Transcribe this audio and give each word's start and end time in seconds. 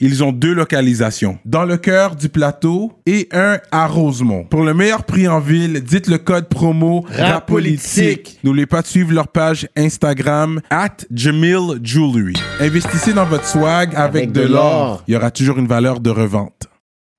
ils 0.00 0.22
ont 0.22 0.32
deux 0.32 0.52
localisations. 0.54 1.38
Dans 1.44 1.64
le 1.64 1.76
cœur 1.76 2.16
du 2.16 2.28
plateau 2.28 2.92
et 3.06 3.28
un 3.32 3.58
à 3.70 3.86
Rosemont. 3.86 4.44
Pour 4.44 4.62
le 4.62 4.74
meilleur 4.74 5.04
prix 5.04 5.28
en 5.28 5.40
ville, 5.40 5.82
dites 5.82 6.06
le 6.06 6.18
code 6.18 6.48
promo 6.48 7.04
RAPOLITIQUE. 7.10 8.38
N'oubliez 8.44 8.66
pas 8.66 8.82
de 8.82 8.86
suivre 8.86 9.12
leur 9.12 9.28
page 9.28 9.68
Instagram 9.76 10.60
at 10.70 10.96
Jamil 11.12 11.80
Jewelry. 11.82 12.34
Investissez 12.60 13.12
dans 13.12 13.26
votre 13.26 13.46
swag 13.46 13.94
avec, 13.94 14.32
de, 14.32 14.42
de 14.42 14.46
l'or. 14.46 15.02
Il 15.08 15.14
y 15.14 15.16
aura 15.16 15.30
toujours 15.30 15.58
une 15.58 15.66
valeur 15.68 16.00
de 16.00 16.10
revente. 16.10 16.68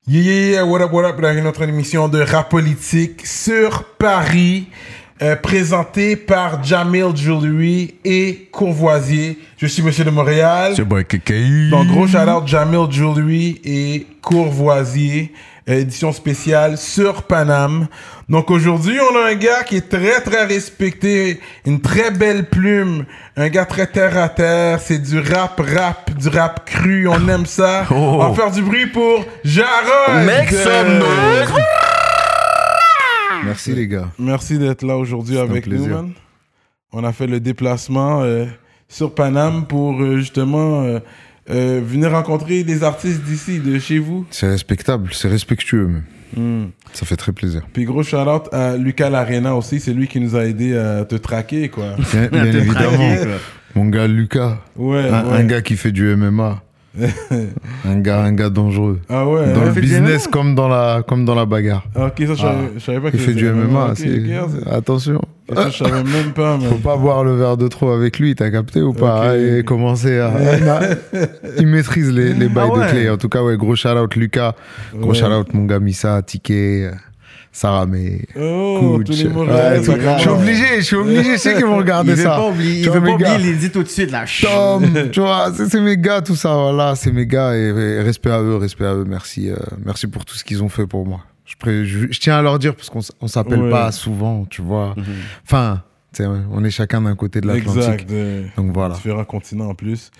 Yeah, 0.07 0.23
yeah, 0.23 0.49
yeah, 0.51 0.65
what 0.65 0.81
up, 0.81 0.91
what 0.91 1.07
up, 1.07 1.21
dans 1.21 1.37
une 1.37 1.45
autre 1.45 1.61
émission 1.61 2.07
de 2.07 2.20
rap 2.20 2.49
politique 2.49 3.27
sur 3.27 3.84
Paris, 3.99 4.67
euh, 5.21 5.35
présentée 5.35 6.15
par 6.15 6.63
Jamil 6.63 7.13
Jewelry 7.13 7.95
et 8.05 8.47
Courvoisier. 8.53 9.37
Je 9.57 9.67
suis 9.67 9.81
Monsieur 9.83 10.05
de 10.05 10.09
Montréal. 10.11 10.73
C'est 10.75 10.85
boy 10.85 11.03
KKI. 11.03 11.69
Donc, 11.71 11.87
gros 11.87 12.07
shout-out 12.07 12.47
Jamil 12.47 12.89
Jewelry 12.89 13.59
et 13.65 14.07
Courvoisier, 14.21 15.33
édition 15.67 16.13
spéciale 16.13 16.77
sur 16.77 17.23
Paname. 17.23 17.87
Donc, 18.29 18.49
aujourd'hui, 18.49 18.97
on 19.11 19.17
a 19.17 19.31
un 19.31 19.35
gars 19.35 19.63
qui 19.63 19.75
est 19.75 19.89
très, 19.89 20.21
très 20.21 20.45
respecté, 20.45 21.41
une 21.65 21.81
très 21.81 22.11
belle 22.11 22.45
plume, 22.45 23.05
un 23.35 23.49
gars 23.49 23.65
très 23.65 23.87
terre-à-terre, 23.87 24.79
c'est 24.79 24.99
du 24.99 25.20
rap-rap, 25.20 26.11
du 26.17 26.29
rap 26.29 26.70
cru, 26.70 27.09
on 27.09 27.27
aime 27.27 27.45
ça. 27.45 27.85
Oh. 27.91 28.20
On 28.21 28.29
va 28.29 28.33
faire 28.33 28.51
du 28.51 28.61
bruit 28.61 28.87
pour 28.87 29.26
Jarod! 29.43 30.26
Make 30.26 30.51
some 30.51 30.99
noise. 30.99 31.51
Merci 33.45 33.73
les 33.73 33.87
gars. 33.87 34.09
Merci 34.20 34.57
d'être 34.57 34.84
là 34.84 34.98
aujourd'hui 34.98 35.37
avec 35.37 35.68
nous, 35.68 35.87
man. 35.87 36.12
On 36.91 37.04
a 37.04 37.12
fait 37.13 37.27
le 37.27 37.40
déplacement 37.40 38.21
euh, 38.23 38.45
sur 38.87 39.13
Paname 39.13 39.65
pour 39.68 40.01
euh, 40.01 40.18
justement 40.18 40.82
euh, 40.84 40.99
venir 41.84 42.12
rencontrer 42.12 42.63
des 42.63 42.84
artistes 42.84 43.21
d'ici, 43.23 43.60
de 43.60 43.77
chez 43.79 43.99
vous. 43.99 44.26
C'est 44.32 44.49
respectable, 44.49 45.10
c'est 45.13 45.27
respectueux 45.27 45.87
même. 45.87 46.04
Hmm. 46.35 46.70
Ça 46.93 47.05
fait 47.05 47.15
très 47.15 47.32
plaisir. 47.32 47.63
Puis 47.73 47.85
gros 47.85 48.04
shout-out 48.04 48.54
à 48.54 48.76
Lucas 48.77 49.10
Larena 49.10 49.55
aussi, 49.55 49.79
c'est 49.79 49.93
lui 49.93 50.07
qui 50.07 50.20
nous 50.20 50.35
a 50.35 50.45
aidé 50.45 50.76
à 50.77 51.05
te 51.05 51.15
traquer, 51.15 51.70
quoi. 51.70 51.95
Bien, 52.12 52.27
bien 52.27 52.45
évidemment. 52.54 53.15
Mon 53.76 53.85
gars 53.85 54.07
Lucas, 54.07 54.60
Ouais, 54.76 55.10
un, 55.10 55.26
ouais. 55.26 55.37
un 55.37 55.43
gars 55.45 55.62
qui 55.62 55.76
fait 55.76 55.91
du 55.91 56.15
MMA. 56.15 56.62
Un 57.85 57.99
gars, 57.99 58.21
un 58.23 58.32
gars 58.34 58.49
dangereux. 58.49 58.99
Ah 59.09 59.27
ouais. 59.27 59.54
Dans 59.54 59.62
hein? 59.62 59.65
le 59.73 59.82
business 59.82 60.27
comme 60.27 60.55
dans 60.55 60.68
la, 60.68 61.04
comme 61.07 61.23
dans 61.26 61.35
la 61.35 61.45
bagarre. 61.45 61.84
Ah, 61.95 62.07
Ok, 62.07 62.15
ça, 62.27 62.34
je 62.34 62.41
savais- 62.41 62.71
je 62.76 62.79
savais 62.79 62.99
pas 62.99 63.09
Il 63.13 63.20
fait 63.20 63.34
du 63.34 63.48
MMA. 63.49 63.93
Attention. 64.72 65.22
ça, 65.53 65.69
je 65.69 65.78
savais 65.84 66.03
même 66.03 66.31
pas, 66.34 66.57
man. 66.57 66.67
Faut 66.67 66.75
pas 66.75 66.97
boire 66.97 67.23
le 67.23 67.35
verre 67.35 67.57
de 67.57 67.67
trop 67.67 67.91
avec 67.91 68.19
lui, 68.19 68.35
t'as 68.35 68.50
capté 68.51 68.81
ou 68.81 68.94
pas? 68.94 69.29
Ok. 69.34 69.40
Et 69.40 69.63
commencer 69.63 70.19
à. 70.19 70.31
il 71.59 71.67
maîtrise 71.67 72.12
les, 72.12 72.34
les 72.34 72.50
bails 72.50 72.69
Ah 72.73 72.78
ouais. 72.78 72.85
de 72.85 72.91
clé. 72.91 73.09
En 73.09 73.17
tout 73.17 73.29
cas, 73.29 73.44
ouais, 73.44 73.57
gros 73.57 73.75
shout 73.75 73.90
out 73.90 74.16
Lucas. 74.16 74.56
Gros 74.95 75.12
Ouais. 75.12 75.16
shout 75.17 75.25
out 75.28 75.53
mon 75.53 75.66
gars 75.66 75.79
Missa, 75.79 76.22
Ticket, 76.23 76.91
Sarah 77.51 77.85
May. 77.85 78.22
Oh, 78.39 79.00
Ouais, 79.00 79.05
je 79.05 79.11
suis 79.13 80.29
obligé, 80.29 80.66
je 80.78 80.81
suis 80.81 80.95
obligé, 80.95 81.33
je 81.33 81.38
sais 81.38 81.55
qu'ils 81.55 81.66
vont 81.66 81.78
regarder 81.78 82.16
ça. 82.16 82.29
pas 82.38 82.47
oublier, 82.50 82.79
il 82.79 82.83
Tu 82.83 82.89
veut 82.89 83.00
vois, 83.00 83.07
pas 83.09 83.13
oublier, 83.16 83.29
il 83.39 83.45
les 83.45 83.53
dit 83.55 83.72
tout 83.72 83.81
de 83.83 83.88
suite 83.88 84.11
là. 84.11 84.25
Tom, 84.41 85.09
tu 85.11 85.19
vois, 85.19 85.51
c'est 85.53 85.81
mes 85.81 85.97
gars, 85.97 86.21
tout 86.21 86.35
ça, 86.35 86.53
voilà, 86.53 86.95
c'est 86.95 87.11
mes 87.11 87.25
gars, 87.25 87.55
et, 87.55 87.69
et 87.69 88.01
respect 88.01 88.29
à 88.31 88.39
eux, 88.41 88.55
respect 88.57 88.85
à 88.85 88.93
eux, 88.93 89.05
merci, 89.07 89.49
euh, 89.49 89.55
merci 89.83 90.07
pour 90.07 90.25
tout 90.25 90.35
ce 90.35 90.43
qu'ils 90.43 90.61
ont 90.63 90.69
fait 90.69 90.85
pour 90.85 91.05
moi. 91.07 91.21
Je, 91.45 91.55
pré- 91.55 91.85
je, 91.85 92.11
je 92.11 92.19
tiens 92.19 92.38
à 92.38 92.41
leur 92.43 92.59
dire, 92.59 92.75
parce 92.75 92.89
qu'on 92.91 93.01
on 93.19 93.27
s'appelle 93.27 93.63
Ouais. 93.63 93.71
pas 93.71 93.91
souvent, 93.91 94.45
tu 94.47 94.61
vois. 94.61 94.95
Enfin, 95.43 95.81
tu 96.13 96.23
sais, 96.23 96.29
on 96.51 96.63
est 96.63 96.69
chacun 96.69 97.01
d'un 97.01 97.15
côté 97.15 97.41
de 97.41 97.47
l'Atlantique. 97.47 97.77
Exact. 97.77 98.09
de 98.09 98.43
Donc 98.57 98.71
voilà. 98.73 98.93
Différents 98.95 99.25
continents 99.25 99.69
en 99.69 99.73
plus. 99.75 100.11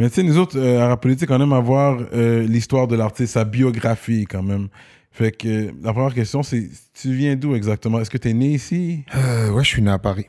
Mais 0.00 0.08
tu 0.08 0.16
sais, 0.16 0.22
nous 0.22 0.38
autres, 0.38 0.56
euh, 0.58 0.80
à 0.80 0.88
Rap 0.88 1.02
Politique, 1.02 1.30
on 1.30 1.40
aime 1.42 1.52
avoir 1.52 1.98
euh, 2.14 2.46
l'histoire 2.46 2.86
de 2.86 2.96
l'artiste, 2.96 3.34
sa 3.34 3.44
biographie 3.44 4.24
quand 4.30 4.42
même. 4.42 4.68
Fait 5.18 5.32
que 5.32 5.72
la 5.82 5.92
première 5.92 6.14
question, 6.14 6.44
c'est 6.44 6.70
tu 6.94 7.12
viens 7.12 7.34
d'où 7.34 7.56
exactement? 7.56 7.98
Est-ce 7.98 8.08
que 8.08 8.18
tu 8.18 8.28
es 8.28 8.32
né 8.34 8.50
ici? 8.54 9.04
Euh, 9.16 9.50
ouais, 9.50 9.64
je 9.64 9.68
suis 9.68 9.82
né 9.82 9.90
à 9.90 9.98
Paris. 9.98 10.26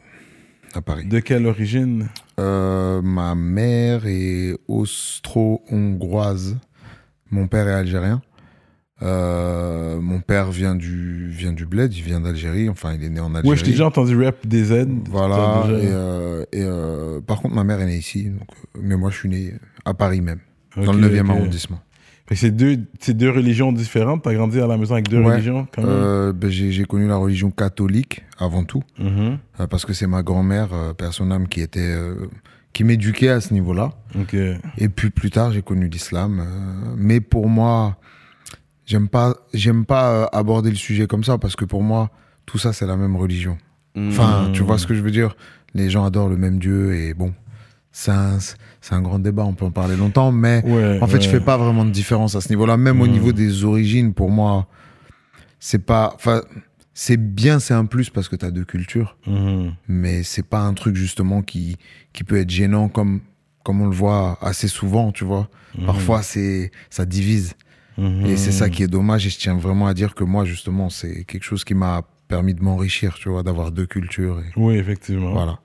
À 0.74 0.82
Paris. 0.82 1.06
De 1.06 1.20
quelle 1.20 1.46
origine? 1.46 2.08
Euh, 2.40 3.00
ma 3.04 3.36
mère 3.36 4.08
est 4.08 4.56
austro-hongroise. 4.68 6.58
Mon 7.30 7.48
père 7.48 7.68
est 7.68 7.74
algérien. 7.74 8.24
Euh, 9.04 10.02
mon 10.02 10.22
père 10.22 10.50
vient 10.50 10.74
du, 10.74 11.28
vient 11.30 11.54
du 11.54 11.68
bled, 11.68 11.94
il 11.94 12.02
vient 12.02 12.20
d'Algérie. 12.20 12.68
Enfin, 12.68 12.96
il 12.96 13.04
est 13.04 13.10
né 13.10 13.20
en 13.20 13.36
Algérie. 13.36 13.48
Ouais, 13.48 13.58
je 13.58 13.64
t'ai 13.64 13.72
déjà 13.72 13.86
entendu 13.86 14.20
rap 14.20 14.46
des 14.48 14.64
Z. 14.64 14.88
Voilà. 15.08 15.68
Déjà- 15.68 15.84
Et, 15.84 15.88
euh, 15.92 16.46
et, 16.52 16.64
euh, 16.64 17.22
par 17.22 17.42
contre, 17.42 17.54
ma 17.54 17.64
mère 17.64 17.80
est 17.80 17.86
née 17.86 17.98
ici. 17.98 18.26
Donc, 18.32 18.48
mais 18.82 18.98
moi, 18.98 19.12
je 19.12 19.18
suis 19.18 19.30
né 19.30 19.54
à 19.86 19.94
Paris 19.94 20.22
même, 20.22 20.40
dans 20.76 20.94
le 20.94 21.00
9e 21.00 21.30
ok. 21.30 21.38
arrondissement. 21.38 21.80
C'est 22.36 22.52
deux, 22.52 22.78
deux 23.08 23.30
religions 23.32 23.72
différentes. 23.72 24.24
T'as 24.24 24.34
grandi 24.34 24.60
à 24.60 24.68
la 24.68 24.78
maison 24.78 24.94
avec 24.94 25.10
deux 25.10 25.20
Ouais. 25.20 25.34
religions 25.34 25.68
quand 25.74 25.82
même. 25.82 25.92
Euh, 25.92 26.34
ben, 26.34 26.50
j'ai 26.50 26.86
connu 26.86 27.08
la 27.08 27.16
religion 27.18 27.50
catholique 27.52 28.24
avant 28.38 28.64
tout, 28.64 28.84
Mhm. 29.00 29.38
euh, 29.60 29.68
parce 29.68 29.86
que 29.86 29.94
c'est 29.94 30.08
ma 30.08 30.22
grand-mère, 30.22 30.70
euh, 30.74 30.94
père 30.94 31.14
son 31.14 31.32
âme, 31.32 31.48
qui 31.48 31.62
était, 31.62 31.80
euh, 31.82 32.28
qui 32.74 32.84
m'éduquait 32.84 33.30
à 33.30 33.42
ce 33.42 33.54
niveau-là. 33.54 33.94
Et 34.78 34.90
puis 34.90 35.10
plus 35.10 35.32
tard, 35.32 35.52
j'ai 35.52 35.62
connu 35.64 35.88
l'islam. 35.90 36.46
mais 36.98 37.20
pour 37.20 37.50
moi, 37.50 37.98
j'aime 38.86 39.08
pas, 39.08 39.36
j'aime 39.54 39.86
pas 39.86 40.26
aborder 40.32 40.70
le 40.70 40.76
sujet 40.76 41.08
comme 41.08 41.24
ça 41.24 41.38
parce 41.40 41.56
que 41.56 41.66
pour 41.66 41.82
moi, 41.84 42.12
tout 42.46 42.58
ça, 42.60 42.74
c'est 42.74 42.86
la 42.86 42.96
même 42.96 43.16
religion. 43.16 43.58
Enfin, 43.98 44.50
tu 44.54 44.62
vois 44.64 44.78
ce 44.78 44.86
que 44.88 44.94
je 44.94 45.02
veux 45.02 45.12
dire? 45.12 45.36
Les 45.74 45.90
gens 45.90 46.04
adorent 46.06 46.30
le 46.30 46.38
même 46.38 46.58
Dieu 46.60 46.94
et 46.96 47.14
bon, 47.14 47.34
c'est 48.02 48.12
un, 48.12 48.38
c'est 48.40 48.94
un 48.94 49.02
grand 49.02 49.20
débat, 49.20 49.44
on 49.44 49.54
peut 49.54 49.66
en 49.66 49.72
parler 49.72 49.98
longtemps, 49.98 50.32
mais 50.32 50.62
Ouais, 50.66 51.00
en 51.02 51.08
fait, 51.08 51.20
je 51.22 51.28
ouais. 51.28 51.34
fais 51.34 51.40
pas 51.42 51.58
vraiment 51.58 51.84
de 51.84 51.92
différence 51.92 52.34
à 52.36 52.42
ce 52.42 52.48
niveau-là. 52.50 52.78
Même 52.78 53.02
au 53.02 53.08
niveau 53.08 53.34
des 53.34 53.66
origines, 53.66 54.14
pour 54.14 54.30
moi, 54.32 54.68
c'est 55.60 55.86
pas. 55.86 56.14
Enfin, 56.16 56.42
c'est 56.94 57.18
bien, 57.18 57.60
c'est 57.60 57.74
un 57.74 57.86
plus 57.86 58.10
parce 58.10 58.30
que 58.30 58.36
tu 58.38 58.46
as 58.46 58.52
deux 58.52 58.64
cultures, 58.64 59.18
Mhm. 59.28 59.74
mais 59.90 60.24
c'est 60.24 60.46
pas 60.48 60.62
un 60.62 60.74
truc 60.74 60.96
justement 60.96 61.42
qui, 61.42 61.78
qui 62.14 62.24
peut 62.24 62.38
être 62.38 62.50
gênant 62.50 62.88
comme, 62.90 63.20
comme 63.64 63.82
on 63.82 63.88
le 63.88 63.96
voit 63.96 64.38
assez 64.42 64.68
souvent, 64.70 65.12
tu 65.12 65.26
vois. 65.26 65.50
Parfois, 65.86 66.24
c'est 66.24 66.72
ça 66.90 67.06
divise. 67.06 67.54
Mhm. 67.98 68.26
Et 68.28 68.38
c'est 68.38 68.52
ça 68.54 68.70
qui 68.70 68.82
est 68.84 68.88
dommage. 68.88 69.28
Et 69.28 69.30
je 69.30 69.38
tiens 69.38 69.56
vraiment 69.58 69.88
à 69.88 69.94
dire 69.94 70.16
que 70.16 70.24
moi, 70.24 70.46
justement, 70.46 70.90
c'est 70.90 71.26
quelque 71.26 71.44
chose 71.44 71.66
qui 71.66 71.74
m'a 71.76 72.04
permis 72.30 72.54
de 72.54 72.62
m'enrichir, 72.64 73.16
tu 73.16 73.28
vois, 73.30 73.44
d'avoir 73.44 73.72
deux 73.72 73.86
cultures. 73.86 74.40
Et 74.40 74.52
Oui, 74.56 74.76
effectivement. 74.76 75.32
voilà. 75.34 75.60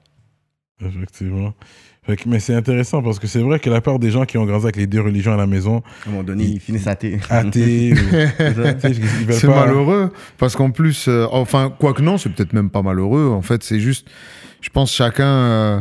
Effectivement. 0.80 1.54
Fait 2.06 2.16
que- 2.16 2.28
mais 2.28 2.38
c'est 2.40 2.54
intéressant 2.54 3.02
parce 3.02 3.18
que 3.18 3.26
c'est 3.26 3.40
vrai 3.40 3.58
que 3.58 3.70
la 3.70 3.80
part 3.80 3.98
des 3.98 4.10
gens 4.10 4.24
qui 4.26 4.36
ont 4.36 4.44
grandi 4.44 4.64
avec 4.64 4.76
les 4.76 4.86
deux 4.86 5.00
religions 5.00 5.32
à 5.32 5.36
la 5.36 5.46
maison, 5.46 5.82
À 6.04 6.08
un 6.08 6.10
moment 6.12 6.22
donné, 6.22 6.44
ils 6.44 6.60
finissent 6.60 6.86
athées. 6.86 7.18
athées, 7.30 7.88
ils 8.84 9.32
C'est 9.32 9.48
malheureux 9.48 10.12
parce 10.38 10.54
qu'en 10.56 10.70
plus, 10.70 11.08
euh, 11.08 11.26
enfin, 11.30 11.72
quoique 11.78 12.02
non, 12.02 12.18
c'est 12.18 12.28
peut-être 12.30 12.52
même 12.52 12.68
pas 12.70 12.82
malheureux. 12.82 13.28
En 13.28 13.40
fait, 13.42 13.62
c'est 13.62 13.80
juste, 13.80 14.06
je 14.60 14.68
pense 14.68 14.92
chacun. 14.92 15.26
euh, 15.26 15.80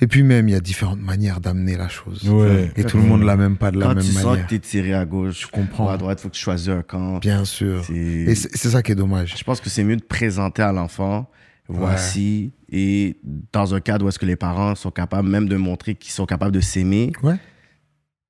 et 0.00 0.06
puis 0.06 0.22
même, 0.22 0.46
il 0.46 0.52
y 0.52 0.54
a 0.54 0.60
différentes 0.60 1.00
manières 1.00 1.40
d'amener 1.40 1.74
la 1.76 1.88
chose. 1.88 2.28
Ouais. 2.28 2.70
Et 2.76 2.84
tout 2.84 2.98
le 2.98 3.02
monde 3.02 3.22
l'a 3.22 3.34
même 3.36 3.56
pas 3.56 3.70
de 3.70 3.78
la 3.80 3.86
Quand 3.86 3.94
même 3.94 4.04
tu 4.04 4.12
sens 4.12 4.24
manière. 4.26 4.44
que 4.44 4.50
t'es 4.50 4.58
tiré 4.58 4.92
à 4.92 5.06
gauche, 5.06 5.40
je 5.40 5.46
comprends. 5.46 5.86
Ou 5.86 5.88
à 5.88 5.96
droite, 5.96 6.20
faut 6.20 6.28
que 6.28 6.34
tu 6.34 6.42
choisisses 6.42 6.68
un 6.68 6.82
camp. 6.82 7.18
Bien 7.18 7.46
sûr. 7.46 7.82
Et 7.92 8.34
c'est 8.34 8.54
c'est 8.54 8.68
ça 8.68 8.82
qui 8.82 8.92
est 8.92 8.94
dommage. 8.94 9.34
Je 9.38 9.42
pense 9.42 9.58
que 9.60 9.70
c'est 9.70 9.84
mieux 9.84 9.96
de 9.96 10.04
présenter 10.04 10.60
à 10.60 10.70
l'enfant, 10.70 11.30
voici, 11.68 12.52
et 12.70 13.16
dans 13.52 13.74
un 13.74 13.80
cadre 13.80 14.04
où 14.04 14.08
est-ce 14.08 14.18
que 14.18 14.26
les 14.26 14.36
parents 14.36 14.74
sont 14.74 14.90
capables 14.90 15.28
même 15.28 15.48
de 15.48 15.56
montrer 15.56 15.94
qu'ils 15.94 16.12
sont 16.12 16.26
capables 16.26 16.52
de 16.52 16.60
s'aimer. 16.60 17.12
Ouais. 17.22 17.36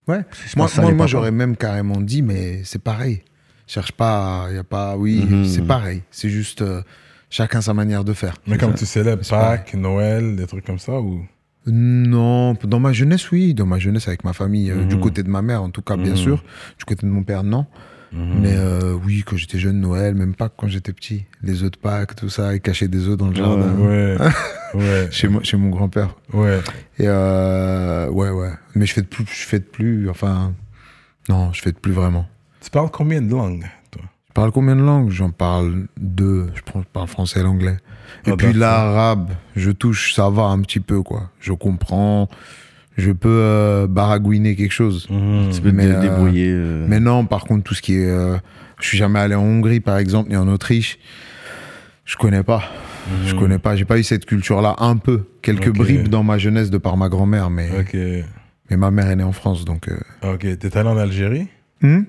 Ouais. 0.08 0.24
Je 0.46 0.56
Moi, 0.56 0.68
moi, 0.78 0.92
moi, 0.92 1.06
j'aurais 1.06 1.32
même 1.32 1.56
carrément 1.56 2.00
dit, 2.00 2.22
mais 2.22 2.62
c'est 2.64 2.82
pareil. 2.82 3.22
Cherche 3.66 3.92
pas, 3.92 4.46
il 4.50 4.54
y 4.56 4.58
a 4.58 4.64
pas, 4.64 4.96
oui, 4.96 5.24
Mhm. 5.28 5.44
c'est 5.44 5.62
pareil. 5.66 6.02
C'est 6.12 6.28
juste 6.30 6.62
euh, 6.62 6.82
chacun 7.30 7.60
sa 7.60 7.74
manière 7.74 8.04
de 8.04 8.12
faire. 8.12 8.34
Mais 8.46 8.56
comme 8.58 8.74
tu 8.74 8.86
célèbres. 8.86 9.24
Pâques, 9.28 9.74
Noël, 9.74 10.36
des 10.36 10.46
trucs 10.46 10.64
comme 10.64 10.78
ça 10.78 11.00
ou? 11.00 11.26
Non, 11.66 12.54
dans 12.62 12.78
ma 12.78 12.92
jeunesse, 12.92 13.32
oui. 13.32 13.52
Dans 13.54 13.66
ma 13.66 13.80
jeunesse, 13.80 14.06
avec 14.06 14.22
ma 14.22 14.32
famille, 14.32 14.70
euh, 14.70 14.82
Mhm. 14.82 14.88
du 14.88 14.98
côté 15.00 15.24
de 15.24 15.28
ma 15.28 15.42
mère, 15.42 15.62
en 15.62 15.70
tout 15.70 15.82
cas, 15.82 15.96
bien 15.96 16.12
Mhm. 16.12 16.16
sûr. 16.16 16.44
Du 16.78 16.84
côté 16.84 17.04
de 17.04 17.10
mon 17.10 17.24
père, 17.24 17.42
non. 17.42 17.66
Mais 18.16 18.54
euh, 18.56 18.94
oui, 19.04 19.22
quand 19.26 19.36
j'étais 19.36 19.58
jeune, 19.58 19.80
Noël, 19.80 20.14
même 20.14 20.34
Pâques 20.34 20.54
quand 20.56 20.68
j'étais 20.68 20.92
petit. 20.92 21.26
Les 21.42 21.62
œufs 21.62 21.70
de 21.70 21.76
Pâques, 21.76 22.16
tout 22.16 22.30
ça, 22.30 22.54
et 22.54 22.60
cacher 22.60 22.88
des 22.88 23.06
œufs 23.08 23.16
dans 23.18 23.28
le 23.28 23.34
jardin. 23.34 23.74
Ouais, 23.76 24.16
ouais, 24.74 25.08
Chez, 25.10 25.28
moi, 25.28 25.42
chez 25.42 25.56
mon 25.56 25.68
grand-père. 25.68 26.14
ouais. 26.32 26.60
Et 26.98 27.04
euh, 27.06 28.08
ouais, 28.08 28.30
ouais. 28.30 28.52
Mais 28.74 28.86
je 28.86 28.92
fais 28.94 29.02
de 29.02 29.06
plus, 29.06 29.24
je 29.26 29.46
fais 29.46 29.58
de 29.58 29.64
plus, 29.64 30.08
enfin. 30.08 30.54
Non, 31.28 31.52
je 31.52 31.60
fais 31.60 31.72
de 31.72 31.78
plus 31.78 31.92
vraiment. 31.92 32.26
Tu 32.62 32.70
parles 32.70 32.90
combien 32.90 33.20
de 33.20 33.30
langues, 33.30 33.66
toi? 33.90 34.02
Je 34.28 34.32
parle 34.32 34.50
combien 34.52 34.76
de 34.76 34.82
langues? 34.82 35.10
J'en 35.10 35.30
parle 35.30 35.86
deux. 35.98 36.48
Je 36.54 36.62
parle 36.92 37.08
français 37.08 37.40
et 37.40 37.42
l'anglais. 37.42 37.76
Et 38.26 38.30
Ah, 38.30 38.36
puis 38.36 38.46
d'accord. 38.48 38.58
l'arabe, 38.60 39.30
je 39.56 39.70
touche, 39.70 40.14
ça 40.14 40.30
va 40.30 40.44
un 40.44 40.60
petit 40.62 40.80
peu, 40.80 41.02
quoi. 41.02 41.30
Je 41.40 41.52
comprends. 41.52 42.28
Je 42.96 43.10
peux 43.12 43.28
euh, 43.28 43.86
baragouiner 43.86 44.56
quelque 44.56 44.72
chose. 44.72 45.06
Mhm. 45.10 45.50
Tu 45.52 45.60
peux 45.60 45.70
Mais, 45.72 45.84
te 45.86 45.92
euh, 45.92 46.00
débrouiller. 46.00 46.50
euh, 46.50 46.86
Mais 46.88 46.98
non, 47.00 47.26
par 47.26 47.44
contre, 47.44 47.62
tout 47.64 47.74
ce 47.74 47.82
qui 47.82 47.94
est. 47.96 48.08
euh, 48.08 48.36
je 48.80 48.88
suis 48.88 48.98
jamais 48.98 49.18
allé 49.18 49.34
en 49.34 49.42
Hongrie, 49.42 49.80
par 49.80 49.98
exemple, 49.98 50.30
ni 50.30 50.36
en 50.36 50.48
Autriche. 50.48 50.98
Je 52.04 52.16
connais 52.16 52.42
pas. 52.42 52.62
Je 53.26 53.34
connais 53.34 53.58
pas. 53.58 53.76
J'ai 53.76 53.84
pas 53.84 53.98
eu 53.98 54.02
cette 54.02 54.24
culture-là. 54.26 54.76
Un 54.78 54.96
peu. 54.96 55.24
Quelques 55.42 55.70
bribes 55.72 56.08
dans 56.08 56.22
ma 56.22 56.38
jeunesse 56.38 56.70
de 56.70 56.78
par 56.78 56.96
ma 56.96 57.08
grand-mère, 57.08 57.50
mais, 57.50 57.68
mais 58.70 58.76
ma 58.76 58.90
mère 58.90 59.10
est 59.10 59.16
née 59.16 59.24
en 59.24 59.32
France, 59.32 59.64
donc. 59.64 59.88
Ok. 60.22 60.46
T'es 60.58 60.76
allé 60.76 60.88
en 60.88 60.96
Algérie? 60.96 61.48
Hmm? 61.82 62.02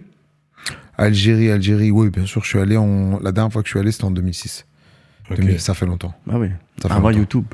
Algérie, 0.97 1.51
Algérie, 1.51 1.91
oui, 1.91 2.09
bien 2.09 2.25
sûr, 2.25 2.43
je 2.43 2.47
suis 2.49 2.59
allé 2.59 2.75
en... 2.77 3.19
La 3.21 3.31
dernière 3.31 3.51
fois 3.53 3.61
que 3.61 3.67
je 3.67 3.71
suis 3.73 3.79
allé, 3.79 3.91
c'était 3.91 4.05
en 4.05 4.11
2006. 4.11 4.65
Ok. 5.29 5.37
2000, 5.39 5.59
ça 5.59 5.73
fait 5.75 5.85
longtemps. 5.85 6.13
Ah 6.29 6.39
oui. 6.39 6.47
Ça 6.81 6.89
fait 6.89 6.95
Avant 6.95 7.09
longtemps. 7.09 7.19
YouTube. 7.19 7.45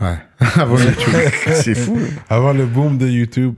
Ouais. 0.00 0.16
Avant 0.56 0.78
YouTube. 0.78 1.14
C'est 1.54 1.74
fou. 1.74 1.98
Avant 2.28 2.52
le 2.52 2.66
boom 2.66 2.98
de 2.98 3.08
YouTube. 3.08 3.54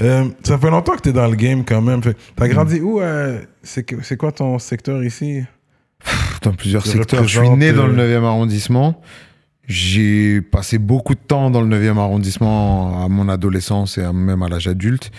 Euh, 0.00 0.24
ça 0.42 0.56
fait 0.58 0.70
longtemps 0.70 0.94
que 0.96 1.00
t'es 1.02 1.12
dans 1.12 1.26
le 1.28 1.36
game 1.36 1.64
quand 1.64 1.82
même. 1.82 2.00
T'as 2.36 2.48
grandi 2.48 2.80
où 2.80 3.00
euh, 3.00 3.40
C'est 3.62 4.16
quoi 4.16 4.32
ton 4.32 4.58
secteur 4.58 5.02
ici? 5.04 5.42
Dans 6.42 6.52
plusieurs 6.52 6.82
Tu 6.82 6.90
secteurs. 6.90 7.26
Je 7.26 7.40
suis 7.40 7.50
né 7.50 7.72
dans 7.72 7.86
le 7.86 7.98
euh, 7.98 8.20
9e 8.20 8.24
arrondissement. 8.24 9.00
J'ai 9.68 10.40
passé 10.40 10.78
beaucoup 10.78 11.14
de 11.14 11.20
temps 11.20 11.50
dans 11.50 11.60
le 11.62 11.68
9e 11.78 11.98
arrondissement 11.98 13.04
à 13.04 13.08
mon 13.08 13.28
adolescence 13.28 13.96
et 13.98 14.12
même 14.12 14.42
à 14.42 14.48
l'âge 14.48 14.66
adulte. 14.66 15.10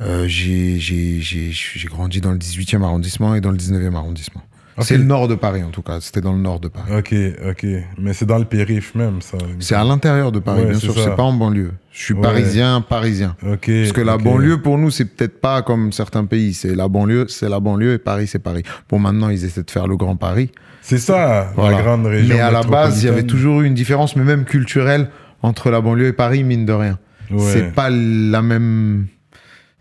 Euh, 0.00 0.26
j'ai 0.26 0.78
j'ai- 0.78 1.20
j'ai- 1.20 1.50
j'ai 1.52 1.88
grandi 1.88 2.20
dans 2.20 2.32
le 2.32 2.38
18e 2.38 2.82
arrondissement 2.82 3.34
et 3.34 3.40
dans 3.40 3.50
le 3.50 3.56
19e 3.56 3.94
arrondissement. 3.94 4.42
C'est 4.80 4.96
le 4.96 5.04
nord 5.04 5.28
de 5.28 5.34
Paris 5.34 5.62
en 5.62 5.70
tout 5.70 5.82
cas. 5.82 6.00
C'était 6.00 6.20
dans 6.20 6.32
le 6.32 6.38
nord 6.40 6.58
de 6.60 6.68
Paris. 6.68 6.90
Ok, 6.96 7.14
ok. 7.48 7.66
Mais 7.98 8.12
c'est 8.14 8.24
dans 8.26 8.38
le 8.38 8.44
périph' 8.44 8.94
même, 8.94 9.20
ça. 9.20 9.36
C'est 9.60 9.74
à 9.74 9.84
l'intérieur 9.84 10.32
de 10.32 10.38
Paris, 10.38 10.62
Ouais, 10.62 10.70
bien 10.70 10.78
sûr. 10.78 10.94
C'est 10.98 11.14
pas 11.14 11.22
en 11.22 11.32
banlieue. 11.34 11.72
Je 11.92 12.02
suis 12.04 12.14
Ouais. 12.14 12.22
parisien, 12.22 12.80
parisien. 12.80 13.36
Ok. 13.46 13.66
Parce 13.70 13.92
que 13.92 14.00
la 14.00 14.16
banlieue, 14.16 14.62
pour 14.62 14.78
nous, 14.78 14.90
c'est 14.90 15.04
peut-être 15.04 15.40
pas 15.40 15.60
comme 15.62 15.92
certains 15.92 16.24
pays. 16.24 16.54
C'est 16.54 16.74
la 16.74 16.88
banlieue, 16.88 17.26
c'est 17.28 17.48
la 17.50 17.60
banlieue 17.60 17.92
et 17.94 17.98
Paris, 17.98 18.26
c'est 18.26 18.38
Paris. 18.38 18.62
Bon, 18.88 18.98
maintenant, 18.98 19.28
ils 19.28 19.44
essaient 19.44 19.62
de 19.62 19.70
faire 19.70 19.86
le 19.86 19.96
Grand 19.96 20.16
Paris. 20.16 20.50
C'est 20.80 20.98
ça, 20.98 21.52
Voilà. 21.54 21.76
la 21.76 21.82
grande 21.82 22.06
région. 22.06 22.34
Mais 22.34 22.40
à 22.40 22.50
la 22.50 22.62
base, 22.62 23.02
il 23.02 23.06
y 23.06 23.08
avait 23.08 23.22
toujours 23.24 23.60
eu 23.60 23.66
une 23.66 23.74
différence, 23.74 24.16
mais 24.16 24.24
même 24.24 24.44
culturelle, 24.44 25.10
entre 25.42 25.70
la 25.70 25.80
banlieue 25.80 26.06
et 26.08 26.12
Paris, 26.12 26.44
mine 26.44 26.64
de 26.66 26.72
rien. 26.72 26.98
Ouais. 27.30 27.38
C'est 27.52 27.72
pas 27.74 27.88
la 27.90 28.42
même. 28.42 29.06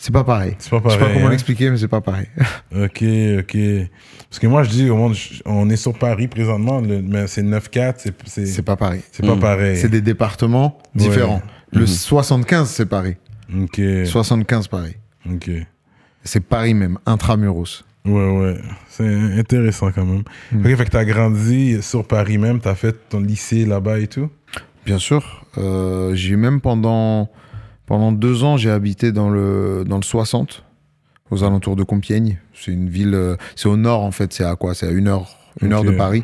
C'est 0.03 0.11
pas 0.11 0.23
pareil. 0.23 0.55
C'est 0.57 0.71
pas 0.71 0.77
Je 0.83 0.89
sais 0.89 0.97
pareil. 0.97 0.99
pas 0.99 1.13
comment 1.13 1.27
hein. 1.27 1.29
l'expliquer, 1.29 1.69
mais 1.69 1.77
c'est 1.77 1.87
pas 1.87 2.01
pareil. 2.01 2.25
Ok, 2.75 3.03
ok. 3.39 3.57
Parce 4.29 4.39
que 4.39 4.47
moi, 4.47 4.63
je 4.63 4.69
dis 4.71 4.89
au 4.89 4.95
monde, 4.97 5.13
je- 5.13 5.41
on 5.45 5.69
est 5.69 5.75
sur 5.75 5.93
Paris 5.95 6.27
présentement, 6.27 6.81
le- 6.81 7.03
mais 7.03 7.27
c'est 7.27 7.43
9-4, 7.43 7.99
c'est- 8.25 8.61
pas 8.63 8.75
pareil. 8.75 9.01
c'est 9.11 9.23
pas 9.25 9.35
Mm. 9.35 9.39
pareil. 9.39 9.77
C'est 9.77 9.89
des 9.89 10.01
départements 10.01 10.79
Ouais. 10.95 11.01
différents. 11.03 11.41
Le 11.71 11.81
Mhm. 11.81 11.87
75, 11.87 12.69
c'est 12.69 12.87
Paris. 12.87 13.15
Ok, 13.55 13.79
75, 14.05 14.67
Paris. 14.67 14.95
ok. 15.31 15.51
C'est 16.23 16.39
Paris 16.43 16.73
même, 16.73 16.97
intramuros. 17.05 17.83
Ouais, 18.03 18.29
ouais. 18.39 18.57
C'est 18.89 19.05
intéressant 19.37 19.91
quand 19.91 20.05
même. 20.05 20.23
Mm. 20.51 20.59
Ok, 20.65 20.75
fait 20.77 20.85
que 20.85 20.89
t'as 20.89 21.05
grandi 21.05 21.77
sur 21.83 22.07
Paris 22.07 22.39
même, 22.39 22.59
t'as 22.59 22.73
fait 22.73 22.95
ton 23.09 23.19
lycée 23.19 23.65
là-bas 23.65 23.99
et 23.99 24.07
tout? 24.07 24.29
Bien 24.83 24.97
sûr. 24.97 25.45
Euh, 25.59 26.15
j'ai 26.15 26.37
même 26.37 26.59
pendant, 26.59 27.29
pendant 27.85 28.11
deux 28.11 28.43
ans, 28.43 28.57
j'ai 28.57 28.69
habité 28.71 29.11
dans 29.11 29.29
le, 29.29 29.83
dans 29.85 29.97
le 29.97 30.03
60, 30.03 30.63
aux 31.29 31.43
alentours 31.43 31.75
de 31.75 31.83
Compiègne. 31.83 32.39
C'est 32.53 32.71
une 32.71 32.89
ville, 32.89 33.13
euh, 33.15 33.35
c'est 33.55 33.67
au 33.67 33.77
nord 33.77 34.03
en 34.03 34.11
fait, 34.11 34.33
c'est 34.33 34.43
à 34.43 34.55
quoi? 34.55 34.73
C'est 34.73 34.87
à 34.87 34.91
une 34.91 35.07
heure, 35.07 35.37
une 35.61 35.73
heure 35.73 35.83
de 35.83 35.91
Paris. 35.91 36.23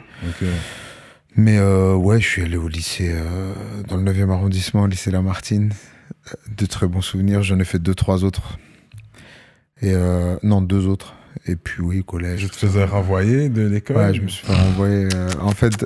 Mais 1.36 1.58
euh, 1.60 1.94
ouais, 1.94 2.20
je 2.20 2.28
suis 2.28 2.42
allé 2.42 2.58
au 2.58 2.68
lycée, 2.68 3.12
euh, 3.14 3.54
dans 3.88 3.98
le 3.98 4.12
9e 4.12 4.32
arrondissement, 4.32 4.82
au 4.82 4.88
lycée 4.88 5.12
Lamartine. 5.12 5.72
De 6.58 6.66
très 6.66 6.88
bons 6.88 7.02
souvenirs, 7.02 7.44
j'en 7.44 7.60
ai 7.60 7.64
fait 7.64 7.80
deux, 7.80 7.94
trois 7.94 8.24
autres. 8.24 8.58
Et 9.82 9.94
euh, 9.94 10.36
non, 10.42 10.62
deux 10.62 10.88
autres. 10.88 11.14
Et 11.46 11.56
puis 11.56 11.82
oui, 11.82 12.04
collège. 12.04 12.42
Je 12.42 12.48
te 12.48 12.56
faisais 12.56 12.84
renvoyer 12.86 13.50
de 13.50 13.68
l'école 13.68 13.98
Ouais, 13.98 14.14
je 14.14 14.22
me 14.22 14.28
suis 14.28 14.46
fait 14.46 14.54
renvoyer. 14.54 15.08
euh, 15.16 15.30
en 15.42 15.52
fait, 15.52 15.86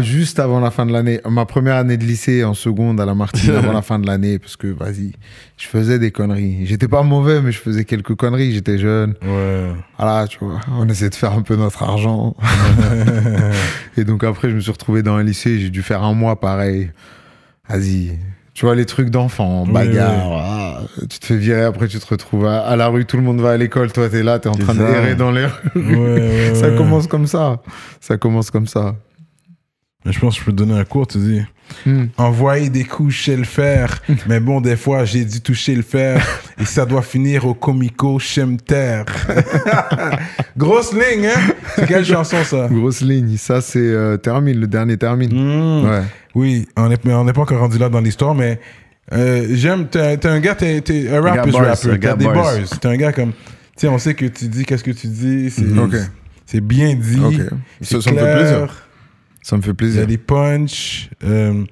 juste 0.00 0.38
avant 0.38 0.60
la 0.60 0.70
fin 0.70 0.86
de 0.86 0.92
l'année, 0.92 1.20
ma 1.28 1.44
première 1.46 1.76
année 1.76 1.96
de 1.96 2.04
lycée 2.04 2.44
en 2.44 2.54
seconde 2.54 3.00
à 3.00 3.06
la 3.06 3.14
Martine, 3.14 3.50
avant 3.56 3.72
la 3.72 3.82
fin 3.82 3.98
de 3.98 4.06
l'année, 4.06 4.38
parce 4.38 4.56
que 4.56 4.68
vas-y, 4.68 5.12
je 5.56 5.66
faisais 5.66 5.98
des 5.98 6.10
conneries. 6.10 6.66
J'étais 6.66 6.88
pas 6.88 7.02
mauvais, 7.02 7.42
mais 7.42 7.52
je 7.52 7.58
faisais 7.58 7.84
quelques 7.84 8.14
conneries. 8.14 8.52
J'étais 8.52 8.78
jeune. 8.78 9.14
Ouais. 9.22 9.72
Voilà, 9.98 10.26
tu 10.28 10.38
vois, 10.40 10.60
on 10.78 10.88
essayait 10.88 11.10
de 11.10 11.14
faire 11.14 11.32
un 11.32 11.42
peu 11.42 11.56
notre 11.56 11.82
argent. 11.82 12.36
Et 13.96 14.04
donc 14.04 14.24
après, 14.24 14.50
je 14.50 14.54
me 14.54 14.60
suis 14.60 14.72
retrouvé 14.72 15.02
dans 15.02 15.14
un 15.16 15.22
lycée. 15.22 15.58
J'ai 15.58 15.70
dû 15.70 15.82
faire 15.82 16.02
un 16.02 16.14
mois 16.14 16.38
pareil. 16.40 16.90
Vas-y. 17.68 18.18
Tu 18.56 18.64
vois, 18.64 18.74
les 18.74 18.86
trucs 18.86 19.10
d'enfants, 19.10 19.64
Oui, 19.66 19.72
bagarre. 19.74 20.32
ah, 20.32 20.80
tu 21.10 21.18
te 21.18 21.26
fais 21.26 21.36
virer, 21.36 21.64
après 21.64 21.88
tu 21.88 21.98
te 21.98 22.06
retrouves 22.06 22.46
à, 22.46 22.60
à 22.60 22.74
la 22.74 22.86
rue, 22.88 23.04
tout 23.04 23.18
le 23.18 23.22
monde 23.22 23.38
va 23.42 23.50
à 23.50 23.56
l'école, 23.58 23.92
toi 23.92 24.08
t'es 24.08 24.22
là, 24.22 24.38
t'es 24.38 24.48
en 24.48 24.52
train 24.54 24.72
de 24.72 24.78
ça. 24.78 24.88
errer 24.88 25.14
dans 25.14 25.30
les 25.30 25.44
rues. 25.44 25.52
Ouais, 25.74 26.14
ouais, 26.14 26.54
Ça 26.54 26.70
ouais. 26.70 26.74
commence 26.76 27.06
comme 27.06 27.26
ça. 27.26 27.60
Ça 28.00 28.16
commence 28.16 28.50
comme 28.50 28.66
ça. 28.66 28.94
Mais 30.06 30.12
je 30.12 30.20
pense 30.20 30.34
que 30.34 30.40
je 30.40 30.44
peux 30.46 30.52
te 30.52 30.56
donner 30.56 30.78
un 30.78 30.84
cours, 30.84 31.08
tu 31.08 31.18
dis. 31.18 31.42
Hmm. 31.84 32.04
Envoyer 32.16 32.70
des 32.70 32.84
coups 32.84 33.12
chez 33.12 33.36
le 33.36 33.42
fer. 33.42 34.00
mais 34.28 34.38
bon, 34.38 34.60
des 34.60 34.76
fois, 34.76 35.04
j'ai 35.04 35.24
dû 35.24 35.40
toucher 35.40 35.74
le 35.74 35.82
fer. 35.82 36.24
et 36.60 36.64
ça 36.64 36.86
doit 36.86 37.02
finir 37.02 37.44
au 37.44 37.54
comico 37.54 38.20
chemter. 38.20 39.02
Grosse 40.56 40.92
ligne, 40.92 41.26
hein? 41.26 41.40
C'est 41.74 41.86
quelle 41.86 42.04
chanson, 42.04 42.36
ça? 42.44 42.68
Grosse 42.70 43.00
ligne. 43.00 43.36
Ça, 43.36 43.60
c'est 43.60 43.80
euh, 43.80 44.16
Termine, 44.16 44.60
le 44.60 44.68
dernier 44.68 44.96
Termine. 44.96 45.32
Hmm. 45.32 45.84
Ouais. 45.84 46.02
Oui, 46.36 46.68
on 46.76 46.88
n'est 46.88 46.98
on 47.12 47.24
n'est 47.24 47.32
pas 47.32 47.40
encore 47.42 47.58
rendu 47.58 47.78
là 47.78 47.88
dans 47.88 48.00
l'histoire, 48.00 48.34
mais 48.36 48.60
euh, 49.12 49.46
j'aime. 49.50 49.88
T'es 49.88 50.24
un 50.24 50.38
gars, 50.38 50.54
t'es 50.54 50.82
un 51.10 51.20
rapper. 51.20 51.50
un 51.56 51.96
T'as 51.98 52.14
des 52.14 52.24
bars. 52.26 52.34
bars. 52.34 52.78
T'es 52.80 52.88
un 52.88 52.96
gars 52.96 53.12
comme. 53.12 53.32
Tu 53.32 53.82
sais, 53.82 53.88
on 53.88 53.98
sait 53.98 54.14
que 54.14 54.26
tu 54.26 54.46
dis 54.46 54.64
qu'est-ce 54.64 54.84
que 54.84 54.92
tu 54.92 55.08
dis. 55.08 55.50
C'est 55.50 55.78
Ok. 55.78 55.96
c'est 56.46 56.60
bien 56.60 56.94
dit. 56.94 57.20
Ok. 57.20 57.34
c'est 57.82 57.96
me 57.96 58.00
fait 58.00 58.10
clair. 58.12 58.36
plaisir. 58.38 58.85
Ça 59.48 59.56
me 59.56 59.62
fait 59.62 59.68
Il 59.68 59.70
y 59.70 59.70
a 59.70 59.74
plaisir. 59.76 60.06
des 60.08 60.18
punchs. 60.18 61.08
euh, 61.22 61.64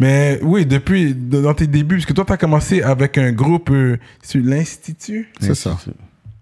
mais 0.00 0.40
oui, 0.42 0.66
depuis, 0.66 1.14
de- 1.14 1.40
dans 1.40 1.54
tes 1.54 1.68
débuts, 1.68 1.94
parce 1.98 2.06
que 2.06 2.12
toi, 2.12 2.24
tu 2.24 2.32
as 2.32 2.36
commencé 2.36 2.82
avec 2.82 3.18
un 3.18 3.30
groupe, 3.30 3.70
euh, 3.70 3.98
c'est 4.20 4.40
l'Institut? 4.40 5.28
C'est 5.40 5.54
ça. 5.54 5.78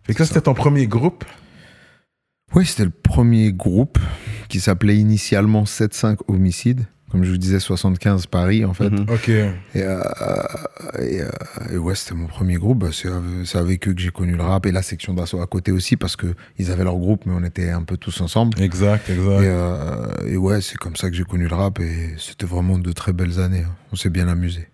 Fait 0.04 0.14
que 0.14 0.18
ça, 0.20 0.24
c'était 0.24 0.40
ton 0.40 0.54
premier 0.54 0.86
groupe? 0.86 1.26
Oui, 2.54 2.64
c'était 2.64 2.84
le 2.86 2.90
premier 2.90 3.52
groupe 3.52 3.98
qui 4.48 4.60
s'appelait 4.60 4.96
initialement 4.96 5.64
7-5 5.66 6.20
Homicide. 6.26 6.86
Comme 7.10 7.24
je 7.24 7.30
vous 7.30 7.38
disais, 7.38 7.58
75 7.58 8.26
Paris, 8.26 8.64
en 8.66 8.74
fait. 8.74 8.90
Mhm. 8.90 9.06
Ok. 9.08 9.28
Et, 9.30 9.48
euh, 9.76 10.02
et, 11.00 11.22
euh, 11.22 11.28
et 11.72 11.76
ouais, 11.78 11.94
c'était 11.94 12.14
mon 12.14 12.26
premier 12.26 12.56
groupe. 12.56 12.80
Bah, 12.80 12.88
C'est 12.92 13.08
avec- 13.58 13.88
eux 13.88 13.94
que 13.94 14.00
j'ai 14.00 14.10
connu 14.10 14.36
le 14.36 14.42
rap 14.42 14.66
et 14.66 14.72
la 14.72 14.82
section 14.82 15.14
d'assaut 15.14 15.40
à 15.40 15.46
côté 15.46 15.72
aussi 15.72 15.96
parce 15.96 16.16
que 16.16 16.34
ils 16.58 16.70
avaient 16.70 16.84
leur 16.84 16.96
groupe, 16.98 17.24
mais 17.24 17.32
on 17.34 17.42
était 17.44 17.70
un 17.70 17.82
peu 17.82 17.96
tous 17.96 18.20
ensemble. 18.20 18.60
Exact, 18.60 19.08
Et, 19.08 19.12
exact. 19.14 19.26
euh, 19.42 20.06
et 20.26 20.36
ouais, 20.36 20.60
c'est 20.60 20.76
comme 20.76 20.96
ça 20.96 21.08
que 21.08 21.16
j'ai 21.16 21.24
connu 21.24 21.48
le 21.48 21.54
rap 21.54 21.80
et 21.80 22.14
c'était 22.18 22.46
vraiment 22.46 22.78
de 22.78 22.92
très 22.92 23.12
belles 23.14 23.40
années. 23.40 23.64
hein. 23.66 23.74
On 23.92 23.96
s'est 23.96 24.10
bien 24.10 24.28
amusé. 24.28 24.68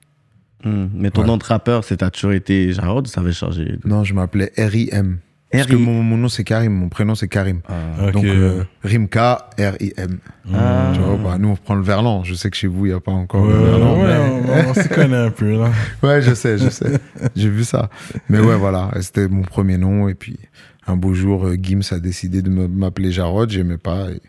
Hmm. 0.65 0.87
Mais 0.95 1.11
ton 1.11 1.21
Ouais. 1.21 1.27
nom 1.29 1.37
de 1.37 1.45
rappeur, 1.45 1.85
c'est 1.85 1.99
t'as 1.99 2.11
toujours 2.11 2.33
été 2.33 2.73
Jarod 2.73 3.07
ou 3.07 3.11
ça 3.11 3.21
avait 3.21 3.33
changé 3.33 3.79
Non, 3.85 4.03
je 4.03 4.15
m'appelais 4.15 4.51
R.I.M. 4.59 5.19
Parce 5.59 5.67
que 5.69 5.77
mon, 5.77 6.03
mon 6.03 6.17
nom 6.17 6.29
c'est 6.29 6.45
Karim, 6.45 6.73
mon 6.73 6.89
prénom 6.89 7.15
c'est 7.15 7.29
Karim. 7.29 7.61
Ah. 7.69 8.11
Donc 8.11 8.25
euh, 8.25 8.65
Rimka, 8.83 9.49
R.I.M. 9.59 10.19
Ah. 10.55 10.91
Tu 10.95 11.01
vois, 11.01 11.17
bah, 11.17 11.37
nous 11.39 11.49
on 11.49 11.57
prend 11.57 11.75
le 11.75 11.83
verlan. 11.83 12.23
Je 12.25 12.35
sais 12.35 12.51
que 12.51 12.57
chez 12.57 12.67
vous 12.67 12.87
il 12.87 12.89
n'y 12.91 12.95
a 12.95 13.01
pas 13.01 13.13
encore 13.13 13.45
Ouais, 13.45 13.53
le 13.53 13.59
verlan. 13.59 13.97
ouais, 14.03 14.07
mais- 14.07 14.65
on, 14.67 14.71
on 14.71 14.75
s'y 14.75 14.89
connaît 14.89 15.17
un 15.17 15.31
peu, 15.31 15.59
là. 15.59 15.71
Ouais, 16.03 16.21
je 16.23 16.35
sais, 16.35 16.59
je 16.59 16.69
sais. 16.69 16.99
J'ai 17.37 17.49
vu 17.49 17.65
ça. 17.65 17.89
Mais 18.29 18.39
ouais, 18.41 18.57
voilà, 18.57 18.91
c'était 19.01 19.29
mon 19.29 19.43
premier 19.43 19.79
nom. 19.79 20.09
Et 20.09 20.15
puis, 20.15 20.39
un 20.87 20.97
beau 20.97 21.15
jour, 21.15 21.47
euh, 21.47 21.57
Gims 21.61 21.81
a 21.93 21.99
décidé 21.99 22.43
de 22.43 22.51
m'appeler 22.51 23.11
Jarod. 23.13 23.49
J'aimais 23.51 23.79
pas. 23.79 24.11
Et 24.11 24.21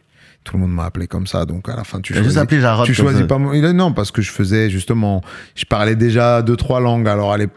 tout 0.43 0.55
le 0.57 0.61
monde 0.61 0.73
m'a 0.73 0.85
appelé 0.85 1.07
comme 1.07 1.27
ça. 1.27 1.45
Donc, 1.45 1.67
à 1.69 1.75
la 1.75 1.83
fin, 1.83 1.99
tu 2.01 2.13
a 2.13 2.17
juste 2.17 2.25
choisis. 2.27 2.41
appelé 2.41 2.61
Jarod. 2.61 2.85
Tu 2.85 2.93
choisis 2.93 3.21
ça. 3.21 3.27
pas 3.27 3.39
Non, 3.39 3.91
parce 3.93 4.11
que 4.11 4.21
je 4.21 4.31
faisais 4.31 4.69
justement. 4.69 5.21
Je 5.55 5.65
parlais 5.65 5.95
déjà 5.95 6.41
deux, 6.41 6.55
trois 6.55 6.79
langues. 6.79 7.07
Alors, 7.07 7.33
à 7.33 7.37
l'ép- 7.37 7.51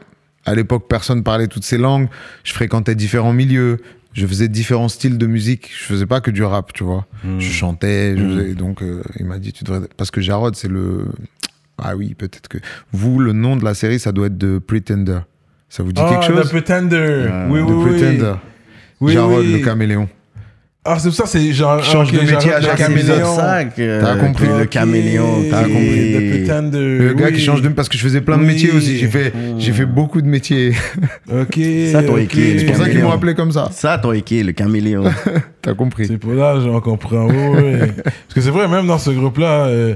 à 0.49 0.55
l'époque, 0.55 0.87
personne 0.89 1.23
parlait 1.23 1.47
toutes 1.49 1.65
ces 1.65 1.79
langues. 1.79 2.09
Je 2.45 2.53
fréquentais 2.53 2.95
différents 2.95 3.33
milieux. 3.33 3.79
Je 4.15 4.27
faisais 4.27 4.49
différents 4.49 4.89
styles 4.89 5.19
de 5.19 5.27
musique. 5.27 5.71
Je 5.73 5.85
faisais 5.85 6.07
pas 6.07 6.21
que 6.21 6.31
du 6.31 6.43
rap, 6.43 6.73
tu 6.73 6.83
vois. 6.83 7.07
Hmm. 7.25 7.39
Je 7.39 7.51
chantais. 7.51 8.17
je 8.17 8.23
Mm. 8.25 8.37
faisais- 8.39 8.55
donc, 8.55 8.83
euh, 8.83 9.03
il 9.21 9.27
m'a 9.27 9.39
dit, 9.39 9.53
tu 9.53 9.65
devrais. 9.65 9.87
Parce 9.97 10.11
que 10.11 10.21
Jarod, 10.21 10.57
c'est 10.57 10.69
le. 10.69 11.07
Ah 11.81 11.95
oui, 11.95 12.15
peut-être 12.15 12.49
que. 12.49 12.59
Vous, 12.93 13.21
le 13.21 13.33
nom 13.33 13.55
de 13.57 13.65
la 13.65 13.75
série, 13.75 14.01
ça 14.01 14.11
doit 14.11 14.27
être 14.27 14.39
The 14.39 14.59
Pretender. 14.59 15.21
Ça 15.69 15.83
vous 15.83 15.93
dit 15.93 16.01
Ah, 16.05 16.09
quelque 16.11 16.35
chose? 16.35 16.47
The 16.49 16.51
Pretender. 16.51 17.29
Oui, 17.51 17.61
The 17.61 17.65
oui. 17.71 17.85
Pretender. 17.93 18.35
Oui, 19.01 19.13
Jarod, 19.13 19.45
oui. 19.45 19.53
le 19.53 19.65
caméléon. 19.65 20.09
Ah, 20.91 20.97
c'est 20.99 21.09
pour 21.09 21.17
ça, 21.17 21.27
c'est 21.27 21.53
genre. 21.53 21.83
Change 21.85 22.09
ok, 22.09 22.15
de 22.15 22.21
métier 22.33 22.53
à 22.53 22.61
chaque 22.63 22.81
épisode. 22.91 23.23
que- 23.77 24.01
T'as 24.01 24.17
compris. 24.17 24.47
le 24.59 24.65
caméléon, 24.65 25.45
t'as 25.51 25.63
compris. 25.65 26.45
Le 26.73 27.13
gars 27.15 27.27
oui. 27.29 27.33
qui 27.35 27.41
change 27.41 27.63
de 27.63 27.69
parce 27.69 27.89
que 27.89 27.99
je 27.99 28.03
faisais 28.03 28.21
plein 28.21 28.37
de 28.39 28.43
Oui. 28.43 28.49
métiers 28.49 28.71
aussi. 28.73 28.97
J'ai 28.99 29.09
fait, 29.09 29.33
j'ai 29.59 29.73
fait 29.73 29.85
beaucoup 29.87 30.23
de 30.23 30.27
métiers. 30.27 30.73
Ok. 31.31 31.59
Ça, 31.93 32.03
ton 32.03 32.15
ok. 32.15 32.21
équipe, 32.23 32.59
C'est 32.61 32.65
pour 32.67 32.77
ça 32.77 32.89
qu'ils 32.89 33.03
m'ont 33.03 33.11
appelé 33.13 33.35
comme 33.35 33.53
ça. 33.53 33.69
Ça, 33.73 33.99
ton 33.99 34.13
équipe, 34.13 34.47
le 34.47 34.53
caméléon. 34.53 35.05
T'as 35.63 35.75
compris. 35.75 36.07
C'est 36.07 36.19
pour 36.19 36.33
là, 36.33 36.59
j'en 36.61 36.81
comprends. 36.81 37.27
Ouais, 37.27 37.49
ouais. 37.49 37.79
Parce 38.05 38.35
que 38.35 38.41
c'est 38.41 38.51
vrai, 38.51 38.67
même 38.69 38.87
dans 38.87 38.99
ce 38.99 39.11
groupe-là, 39.11 39.67
euh, 39.67 39.95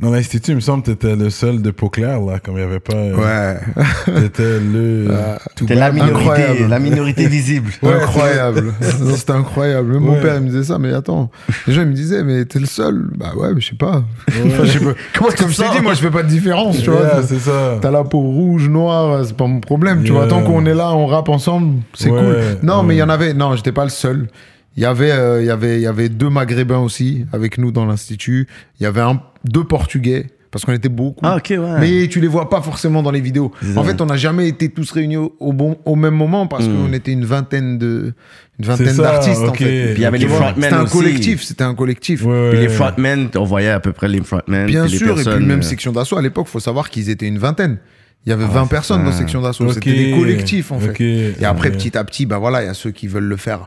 dans 0.00 0.10
l'institut, 0.10 0.52
il 0.52 0.54
me 0.56 0.60
semble 0.60 0.82
que 0.84 0.92
t'étais 0.92 1.16
le 1.16 1.28
seul 1.30 1.60
de 1.60 1.70
peau 1.72 1.88
claire, 1.88 2.20
là, 2.20 2.38
comme 2.38 2.54
il 2.54 2.58
n'y 2.58 2.62
avait 2.64 2.78
pas. 2.78 2.94
euh, 2.94 3.16
Ouais. 3.16 3.82
T'étais 4.22 4.60
le. 4.60 5.08
tout 5.56 5.66
T'es 5.66 5.74
la 5.74 5.90
minorité, 5.90 6.18
Incroyable. 6.30 6.68
la 6.68 6.78
minorité 6.78 7.26
visible. 7.26 7.70
incroyable. 7.82 8.74
Non, 9.00 9.16
C'était 9.16 9.32
incroyable. 9.32 9.92
Même 9.94 10.08
Ouais. 10.08 10.14
Mon 10.16 10.22
père, 10.22 10.36
il 10.36 10.42
me 10.42 10.48
disait 10.50 10.62
ça, 10.64 10.78
mais 10.78 10.92
attends. 10.92 11.30
Les 11.66 11.72
gens, 11.74 11.82
ils 11.82 11.88
me 11.88 11.92
disaient, 11.94 12.22
mais 12.22 12.44
t'es 12.44 12.58
le 12.60 12.66
seul. 12.66 13.08
Bah 13.16 13.32
ouais, 13.36 13.52
mais 13.54 13.60
je 13.60 13.70
sais 13.70 13.76
pas. 13.76 14.04
Enfin, 14.46 14.64
je 14.64 14.70
sais 14.78 14.84
pas. 14.84 14.92
Comment 15.18 15.30
Comme 15.36 15.50
je 15.50 15.56
t'ai 15.56 15.68
dit, 15.76 15.82
moi, 15.82 15.94
je 15.94 16.00
fais 16.00 16.10
pas 16.10 16.22
de 16.22 16.28
différence, 16.28 16.80
tu 16.80 16.90
vois. 16.90 17.00
Yeah, 17.00 17.22
c'est 17.26 17.40
ça. 17.40 17.78
T'as 17.80 17.90
la 17.90 18.04
peau 18.04 18.20
rouge, 18.20 18.68
noire, 18.68 19.24
c'est 19.26 19.36
pas 19.36 19.46
mon 19.46 19.60
problème. 19.60 20.02
Tu 20.04 20.12
Yeah. 20.12 20.20
vois, 20.20 20.26
tant 20.28 20.42
qu'on 20.42 20.64
est 20.66 20.74
là, 20.74 20.92
on 20.92 21.06
rappe 21.06 21.28
ensemble, 21.28 21.80
c'est 21.94 22.08
Ouais, 22.10 22.20
cool. 22.20 22.36
Non, 22.62 22.80
ouais. 22.80 22.86
mais 22.86 22.94
il 22.94 22.98
y 22.98 23.02
en 23.02 23.08
avait. 23.08 23.34
Non, 23.34 23.56
j'étais 23.56 23.72
pas 23.72 23.84
le 23.84 23.90
seul. 23.90 24.28
Il 24.76 24.82
y 24.82 24.86
avait, 24.86 25.10
euh, 25.10 25.40
il 25.42 25.46
y 25.46 25.50
avait, 25.50 25.76
il 25.76 25.82
y 25.82 25.86
avait 25.86 26.08
deux 26.08 26.30
Maghrébins 26.30 26.78
aussi 26.78 27.24
avec 27.32 27.58
nous 27.58 27.72
dans 27.72 27.84
l'institut. 27.86 28.46
Il 28.78 28.84
y 28.84 28.86
avait 28.86 29.00
un, 29.00 29.20
deux 29.44 29.64
Portugais 29.64 30.26
parce 30.50 30.64
qu'on 30.64 30.72
était 30.72 30.88
beaucoup. 30.88 31.20
Ah, 31.24 31.36
ok, 31.36 31.46
ouais. 31.50 31.80
Mais 31.80 32.08
tu 32.08 32.20
les 32.20 32.28
vois 32.28 32.48
pas 32.48 32.62
forcément 32.62 33.02
dans 33.02 33.10
les 33.10 33.20
vidéos. 33.20 33.52
En 33.76 33.82
fait, 33.82 34.00
on 34.00 34.06
n'a 34.06 34.16
jamais 34.16 34.48
été 34.48 34.68
tous 34.70 34.90
réunis 34.92 35.16
au, 35.16 35.34
au 35.40 35.52
bon, 35.52 35.76
au 35.84 35.96
même 35.96 36.14
moment 36.14 36.46
parce 36.46 36.66
Mm. 36.66 36.72
qu'on 36.86 36.92
était 36.92 37.12
une 37.12 37.24
vingtaine 37.24 37.76
de, 37.78 38.14
une 38.58 38.64
vingtaine 38.64 38.96
d'artistes 38.96 39.42
en 39.42 39.52
fait. 39.52 39.64
Puis 39.94 39.94
il 39.96 40.00
y 40.00 40.04
avait 40.04 40.18
les 40.18 40.28
frontmen 40.28 40.62
C'était 40.70 40.74
un 40.74 40.86
collectif, 40.86 41.42
c'était 41.42 41.64
un 41.64 41.74
collectif. 41.74 42.24
Ouais, 42.24 42.50
Puis 42.50 42.60
les 42.60 42.68
frontmen, 42.68 43.28
on 43.36 43.44
voyait 43.44 43.68
à 43.70 43.80
peu 43.80 43.92
près 43.92 44.08
les 44.08 44.22
frontmen. 44.22 44.66
Bien 44.66 44.84
puis 44.84 44.92
les 44.92 44.98
sûr, 44.98 45.20
et 45.20 45.24
puis 45.24 45.44
même 45.44 45.58
euh, 45.58 45.62
section 45.62 45.92
d'assaut 45.92 46.16
à 46.16 46.22
l'époque, 46.22 46.46
faut 46.46 46.60
savoir 46.60 46.88
qu'ils 46.88 47.10
étaient 47.10 47.26
une 47.28 47.38
vingtaine. 47.38 47.78
Il 48.26 48.30
y 48.30 48.32
avait 48.32 48.46
20 48.46 48.64
c'est 48.64 48.70
personnes 48.70 49.00
ça. 49.04 49.10
dans 49.10 49.12
section 49.12 49.42
d'assaut. 49.42 49.70
C'était 49.72 49.92
des 49.92 50.12
collectifs 50.18 50.70
en 50.72 50.78
fait. 50.78 50.90
Ok. 50.90 51.00
Et 51.00 51.44
après, 51.44 51.68
Ouais. 51.70 51.76
petit 51.76 51.96
à 51.98 52.04
petit, 52.04 52.26
bah 52.26 52.38
voilà, 52.38 52.62
il 52.62 52.66
y 52.66 52.70
a 52.70 52.74
ceux 52.74 52.90
qui 52.90 53.06
veulent 53.06 53.24
le 53.24 53.36
faire 53.36 53.66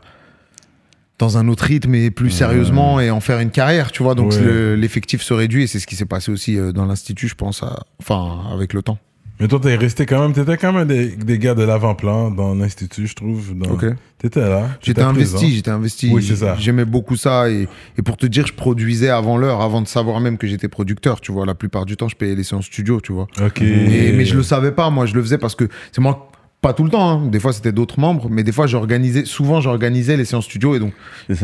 dans 1.22 1.38
un 1.38 1.46
autre 1.46 1.62
rythme 1.64 1.94
et 1.94 2.10
plus 2.10 2.30
sérieusement 2.30 2.98
et 2.98 3.10
en 3.12 3.20
faire 3.20 3.38
une 3.38 3.50
carrière, 3.50 3.92
tu 3.92 4.02
vois. 4.02 4.16
Donc 4.16 4.32
Ouais. 4.32 4.40
le- 4.42 4.74
l'effectif 4.74 5.22
se 5.22 5.32
réduit 5.32 5.62
et 5.62 5.66
c'est 5.68 5.78
ce 5.78 5.86
qui 5.86 5.94
s'est 5.94 6.04
passé 6.04 6.32
aussi 6.32 6.58
euh, 6.58 6.72
dans 6.72 6.84
l'institut, 6.84 7.28
je 7.28 7.36
pense, 7.36 7.62
à- 7.62 7.84
enfin 8.00 8.40
avec 8.52 8.72
le 8.72 8.82
temps. 8.82 8.98
Mais 9.38 9.46
toi, 9.48 9.60
t'es 9.60 9.76
resté 9.76 10.04
quand 10.04 10.20
même, 10.20 10.32
t'étais 10.32 10.56
quand 10.56 10.72
même 10.72 10.86
des, 10.88 11.06
des 11.16 11.38
gars 11.38 11.54
de 11.54 11.62
l'avant-plan 11.62 12.30
dans 12.32 12.54
l'institut, 12.56 13.06
je 13.06 13.14
trouve. 13.14 13.56
Dans... 13.56 13.70
Ok. 13.70 13.84
T'étais 14.18 14.40
là. 14.48 14.68
J'étais 14.82 15.02
investi, 15.02 15.54
j'étais 15.54 15.70
investi. 15.70 16.10
Oui, 16.12 16.24
c'est 16.24 16.36
ça. 16.36 16.56
J'aimais 16.58 16.84
beaucoup 16.84 17.16
ça 17.16 17.48
et, 17.50 17.68
et 17.98 18.02
pour 18.02 18.16
te 18.16 18.26
dire, 18.26 18.46
je 18.48 18.52
produisais 18.52 19.08
avant 19.08 19.36
l'heure, 19.36 19.60
avant 19.60 19.80
de 19.80 19.86
savoir 19.88 20.18
même 20.20 20.38
que 20.38 20.46
j'étais 20.48 20.68
producteur, 20.68 21.20
tu 21.20 21.30
vois. 21.32 21.46
La 21.46 21.54
plupart 21.54 21.86
du 21.86 21.96
temps, 21.96 22.08
je 22.08 22.16
payais 22.16 22.34
les 22.34 22.44
séances 22.44 22.66
studio, 22.66 23.00
tu 23.00 23.12
vois. 23.12 23.26
Ok. 23.40 23.60
Mais, 23.60 24.12
mais 24.16 24.24
je 24.24 24.36
le 24.36 24.42
savais 24.42 24.72
pas, 24.72 24.90
moi 24.90 25.06
je 25.06 25.14
le 25.14 25.22
faisais 25.22 25.38
parce 25.38 25.54
que 25.54 25.68
c'est 25.92 26.00
moi, 26.00 26.31
pas 26.62 26.72
tout 26.72 26.84
le 26.84 26.90
temps, 26.90 27.10
hein. 27.10 27.26
des 27.26 27.40
fois 27.40 27.52
c'était 27.52 27.72
d'autres 27.72 27.98
membres, 28.00 28.28
mais 28.30 28.42
des 28.44 28.52
fois 28.52 28.66
j'organisais, 28.66 29.24
souvent 29.26 29.60
j'organisais 29.60 30.16
les 30.16 30.24
séances 30.24 30.44
studio 30.44 30.74
et 30.76 30.78
donc 30.78 30.92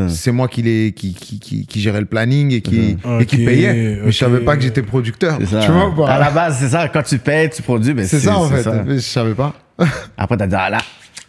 C'est 0.08 0.32
moi 0.32 0.48
qui, 0.48 0.62
les, 0.62 0.92
qui, 0.92 1.12
qui, 1.12 1.38
qui, 1.40 1.66
qui 1.66 1.80
gérais 1.80 2.00
le 2.00 2.06
planning 2.06 2.52
et 2.52 2.60
qui, 2.62 2.96
Mhm. 3.04 3.20
et 3.20 3.26
qui 3.26 3.44
payait. 3.44 3.72
Mais 4.04 4.10
je 4.12 4.16
savais 4.16 4.40
pas 4.40 4.56
que 4.56 4.62
j'étais 4.62 4.82
producteur. 4.82 5.36
Tu 5.38 5.44
vois 5.44 5.88
ou 5.88 6.02
À 6.04 6.06
pas 6.06 6.18
la 6.20 6.30
base, 6.30 6.58
c'est 6.60 6.68
ça. 6.68 6.88
Quand 6.88 7.02
tu 7.02 7.18
payes, 7.18 7.50
tu 7.50 7.60
produis. 7.62 7.92
ben, 7.94 8.06
C'est 8.06 8.20
ça 8.20 8.38
en 8.38 8.48
fait. 8.48 8.62
ça. 8.62 8.84
Je 8.88 8.98
savais 9.00 9.34
pas. 9.34 9.52
Après, 10.16 10.36
t'as 10.36 10.46
dit, 10.46 10.54
ah 10.56 10.70
là, 10.70 10.78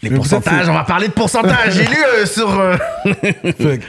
les 0.04 0.10
Mais 0.12 0.16
pourcentages, 0.16 0.70
on 0.70 0.74
va 0.74 0.84
parler 0.84 1.08
de 1.08 1.14
pourcentage. 1.14 1.74
J'ai 1.74 1.84
lu 1.86 1.98
euh, 2.22 2.26
sur. 2.26 2.50
euh, 2.60 2.76
Fait 3.58 3.80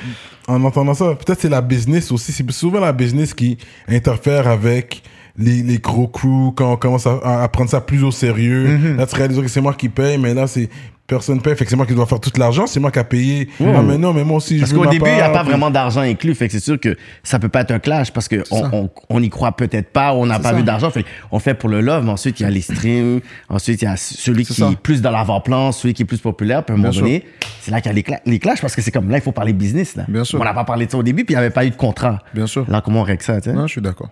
en 0.49 0.64
entendant 0.64 0.95
ça, 0.95 1.14
peut-être 1.14 1.40
c'est 1.42 1.49
la 1.50 1.61
business 1.61 2.11
aussi. 2.11 2.33
C'est 2.33 2.50
souvent 2.50 2.80
la 2.80 2.92
business 2.92 3.35
qui 3.35 3.57
interfère 3.88 4.49
avec 4.49 5.02
les, 5.37 5.63
les 5.63 5.79
gros 5.79 6.09
crews 6.09 6.53
quand 6.53 6.73
on 6.73 6.77
commence 6.77 7.07
à, 7.07 7.43
à 7.43 7.49
prendre 7.49 7.71
ça 7.71 7.81
plus 7.81 8.03
au 8.05 8.11
sérieux. 8.11 8.67
Mhm. 8.79 8.97
Là, 8.97 9.07
tu 9.07 9.15
réalises 9.17 9.41
que 9.41 9.49
c'est 9.49 9.61
moi 9.61 9.75
qui 9.75 9.89
paye, 9.89 10.19
mais 10.19 10.35
là, 10.35 10.47
c'est 10.47 10.69
personne 11.07 11.41
paye. 11.43 11.57
Fait 11.57 11.65
que 11.65 11.71
c'est 11.71 11.77
moi 11.77 11.87
qui 11.87 11.95
dois 11.95 12.07
faire 12.07 12.21
tout 12.21 12.31
l'argent. 12.39 12.69
C'est 12.69 12.79
moi 12.79 12.93
qui 12.93 13.01
a 13.01 13.05
payé. 13.05 13.49
Ah, 13.61 13.83
mais 13.83 13.99
non, 13.99 14.13
mais 14.13 14.23
moi 14.23 14.37
aussi, 14.37 14.59
Parce 14.59 14.71
je 14.71 14.77
veux 14.77 14.83
qu'au 14.83 14.91
début, 14.91 15.09
il 15.11 15.15
n'y 15.17 15.21
a 15.21 15.31
pas 15.31 15.43
vraiment 15.43 15.69
d'argent 15.69 16.03
inclus. 16.03 16.37
Fait 16.37 16.47
que 16.47 16.53
c'est 16.53 16.61
sûr 16.63 16.79
que 16.79 16.97
ça 17.25 17.41
peut 17.41 17.49
pas 17.49 17.63
être 17.63 17.73
un 17.73 17.81
clash 17.81 18.13
parce 18.13 18.29
qu'on 18.29 18.45
ça. 18.45 18.71
on, 18.73 18.89
on 19.09 19.21
y 19.21 19.29
croit 19.29 19.51
peut-être 19.51 19.91
pas, 19.91 20.13
on 20.15 20.25
n'a 20.27 20.39
pas 20.39 20.51
ça. 20.51 20.55
vu 20.55 20.63
d'argent. 20.63 20.89
Fait 20.91 21.05
on 21.33 21.41
fait 21.41 21.55
pour 21.55 21.69
le 21.69 21.81
love, 21.81 22.05
mais 22.05 22.13
ensuite 22.13 22.39
il 22.39 22.45
y 22.45 22.47
a 22.47 22.51
les 22.51 22.61
streams, 22.61 23.21
ensuite 23.49 23.83
il 23.83 23.87
y 23.87 23.89
a 23.89 23.97
celui 23.97 24.45
qui 24.45 24.55
ça. 24.55 24.71
est 24.71 24.77
plus 24.79 25.03
dans 25.03 25.11
l'avant-plan, 25.11 25.73
celui 25.73 25.95
qui 25.95 26.03
est 26.03 26.07
plus 26.07 26.19
populaire. 26.21 26.65
Puis 26.65 26.73
à 26.73 26.75
un 26.75 26.79
moment 26.79 26.91
Bien 26.93 27.01
donné, 27.01 27.25
c'est 27.61 27.73
là 27.73 27.81
qu'il 27.81 27.89
y 27.91 27.93
a 27.93 27.95
les, 27.97 28.03
cla- 28.03 28.21
les 28.25 28.39
clashs 28.39 28.61
parce 28.61 28.77
que 28.77 28.81
c'est 28.83 28.93
comme 28.93 29.11
là, 29.11 29.17
il 29.19 29.23
faut 29.23 29.33
parler 29.33 29.53
business. 29.53 29.97
Là. 29.97 30.05
Bien 30.07 30.23
sûr. 30.23 30.41
On 30.41 30.45
n'a 30.45 30.55
pas 30.55 30.63
parlé 30.65 30.87
de 30.87 30.93
ça 30.93 30.99
au 30.99 31.03
début, 31.03 31.25
puis 31.25 31.35
il 31.35 31.37
n'y 31.39 31.41
avait 31.43 31.51
pas 31.53 31.65
eu 31.65 31.71
de 31.71 31.77
contrat. 31.77 32.21
Bien 32.33 32.47
sûr. 32.47 32.65
Là, 32.71 32.83
comment 32.85 33.01
on 33.01 33.05
règle 33.05 33.23
ça, 33.25 33.41
tu? 33.41 33.51
Non, 33.51 33.67
je 33.67 33.73
suis 33.73 33.81
d'accord. 33.83 34.11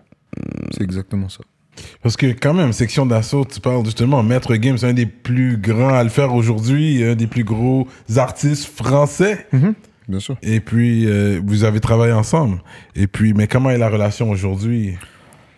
C'est 0.73 0.83
exactement 0.83 1.29
ça. 1.29 1.41
Parce 2.03 2.17
que 2.17 2.27
quand 2.27 2.55
même, 2.55 2.73
section 2.73 3.07
d'assaut, 3.07 3.45
tu 3.45 3.61
parles 3.61 3.85
justement, 3.85 4.23
Maître 4.23 4.55
Game, 4.57 4.77
c'est 4.79 4.89
un 4.89 4.93
des 4.95 5.07
plus 5.07 5.57
grands 5.59 5.95
à 5.95 6.03
le 6.03 6.09
faire 6.11 6.35
aujourd'hui, 6.35 7.05
un 7.05 7.15
des 7.15 7.29
plus 7.29 7.45
gros 7.45 7.87
artistes 8.17 8.65
français. 8.67 9.47
Bien 10.09 10.19
sûr. 10.21 10.37
Et 10.43 10.59
puis, 10.61 11.07
euh, 11.07 11.41
vous 11.45 11.65
avez 11.65 11.81
travaillé 11.81 12.13
ensemble. 12.13 12.63
Et 12.97 13.07
puis, 13.07 13.33
mais 13.35 13.47
comment 13.47 13.71
est 13.71 13.79
la 13.79 13.89
relation 13.91 14.29
aujourd'hui? 14.31 14.97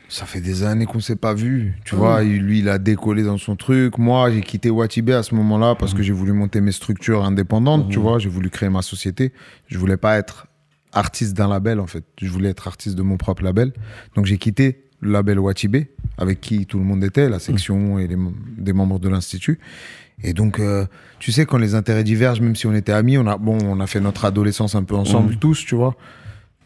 Ça 0.09 0.27
fait 0.27 0.41
des 0.41 0.65
années 0.65 0.87
qu'on 0.87 0.99
s'est 0.99 1.15
pas 1.17 1.35
vu. 1.35 1.75
Tu 1.85 1.95
vois, 1.95 2.25
il- 2.25 2.39
lui, 2.43 2.59
il 2.59 2.69
a 2.69 2.79
décollé 2.79 3.23
dans 3.23 3.39
son 3.39 3.55
truc. 3.55 3.97
Moi, 3.97 4.31
j'ai 4.33 4.41
quitté 4.41 4.69
Watibé 4.69 5.13
à 5.15 5.23
ce 5.23 5.37
moment-là 5.37 5.77
parce 5.77 5.95
que 5.95 6.03
j'ai 6.03 6.13
voulu 6.13 6.33
monter 6.33 6.61
mes 6.61 6.73
structures 6.73 7.25
indépendantes. 7.25 7.89
Tu 7.91 8.01
vois, 8.01 8.19
j'ai 8.19 8.29
voulu 8.29 8.51
créer 8.51 8.69
ma 8.71 8.83
société. 8.83 9.33
Je 9.69 9.79
voulais 9.79 9.97
pas 9.97 10.19
être 10.19 10.49
artiste 10.93 11.35
d'un 11.35 11.49
label, 11.49 11.81
en 11.81 11.87
fait. 11.87 12.05
Je 12.21 12.29
voulais 12.29 12.51
être 12.51 12.67
artiste 12.67 12.97
de 12.97 13.03
mon 13.03 13.17
propre 13.17 13.43
label. 13.43 13.73
Donc, 14.15 14.27
j'ai 14.27 14.39
quitté 14.39 14.85
le 15.01 15.13
label 15.13 15.39
Watibé, 15.39 15.91
avec 16.19 16.41
qui 16.41 16.67
tout 16.67 16.79
le 16.79 16.85
monde 16.85 17.03
était, 17.03 17.29
la 17.29 17.39
section 17.39 17.99
et 17.99 18.07
les 18.07 18.17
des 18.59 18.73
membres 18.73 18.99
de 18.99 19.09
l'Institut. 19.09 19.59
Et 20.23 20.35
donc, 20.35 20.61
euh, 20.61 20.87
tu 21.19 21.33
sais, 21.33 21.47
quand 21.47 21.59
les 21.59 21.75
intérêts 21.75 22.05
divergent, 22.05 22.43
même 22.43 22.57
si 22.57 22.67
on 22.67 22.75
était 22.75 22.93
amis, 22.93 23.17
on 23.17 23.27
a, 23.27 23.39
bon, 23.39 23.59
on 23.65 23.81
a 23.81 23.87
fait 23.87 24.01
notre 24.01 24.25
adolescence 24.25 24.75
un 24.75 24.85
peu 24.85 24.95
ensemble, 24.95 25.37
tous, 25.37 25.65
tu 25.65 25.75
vois. 25.75 25.97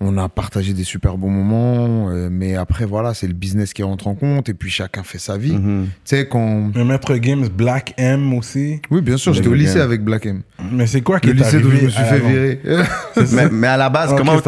On 0.01 0.19
a 0.19 0.29
partagé 0.29 0.73
des 0.75 0.83
super 0.83 1.17
bons 1.17 1.31
moments, 1.31 2.11
euh, 2.11 2.29
mais 2.31 2.57
après, 2.57 2.85
voilà, 2.85 3.15
c'est 3.15 3.29
le 3.29 3.33
business 3.33 3.73
qui 3.73 3.83
rentre 3.85 4.09
en 4.09 4.15
compte, 4.15 4.49
et 4.49 4.55
puis 4.55 4.69
chacun 4.69 5.03
fait 5.05 5.19
sa 5.19 5.39
vie. 5.39 5.53
Mhm. 5.53 5.87
Tu 5.87 5.91
sais, 6.05 6.29
quand. 6.29 6.73
Mais 6.75 6.85
Maître 6.85 7.15
Games, 7.17 7.47
Black 7.49 7.95
M 7.97 8.35
aussi. 8.35 8.83
Oui, 8.91 9.01
bien 9.03 9.17
sûr, 9.17 9.33
j'étais 9.33 9.49
au 9.49 9.55
lycée 9.55 9.81
avec 9.81 10.03
Black 10.03 10.27
M. 10.27 10.43
Mais 10.73 10.87
c'est 10.87 11.01
quoi 11.01 11.21
qui 11.21 11.29
Le 11.29 11.35
lycée 11.35 11.61
d'où 11.61 11.71
je 11.71 11.85
me 11.85 11.89
suis 11.89 12.03
fait 12.05 12.19
virer. 12.21 12.61
Mais, 13.33 13.49
mais 13.49 13.67
à 13.69 13.77
la 13.77 13.89
base, 13.89 14.15
comment 14.17 14.41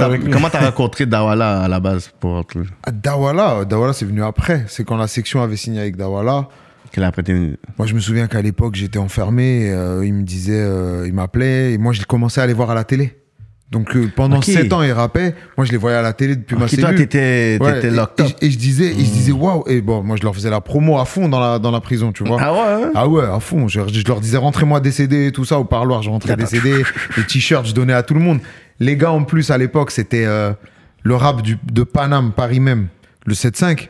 t'as 0.51 0.65
rencontré 0.67 1.07
Dawala 1.07 1.63
à 1.63 1.69
la 1.69 1.79
base 1.81 2.11
pour 2.21 2.41
être 2.41 2.59
Ah, 2.85 2.91
Dawala, 2.91 3.65
Dawala, 3.65 3.93
c'est 3.93 4.05
venu 4.05 4.23
après. 4.25 4.65
C'est 4.67 4.85
quand 4.85 4.97
la 4.97 5.07
section 5.07 5.41
avait 5.43 5.57
signé 5.57 5.81
avec 5.81 5.97
Dawala. 5.97 6.49
Moi, 7.79 7.87
je 7.87 7.95
me 7.95 8.01
souviens 8.01 8.27
qu'à 8.27 8.43
l'époque, 8.43 8.75
j'étais 8.75 8.99
enfermé. 8.99 9.71
euh, 9.71 10.05
il 10.05 10.15
me 10.15 10.23
disait, 10.23 10.59
euh, 10.61 11.05
il 11.07 11.13
m'appelait, 11.13 11.73
et 11.75 11.79
moi, 11.79 11.93
je 11.93 12.03
commençais 12.05 12.41
à 12.41 12.47
les 12.47 12.53
voir 12.55 12.71
à 12.71 12.75
la 12.75 12.85
télé. 12.85 13.17
Donc, 13.73 13.97
euh, 13.97 14.09
pendant 14.15 14.37
Ok. 14.37 14.45
7 14.45 14.73
ans, 14.73 14.83
il 14.83 14.93
rappait. 14.93 15.35
Moi, 15.57 15.67
je 15.67 15.73
les 15.73 15.77
voyais 15.77 15.97
à 15.97 16.03
la 16.03 16.13
télé 16.13 16.37
depuis 16.37 16.55
ma 16.57 16.67
Ok, 16.67 16.71
toi, 16.79 16.89
cellule. 16.91 16.99
t'étais 16.99 17.59
Ouais, 17.61 17.81
et- 18.41 18.51
je 18.51 18.57
disais, 18.59 18.93
ils 18.97 19.07
se 19.07 19.13
disaient, 19.13 19.33
waouh. 19.33 19.65
Et 19.67 19.81
bon, 19.81 20.05
moi, 20.05 20.17
je 20.17 20.23
leur 20.23 20.33
faisais 20.35 20.51
la 20.51 20.61
promo 20.61 20.99
à 21.01 21.05
fond 21.05 21.29
dans 21.29 21.41
la, 21.41 21.59
dans 21.59 21.73
la 21.73 21.81
prison, 21.81 22.13
tu 22.13 22.23
vois. 22.23 22.39
Ah 22.41 22.53
ouais? 22.53 22.91
Ah 22.95 23.09
ouais, 23.09 23.25
à 23.25 23.41
fond. 23.41 23.67
Je, 23.67 23.81
je 23.93 24.05
leur 24.07 24.21
disais, 24.21 24.37
rentrez-moi 24.37 24.79
des 24.79 24.93
CD 24.93 25.27
et 25.27 25.33
tout 25.33 25.45
ça 25.45 25.59
au 25.59 25.65
parloir. 25.65 26.03
Je 26.03 26.11
rentrais 26.11 26.37
des 26.37 26.47
CD, 26.47 26.85
les 27.17 27.25
t-shirts, 27.25 27.67
je 27.67 27.75
donnais 27.75 27.93
à 27.93 28.05
tout 28.05 28.15
le 28.15 28.21
monde. 28.21 28.39
Les 28.79 28.97
gars, 28.97 29.11
en 29.11 29.25
plus, 29.25 29.51
à 29.51 29.59
l'époque, 29.59 29.91
c'était 29.91 30.27
euh, 30.27 30.53
le 31.03 31.17
rap 31.17 31.43
du, 31.43 31.59
de 31.73 31.83
Paname, 31.83 32.33
Paris 32.37 32.61
même. 32.61 32.87
Le 33.25 33.35
7-5, 33.35 33.89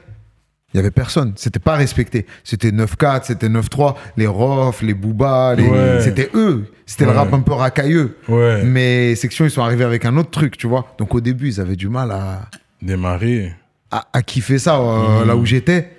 il 0.77 0.81
y 0.81 0.81
avait 0.81 0.91
personne. 0.91 1.33
C'était 1.37 1.59
pas 1.59 1.75
respecté. 1.75 2.27
C'était 2.45 2.71
9-4, 2.71 3.25
c'était 3.25 3.49
9-3. 3.49 3.95
Les 4.19 4.27
Rof, 4.27 4.83
les 4.83 4.93
Booba, 4.93 5.55
les... 5.55 5.67
Ouais. 5.67 6.01
c'était 6.03 6.29
eux. 6.35 6.67
C'était 6.85 7.07
Ouais. 7.07 7.13
le 7.13 7.19
rap 7.19 7.33
un 7.33 7.41
peu 7.41 7.53
racailleux. 7.55 8.19
Ouais. 8.29 8.63
Mais 8.63 9.15
Section, 9.15 9.47
ils 9.47 9.51
sont 9.51 9.63
arrivés 9.63 9.85
avec 9.85 10.05
un 10.05 10.19
autre 10.19 10.31
truc, 10.31 10.59
tu 10.59 10.67
vois. 10.67 10.95
Donc 10.99 11.15
au 11.15 11.23
début, 11.23 11.49
ils 11.49 11.61
avaient 11.63 11.77
du 11.77 11.89
mal 11.89 12.11
à, 12.11 12.43
Démarré. 12.83 13.55
à, 13.91 14.07
à 14.13 14.21
kiffer 14.21 14.59
ça 14.59 14.79
euh, 14.79 15.25
là 15.25 15.35
où 15.35 15.47
j'étais. 15.47 15.91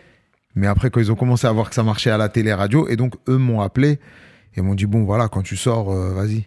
Mais 0.54 0.68
après, 0.68 0.92
quand 0.92 1.00
ils 1.00 1.12
ont 1.12 1.16
commencé 1.16 1.48
à 1.48 1.52
voir 1.52 1.70
que 1.70 1.76
ça 1.76 1.82
marchait 1.82 2.12
à 2.12 2.18
la 2.20 2.30
télé, 2.30 2.54
radio, 2.54 2.88
et 2.88 2.98
donc 2.98 3.16
eux 3.28 3.38
m'ont 3.38 3.62
appelé 3.62 3.98
et 4.56 4.62
m'ont 4.62 4.76
dit 4.76 4.86
bon 4.86 5.06
voilà, 5.06 5.28
quand 5.28 5.42
tu 5.42 5.58
sors, 5.58 5.92
euh, 5.92 6.14
vas-y, 6.14 6.46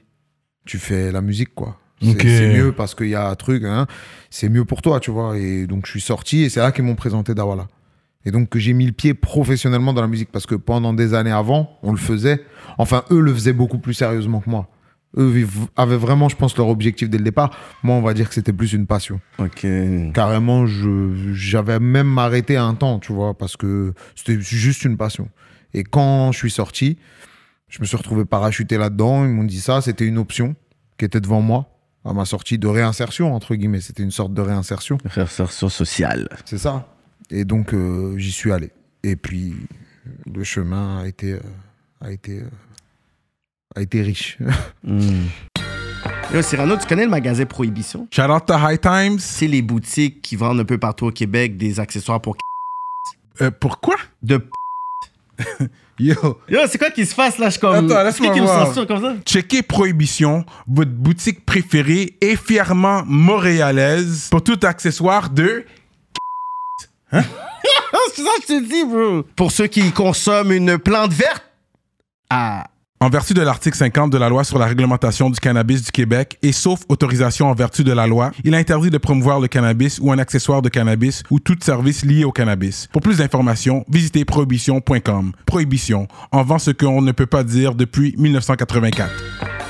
tu 0.66 0.78
fais 0.78 1.10
la 1.10 1.20
musique 1.20 1.52
quoi. 1.54 1.78
C'est 2.00 2.54
mieux 2.54 2.70
parce 2.72 2.94
qu'il 2.94 3.08
y 3.08 3.14
a 3.16 3.28
un 3.28 3.34
truc, 3.34 3.62
hein, 3.64 3.86
c'est 4.30 4.48
mieux 4.48 4.64
pour 4.64 4.82
toi, 4.82 5.00
tu 5.00 5.10
vois. 5.10 5.36
Et 5.36 5.66
donc 5.66 5.84
je 5.86 5.90
suis 5.90 6.00
sorti 6.00 6.44
et 6.44 6.48
c'est 6.48 6.60
là 6.60 6.70
qu'ils 6.72 6.84
m'ont 6.84 6.94
présenté 6.94 7.34
Dawala. 7.34 7.66
Et 8.26 8.30
donc 8.30 8.48
que 8.50 8.58
j'ai 8.58 8.72
mis 8.74 8.86
le 8.86 8.92
pied 8.92 9.14
professionnellement 9.14 9.92
dans 9.92 10.02
la 10.02 10.06
musique 10.08 10.30
parce 10.30 10.46
que 10.46 10.54
pendant 10.54 10.92
des 10.92 11.14
années 11.14 11.30
avant, 11.30 11.78
on 11.82 11.92
le 11.92 11.98
faisait. 11.98 12.44
Enfin, 12.78 13.04
eux 13.10 13.20
le 13.20 13.32
faisaient 13.32 13.52
beaucoup 13.54 13.78
plus 13.78 13.94
sérieusement 13.94 14.40
que 14.40 14.50
moi. 14.50 14.68
Eux 15.16 15.44
avaient 15.76 15.96
vraiment, 15.96 16.28
je 16.28 16.36
pense, 16.36 16.56
leur 16.56 16.68
objectif 16.68 17.10
dès 17.10 17.18
le 17.18 17.24
départ. 17.24 17.50
Moi, 17.82 17.96
on 17.96 18.02
va 18.02 18.14
dire 18.14 18.28
que 18.28 18.34
c'était 18.34 18.52
plus 18.52 18.72
une 18.74 18.86
passion 18.86 19.20
Ok. 19.38 19.66
carrément 20.14 20.66
j'avais 20.66 21.80
même 21.80 22.16
arrêté 22.18 22.56
un 22.56 22.74
temps 22.74 22.98
tu 23.00 23.12
vois 23.12 23.36
parce 23.36 23.56
que 23.56 23.92
c'était 24.14 24.40
juste 24.40 24.84
une 24.84 24.96
passion 24.96 25.28
et 25.74 25.82
quand 25.82 26.30
je 26.32 26.38
suis 26.38 26.50
sorti 26.50 26.98
je 27.68 27.80
me 27.80 27.86
suis 27.86 27.96
retrouvé 27.96 28.24
parachuté 28.24 28.76
là-dedans 28.78 29.24
ils 29.24 29.30
m'ont 29.30 29.44
dit 29.44 29.60
ça 29.60 29.80
c'était 29.80 30.04
une 30.06 30.18
option 30.18 30.54
qui 30.98 31.04
était 31.06 31.20
devant 31.20 31.40
moi 31.40 31.66
à 32.04 32.12
ma 32.14 32.24
sortie 32.24 32.58
de 32.58 32.66
réinsertion, 32.66 33.34
entre 33.34 33.54
guillemets. 33.54 33.80
C'était 33.82 34.02
une 34.02 34.10
sorte 34.10 34.32
de 34.32 34.40
réinsertion. 34.40 34.96
Réinsertion 35.04 35.68
sociale. 35.68 36.28
C'est 36.46 36.56
ça. 36.56 36.89
Et 37.30 37.44
donc, 37.44 37.72
euh, 37.74 38.16
j'y 38.18 38.32
suis 38.32 38.52
allé. 38.52 38.70
Et 39.02 39.16
puis, 39.16 39.54
le 40.32 40.42
chemin 40.44 41.00
a 41.02 41.06
été, 41.06 41.32
euh, 41.34 41.40
a 42.00 42.10
été, 42.10 42.40
euh, 42.40 42.48
a 43.76 43.82
été 43.82 44.02
riche. 44.02 44.38
Hmm. 44.82 45.26
Yo, 46.32 46.42
Cyrano, 46.42 46.76
tu 46.76 46.86
connais 46.86 47.04
le 47.04 47.10
magasin 47.10 47.44
Prohibition? 47.44 48.06
Shout 48.10 48.22
out 48.22 48.46
to 48.46 48.54
High 48.54 48.80
Times. 48.80 49.18
C'est 49.18 49.46
les 49.48 49.62
boutiques 49.62 50.22
qui 50.22 50.36
vendent 50.36 50.60
un 50.60 50.64
peu 50.64 50.78
partout 50.78 51.06
au 51.06 51.10
Québec 51.10 51.56
des 51.56 51.78
accessoires 51.80 52.20
pour 52.20 52.36
Euh, 53.40 53.50
pourquoi? 53.50 53.96
de 54.22 54.40
Yo, 55.98 56.14
Yo, 56.48 56.60
c'est 56.68 56.78
quoi 56.78 56.90
qui 56.90 57.04
se 57.04 57.14
passe 57.14 57.36
là? 57.38 57.50
Je 57.50 57.58
comme. 57.58 57.74
Attends, 57.90 58.02
laisse-moi 58.04 58.32
voir. 58.40 58.72
comme 58.86 59.00
ça? 59.02 59.16
checkez 59.26 59.62
Prohibition, 59.62 60.44
votre 60.66 60.90
boutique 60.92 61.44
préférée 61.44 62.16
et 62.20 62.36
fièrement 62.36 63.02
montréalaise 63.06 64.28
pour 64.30 64.42
tout 64.42 64.58
accessoire 64.62 65.30
de 65.30 65.64
Ah, 67.12 67.22
c'est 68.14 68.22
ça 68.22 68.30
que 68.36 68.42
je 68.42 68.46
te 68.46 68.68
dis, 68.68 68.84
bro. 68.84 69.22
Pour 69.36 69.52
ceux 69.52 69.66
qui 69.66 69.90
consomment 69.92 70.52
une 70.52 70.78
plante 70.78 71.12
verte. 71.12 71.44
Ah. 72.28 72.64
En 73.02 73.08
vertu 73.08 73.32
de 73.32 73.40
l'article 73.40 73.78
50 73.78 74.12
de 74.12 74.18
la 74.18 74.28
loi 74.28 74.44
sur 74.44 74.58
la 74.58 74.66
réglementation 74.66 75.30
du 75.30 75.40
cannabis 75.40 75.82
du 75.82 75.90
Québec 75.90 76.36
et 76.42 76.52
sauf 76.52 76.80
autorisation 76.90 77.48
en 77.48 77.54
vertu 77.54 77.82
de 77.82 77.92
la 77.92 78.06
loi, 78.06 78.30
il 78.44 78.52
est 78.52 78.58
interdit 78.58 78.90
de 78.90 78.98
promouvoir 78.98 79.40
le 79.40 79.48
cannabis 79.48 79.98
ou 80.02 80.12
un 80.12 80.18
accessoire 80.18 80.60
de 80.60 80.68
cannabis 80.68 81.22
ou 81.30 81.40
tout 81.40 81.56
service 81.62 82.04
lié 82.04 82.24
au 82.24 82.30
cannabis. 82.30 82.88
Pour 82.92 83.00
plus 83.00 83.16
d'informations, 83.16 83.86
visitez 83.88 84.26
prohibition.com. 84.26 85.32
Prohibition, 85.46 86.08
en 86.30 86.42
vend 86.42 86.58
ce 86.58 86.72
qu'on 86.72 87.00
ne 87.00 87.12
peut 87.12 87.24
pas 87.24 87.42
dire 87.42 87.74
depuis 87.74 88.14
1984. 88.18 89.69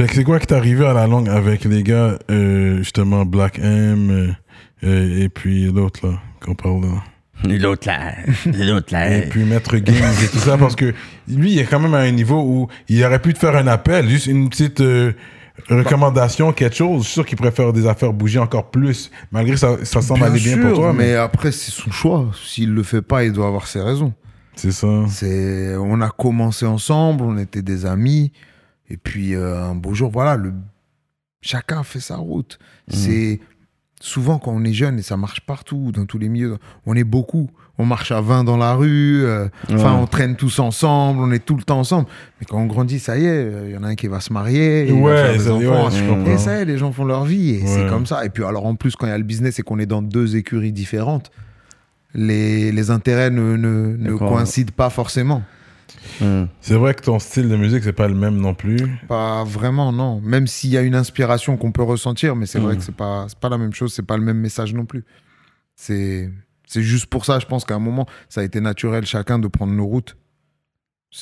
Fait 0.00 0.06
que 0.06 0.14
c'est 0.14 0.24
quoi 0.24 0.40
qui 0.40 0.46
t'est 0.46 0.54
arrivé 0.54 0.86
à 0.86 0.94
la 0.94 1.06
longue 1.06 1.28
avec 1.28 1.66
les 1.66 1.82
gars, 1.82 2.18
euh, 2.30 2.78
justement, 2.78 3.26
Black 3.26 3.58
M 3.58 4.10
euh, 4.10 4.32
euh, 4.82 5.24
et 5.24 5.28
puis 5.28 5.66
l'autre 5.66 6.06
là, 6.06 6.14
qu'on 6.42 6.54
parle 6.54 6.84
là? 6.84 7.04
L'autre 7.44 7.86
là. 7.86 8.14
L'autre 8.46 8.94
là. 8.94 9.14
Et 9.14 9.28
puis 9.28 9.44
Maître 9.44 9.76
Games 9.76 10.14
et 10.24 10.28
tout 10.28 10.38
ça, 10.38 10.56
parce 10.56 10.74
que 10.74 10.94
lui, 11.28 11.52
il 11.52 11.58
est 11.58 11.66
quand 11.66 11.80
même 11.80 11.92
à 11.92 11.98
un 11.98 12.12
niveau 12.12 12.40
où 12.40 12.68
il 12.88 13.04
aurait 13.04 13.18
pu 13.18 13.34
te 13.34 13.38
faire 13.40 13.54
un 13.54 13.66
appel, 13.66 14.08
juste 14.08 14.24
une 14.24 14.48
petite 14.48 14.80
euh, 14.80 15.12
recommandation, 15.68 16.50
quelque 16.54 16.76
chose. 16.76 17.02
Je 17.02 17.04
suis 17.04 17.12
sûr 17.12 17.26
qu'il 17.26 17.38
faire 17.50 17.74
des 17.74 17.86
affaires 17.86 18.14
bouger 18.14 18.38
encore 18.38 18.70
plus, 18.70 19.10
malgré 19.30 19.52
que 19.52 19.60
ça, 19.60 19.84
ça 19.84 20.00
semble 20.00 20.24
aller 20.24 20.40
bien 20.40 20.56
pour 20.56 20.68
sûr, 20.70 20.76
toi. 20.76 20.92
mais 20.94 21.08
Mais, 21.08 21.14
après, 21.16 21.52
c'est 21.52 21.72
son 21.72 21.90
choix. 21.90 22.30
S'il 22.42 22.72
le 22.72 22.84
fait 22.84 23.02
pas, 23.02 23.24
il 23.24 23.34
doit 23.34 23.48
avoir 23.48 23.66
ses 23.66 23.82
raisons. 23.82 24.14
c'est 24.56 24.72
ça. 24.72 25.04
C'est, 25.10 25.76
on 25.76 26.00
a 26.00 26.08
commencé 26.08 26.64
ensemble, 26.64 27.22
on 27.22 27.36
était 27.36 27.60
des 27.60 27.84
amis. 27.84 28.32
Et 28.90 28.96
puis, 28.96 29.34
euh, 29.34 29.62
un 29.62 29.74
beau 29.74 29.94
jour, 29.94 30.10
voilà, 30.10 30.36
le... 30.36 30.52
chacun 31.42 31.82
fait 31.84 32.00
sa 32.00 32.16
route. 32.16 32.58
C'est 32.88 33.40
souvent 34.00 34.38
quand 34.38 34.52
on 34.52 34.64
est 34.64 34.72
jeune, 34.72 34.98
et 34.98 35.02
ça 35.02 35.16
marche 35.16 35.40
partout, 35.42 35.92
dans 35.92 36.06
tous 36.06 36.18
les 36.18 36.28
milieux, 36.28 36.56
on 36.86 36.94
est 36.96 37.04
beaucoup. 37.04 37.48
On 37.78 37.86
marche 37.86 38.12
à 38.12 38.20
20 38.20 38.44
dans 38.44 38.58
la 38.58 38.74
rue, 38.74 39.24
euh, 39.24 39.48
enfin, 39.72 39.94
on 39.94 40.06
traîne 40.06 40.36
tous 40.36 40.58
ensemble, 40.58 41.20
on 41.20 41.30
est 41.32 41.42
tout 41.42 41.56
le 41.56 41.62
temps 41.62 41.78
ensemble. 41.78 42.08
Mais 42.38 42.46
quand 42.46 42.58
on 42.58 42.66
grandit, 42.66 42.98
ça 42.98 43.16
y 43.16 43.24
est, 43.24 43.50
il 43.66 43.70
y 43.70 43.76
en 43.76 43.82
a 43.84 43.88
un 43.88 43.94
qui 43.94 44.06
va 44.06 44.20
se 44.20 44.32
marier, 44.34 44.84
va 44.86 44.92
Ouais, 44.94 45.16
faire 45.16 45.32
des 45.32 45.38
ça- 45.44 45.54
enfants. 45.54 46.26
et 46.26 46.36
ça 46.36 46.58
y 46.58 46.60
est, 46.60 46.64
les 46.66 46.76
gens 46.76 46.92
font 46.92 47.04
leur 47.06 47.24
vie, 47.24 47.50
et 47.50 47.66
c'est 47.66 47.86
comme 47.88 48.04
ça. 48.04 48.24
Et 48.26 48.28
puis, 48.28 48.44
alors, 48.44 48.66
en 48.66 48.74
plus, 48.74 48.96
quand 48.96 49.06
il 49.06 49.10
y 49.10 49.12
a 49.12 49.18
le 49.18 49.24
business 49.24 49.58
et 49.58 49.62
qu'on 49.62 49.78
est 49.78 49.86
dans 49.86 50.02
deux 50.02 50.36
écuries 50.36 50.72
différentes, 50.72 51.30
les, 52.12 52.72
les 52.72 52.90
intérêts 52.90 53.30
ne, 53.30 53.56
ne, 53.56 53.96
ne 53.96 54.14
coïncident 54.16 54.72
pas 54.76 54.90
forcément. 54.90 55.42
Hmm. 56.20 56.44
C'est 56.60 56.74
vrai 56.74 56.94
que 56.94 57.02
ton 57.02 57.18
style 57.18 57.48
de 57.48 57.56
musique, 57.56 57.82
c'est 57.84 57.92
pas 57.92 58.08
le 58.08 58.14
même 58.14 58.36
non 58.36 58.54
plus. 58.54 58.78
Pas 59.08 59.44
vraiment, 59.44 59.92
non. 59.92 60.20
Même 60.20 60.46
s'il 60.46 60.70
y 60.70 60.76
a 60.76 60.82
une 60.82 60.94
inspiration 60.94 61.56
qu'on 61.56 61.72
peut 61.72 61.82
ressentir, 61.82 62.36
mais 62.36 62.46
c'est 62.46 62.58
vrai 62.58 62.74
Mm. 62.74 62.78
que 62.78 62.82
c'est 62.84 62.94
pas, 62.96 63.26
c'est 63.28 63.38
pas 63.38 63.48
la 63.48 63.58
même 63.58 63.72
chose, 63.72 63.92
c'est 63.94 64.06
pas 64.06 64.16
le 64.16 64.22
même 64.22 64.38
message 64.38 64.74
non 64.74 64.84
plus. 64.84 65.04
C'est, 65.76 66.30
c'est 66.66 66.82
juste 66.82 67.06
pour 67.06 67.24
ça, 67.24 67.38
je 67.38 67.46
pense 67.46 67.64
qu'à 67.64 67.74
un 67.74 67.78
moment, 67.80 68.06
ça 68.28 68.42
a 68.42 68.44
été 68.44 68.60
naturel 68.60 69.06
chacun 69.06 69.38
de 69.38 69.48
prendre 69.48 69.72
nos 69.72 69.86
routes. 69.86 70.16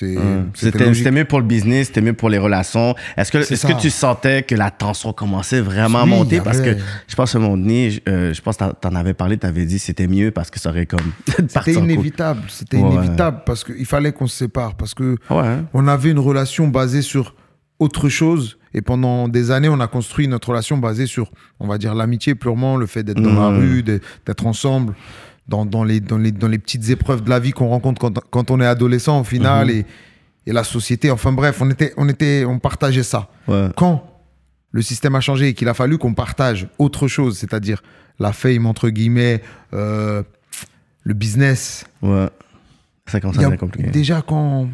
Hmm. 0.02 0.50
c'était 0.54 1.10
mieux 1.10 1.24
pour 1.24 1.40
le 1.40 1.46
business, 1.46 1.86
c'était 1.86 2.02
mieux 2.02 2.12
pour 2.12 2.28
les 2.28 2.36
relations. 2.36 2.94
Est-ce 3.16 3.32
que, 3.32 3.40
C'est 3.42 3.54
est-ce 3.54 3.66
que 3.66 3.80
tu 3.80 3.88
sentais 3.88 4.42
que 4.42 4.54
la 4.54 4.70
tension 4.70 5.14
commençait 5.14 5.62
vraiment 5.62 6.00
à 6.00 6.04
Oui, 6.04 6.10
monter? 6.10 6.42
Parce 6.42 6.60
que 6.60 6.76
je 7.06 7.14
pense 7.16 7.34
à 7.34 7.38
un 7.38 7.40
moment 7.40 7.56
donné, 7.56 7.90
je, 7.92 8.00
euh, 8.06 8.34
je 8.34 8.42
pense 8.42 8.58
que 8.58 8.64
t'en- 8.80 8.94
avais 8.94 9.14
parlé, 9.14 9.38
t'avais 9.38 9.64
dit 9.64 9.78
c'était 9.78 10.06
mieux 10.06 10.30
parce 10.30 10.50
que 10.50 10.60
ça 10.60 10.68
aurait 10.68 10.84
comme 10.84 11.00
C'était 11.48 11.72
inévitable, 11.72 12.42
c'était 12.48 12.76
Ouais. 12.76 12.92
inévitable 12.96 13.40
parce 13.46 13.64
qu'il 13.64 13.86
fallait 13.86 14.12
qu'on 14.12 14.26
se 14.26 14.36
sépare, 14.36 14.74
parce 14.76 14.92
que 14.92 15.16
Ouais. 15.30 15.56
on 15.72 15.88
avait 15.88 16.10
une 16.10 16.18
relation 16.18 16.68
basée 16.68 17.00
sur 17.02 17.34
autre 17.78 18.10
chose. 18.10 18.58
Et 18.74 18.82
pendant 18.82 19.26
des 19.28 19.50
années, 19.50 19.70
on 19.70 19.80
a 19.80 19.86
construit 19.86 20.28
notre 20.28 20.50
relation 20.50 20.76
basée 20.76 21.06
sur, 21.06 21.30
on 21.60 21.66
va 21.66 21.78
dire, 21.78 21.94
l'amitié 21.94 22.34
purement, 22.34 22.76
le 22.76 22.84
fait 22.84 23.02
d'être 23.02 23.22
dans 23.22 23.32
la 23.32 23.50
Mhm. 23.50 23.58
rue, 23.58 23.82
d'être 23.82 24.46
ensemble, 24.46 24.92
dans, 25.48 25.64
dans, 25.64 25.82
les, 25.84 26.00
dans, 26.00 26.18
les, 26.18 26.30
dans 26.32 26.48
les 26.48 26.58
petites 26.58 26.88
épreuves 26.90 27.22
de 27.22 27.30
la 27.30 27.40
vie 27.40 27.52
qu'on 27.52 27.68
rencontre 27.68 28.00
quand, 28.00 28.20
quand 28.30 28.50
on 28.50 28.60
est 28.60 28.66
adolescent 28.66 29.20
au 29.20 29.24
final, 29.24 29.70
et, 29.70 29.86
et 30.46 30.52
la 30.52 30.64
société. 30.64 31.10
Enfin 31.10 31.32
bref, 31.32 31.58
on, 31.60 31.70
était, 31.70 31.92
on, 31.96 32.08
était, 32.08 32.44
on 32.44 32.58
partageait 32.58 33.02
ça. 33.02 33.28
Ouais. 33.48 33.68
Quand 33.76 34.04
le 34.70 34.82
système 34.82 35.14
a 35.14 35.20
changé 35.20 35.48
et 35.48 35.54
qu'il 35.54 35.68
a 35.68 35.74
fallu 35.74 35.98
qu'on 35.98 36.14
partage 36.14 36.68
autre 36.78 37.08
chose, 37.08 37.38
c'est-à-dire 37.38 37.82
la 38.18 38.32
fame, 38.32 38.66
entre 38.66 38.90
guillemets, 38.90 39.42
euh, 39.72 40.22
le 41.02 41.14
business, 41.14 41.86
Ouais. 42.02 42.28
Ça 43.06 43.20
commence 43.20 43.38
à 43.38 43.56
compliqué. 43.56 43.88
déjà, 43.90 44.20
quand, 44.20 44.68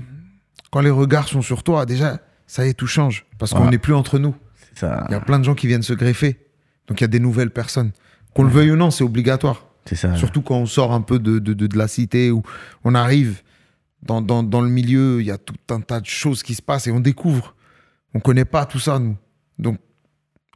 quand 0.72 0.80
les 0.80 0.90
regards 0.90 1.28
sont 1.28 1.42
sur 1.42 1.62
toi, 1.62 1.86
déjà, 1.86 2.18
ça 2.48 2.66
y 2.66 2.70
est, 2.70 2.74
tout 2.74 2.88
change. 2.88 3.26
Parce 3.38 3.54
qu'on 3.54 3.70
n'est 3.70 3.78
plus 3.78 3.94
entre 3.94 4.18
nous. 4.18 4.34
Il 4.82 5.12
y 5.12 5.14
a 5.14 5.20
plein 5.20 5.38
de 5.38 5.44
gens 5.44 5.54
qui 5.54 5.68
viennent 5.68 5.84
se 5.84 5.92
greffer. 5.92 6.36
Donc, 6.88 7.00
il 7.00 7.04
y 7.04 7.06
a 7.06 7.08
des 7.08 7.20
nouvelles 7.20 7.50
personnes. 7.52 7.92
Qu'on 8.34 8.42
le 8.42 8.50
veuille 8.50 8.72
ou 8.72 8.76
non, 8.76 8.90
c'est 8.90 9.04
obligatoire. 9.04 9.66
Ça. 9.92 10.16
Surtout 10.16 10.42
quand 10.42 10.56
on 10.56 10.66
sort 10.66 10.92
un 10.92 11.00
peu 11.02 11.18
de, 11.18 11.38
de, 11.38 11.52
de, 11.54 11.66
de 11.66 11.78
la 11.78 11.88
cité, 11.88 12.30
où 12.30 12.42
on 12.84 12.94
arrive 12.94 13.42
dans, 14.02 14.20
dans, 14.22 14.42
dans 14.42 14.60
le 14.60 14.68
milieu, 14.68 15.20
il 15.20 15.26
y 15.26 15.30
a 15.30 15.38
tout 15.38 15.54
un 15.70 15.80
tas 15.80 16.00
de 16.00 16.06
choses 16.06 16.42
qui 16.42 16.54
se 16.54 16.62
passent 16.62 16.86
et 16.86 16.90
on 16.92 17.00
découvre. 17.00 17.54
On 18.14 18.20
connaît 18.20 18.44
pas 18.44 18.64
tout 18.66 18.78
ça, 18.78 18.98
nous. 18.98 19.16
Donc, 19.58 19.78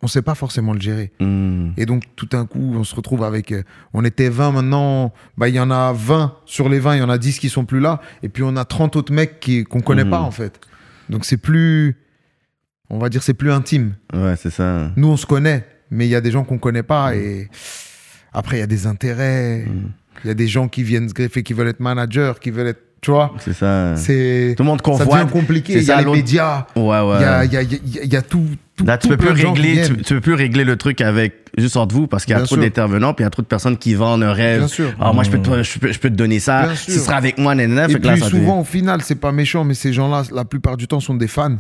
on 0.01 0.07
sait 0.07 0.23
pas 0.23 0.35
forcément 0.37 0.73
le 0.75 0.81
gérer. 0.81 1.13
Hmm. 1.19 1.71
Et 1.77 1.85
donc, 1.85 2.05
tout 2.15 2.27
d'un 2.27 2.47
coup, 2.47 2.73
on 2.77 2.85
se 2.85 2.95
retrouve 2.95 3.25
avec. 3.25 3.51
euh, 3.53 3.63
on 3.93 4.05
était 4.05 4.29
20 4.29 4.53
maintenant. 4.53 5.13
Bah, 5.37 5.49
il 5.49 5.55
y 5.57 5.61
en 5.61 5.71
a 5.73 5.93
20. 5.93 6.37
Sur 6.45 6.69
les 6.69 6.79
20, 6.79 6.97
il 6.97 6.99
y 7.01 7.03
en 7.03 7.09
a 7.11 7.19
10 7.19 7.39
qui 7.41 7.49
sont 7.49 7.65
plus 7.65 7.81
là. 7.81 8.01
Et 8.23 8.29
puis, 8.29 8.43
on 8.45 8.55
a 8.57 8.65
30 8.65 8.95
autres 8.97 9.13
mecs 9.13 9.45
qu'on 9.69 9.81
connaît 9.81 10.05
Mhm. 10.05 10.11
pas, 10.11 10.21
en 10.21 10.31
fait. 10.31 10.61
Donc, 11.11 11.25
c'est 11.25 11.37
plus. 11.37 11.97
On 12.91 12.99
va 12.99 13.09
dire, 13.09 13.23
c'est 13.23 13.35
plus 13.35 13.51
intime. 13.51 13.95
Ouais, 14.15 14.37
c'est 14.37 14.51
ça. 14.51 14.93
Nous, 14.97 15.09
on 15.09 15.17
se 15.17 15.27
connaît. 15.27 15.67
Mais 15.91 16.07
il 16.07 16.11
y 16.11 16.15
a 16.15 16.21
des 16.21 16.31
gens 16.31 16.45
qu'on 16.45 16.59
connaît 16.59 16.83
pas. 16.85 17.17
Et 17.17 17.49
après, 18.33 18.57
il 18.57 18.61
y 18.61 18.63
a 18.63 18.67
des 18.67 18.87
intérêts. 18.87 19.65
Mhm. 19.67 19.91
Il 20.25 20.29
y 20.29 20.31
a 20.31 20.35
des 20.35 20.49
gens 20.49 20.67
qui 20.69 20.83
viennent 20.83 21.09
se 21.09 21.15
greffer, 21.15 21.43
qui 21.43 21.53
veulent 21.53 21.69
être 21.69 21.81
managers, 21.81 22.33
qui 22.41 22.51
veulent 22.51 22.69
être. 22.69 22.81
Tu 23.01 23.13
vois 23.13 23.33
C'est 23.39 23.53
ça. 23.53 23.95
C'est. 23.95 24.55
Tout 24.57 24.65
le 24.65 24.67
monde 24.67 24.81
Ça 24.81 24.91
convoite. 24.91 25.21
devient 25.23 25.33
compliqué. 25.33 25.75
Il 25.75 25.83
y 25.85 25.91
a 25.93 25.97
ça, 25.99 26.03
les 26.03 26.11
médias. 26.11 26.67
Ouais, 26.75 26.83
ouais. 27.01 27.17
Il 27.19 27.23
y 27.23 27.25
a, 27.25 27.45
il 27.45 27.53
y, 27.53 27.57
a, 27.57 27.63
il 27.63 27.95
y 27.95 27.99
a- 28.01 28.05
y 28.05 28.17
a 28.17 28.23
tout. 28.23 28.43
tout 28.75 28.85
Là, 28.85 28.99
tu 28.99 29.07
tout 29.09 29.17
peux, 29.17 29.33
plus 29.33 29.47
régler, 29.47 29.83
tu, 30.05 30.15
peux 30.15 30.21
plus 30.21 30.35
régler 30.35 30.65
le 30.65 30.75
truc 30.77 31.01
avec 31.01 31.35
juste 31.57 31.77
entre 31.77 31.95
vous 31.95 32.09
parce 32.09 32.25
qu'il 32.25 32.33
y 32.33 32.35
a 32.35 32.39
Bien 32.39 32.47
trop 32.47 32.57
d'intervenants 32.57 33.15
puis 33.15 33.23
il 33.23 33.27
y 33.27 33.29
a 33.29 33.31
trop 33.31 33.43
de 33.43 33.47
personnes 33.47 33.77
qui 33.77 33.95
vendent 33.95 34.25
un 34.25 34.33
rêve. 34.33 34.59
Bien 34.59 34.67
sûr. 34.69 34.93
Ah, 34.99 35.13
moi, 35.13 35.23
je 35.23 35.31
peux, 35.31 35.39
te, 35.41 35.63
je, 35.63 35.79
peux, 35.79 35.93
je 35.93 35.99
peux 36.01 36.11
te 36.11 36.15
donner 36.17 36.41
ça. 36.41 36.63
Bien 36.67 36.73
Tu 36.75 36.91
sûr. 36.91 37.01
seras 37.03 37.17
avec 37.19 37.39
moi, 37.39 37.55
nanana. 37.55 37.85
Et 37.89 37.93
Fait 37.93 38.01
que 38.01 38.07
là, 38.09 38.15
puis 38.15 38.23
ça 38.23 38.29
souvent, 38.31 38.59
au 38.61 38.65
final, 38.65 39.01
c'est 39.03 39.15
pas 39.15 39.31
méchant, 39.31 39.63
mais 39.63 39.75
ces 39.75 39.93
gens-là, 39.93 40.25
la 40.33 40.45
plupart 40.45 40.77
du 40.77 40.89
temps, 40.89 40.99
sont 40.99 41.15
des 41.15 41.29
fans. 41.29 41.57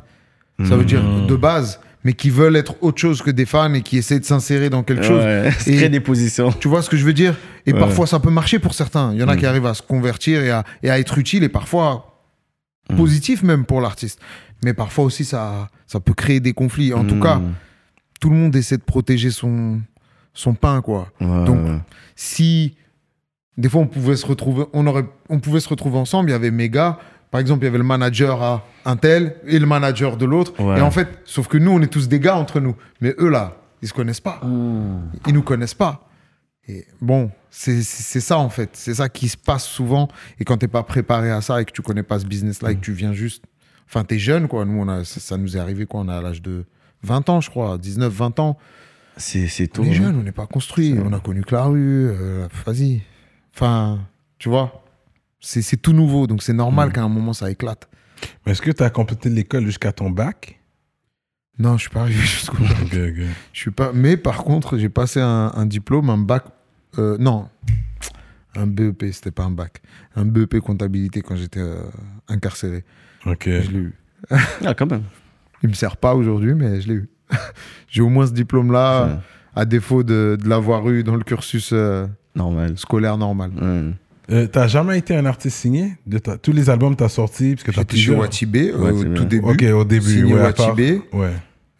Ça 0.64 0.76
veut 0.76 0.84
dire 0.84 1.02
de 1.28 1.36
base, 1.36 1.78
mais 2.04 2.12
qui 2.12 2.30
veulent 2.30 2.56
être 2.56 2.74
autre 2.80 2.98
chose 2.98 3.22
que 3.22 3.30
des 3.30 3.44
fans 3.46 3.72
et 3.74 3.82
qui 3.82 3.98
essaient 3.98 4.20
de 4.20 4.24
s'insérer 4.24 4.70
dans 4.70 4.82
quelque 4.82 5.02
chose. 5.02 5.22
Ouais, 5.24 5.50
se 5.58 5.70
Et- 5.70 5.76
créer 5.76 5.88
des 5.88 6.00
positions. 6.00 6.52
Tu 6.52 6.68
vois 6.68 6.82
ce 6.82 6.88
que 6.90 6.96
je 6.96 7.04
veux 7.04 7.12
dire? 7.12 7.34
Et 7.66 7.72
Ouais. 7.72 7.78
parfois, 7.80 8.06
ça 8.06 8.20
peut 8.20 8.30
marcher 8.30 8.58
pour 8.58 8.74
certains. 8.74 9.12
Il 9.12 9.18
y 9.20 9.22
en 9.22 9.28
a 9.28 9.36
qui 9.36 9.46
arrivent 9.46 9.66
à 9.66 9.74
se 9.74 9.82
convertir 9.82 10.42
et 10.42 10.50
à, 10.50 10.64
et 10.82 10.90
à 10.90 10.98
être 10.98 11.18
utiles, 11.18 11.42
et 11.44 11.48
parfois 11.48 12.04
Mm. 12.90 12.96
positif 12.96 13.42
même 13.42 13.64
pour 13.66 13.80
l'artiste. 13.82 14.18
Mais 14.64 14.72
parfois 14.74 15.04
aussi, 15.04 15.24
ça, 15.24 15.68
ça 15.86 16.00
peut 16.00 16.14
créer 16.14 16.40
des 16.40 16.54
conflits. 16.54 16.94
En 16.94 17.04
tout 17.04 17.16
Mm. 17.16 17.22
cas, 17.22 17.40
tout 18.20 18.30
le 18.30 18.36
monde 18.36 18.56
essaie 18.56 18.78
de 18.78 18.82
protéger 18.82 19.30
son, 19.30 19.80
son 20.32 20.54
pain, 20.54 20.80
quoi. 20.80 21.08
Ouais, 21.20 21.44
donc, 21.44 21.58
si 22.16 22.76
des 23.58 23.68
fois 23.68 23.80
on 23.82 23.86
pouvait 23.86 24.16
se 24.16 24.24
retrouver, 24.24 24.64
on 24.72 24.86
aurait, 24.86 25.04
on 25.28 25.38
pouvait 25.40 25.60
se 25.60 25.68
retrouver 25.68 25.98
ensemble. 25.98 26.30
Il 26.30 26.32
y 26.32 26.36
avait 26.36 26.50
Méga 26.50 26.98
Par 27.30 27.40
exemple, 27.40 27.62
il 27.62 27.66
y 27.66 27.68
avait 27.68 27.78
le 27.78 27.84
manager 27.84 28.42
à 28.42 28.64
un 28.84 28.96
tel 28.96 29.36
et 29.46 29.58
le 29.58 29.66
manager 29.66 30.16
de 30.16 30.24
l'autre. 30.24 30.58
Ouais. 30.62 30.78
Et 30.78 30.82
en 30.82 30.90
fait, 30.90 31.08
sauf 31.24 31.46
que 31.48 31.58
nous, 31.58 31.70
on 31.70 31.80
est 31.82 31.88
tous 31.92 32.08
des 32.08 32.20
gars 32.20 32.36
entre 32.36 32.58
nous. 32.60 32.74
Mais 33.00 33.14
eux, 33.18 33.28
là, 33.28 33.56
ils 33.82 33.88
se 33.88 33.92
connaissent 33.94 34.20
pas. 34.20 34.40
Ils 35.26 35.34
nous 35.34 35.42
connaissent 35.42 35.74
pas. 35.74 36.08
Et 36.66 36.86
bon, 37.00 37.30
c'est 37.50 37.82
ça, 37.82 38.38
en 38.38 38.48
fait. 38.50 38.70
C'est 38.74 38.94
ça 38.94 39.08
qui 39.08 39.28
se 39.28 39.36
passe 39.36 39.64
souvent. 39.66 40.08
Et 40.40 40.44
quand 40.44 40.56
t'es 40.58 40.68
pas 40.68 40.82
préparé 40.82 41.30
à 41.30 41.40
ça 41.40 41.60
et 41.60 41.64
que 41.64 41.72
tu 41.72 41.82
connais 41.82 42.02
pas 42.02 42.18
ce 42.18 42.26
business-là 42.26 42.72
et 42.72 42.76
que 42.76 42.80
tu 42.80 42.92
viens 42.92 43.12
juste. 43.12 43.44
Enfin, 43.86 44.04
t'es 44.04 44.18
jeune, 44.18 44.48
quoi. 44.48 44.64
Nous, 44.64 44.78
on 44.78 44.88
a, 44.88 45.04
ça, 45.04 45.20
ça 45.20 45.36
nous 45.38 45.56
est 45.56 45.60
arrivé, 45.60 45.86
quoi. 45.86 46.00
On 46.00 46.08
a 46.08 46.18
à 46.18 46.22
l'âge 46.22 46.42
de 46.42 46.64
20 47.02 47.28
ans, 47.30 47.40
je 47.40 47.48
crois. 47.50 47.78
19, 47.78 48.12
20 48.12 48.38
ans. 48.40 48.58
C'est 49.16 49.66
tout. 49.72 49.82
On 49.82 49.84
est 49.84 49.92
jeune, 49.94 50.16
on 50.16 50.22
n'est 50.22 50.32
pas 50.32 50.46
construit. 50.46 50.94
On 51.04 51.12
a 51.12 51.20
connu 51.20 51.42
que 51.42 51.54
la 51.54 51.64
rue. 51.64 52.08
euh, 52.08 52.46
Vas-y. 52.66 53.02
Enfin, 53.54 53.98
tu 54.38 54.48
vois. 54.48 54.84
C'est 55.40 55.62
c'est 55.62 55.76
tout 55.76 55.92
nouveau. 55.92 56.26
Donc, 56.26 56.42
c'est 56.42 56.52
normal 56.52 56.92
qu'à 56.92 57.02
un 57.02 57.08
moment, 57.08 57.32
ça 57.32 57.50
éclate. 57.50 57.88
Mais 58.44 58.52
est-ce 58.52 58.62
que 58.62 58.70
tu 58.70 58.82
as 58.82 58.90
complété 58.90 59.28
l'école 59.28 59.64
jusqu'à 59.64 59.92
ton 59.92 60.10
bac? 60.10 60.58
Non, 61.58 61.76
je 61.76 61.82
suis 61.82 61.90
pas 61.90 62.00
arrivé 62.02 62.20
jusqu'au 62.20 62.58
bac. 62.62 62.88
Je 62.92 63.26
suis 63.52 63.70
pas. 63.70 63.92
Mais 63.92 64.16
par 64.16 64.44
contre, 64.44 64.78
j'ai 64.78 64.88
passé 64.88 65.20
un, 65.20 65.52
un 65.54 65.66
diplôme, 65.66 66.10
un 66.10 66.18
bac. 66.18 66.44
euh, 66.98 67.16
non, 67.18 67.48
un 68.56 68.66
BEP, 68.66 69.04
c'était 69.12 69.30
pas 69.30 69.44
un 69.44 69.50
bac. 69.50 69.80
Un 70.16 70.24
BEP 70.24 70.58
comptabilité 70.60 71.20
quand 71.22 71.36
j'étais 71.36 71.60
euh, 71.60 71.82
incarcéré. 72.28 72.84
Ok. 73.26 73.44
Je 73.46 73.70
l'ai 73.70 73.78
eu. 73.78 73.94
Ah, 74.64 74.74
quand 74.74 74.90
même. 74.90 75.04
Il 75.62 75.68
me 75.68 75.74
sert 75.74 75.96
pas 75.96 76.14
aujourd'hui, 76.14 76.54
mais 76.54 76.80
je 76.80 76.88
l'ai 76.88 76.94
eu. 76.94 77.08
j'ai 77.88 78.02
au 78.02 78.08
moins 78.08 78.26
ce 78.26 78.32
diplôme-là, 78.32 79.06
Ouais. 79.06 79.12
à 79.54 79.64
défaut 79.64 80.02
de, 80.02 80.36
de 80.40 80.48
l'avoir 80.48 80.88
eu 80.90 81.04
dans 81.04 81.14
le 81.16 81.22
cursus 81.22 81.70
euh, 81.72 82.06
Normal. 82.34 82.76
scolaire 82.78 83.16
normal. 83.18 83.52
Euh, 84.30 84.46
t'as 84.46 84.68
jamais 84.68 84.98
été 84.98 85.16
un 85.16 85.24
artiste 85.24 85.56
signé 85.56 85.92
de 86.06 86.18
ta- 86.18 86.36
Tous 86.36 86.52
les 86.52 86.68
albums 86.68 86.94
que 86.94 86.98
t'as 86.98 87.08
sortis 87.08 87.54
parce 87.54 87.62
que 87.64 87.70
t'as 87.70 87.80
J'étais 87.80 87.96
chez 87.96 88.02
plusieurs. 88.04 88.18
Watibé 88.20 88.70
euh, 88.72 88.92
au 88.92 89.04
tout 89.14 89.24
début. 89.24 89.46
Ok, 89.46 89.62
au 89.62 89.84
début. 89.84 90.04
Signé 90.18 90.34
ouais, 90.34 90.40
Watibé. 90.42 91.00
Ouais. 91.12 91.32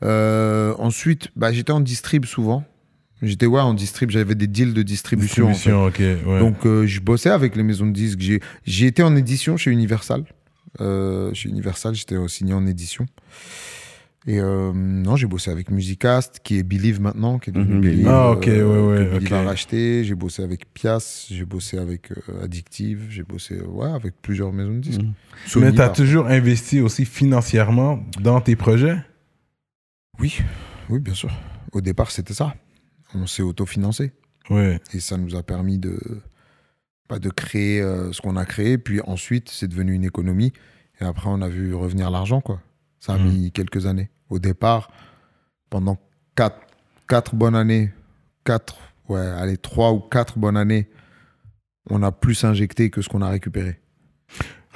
Euh, 0.03 0.75
ensuite, 0.79 1.29
bah, 1.37 1.53
j'étais 1.53 1.73
en 1.73 1.81
distrib 1.81 2.25
souvent. 2.25 2.65
J'étais 3.21 3.47
ouais, 3.47 3.61
en 3.61 3.75
distrib, 3.75 4.11
j'avais 4.11 4.35
des 4.37 4.47
deals 4.47 4.73
de 4.75 4.83
distribution. 4.83 5.47
en 5.51 5.55
fait. 5.55 5.71
Distribution, 5.71 5.87
ok. 5.87 6.27
Ouais. 6.29 6.39
Donc, 6.41 6.65
euh, 6.67 6.87
je 6.87 7.01
bossais 7.01 7.31
avec 7.31 7.57
les 7.57 7.65
maisons 7.65 7.87
de 7.87 7.93
disques. 7.93 8.21
J'ai, 8.21 8.41
j'ai 8.65 8.87
été 8.87 9.03
en 9.03 9.15
édition 9.17 9.57
chez 9.57 9.71
Universal. 9.73 10.25
Euh, 10.81 11.35
chez 11.35 11.49
Universal, 11.49 11.95
j'étais 11.97 12.17
signé 12.29 12.55
en 12.55 12.65
édition. 12.67 13.07
Et 14.27 14.41
euh, 14.41 14.73
non, 14.75 15.17
j'ai 15.17 15.27
bossé 15.27 15.51
avec 15.51 15.71
Musicast, 15.71 16.41
qui 16.43 16.59
est 16.59 16.63
Believe 16.63 17.01
maintenant, 17.01 17.39
qui 17.39 17.51
est 17.51 17.53
devenu 17.53 17.75
Mhm, 17.77 17.81
Believe. 17.81 17.97
Believe. 17.99 18.09
Ah, 18.09 18.31
ok, 18.33 18.45
ouais, 18.47 18.63
ouais, 18.63 18.97
que 18.99 19.11
Believe 19.15 19.27
ok. 19.27 19.33
a 19.33 19.43
racheté. 19.43 20.05
J'ai 20.05 20.15
bossé 20.15 20.43
avec 20.43 20.73
Pias, 20.75 21.27
j'ai 21.31 21.45
bossé 21.45 21.79
avec 21.79 22.11
euh, 22.13 22.45
Addictive, 22.45 23.07
j'ai 23.09 23.23
bossé 23.23 23.55
euh, 23.59 23.67
ouais, 23.67 23.91
avec 23.91 24.15
plusieurs 24.21 24.53
maisons 24.53 24.75
de 24.75 24.81
disques. 24.81 25.01
Mhm. 25.03 25.13
Sony, 25.47 25.65
Mais 25.67 25.73
t'as 25.73 25.87
par- 25.87 25.97
toujours 25.97 26.27
investi 26.27 26.81
aussi 26.81 27.05
financièrement 27.05 28.01
dans 28.21 28.41
tes 28.41 28.57
projets? 28.57 28.99
Oui, 30.19 30.39
oui, 30.91 30.99
bien 30.99 31.15
sûr. 31.15 31.31
Au 31.73 31.81
départ, 31.81 32.11
c'était 32.11 32.35
ça. 32.35 32.55
On 33.15 33.27
s'est 33.27 33.43
autofinancé. 33.43 34.13
Ouais. 34.51 34.81
Et 34.93 35.01
ça 35.01 35.17
nous 35.17 35.37
a 35.37 35.43
permis 35.43 35.79
de, 35.79 35.99
bah, 37.09 37.19
de 37.19 37.31
créer 37.31 37.81
euh, 37.81 38.13
ce 38.13 38.21
qu'on 38.21 38.37
a 38.37 38.45
créé. 38.45 38.79
Puis 38.79 39.01
ensuite, 39.03 39.49
c'est 39.49 39.69
devenu 39.69 39.93
une 39.95 40.05
économie. 40.05 40.53
Et 41.01 41.05
après, 41.05 41.29
on 41.31 41.41
a 41.41 41.49
vu 41.49 41.75
revenir 41.75 42.11
l'argent, 42.11 42.41
quoi. 42.41 42.61
Ça 43.01 43.15
a 43.15 43.19
mis 43.19 43.51
quelques 43.53 43.87
années. 43.87 44.11
Au 44.31 44.39
départ, 44.39 44.91
pendant 45.71 45.97
quatre, 46.35 46.59
quatre 47.09 47.35
bonnes 47.35 47.55
années, 47.55 47.93
quatre, 48.45 48.77
ouais, 49.09 49.21
allez, 49.21 49.57
trois 49.57 49.93
ou 49.93 50.01
quatre 50.01 50.39
bonnes 50.39 50.57
années, 50.57 50.89
on 51.91 52.03
a 52.03 52.13
plus 52.13 52.45
injecté 52.45 52.91
que 52.91 53.01
ce 53.03 53.09
qu'on 53.09 53.23
a 53.23 53.31
récupéré. 53.31 53.81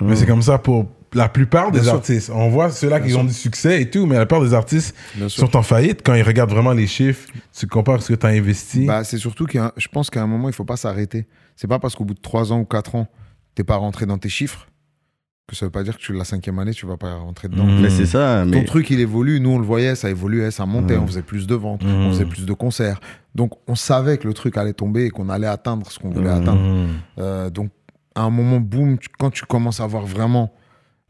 Mais 0.00 0.16
c'est 0.16 0.26
comme 0.26 0.42
ça 0.42 0.58
pour 0.58 0.88
la 1.12 1.28
plupart 1.28 1.70
des 1.70 1.80
Bien 1.80 1.84
sûr. 1.88 1.94
artistes. 1.96 2.30
On 2.34 2.48
voit 2.48 2.70
ceux-là 2.70 3.00
qui 3.00 3.14
ont 3.14 3.24
du 3.24 3.34
succès 3.34 3.82
et 3.82 3.90
tout, 3.90 4.06
mais 4.06 4.14
la 4.16 4.24
plupart 4.24 4.42
des 4.42 4.54
artistes 4.54 4.96
Bien 5.14 5.28
sûr. 5.28 5.46
sont 5.46 5.56
en 5.56 5.62
faillite 5.62 6.00
quand 6.02 6.14
ils 6.14 6.22
regardent 6.22 6.50
vraiment 6.52 6.72
les 6.72 6.86
chiffres. 6.86 7.28
Tu 7.52 7.66
compares 7.66 8.02
ce 8.02 8.08
que 8.12 8.18
tu 8.18 8.26
as 8.26 8.30
investi. 8.30 8.86
Bah, 8.86 9.04
c'est 9.04 9.18
surtout 9.18 9.44
que 9.46 9.58
je 9.76 9.88
pense 9.88 10.08
qu'à 10.08 10.22
un 10.22 10.26
moment, 10.26 10.48
il 10.48 10.54
faut 10.54 10.64
pas 10.64 10.78
s'arrêter. 10.78 11.26
C'est 11.54 11.68
pas 11.68 11.78
parce 11.78 11.94
qu'au 11.94 12.04
bout 12.06 12.14
de 12.14 12.20
trois 12.20 12.50
ans 12.52 12.60
ou 12.60 12.64
quatre 12.64 12.94
ans, 12.94 13.08
t'es 13.54 13.62
pas 13.64 13.76
rentré 13.76 14.06
dans 14.06 14.16
tes 14.16 14.30
chiffres 14.30 14.68
que 15.48 15.56
ça 15.56 15.66
veut 15.66 15.70
pas 15.70 15.82
dire 15.82 15.96
que 15.96 16.02
tu, 16.02 16.12
la 16.12 16.24
cinquième 16.24 16.58
année, 16.60 16.72
tu 16.72 16.86
vas 16.86 16.96
pas 16.96 17.14
rentrer 17.16 17.48
dedans. 17.48 17.64
Mhm. 17.66 17.80
Mais 17.82 17.90
c'est 17.90 18.06
ça. 18.06 18.44
Ton 18.50 18.64
truc, 18.64 18.88
il 18.90 19.00
évolue. 19.00 19.40
Nous, 19.40 19.50
on 19.50 19.58
le 19.58 19.64
voyait, 19.64 19.94
ça 19.96 20.08
évoluait, 20.08 20.50
ça 20.50 20.66
montait. 20.66 20.96
Mhm. 20.96 21.02
On 21.02 21.06
faisait 21.06 21.22
plus 21.22 21.46
de 21.46 21.54
ventes, 21.54 21.82
on 21.84 22.10
faisait 22.12 22.24
plus 22.24 22.46
de 22.46 22.52
concerts. 22.52 23.00
Donc, 23.34 23.52
on 23.66 23.74
savait 23.74 24.18
que 24.18 24.28
le 24.28 24.34
truc 24.34 24.56
allait 24.56 24.72
tomber 24.72 25.06
et 25.06 25.10
qu'on 25.10 25.28
allait 25.28 25.46
atteindre 25.48 25.90
ce 25.90 25.98
qu'on 25.98 26.10
voulait 26.10 26.30
atteindre. 26.30 26.60
Mhm. 26.62 26.88
Euh, 27.18 27.50
donc, 27.50 27.70
à 28.14 28.22
un 28.22 28.30
moment, 28.30 28.60
boum, 28.60 28.98
tu- 28.98 29.08
quand 29.18 29.30
tu 29.30 29.44
commences 29.44 29.80
à 29.80 29.86
voir 29.86 30.06
vraiment, 30.06 30.52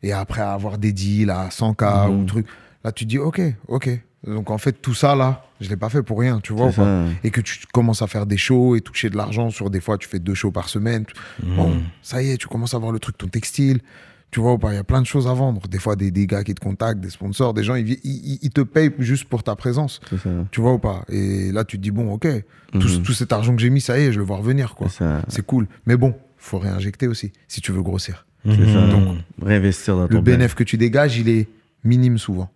et 0.03 0.13
après 0.13 0.41
à 0.41 0.53
avoir 0.53 0.79
des 0.79 0.93
deals 0.93 1.31
à 1.31 1.51
100K 1.51 2.09
Mhm. 2.09 2.23
ou 2.23 2.25
truc, 2.25 2.47
là, 2.85 2.91
tu 2.93 3.05
te 3.05 3.11
dis, 3.11 3.19
OK, 3.19 3.41
OK. 3.69 3.91
Donc, 4.27 4.51
en 4.51 4.59
fait, 4.59 4.73
tout 4.81 4.95
ça, 4.95 5.15
là, 5.17 5.45
je 5.61 5.69
l'ai 5.69 5.77
pas 5.77 5.89
fait 5.89 6.03
pour 6.03 6.19
rien, 6.21 6.39
tu 6.41 6.53
vois. 6.53 6.69
Ou 6.69 6.73
pas 6.73 7.05
et 7.25 7.31
que 7.31 7.41
tu 7.41 7.59
commences 7.73 8.03
à 8.03 8.07
faire 8.07 8.25
des 8.25 8.37
shows 8.37 8.77
et 8.77 8.81
toucher 8.81 9.11
de 9.11 9.17
l'argent 9.17 9.51
sur 9.51 9.69
des 9.69 9.81
fois, 9.81 9.99
tu 9.99 10.09
fais 10.09 10.21
deux 10.21 10.35
shows 10.35 10.53
par 10.53 10.69
semaine. 10.69 11.05
Bon, 11.43 11.77
ça 12.03 12.23
y 12.23 12.31
est, 12.31 12.37
tu 12.39 12.47
commences 12.49 12.73
à 12.75 12.79
voir 12.79 12.93
le 12.93 12.99
truc, 13.01 13.19
ton 13.19 13.27
textile. 13.29 13.81
Tu 14.33 14.41
vois 14.41 14.55
ou 14.55 14.59
pas, 14.59 14.73
il 14.73 14.77
y 14.77 14.79
a 14.79 14.85
plein 14.85 15.01
de 15.03 15.07
choses 15.07 15.29
à 15.29 15.35
vendre. 15.35 15.69
Des 15.69 15.79
fois, 15.79 15.95
des, 15.95 16.11
des 16.11 16.27
gars 16.27 16.43
qui 16.43 16.55
te 16.55 16.61
contactent, 16.61 17.01
des 17.01 17.11
sponsors, 17.11 17.53
des 17.53 17.63
gens, 17.63 17.75
ils, 17.75 17.99
ils, 18.03 18.39
ils 18.41 18.51
te 18.51 18.63
payent 18.63 18.91
juste 18.99 19.27
pour 19.27 19.43
ta 19.43 19.55
présence. 19.57 20.01
Ça. 20.23 20.31
Tu 20.51 20.61
vois 20.63 20.73
ou 20.73 20.79
pas? 20.79 21.05
Et 21.11 21.53
là, 21.53 21.65
tu 21.65 21.77
te 21.77 21.83
dis, 21.83 21.91
bon, 21.91 22.11
ok, 22.15 22.27
tout, 22.73 22.79
Mhm. 22.89 23.03
tout 23.03 23.13
cet 23.13 23.31
argent 23.33 23.55
que 23.55 23.61
j'ai 23.61 23.69
mis, 23.71 23.83
ça 23.83 23.99
y 24.01 24.05
est, 24.05 24.13
je 24.13 24.19
le 24.19 24.25
vois 24.25 24.39
revenir. 24.39 24.75
quoi. 24.75 24.89
C'est 25.29 25.45
cool. 25.47 25.69
Mais 25.87 25.97
bon, 25.99 26.15
faut 26.39 26.59
réinjecter 26.59 27.07
aussi, 27.09 27.31
si 27.47 27.61
tu 27.61 27.73
veux 27.73 27.83
grossir. 27.83 28.27
Ça. 28.47 28.57
Donc, 28.89 29.19
Réinvestir 29.41 29.97
dans 29.97 30.09
ton 30.09 30.15
le 30.15 30.21
bénéfice 30.23 30.55
que 30.55 30.65
tu 30.65 30.77
dégages, 30.79 31.17
il 31.19 31.29
est 31.29 31.47
minime 31.85 32.17
souvent. 32.19 32.51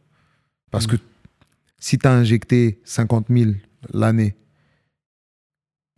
Parce 0.70 0.86
que 0.86 0.96
si 1.78 1.98
tu 1.98 2.08
as 2.08 2.12
injecté 2.12 2.80
50 2.84 3.26
000 3.28 3.50
l'année 3.92 4.34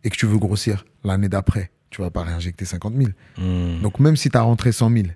et 0.03 0.09
que 0.09 0.15
tu 0.17 0.25
veux 0.25 0.37
grossir 0.37 0.85
l'année 1.03 1.29
d'après, 1.29 1.71
tu 1.89 2.01
vas 2.01 2.09
pas 2.11 2.23
réinjecter 2.23 2.65
50 2.65 2.93
000. 2.95 3.09
Mhm. 3.37 3.81
Donc 3.81 3.99
même 3.99 4.15
si 4.17 4.29
tu 4.29 4.37
as 4.37 4.41
rentré 4.41 4.71
100 4.73 4.91
000, 4.91 5.07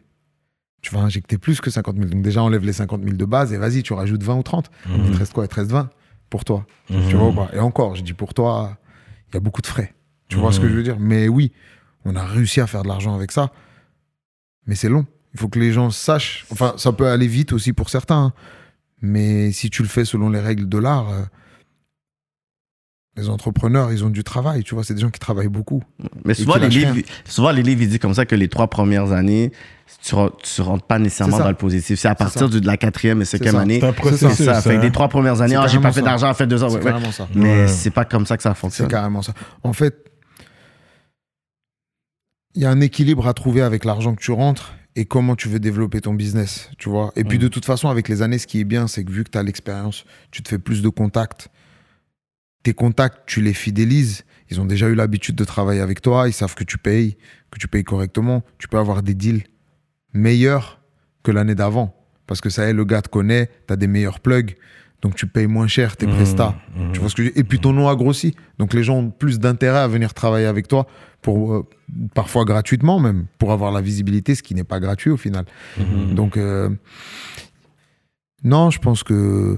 tu 0.83 0.93
vas 0.93 0.99
injecter 1.01 1.39
plus 1.39 1.59
que 1.61 1.71
50 1.71 1.95
000. 1.95 2.09
Donc 2.09 2.21
déjà, 2.21 2.43
enlève 2.43 2.63
les 2.63 2.73
50 2.73 3.01
000 3.03 3.15
de 3.15 3.25
base 3.25 3.51
et 3.53 3.57
vas-y, 3.57 3.81
tu 3.81 3.93
rajoutes 3.93 4.21
20 4.21 4.35
ou 4.35 4.43
30. 4.43 4.69
Il 4.87 5.11
te 5.11 5.17
reste 5.17 5.33
quoi? 5.33 5.45
Il 5.45 5.47
te 5.47 5.55
reste 5.55 5.71
20 5.71 5.89
pour 6.29 6.45
toi. 6.45 6.65
Mhm. 6.91 7.07
Tu 7.09 7.15
vois 7.15 7.49
Et 7.53 7.59
encore, 7.59 7.95
je 7.95 8.03
dis 8.03 8.13
pour 8.13 8.33
toi, 8.35 8.77
il 9.29 9.33
y 9.33 9.37
a 9.37 9.39
beaucoup 9.39 9.61
de 9.61 9.67
frais. 9.67 9.95
Tu 10.27 10.37
vois 10.37 10.51
ce 10.51 10.59
que 10.59 10.67
je 10.69 10.73
veux 10.73 10.83
dire? 10.83 10.97
Mais 10.99 11.27
oui, 11.27 11.51
on 12.05 12.15
a 12.15 12.23
réussi 12.25 12.59
à 12.61 12.67
faire 12.67 12.83
de 12.83 12.87
l'argent 12.89 13.15
avec 13.15 13.31
ça. 13.31 13.51
Mais 14.67 14.75
c'est 14.75 14.89
long. 14.89 15.05
Il 15.33 15.39
faut 15.39 15.47
que 15.47 15.57
les 15.59 15.71
gens 15.73 15.89
sachent. 15.89 16.45
Enfin, 16.51 16.73
ça 16.77 16.91
peut 16.91 17.07
aller 17.07 17.27
vite 17.27 17.53
aussi 17.53 17.73
pour 17.73 17.89
certains. 17.89 18.25
hein. 18.25 18.33
Mais 19.01 19.51
si 19.51 19.69
tu 19.69 19.81
le 19.83 19.87
fais 19.87 20.05
selon 20.05 20.29
les 20.29 20.39
règles 20.39 20.69
de 20.69 20.77
l'art, 20.77 21.09
euh, 21.09 21.21
les 23.15 23.29
entrepreneurs, 23.29 23.91
ils 23.91 24.03
ont 24.03 24.09
du 24.09 24.23
travail. 24.23 24.63
Tu 24.63 24.73
vois, 24.73 24.83
c'est 24.83 24.95
des 24.95 25.01
gens 25.01 25.11
qui 25.11 25.19
travaillent 25.19 25.47
beaucoup. 25.47 25.83
Mais 26.25 26.33
souvent 26.33 26.55
les, 26.55 26.67
livres, 26.69 26.95
souvent, 27.25 27.51
les 27.51 27.61
livres, 27.61 27.83
ils 27.83 27.89
disent 27.89 27.99
comme 27.99 28.15
ça 28.15 28.25
que 28.25 28.33
les 28.35 28.47
trois 28.47 28.67
premières 28.67 29.11
années, 29.11 29.51
tu 30.01 30.15
ne 30.15 30.61
rentres 30.63 30.85
pas 30.87 30.97
nécessairement 30.97 31.33
C'est 31.33 31.37
ça. 31.37 31.43
dans 31.43 31.49
le 31.51 31.55
positif. 31.55 31.99
C'est 31.99 32.07
à 32.07 32.15
partir 32.15 32.41
ça. 32.51 32.59
de 32.59 32.65
la 32.65 32.75
quatrième 32.75 33.21
et 33.21 33.25
cinquième 33.25 33.53
ça. 33.53 33.61
année. 33.61 33.79
C'est 33.79 33.85
un 33.85 33.89
C'est 33.91 33.95
processus. 33.95 34.33
C'est 34.33 34.45
ça. 34.45 34.61
Fait 34.61 34.71
que 34.71 34.75
hein. 34.77 34.81
les 34.81 34.91
trois 34.91 35.09
premières 35.09 35.41
années, 35.41 35.53
C'est 35.55 35.61
ah, 35.61 35.67
j'ai 35.67 35.79
pas 35.79 35.91
fait 35.91 35.99
ça. 35.99 36.05
d'argent, 36.07 36.33
fait 36.33 36.47
deux 36.47 36.63
ans. 36.63 36.69
C'est 36.69 36.77
ouais, 36.77 36.83
ouais. 36.83 36.91
carrément 36.91 37.11
ça. 37.11 37.27
Mais 37.35 37.61
Ouais. 37.61 37.67
c'est 37.67 37.91
pas 37.91 38.05
comme 38.05 38.25
ça 38.25 38.35
que 38.35 38.41
ça 38.43 38.53
C'est 38.55 38.59
fonctionne. 38.61 38.87
carrément 38.87 39.21
ça. 39.21 39.33
En 39.63 39.73
fait, 39.73 39.95
il 42.55 42.61
y 42.61 42.65
a 42.65 42.69
un 42.71 42.81
équilibre 42.81 43.27
à 43.27 43.33
trouver 43.33 43.61
avec 43.61 43.85
l'argent 43.85 44.13
que 44.15 44.21
tu 44.21 44.31
rentres 44.31 44.73
et 44.95 45.05
comment 45.05 45.35
tu 45.35 45.49
veux 45.49 45.59
développer 45.59 46.01
ton 46.01 46.13
business, 46.13 46.69
tu 46.77 46.89
vois. 46.89 47.11
Et 47.15 47.23
puis 47.23 47.39
de 47.39 47.47
toute 47.47 47.65
façon, 47.65 47.89
avec 47.89 48.07
les 48.07 48.21
années, 48.21 48.37
ce 48.37 48.45
qui 48.45 48.59
est 48.59 48.63
bien, 48.63 48.87
c'est 48.87 49.03
que 49.03 49.11
vu 49.11 49.23
que 49.23 49.31
tu 49.31 49.37
as 49.39 49.43
l'expérience, 49.43 50.05
tu 50.29 50.43
te 50.43 50.49
fais 50.49 50.59
plus 50.59 50.81
de 50.83 50.89
contacts. 50.89 51.49
Tes 52.63 52.73
contacts, 52.73 53.23
tu 53.25 53.41
les 53.41 53.53
fidélises. 53.53 54.23
Ils 54.49 54.61
ont 54.61 54.65
déjà 54.65 54.87
eu 54.87 54.95
l'habitude 54.95 55.35
de 55.35 55.43
travailler 55.43 55.81
avec 55.81 56.01
toi. 56.01 56.27
Ils 56.27 56.33
savent 56.33 56.55
que 56.55 56.63
tu 56.63 56.77
payes, 56.77 57.17
que 57.51 57.59
tu 57.59 57.67
payes 57.67 57.83
correctement. 57.83 58.43
Tu 58.57 58.67
peux 58.67 58.77
avoir 58.77 59.03
des 59.03 59.13
deals 59.13 59.43
meilleurs 60.13 60.81
que 61.23 61.31
l'année 61.31 61.55
d'avant. 61.55 61.95
Parce 62.27 62.41
que 62.41 62.49
ça 62.49 62.65
y 62.65 62.69
est, 62.69 62.73
le 62.73 62.85
gars 62.85 63.01
te 63.01 63.09
connaît, 63.09 63.49
tu 63.67 63.73
as 63.73 63.75
des 63.75 63.87
meilleurs 63.87 64.19
plugs. 64.19 64.55
Donc 65.01 65.15
tu 65.15 65.27
payes 65.27 65.47
moins 65.47 65.67
cher 65.67 65.97
tes 65.97 66.07
prestats. 66.07 66.55
Tu 66.93 66.99
vois 67.01 67.09
ce 67.09 67.15
que 67.15 67.25
je 67.25 67.31
Et 67.35 67.43
puis 67.43 67.59
ton 67.59 67.73
nom 67.73 67.89
a 67.89 67.95
grossi. 67.95 68.35
Donc 68.57 68.73
les 68.73 68.85
gens 68.85 68.99
ont 68.99 69.09
plus 69.11 69.37
d'intérêt 69.37 69.79
à 69.79 69.87
venir 69.87 70.13
travailler 70.13 70.45
avec 70.45 70.69
toi, 70.69 70.87
pour, 71.21 71.53
euh, 71.53 71.67
parfois 72.15 72.45
gratuitement 72.45 72.99
même, 72.99 73.25
pour 73.37 73.51
avoir 73.51 73.73
la 73.73 73.81
visibilité, 73.81 74.33
ce 74.33 74.43
qui 74.43 74.55
n'est 74.55 74.63
pas 74.63 74.79
gratuit 74.79 75.09
au 75.09 75.17
final. 75.17 75.45
Donc 76.13 76.37
euh, 76.37 76.69
non, 78.45 78.69
je 78.69 78.79
pense 78.79 79.03
que 79.03 79.57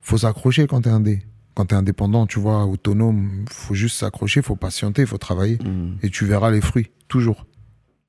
faut 0.00 0.18
s'accrocher 0.18 0.66
quand 0.66 0.82
tu 0.82 0.88
es 0.88 0.92
indé. 0.92 1.22
Quand 1.54 1.66
tu 1.66 1.74
es 1.74 1.78
indépendant, 1.78 2.26
tu 2.26 2.40
vois, 2.40 2.64
autonome, 2.64 3.44
faut 3.48 3.74
juste 3.74 3.96
s'accrocher, 3.98 4.42
faut 4.42 4.56
patienter, 4.56 5.06
faut 5.06 5.18
travailler. 5.18 5.58
Mhm. 5.64 5.98
Et 6.02 6.10
tu 6.10 6.24
verras 6.24 6.50
les 6.50 6.60
fruits, 6.60 6.90
toujours. 7.08 7.46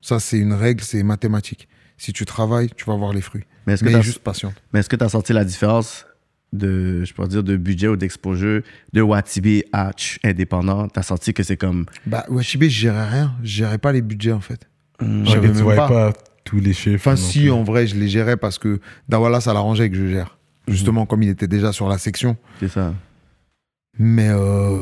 Ça, 0.00 0.20
c'est 0.20 0.38
une 0.38 0.52
règle, 0.52 0.82
c'est 0.82 1.02
mathématique. 1.02 1.68
Si 1.96 2.12
tu 2.12 2.24
travailles, 2.24 2.70
tu 2.76 2.84
vas 2.84 2.96
voir 2.96 3.12
les 3.12 3.20
fruits. 3.20 3.44
Mais 3.66 3.74
est-ce 3.74 3.84
que 3.84 3.88
tu 3.88 3.94
as 3.94 4.00
juste 4.00 4.18
patiente. 4.20 4.54
Mais 4.72 4.80
est-ce 4.80 4.88
que 4.88 4.96
tu 4.96 5.04
as 5.04 5.08
senti 5.08 5.32
la 5.32 5.44
différence 5.44 6.06
de, 6.52 7.04
je 7.04 7.12
pourrais 7.14 7.28
dire, 7.28 7.42
de 7.42 7.56
budget 7.56 7.88
ou 7.88 7.96
d'exposure 7.96 8.62
de 8.92 9.00
Watibi 9.00 9.64
à 9.72 9.90
indépendant? 10.24 10.88
Tu 10.88 10.98
as 10.98 11.02
senti 11.02 11.32
que 11.32 11.42
c'est 11.42 11.56
comme. 11.56 11.86
Bah, 12.06 12.24
Wachibé, 12.28 12.68
je 12.68 12.80
gérais 12.80 13.08
rien. 13.08 13.34
Je 13.42 13.48
gérais 13.48 13.78
pas 13.78 13.92
les 13.92 14.02
budgets, 14.02 14.32
en 14.32 14.40
fait. 14.40 14.68
J'avais 15.00 15.48
tu 15.48 15.54
même 15.54 15.62
voyais 15.62 15.78
pas. 15.78 15.88
pas 15.88 16.12
tous 16.44 16.60
les 16.60 16.72
chiffres. 16.72 16.96
Enfin, 16.96 17.16
si, 17.16 17.40
plus. 17.40 17.50
en 17.50 17.64
vrai, 17.64 17.86
je 17.86 17.96
les 17.96 18.08
gérais 18.08 18.36
parce 18.36 18.58
que 18.58 18.80
Dawala, 19.08 19.40
ça 19.40 19.52
l'arrangeait 19.52 19.90
que 19.90 19.96
je 19.96 20.06
gère. 20.06 20.38
Justement, 20.68 21.06
comme 21.06 21.22
il 21.22 21.28
était 21.28 21.48
déjà 21.48 21.72
sur 21.72 21.88
la 21.88 21.98
section. 21.98 22.36
C'est 22.60 22.68
ça. 22.68 22.92
Mais 23.98 24.28
euh, 24.28 24.78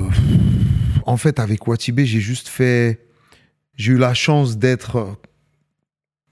en 1.06 1.16
fait, 1.16 1.38
avec 1.38 1.66
Watibé, 1.66 2.06
j'ai 2.06 2.20
juste 2.20 2.48
fait. 2.48 3.00
J'ai 3.76 3.92
eu 3.92 3.98
la 3.98 4.14
chance 4.14 4.58
d'être 4.58 5.16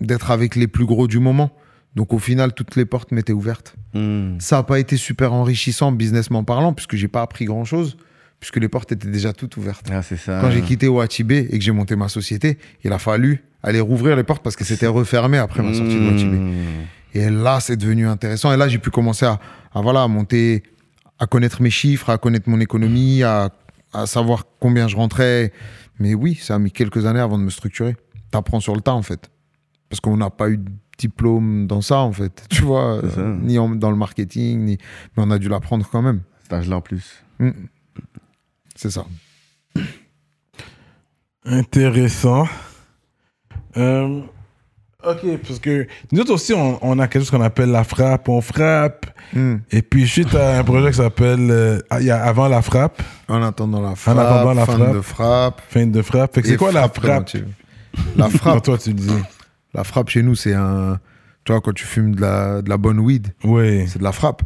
d'être 0.01 0.31
avec 0.31 0.57
les 0.57 0.66
plus 0.66 0.85
gros 0.85 1.07
du 1.07 1.18
moment. 1.18 1.51
Donc 1.95 2.12
au 2.12 2.18
final, 2.18 2.55
toutes 2.55 2.77
les 2.77 2.85
portes 2.85 3.12
m'étaient 3.12 3.33
ouvertes. 3.33 3.75
Hmm. 3.95 4.38
Ça 4.38 4.57
n'a 4.57 4.62
pas 4.62 4.79
été 4.79 4.97
super 4.97 5.33
enrichissant 5.33 5.92
businessment 5.92 6.45
parlant, 6.45 6.73
puisque 6.73 6.97
j'ai 6.97 7.09
pas 7.09 7.23
appris 7.23 7.45
grand 7.45 7.64
chose, 7.64 7.97
puisque 8.40 8.57
les 8.57 8.68
portes 8.68 8.92
étaient 8.92 9.11
déjà 9.11 9.33
toutes 9.33 9.57
ouvertes. 9.57 9.88
Ah, 9.92 10.03
ça. 10.03 10.40
Quand 10.40 10.51
j'ai 10.51 10.62
quitté 10.62 10.88
Watibé 10.88 11.49
et 11.51 11.59
que 11.59 11.64
j'ai 11.64 11.73
monté 11.73 11.95
ma 11.97 12.09
société, 12.09 12.59
il 12.83 12.92
a 12.92 12.99
fallu 12.99 13.45
aller 13.62 13.81
rouvrir 13.81 14.16
les 14.16 14.25
portes 14.25 14.42
parce 14.42 14.57
que 14.57 14.64
c'était 14.64 14.87
refermé 14.87 15.38
après 15.38 15.62
ma 15.62 15.75
sortie 15.75 15.95
de 15.95 16.11
Watibé. 16.11 16.37
Hmm. 16.37 16.55
Et 17.14 17.29
là, 17.29 17.61
c'est 17.61 17.77
devenu 17.77 18.09
intéressant. 18.09 18.53
Et 18.53 18.57
là, 18.57 18.68
j'ai 18.68 18.79
pu 18.79 18.90
commencer 18.90 19.27
à, 19.27 19.38
à, 19.75 19.83
voilà, 19.83 20.03
à 20.03 20.09
monter, 20.09 20.62
à 21.23 21.27
connaître 21.29 21.63
mes 21.63 21.71
chiffres, 21.71 22.11
à 22.11 22.19
connaître 22.19 22.49
mon 22.51 22.59
économie, 22.59 23.23
à, 23.23 23.51
à 23.93 24.07
savoir 24.07 24.45
combien 24.59 24.89
je 24.89 24.97
rentrais. 24.97 25.53
Mais 26.01 26.15
oui, 26.15 26.35
ça 26.35 26.57
a 26.57 26.59
mis 26.59 26.73
quelques 26.73 27.07
années 27.07 27.21
avant 27.21 27.39
de 27.39 27.45
me 27.45 27.51
structurer. 27.51 27.95
T'apprends 28.33 28.59
sur 28.59 28.75
le 28.75 28.81
tas, 28.81 28.95
en 28.95 29.03
fait. 29.03 29.31
Parce 29.89 30.01
qu'on 30.01 30.17
n'a 30.17 30.31
pas 30.31 30.49
eu 30.51 30.57
de 30.59 30.69
diplôme 30.99 31.69
dans 31.69 31.81
ça, 31.81 31.99
en 31.99 32.11
fait. 32.13 32.45
Tu 32.51 32.63
vois, 32.63 33.05
euh, 33.05 33.37
ni 33.41 33.57
en- 33.57 33.69
dans 33.77 33.91
le 33.93 33.97
marketing, 33.97 34.65
ni... 34.65 34.79
mais 35.17 35.23
on 35.25 35.31
a 35.31 35.39
dû 35.39 35.49
l'apprendre 35.49 35.89
quand 35.93 36.03
même. 36.03 36.23
Cet 36.43 36.55
âge-là 36.55 36.79
en 36.79 36.81
plus. 36.81 37.23
Mm. 37.39 37.51
C'est 38.75 38.91
ça. 38.91 39.05
Intéressant. 41.45 42.47
Euh, 43.77 44.23
ok, 45.05 45.38
parce 45.47 45.59
que 45.59 45.87
nous 46.11 46.21
autres 46.21 46.33
aussi, 46.35 46.53
on, 46.55 46.79
on 46.83 46.99
a 46.99 47.09
quelque 47.09 47.23
chose 47.23 47.31
qu'on 47.31 47.41
appelle 47.43 47.71
la 47.71 47.85
frappe. 47.85 48.29
On 48.29 48.41
frappe. 48.41 49.07
Mm. 49.35 49.57
Et 49.71 49.83
puis, 49.83 50.07
je 50.07 50.23
as 50.37 50.59
un 50.59 50.65
projet 50.65 50.91
qui 50.91 50.97
s'appelle 50.97 51.51
euh, 51.51 51.81
il 52.01 52.07
y 52.07 52.11
a 52.11 52.23
Avant 52.23 52.49
la 52.49 52.62
frappe, 52.62 53.03
En 53.29 53.43
attendant 53.43 53.81
la 53.81 53.95
frappe, 53.95 54.19
attendant 54.19 54.53
la 54.55 54.67
fin 54.67 54.77
frappe. 54.77 54.95
de 54.95 55.01
frappe. 55.01 55.61
fin 55.69 55.87
de 55.87 56.03
frappe. 56.03 56.38
C'est 56.45 56.57
quoi 56.57 56.73
la 56.73 56.88
frappe. 56.88 57.31
La 58.17 58.29
frappe, 58.31 58.62
toi, 58.62 58.79
tu 58.79 58.91
le 58.91 58.95
dis? 58.97 59.11
la 59.75 59.85
frappe 59.85 60.09
chez 60.11 60.23
nous, 60.23 60.35
c'est 60.35 60.55
un... 60.55 60.99
Tu 61.45 61.53
vois, 61.53 61.61
quand 61.61 61.73
tu 61.73 61.85
fumes 61.85 62.15
de 62.15 62.21
la, 62.21 62.62
de 62.62 62.69
la 62.69 62.77
bonne 62.77 63.01
weed, 63.01 63.29
Oui. 63.45 63.88
c'est 63.88 63.99
de 63.99 64.05
la 64.05 64.12
frappe. 64.12 64.43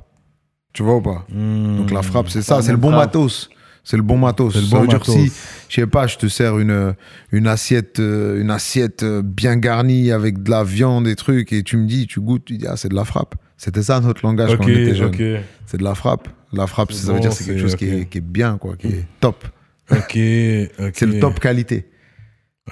Tu 0.72 0.82
vois 0.82 0.96
ou 0.96 1.00
pas? 1.02 1.24
Hmm. 1.28 1.78
Donc 1.78 1.90
la 1.90 2.02
frappe, 2.02 2.28
c'est 2.28 2.42
ça, 2.42 2.62
c'est 2.62 2.70
le 2.70 2.76
bon 2.78 2.88
frappe. 2.90 3.00
matos. 3.06 3.50
C'est 3.86 3.96
le 3.96 4.02
bon 4.02 4.18
matos. 4.18 4.52
C'est 4.52 4.60
le 4.62 4.66
ça 4.66 4.78
bon 4.78 4.84
dire 4.84 4.98
matos. 4.98 5.14
si, 5.14 5.32
je 5.68 5.74
sais 5.76 5.86
pas, 5.86 6.08
je 6.08 6.16
te 6.16 6.26
sers 6.26 6.58
une, 6.58 6.96
une 7.30 7.46
assiette, 7.46 8.00
euh, 8.00 8.40
une 8.40 8.50
assiette 8.50 9.04
euh, 9.04 9.22
bien 9.22 9.56
garnie 9.56 10.10
avec 10.10 10.42
de 10.42 10.50
la 10.50 10.64
viande 10.64 11.06
et 11.06 11.14
trucs, 11.14 11.52
et 11.52 11.62
tu 11.62 11.76
me 11.76 11.86
dis, 11.86 12.08
tu 12.08 12.20
goûtes, 12.20 12.46
tu 12.46 12.58
dis, 12.58 12.66
ah, 12.66 12.76
c'est 12.76 12.88
de 12.88 12.96
la 12.96 13.04
frappe. 13.04 13.36
C'était 13.56 13.84
ça 13.84 14.00
notre 14.00 14.26
langage 14.26 14.56
quand 14.56 14.64
on 14.64 14.68
était 14.68 14.96
jeune. 14.96 15.40
C'est 15.66 15.78
de 15.78 15.84
la 15.84 15.94
frappe. 15.94 16.28
La 16.52 16.66
frappe, 16.66 16.90
ça 16.90 17.12
veut 17.12 17.20
dire 17.20 17.32
c'est 17.32 17.44
quelque 17.44 17.60
chose 17.60 17.76
qui, 17.76 17.88
est, 17.88 18.06
qui 18.06 18.18
est 18.18 18.22
bien, 18.22 18.58
quoi, 18.58 18.74
qui 18.74 18.88
est 18.88 19.04
top. 19.20 19.46
Ok, 19.88 19.98
ok. 19.98 20.10
C'est 20.94 21.06
le 21.06 21.20
top 21.20 21.38
qualité. 21.38 21.86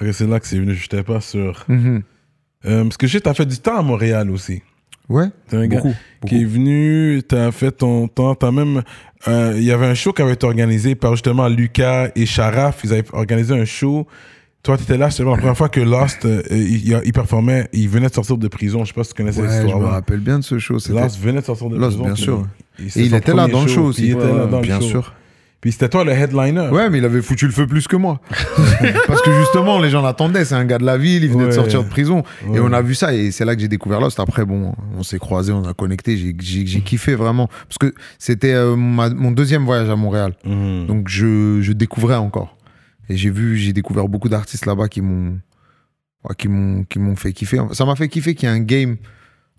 Ok, 0.01 0.09
c'est 0.11 0.27
là 0.27 0.41
que 0.41 0.47
c'est 0.47 0.59
venu, 0.59 0.73
je 0.73 0.81
n'étais 0.81 1.03
pas 1.03 1.21
sûr. 1.21 1.63
Mhm. 1.69 2.03
Euh, 2.65 2.83
parce 2.83 2.97
que 2.97 3.07
sais, 3.07 3.21
t'as 3.21 3.33
fait 3.33 3.45
du 3.45 3.57
temps 3.57 3.77
à 3.77 3.81
Montréal 3.81 4.29
aussi. 4.31 4.61
Ouais, 5.09 5.27
T'es 5.49 5.57
un 5.57 5.67
gars 5.67 5.77
beaucoup. 5.81 5.93
qui 6.25 6.41
est 6.41 6.45
venu, 6.45 7.21
t'as 7.27 7.51
fait 7.51 7.71
ton 7.71 8.07
temps, 8.07 8.33
t'as 8.35 8.51
même... 8.51 8.81
euh, 9.27 9.53
Il 9.57 9.63
y 9.63 9.71
avait 9.71 9.85
un 9.85 9.93
show 9.93 10.13
qui 10.13 10.21
avait 10.23 10.33
été 10.33 10.45
organisé 10.47 10.95
par 10.95 11.11
justement 11.11 11.47
Lucas 11.47 12.09
et 12.15 12.25
Sharaf. 12.25 12.81
Ils 12.83 12.93
avaient 12.93 13.03
organisé 13.13 13.53
un 13.53 13.65
show. 13.65 14.07
Toi, 14.63 14.77
t'étais 14.79 14.97
là, 14.97 15.11
c'était 15.11 15.29
la 15.29 15.37
première 15.37 15.55
fois 15.55 15.69
que 15.69 15.79
Lost, 15.79 16.25
euh, 16.25 16.41
il, 16.49 16.87
il- 16.89 17.01
il 17.05 17.13
performait, 17.13 17.67
il 17.71 17.87
venait 17.87 18.07
de 18.09 18.13
sortir 18.15 18.35
de 18.37 18.47
prison. 18.47 18.83
Je 18.83 18.87
sais 18.87 18.93
pas 18.95 19.03
si 19.03 19.09
tu 19.13 19.15
connais 19.17 19.31
cette 19.31 19.43
Ouais, 19.43 19.61
je 19.69 19.75
me 19.75 19.85
rappelle 19.85 20.21
bien 20.21 20.39
de 20.39 20.43
ce 20.43 20.57
show. 20.57 20.77
Lost 20.89 21.19
venait 21.21 21.41
de 21.41 21.45
sortir 21.45 21.69
de 21.69 21.75
Lost, 21.77 21.97
prison. 21.97 22.03
bien 22.05 22.15
sûr. 22.15 22.47
c'était 22.87 22.99
Et 22.99 23.03
il 23.03 23.13
était 23.13 23.33
là 23.35 23.47
dans 23.47 23.61
le 23.61 23.67
show 23.67 23.83
aussi. 23.83 24.05
Il 24.07 24.11
était 24.13 24.33
là 24.33 24.47
dans 24.47 24.61
bien 24.61 24.77
le 24.79 24.81
show. 24.85 24.89
sûr. 24.89 25.13
Puis 25.65 25.71
c'était 25.71 25.89
toi 25.89 26.03
le 26.03 26.11
headliner. 26.11 26.69
Ouais, 26.69 26.91
mais 26.91 26.99
il 26.99 27.05
avait 27.05 27.23
foutu 27.23 27.47
le 27.47 27.51
feu 27.51 27.65
plus 27.65 27.87
que 27.87 27.95
moi. 27.95 28.21
Parce 29.07 29.23
que 29.23 29.31
justement, 29.39 29.79
les 29.79 29.89
gens 29.89 30.03
l'attendaient. 30.03 30.45
C'est 30.45 30.53
un 30.53 30.63
gars 30.63 30.77
de 30.77 30.85
la 30.85 30.95
ville, 30.95 31.23
il 31.23 31.31
venait 31.31 31.47
de 31.47 31.51
sortir 31.53 31.83
de 31.83 31.89
prison. 31.89 32.21
Ouais. 32.45 32.57
Et 32.57 32.59
on 32.59 32.71
a 32.71 32.83
vu 32.83 32.93
ça, 32.93 33.15
et 33.15 33.31
c'est 33.31 33.45
là 33.45 33.55
que 33.55 33.61
j'ai 33.61 33.67
découvert 33.67 33.99
Lost. 33.99 34.19
Après, 34.19 34.45
bon, 34.45 34.75
on 34.95 35.01
s'est 35.01 35.17
croisés, 35.17 35.51
on 35.53 35.63
a 35.65 35.73
connecté. 35.73 36.17
J'ai- 36.17 36.81
kiffé 36.81 37.15
vraiment. 37.15 37.47
Parce 37.67 37.79
que 37.79 37.95
c'était 38.19 38.53
euh, 38.53 38.75
mon 38.75 39.31
deuxième 39.31 39.65
voyage 39.65 39.89
à 39.89 39.95
Montréal. 39.95 40.35
Mhm. 40.45 40.85
Donc 40.85 41.07
je, 41.09 41.61
je 41.63 41.71
découvrais 41.71 42.13
encore. 42.13 42.55
Et 43.09 43.17
j'ai 43.17 43.31
vu, 43.31 43.57
j'ai 43.57 43.73
découvert 43.73 44.07
beaucoup 44.07 44.29
d'artistes 44.29 44.67
là-bas 44.67 44.87
qui 44.87 45.01
m'ont 45.01 45.39
ouais, 46.29 46.35
qui 46.37 46.47
m'ont 46.47 46.83
qui 46.83 46.99
m'ont 46.99 47.15
fait 47.15 47.33
kiffer. 47.33 47.57
Ça 47.71 47.85
m'a 47.85 47.95
fait 47.95 48.07
kiffer 48.07 48.35
qu'il 48.35 48.47
y 48.47 48.51
ait 48.51 48.55
un 48.55 48.59
game 48.59 48.97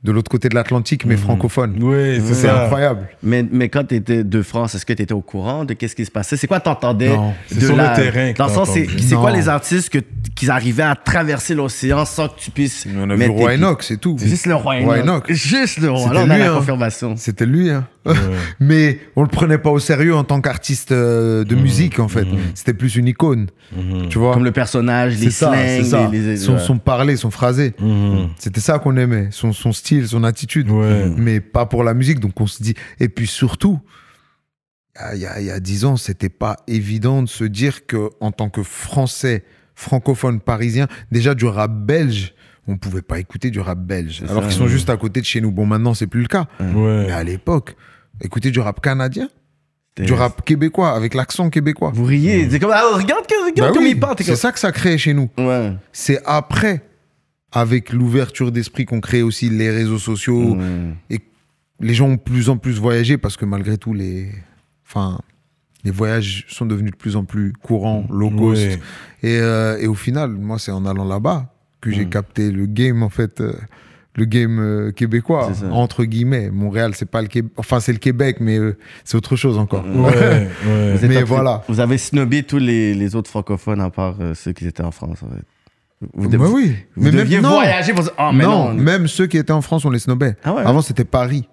de 0.07 0.13
l'autre 0.13 0.31
côté 0.31 0.49
de 0.49 0.55
l'Atlantique, 0.55 1.05
mais 1.05 1.17
Mhm. 1.17 1.21
francophone. 1.21 1.77
Oui, 1.81 2.21
c'est 2.33 2.49
incroyable. 2.49 3.09
Mais, 3.23 3.45
mais 3.51 3.69
quand 3.69 3.85
tu 3.89 3.97
étais 3.97 4.23
de 4.25 4.43
France, 4.43 4.75
est-ce 4.77 4.87
que 4.87 4.93
tu 4.93 5.03
étais 5.03 5.13
au 5.13 5.21
courant 5.21 5.65
de 5.65 5.75
qu'est-ce 5.75 5.97
qui 5.97 6.05
se 6.05 6.11
passait? 6.13 6.37
C'est 6.37 6.47
quoi 6.47 6.61
t'entendais 6.61 7.09
Non, 7.09 7.35
c'est 7.49 7.59
de 7.59 7.67
sur 7.67 7.77
le 7.77 7.83
terrain 7.97 8.33
Dans 8.39 8.47
le 8.47 8.53
sens, 8.53 8.71
c'est 8.73 9.15
quoi 9.17 9.33
les 9.33 9.49
artistes 9.49 9.91
que, 9.91 9.99
qui 10.35 10.49
arrivaient 10.49 10.85
à 10.85 10.95
traverser 10.95 11.55
l'océan 11.55 12.05
sans 12.05 12.29
que 12.29 12.39
tu 12.39 12.51
puisses. 12.53 12.87
On 12.97 13.11
a 13.11 13.17
vu 13.17 13.27
Roy 13.27 13.49
pieds- 13.51 13.55
Enoch, 13.59 13.83
c'est 13.83 13.97
tout. 14.01 14.17
C'est 14.19 14.29
juste 14.29 14.47
le 14.47 14.55
roi 14.55 14.77
Roy 14.81 15.01
Enoch. 15.01 15.25
Juste 15.33 15.79
le 15.79 15.91
roi. 15.91 16.13
Là, 16.15 16.21
on 16.25 16.31
a 16.31 16.35
lui, 16.37 16.43
la 16.45 16.53
hein. 16.53 16.57
confirmation. 16.57 17.15
C'était 17.17 17.45
lui, 17.47 17.69
hein. 17.71 17.87
Ouais. 18.07 18.15
Mais 18.61 19.01
on 19.17 19.23
le 19.23 19.29
prenait 19.29 19.59
pas 19.59 19.71
au 19.71 19.79
sérieux 19.79 20.15
en 20.15 20.25
tant 20.25 20.41
qu'artiste 20.41 20.93
euh, 20.93 21.45
de 21.45 21.55
musique, 21.55 21.99
en 21.99 22.09
fait. 22.09 22.27
C'était 22.55 22.75
plus 22.75 22.97
une 22.97 23.09
icône, 23.09 23.47
Mhm. 23.77 24.09
tu 24.09 24.19
vois. 24.19 24.33
Comme 24.35 24.45
le 24.45 24.53
personnage, 24.53 25.19
les 25.19 25.31
ça, 25.31 25.53
slangs, 25.53 25.85
ça. 25.85 26.09
les. 26.13 26.21
les- 26.21 26.37
son, 26.37 26.55
ouais. 26.55 26.59
son 26.61 26.79
parler, 26.79 27.17
son 27.17 27.31
phrasé. 27.31 27.75
Mhm. 27.81 28.29
C'était 28.39 28.61
ça 28.61 28.79
qu'on 28.79 28.97
aimait, 28.97 29.29
son, 29.31 29.53
son 29.53 29.73
style, 29.73 30.07
son 30.09 30.25
attitude. 30.25 30.71
Ouais. 30.71 31.07
Mais 31.17 31.41
pas 31.41 31.67
pour 31.67 31.85
la 31.85 31.95
musique. 31.95 32.21
Donc 32.21 32.41
on 32.41 32.47
se 32.47 32.63
dit. 32.63 32.75
Et 33.01 33.09
puis 33.09 33.27
surtout, 33.27 33.81
il 35.15 35.19
y 35.21 35.27
a, 35.27 35.41
il 35.41 35.47
y 35.47 35.51
a 35.51 35.61
10 35.61 35.85
ans, 35.85 35.97
c'était 35.97 36.29
pas 36.31 36.57
évident 36.67 37.23
de 37.23 37.29
se 37.29 37.45
dire 37.45 37.87
que 37.87 38.09
en 38.21 38.33
tant 38.33 38.49
que 38.49 38.63
Français, 38.63 39.45
francophone, 39.75 40.41
parisien, 40.41 40.87
déjà 41.13 41.35
du 41.35 41.45
rap 41.45 41.71
belge, 41.85 42.33
on 42.67 42.79
pouvait 42.79 43.03
pas 43.03 43.19
écouter 43.19 43.51
du 43.51 43.61
rap 43.61 43.79
belge. 43.79 44.23
Alors 44.29 44.43
qu'ils 44.45 44.53
sont 44.53 44.65
ouais. 44.65 44.69
juste 44.71 44.89
à 44.91 44.97
côté 44.97 45.21
de 45.21 45.27
chez 45.27 45.41
nous. 45.41 45.51
Bon, 45.53 45.67
maintenant, 45.67 45.93
c'est 45.95 46.07
plus 46.07 46.23
le 46.23 46.29
cas. 46.29 46.47
Mais 46.61 47.11
à 47.13 47.23
l'époque, 47.23 47.77
écouter 48.23 48.51
du 48.51 48.61
rap 48.61 48.81
canadien, 48.81 49.29
du 49.99 50.13
rap 50.13 50.45
québécois, 50.45 50.91
avec 50.93 51.15
l'accent 51.15 51.49
québécois. 51.51 51.91
Vous 51.95 52.05
riez. 52.05 52.49
C'est 52.51 52.59
comme, 52.61 52.73
ah, 52.73 52.83
regarde, 52.95 53.25
regarde 53.45 53.71
Bah 53.71 53.75
comme 53.75 53.85
oui, 53.85 53.93
il 53.93 54.01
parle. 54.01 54.15
c'est 54.19 54.25
comme- 54.27 54.37
ça 54.37 54.53
que 54.53 54.59
ça 54.59 54.73
crée 54.73 54.99
chez 54.99 55.15
nous. 55.15 55.31
Ouais. 55.39 55.73
C'est 55.93 56.21
après, 56.27 56.83
avec 57.53 57.93
l'ouverture 57.93 58.53
d'esprit, 58.53 58.85
qu'on 58.85 59.01
crée 59.01 59.23
aussi 59.23 59.49
les 59.49 59.71
réseaux 59.71 59.99
sociaux. 59.99 60.57
Ouais. 60.57 61.19
Les 61.81 61.93
gens 61.95 62.07
ont 62.09 62.15
de 62.15 62.21
plus 62.21 62.49
en 62.51 62.57
plus 62.57 62.79
voyagé 62.79 63.19
parce 63.19 63.37
que 63.37 63.45
malgré 63.45 63.77
tout, 63.79 63.93
les, 63.93 64.31
enfin, 64.87 65.19
les 65.85 65.91
voyages 65.91 66.47
sont 66.49 66.65
devenus 66.67 66.93
de 66.93 66.97
plus 66.97 67.17
en 67.17 67.25
plus 67.25 67.53
courants, 67.53 68.07
low 68.11 68.31
cost. 68.31 68.63
Ouais. 68.63 68.79
Et, 69.23 69.39
euh, 69.41 69.79
et 69.79 69.87
au 69.87 69.95
final, 69.95 70.31
moi, 70.31 70.59
c'est 70.59 70.73
en 70.73 70.85
allant 70.87 71.05
là-bas 71.07 71.53
que 71.83 71.91
j'ai 71.91 72.07
capté 72.07 72.51
le 72.51 72.65
game, 72.67 73.03
en 73.03 73.11
fait, 73.11 73.41
euh, 73.43 73.53
le 74.17 74.25
game 74.25 74.59
euh, 74.59 74.91
québécois, 74.93 75.51
entre 75.71 76.05
guillemets. 76.05 76.51
Montréal, 76.51 76.93
c'est 76.95 77.11
pas 77.11 77.23
le 77.23 77.29
Québec, 77.29 77.53
enfin, 77.57 77.81
c'est 77.81 77.93
le 77.93 77.99
Québec, 77.99 78.39
mais 78.41 78.59
euh, 78.59 78.77
c'est 79.05 79.17
autre 79.17 79.37
chose 79.37 79.59
encore. 79.59 79.85
Ouais, 79.87 80.03
ouais. 80.11 80.49
Vous 80.95 81.05
êtes 81.05 81.09
Mais 81.11 81.19
peu- 81.21 81.25
voilà. 81.25 81.63
Vous 81.69 81.81
avez 81.81 81.99
snobé 81.99 82.43
tous 82.43 82.59
les, 82.59 82.95
les 82.95 83.15
autres 83.15 83.31
francophones 83.31 83.81
à 83.81 83.91
part 83.91 84.17
euh, 84.21 84.35
ceux 84.35 84.53
qui 84.53 84.67
étaient 84.67 84.83
en 84.83 84.91
France. 84.91 85.19
En 85.23 85.27
fait. 85.29 85.43
Vous, 86.15 86.29
Bah 86.29 86.47
oui. 86.53 86.75
vous 86.97 87.05
mais 87.05 87.11
deviez 87.11 87.41
non. 87.41 87.51
voyager 87.51 87.93
pour 87.95 88.05
oh, 88.19 88.31
mais 88.33 88.45
non, 88.45 88.73
non. 88.73 88.75
même 88.75 89.07
ceux 89.07 89.27
qui 89.27 89.39
étaient 89.39 89.53
en 89.53 89.63
France, 89.63 89.85
on 89.85 89.91
les 89.91 89.99
snobait. 89.99 90.37
Ah 90.45 90.55
ouais, 90.55 90.63
Avant, 90.65 90.83
c'était 90.83 91.05
Paris. 91.05 91.49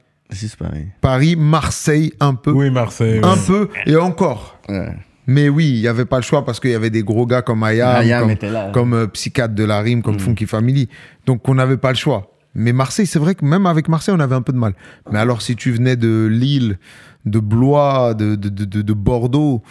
Pareil. 0.57 0.87
Paris, 0.99 1.35
Marseille, 1.37 2.13
un 2.19 2.33
peu. 2.33 2.51
Oui, 2.51 2.71
Marseille. 2.71 3.19
Un 3.23 3.37
peu, 3.37 3.69
et 3.85 3.95
encore. 3.95 4.57
Ouais. 4.67 4.89
Mais 5.27 5.47
oui, 5.47 5.69
il 5.75 5.79
n'y 5.81 5.87
avait 5.87 6.05
pas 6.05 6.17
le 6.17 6.23
choix 6.23 6.43
parce 6.43 6.59
qu'il 6.59 6.71
y 6.71 6.75
avait 6.75 6.89
des 6.89 7.03
gros 7.03 7.25
gars 7.25 7.41
comme 7.41 7.63
Ayam, 7.63 7.95
Ayam 7.95 8.35
comme, 8.35 8.71
comme 8.73 8.93
euh, 8.93 9.07
Psychiatre 9.07 9.53
de 9.53 9.63
la 9.63 9.79
rime, 9.79 10.01
comme 10.01 10.19
Funky 10.19 10.45
Family. 10.47 10.89
Donc 11.25 11.47
on 11.47 11.53
n'avait 11.55 11.77
pas 11.77 11.89
le 11.91 11.95
choix. 11.97 12.32
Mais 12.55 12.71
Marseille, 12.73 13.07
c'est 13.07 13.19
vrai 13.19 13.35
que 13.35 13.43
même 13.45 13.65
avec 13.65 13.87
Marseille, 13.87 14.13
on 14.15 14.19
avait 14.19 14.35
un 14.35 14.41
peu 14.41 14.53
de 14.53 14.57
mal. 14.57 14.73
Mais 15.11 15.19
alors 15.19 15.41
si 15.41 15.55
tu 15.55 15.71
venais 15.71 15.95
de 15.95 16.27
Lille, 16.31 16.77
de 17.25 17.39
Blois, 17.39 18.13
de, 18.13 18.35
de, 18.35 18.49
de, 18.49 18.65
de- 18.65 18.81
de 18.81 18.93
Bordeaux, 18.93 19.61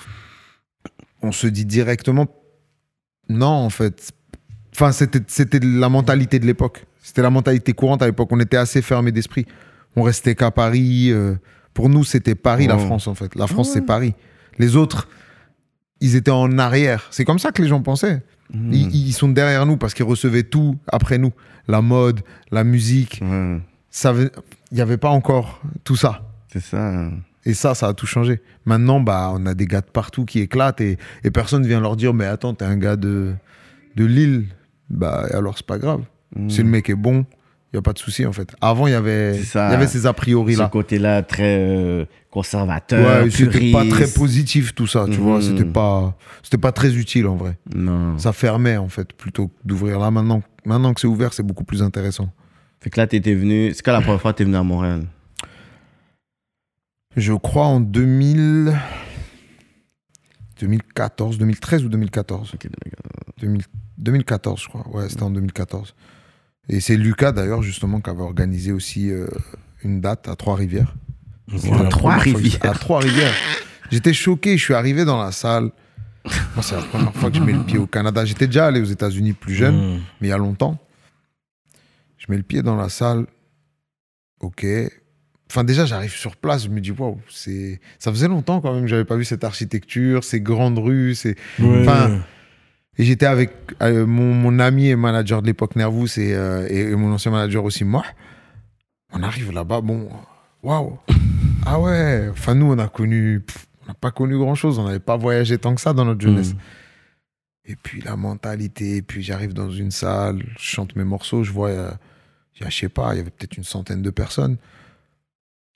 on 1.23 1.33
se 1.33 1.47
dit 1.47 1.65
directement 1.65 2.27
non 3.29 3.47
en 3.47 3.71
fait. 3.71 4.11
Enfin, 4.75 4.91
c'était 4.93 5.61
la 5.63 5.89
mentalité 5.89 6.39
de 6.39 6.47
l'époque. 6.47 6.87
C'était 7.03 7.23
la 7.23 7.31
mentalité 7.31 7.73
courante 7.73 8.03
à 8.03 8.07
l'époque. 8.07 8.29
On 8.33 8.41
était 8.41 8.57
assez 8.57 8.81
fermé 8.83 9.13
d'esprit. 9.13 9.47
On 9.97 10.03
restait 10.03 10.35
qu'à 10.35 10.51
Paris. 10.51 11.11
euh, 11.11 11.35
pour 11.75 11.89
nous, 11.89 12.05
c'était 12.05 12.35
Paris, 12.35 12.67
la. 12.67 12.79
France, 12.79 13.07
en 13.07 13.15
fait. 13.15 13.35
La 13.35 13.47
France, 13.47 13.71
c'est 13.73 13.83
Paris. 13.87 14.15
Les 14.59 14.77
autres, 14.77 15.09
ils 16.03 16.17
étaient 16.17 16.31
en 16.31 16.59
arrière. 16.59 17.07
C'est 17.11 17.25
comme 17.25 17.39
ça 17.39 17.53
que 17.53 17.63
les 17.63 17.69
gens 17.69 17.81
pensaient. 17.81 18.23
Hmm. 18.53 18.73
Ils, 18.73 19.09
ils 19.09 19.13
sont 19.13 19.29
derrière 19.29 19.65
nous 19.65 19.79
parce 19.79 19.95
qu'ils 19.95 20.05
recevaient 20.05 20.43
tout 20.43 20.77
après 20.89 21.17
nous. 21.17 21.33
La 21.69 21.81
mode, 21.81 22.21
la 22.51 22.65
musique. 22.65 23.23
Ça 23.91 24.13
Il 24.15 24.75
n'y 24.75 24.81
avait 24.81 24.99
pas 24.99 25.11
encore 25.11 25.63
tout 25.85 25.97
ça. 25.97 26.23
C'est 26.53 26.63
ça. 26.63 27.09
Et 27.45 27.55
ça, 27.55 27.75
ça 27.75 27.89
a 27.89 27.95
tout 27.95 28.07
changé. 28.07 28.41
Maintenant, 28.67 29.01
bah, 29.01 29.33
on 29.35 29.47
a 29.47 29.55
des 29.55 29.67
gars 29.67 29.81
de 29.81 29.87
partout 29.87 30.25
qui 30.25 30.41
éclatent 30.41 30.81
et, 30.81 30.99
et 31.25 31.31
personne 31.31 31.67
vient 31.67 31.81
leur 31.81 31.97
dire 31.97 32.13
Mais 32.15 32.27
attends, 32.27 32.55
t'es 32.55 32.65
un 32.65 32.77
gars 32.77 32.97
de, 32.97 33.33
de 33.97 34.05
Lille. 34.05 34.47
Bah, 34.91 35.27
alors, 35.33 35.57
c'est 35.57 35.67
pas 35.67 35.79
grave. 35.79 36.03
Si 36.49 36.63
le 36.63 36.69
mec 36.69 36.89
est 36.89 36.95
bon, 36.95 37.27
il 37.73 37.77
n'y 37.77 37.79
a 37.79 37.83
pas 37.83 37.95
de 37.95 37.99
souci 37.99 38.27
en 38.27 38.33
fait. 38.33 38.55
Avant, 38.61 38.87
il 38.87 38.91
y 38.91 38.95
avait, 38.95 39.35
il 39.35 39.45
y 39.55 39.59
avait 39.59 39.87
ces 39.87 40.05
a 40.05 40.13
priori 40.13 40.55
Ce 40.55 40.59
là. 40.59 40.69
côté-là 40.69 41.23
très 41.23 41.57
euh, 41.59 42.05
conservateur, 42.31 43.25
Ouais, 43.25 43.31
c'était 43.31 43.73
pas 43.73 43.87
très 43.89 44.07
positif 44.09 44.75
tout 44.75 44.87
ça, 44.87 45.07
tu 45.11 45.17
vois. 45.17 45.37
Mhm. 45.37 45.43
C'était 45.43 45.65
pas, 45.65 46.15
c'était 46.43 46.59
pas 46.59 46.73
très 46.73 46.95
utile 46.97 47.27
en 47.27 47.37
vrai. 47.37 47.57
Non. 47.75 48.19
Ça 48.19 48.35
fermait 48.35 48.77
en 48.77 48.89
fait 48.89 49.15
plutôt 49.15 49.49
que 49.49 49.55
d'ouvrir. 49.65 49.99
Là 49.99 50.11
maintenant, 50.11 50.43
maintenant 50.67 50.93
que 50.93 51.01
c'est 51.01 51.07
ouvert, 51.07 51.33
c'est 51.33 51.43
beaucoup 51.43 51.65
plus 51.65 51.83
intéressant. 51.83 52.29
Fait 52.81 52.91
que 52.91 53.01
là, 53.01 53.07
t'étais 53.07 53.35
venu. 53.35 53.73
C'est 53.75 53.83
quand 53.83 53.93
la 53.93 54.01
première 54.03 54.21
fois 54.21 54.33
que 54.33 54.39
t'es 54.39 54.45
venu 54.45 54.57
à 54.57 54.63
Montréal? 54.63 55.05
Je 57.17 57.33
crois 57.33 57.67
en 57.67 57.81
2000, 57.81 58.75
2014, 60.61 61.39
2013 61.39 61.85
ou 61.85 61.89
2014. 61.89 62.53
Ok, 62.55 62.69
2000 63.41 63.63
2014, 63.99 64.61
je 64.63 64.69
crois. 64.69 64.87
Ouais, 64.89 65.09
c'était 65.09 65.23
en 65.23 65.31
2014. 65.31 65.95
Et 66.69 66.81
c'est 66.81 66.97
Lucas, 66.97 67.33
d'ailleurs, 67.33 67.63
justement, 67.63 68.01
qui 68.01 68.11
avait 68.11 68.23
organisé 68.23 68.73
aussi 68.73 69.11
euh, 69.11 69.27
une 69.83 70.01
date 70.01 70.29
à 70.29 70.37
Trois-Rivières. 70.37 70.95
C'était 71.57 71.71
la 71.71 71.85
Trois 71.89 72.13
première 72.13 72.23
fois 72.23 72.33
que- 72.33 72.37
rivières. 72.39 72.67
À 72.71 72.75
Trois-Rivières. 72.75 73.35
J'étais 73.91 74.13
choqué, 74.15 74.57
je 74.57 74.63
suis 74.65 74.75
arrivé 74.75 75.05
dans 75.05 75.23
la 75.23 75.33
salle. 75.33 75.71
Moi, 76.55 76.63
c'est 76.63 76.77
la 76.77 76.83
première 76.83 77.13
fois 77.15 77.31
que 77.31 77.37
je 77.37 77.43
mets 77.43 77.53
le 77.53 77.65
pied 77.65 77.79
au 77.79 77.87
Canada. 77.87 78.25
J'étais 78.25 78.47
déjà 78.47 78.67
allé 78.67 78.81
aux 78.81 78.85
États-Unis 78.85 79.33
plus 79.33 79.55
jeune, 79.55 79.97
Mm. 79.97 80.01
mais 80.21 80.29
il 80.29 80.31
y 80.31 80.33
a 80.33 80.39
longtemps. 80.39 80.79
Je 82.17 82.27
mets 82.29 82.37
le 82.37 82.45
pied 82.45 82.63
dans 82.63 82.77
la 82.77 82.89
salle. 82.89 83.27
Ok. 84.41 84.65
Enfin, 85.51 85.65
déjà, 85.65 85.85
j'arrive 85.85 86.15
sur 86.15 86.37
place, 86.37 86.65
je 86.65 86.69
me 86.69 86.81
dis, 86.81 86.93
waouh, 86.93 87.21
c'est... 87.29 87.81
ça 87.99 88.11
faisait 88.13 88.29
longtemps 88.29 88.61
quand 88.63 88.73
même 88.73 88.83
que 88.85 88.89
j'avais 88.89 89.05
pas 89.05 89.17
vu 89.17 89.25
cette 89.25 89.45
architecture, 89.45 90.25
ces 90.25 90.41
grandes 90.41 90.79
rues, 90.79 91.15
ces... 91.15 91.37
Ouais. 91.59 91.81
Enfin, 91.83 92.21
et 93.03 93.05
j'étais 93.05 93.27
avec 93.27 93.51
euh, 93.83 94.07
mon, 94.07 94.33
mon 94.33 94.61
ami 94.61 94.87
et 94.87 94.95
manager 94.95 95.43
de 95.43 95.49
l'époque, 95.49 95.75
Nervous, 95.75 96.21
et, 96.21 96.35
euh, 96.35 96.69
et, 96.71 96.83
et 96.83 96.95
mon 96.95 97.13
ancien 97.13 97.33
manager 97.33 97.65
aussi, 97.65 97.83
moi. 97.83 98.05
On 99.13 99.25
arrive 99.25 99.51
là-bas, 99.51 99.81
bon, 99.81 100.09
waouh. 100.63 101.01
Ah 101.67 101.81
ouais, 101.81 102.29
enfin 102.31 102.55
nous, 102.55 102.67
on 102.67 102.79
a 102.79 102.87
connu, 102.87 103.41
pff, 103.41 103.67
on 103.83 103.89
n'a 103.89 103.95
pas 103.95 104.13
connu 104.13 104.39
grand-chose, 104.39 104.79
on 104.79 104.85
n'avait 104.85 105.01
pas 105.01 105.17
voyagé 105.17 105.59
tant 105.59 105.75
que 105.75 105.81
ça 105.81 105.93
dans 105.93 106.05
notre 106.05 106.21
jeunesse. 106.21 106.55
Et 107.65 107.75
puis 107.75 108.01
la 108.03 108.15
mentalité, 108.15 108.99
et 108.99 109.03
puis 109.03 109.21
j'arrive 109.21 109.53
dans 109.53 109.71
une 109.71 109.91
salle, 109.91 110.41
je 110.57 110.63
chante 110.63 110.95
mes 110.95 111.03
morceaux, 111.03 111.43
je 111.43 111.51
vois, 111.51 111.71
euh, 111.71 111.91
je 112.55 112.71
sais 112.71 112.89
pas, 112.89 113.15
il 113.15 113.17
y 113.17 113.21
avait 113.21 113.31
peut-être 113.31 113.57
une 113.57 113.65
centaine 113.65 114.03
de 114.03 114.11
personnes. 114.11 114.59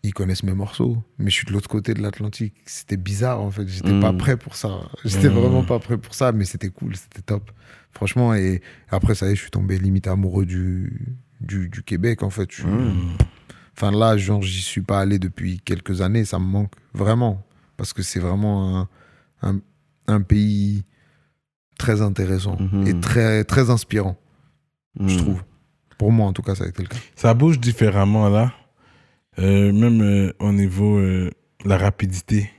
Ils 0.06 0.14
connaissent 0.14 0.44
mes 0.44 0.54
morceaux, 0.54 1.02
mais 1.18 1.30
je 1.30 1.34
suis 1.36 1.46
de 1.46 1.52
l'autre 1.52 1.68
côté 1.68 1.92
de 1.92 2.00
l'Atlantique. 2.00 2.54
C'était 2.64 2.96
bizarre 2.96 3.40
en 3.40 3.50
fait, 3.50 3.66
j'étais 3.66 3.92
Mm. 3.92 4.00
pas 4.00 4.12
prêt 4.12 4.36
pour 4.36 4.54
ça. 4.54 4.70
J'étais 5.04 5.28
Mm. 5.28 5.32
vraiment 5.32 5.64
pas 5.64 5.78
prêt 5.80 5.98
pour 5.98 6.14
ça, 6.14 6.30
mais 6.32 6.44
c'était 6.44 6.68
cool, 6.70 6.94
c'était 6.96 7.22
top. 7.22 7.50
Franchement, 7.92 8.34
et 8.34 8.62
après 8.88 9.14
ça 9.14 9.26
y 9.28 9.32
est, 9.32 9.34
je 9.34 9.40
suis 9.40 9.50
tombé 9.50 9.78
limite 9.78 10.06
amoureux 10.06 10.46
du, 10.46 11.16
du, 11.40 11.68
du 11.68 11.82
Québec 11.82 12.22
en 12.22 12.30
fait. 12.30 12.48
Je 12.52 12.56
suis- 12.62 12.66
Mm. 12.70 13.16
Enfin 13.76 13.90
là, 13.90 14.16
genre, 14.16 14.42
j'y 14.42 14.62
suis 14.62 14.80
pas 14.80 15.00
allé 15.00 15.18
depuis 15.18 15.60
quelques 15.64 16.00
années, 16.00 16.24
ça 16.24 16.38
me 16.38 16.46
manque 16.46 16.72
vraiment. 16.94 17.44
Parce 17.76 17.92
que 17.92 18.02
c'est 18.02 18.20
vraiment 18.20 18.78
un, 18.78 18.88
un, 19.42 19.60
un 20.06 20.20
pays 20.22 20.84
très 21.78 22.00
intéressant 22.00 22.56
et 22.86 22.98
très, 23.00 23.44
très 23.44 23.68
inspirant, 23.70 24.16
je 25.04 25.18
trouve. 25.18 25.42
Pour 25.98 26.10
moi, 26.12 26.26
en 26.26 26.32
tout 26.32 26.42
cas, 26.42 26.54
ça 26.54 26.64
a 26.64 26.68
été 26.68 26.82
le 26.82 26.88
cas. 26.88 26.96
Ça 27.16 27.34
bouge 27.34 27.58
différemment 27.60 28.28
là. 28.30 28.52
Euh, 29.38 29.72
même 29.72 30.00
euh, 30.00 30.32
au 30.38 30.52
niveau 30.52 30.98
euh, 30.98 31.30
la 31.64 31.76
rapidité. 31.76 32.50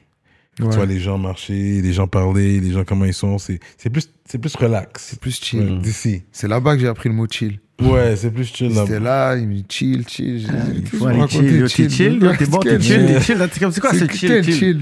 Ouais. 0.60 0.70
Tu 0.70 0.76
vois 0.76 0.86
les 0.86 1.00
gens 1.00 1.18
marcher, 1.18 1.82
les 1.82 1.94
gens 1.94 2.08
parler, 2.08 2.60
les 2.60 2.72
gens 2.72 2.84
comment 2.84 3.06
ils 3.06 3.14
sont. 3.14 3.38
C'est 3.38 3.60
c'est 3.78 3.90
plus, 3.90 4.10
c'est 4.26 4.40
plus 4.40 4.56
relax. 4.56 5.08
C'est 5.10 5.20
plus 5.20 5.40
chill. 5.40 5.60
Ouais, 5.60 5.78
D'ici. 5.80 6.24
C'est 6.32 6.48
là-bas 6.48 6.76
que 6.76 6.82
j'ai 6.82 6.88
appris 6.88 7.10
le 7.10 7.16
mot 7.16 7.28
chill. 7.30 7.60
Ouais, 7.80 8.16
c'est 8.16 8.32
plus 8.32 8.46
chill 8.46 8.74
là. 8.74 8.86
C'était 8.86 9.00
là, 9.00 9.36
il 9.36 9.48
me 9.48 9.54
dit 9.54 9.66
chill, 9.70 10.08
chill. 10.08 10.48
Ah, 10.50 10.56
Il 10.74 10.84
qu'est-ce 10.84 10.96
faut 10.98 11.06
aller 11.06 11.28
chill, 11.68 11.90
chill, 11.92 12.20
yo, 12.22 12.36
t'es 12.36 12.46
bon, 12.48 12.58
t'es 12.60 12.80
chill, 12.80 13.06
t'es 13.06 13.22
chill. 13.22 13.38
C'est 13.52 13.80
quoi 13.80 13.94
ce 13.94 14.00
C'est 14.00 14.12
chill, 14.14 14.44
chill 14.44 14.54
chill 14.54 14.82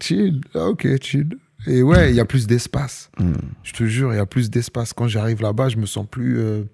Chill. 0.00 0.40
Ah, 0.54 0.68
ok, 0.68 0.86
chill. 1.02 1.36
Et 1.66 1.82
ouais, 1.82 2.10
il 2.10 2.16
y 2.16 2.20
a 2.20 2.24
plus 2.24 2.46
d'espace. 2.46 3.10
Mm. 3.18 3.32
Je 3.62 3.72
te 3.72 3.84
jure, 3.84 4.12
il 4.12 4.16
y 4.16 4.20
a 4.20 4.26
plus 4.26 4.50
d'espace. 4.50 4.92
Quand 4.92 5.08
j'arrive 5.08 5.42
là-bas, 5.42 5.68
je 5.68 5.76
me 5.76 5.86
sens 5.86 6.06
plus, 6.10 6.38
euh, 6.38 6.64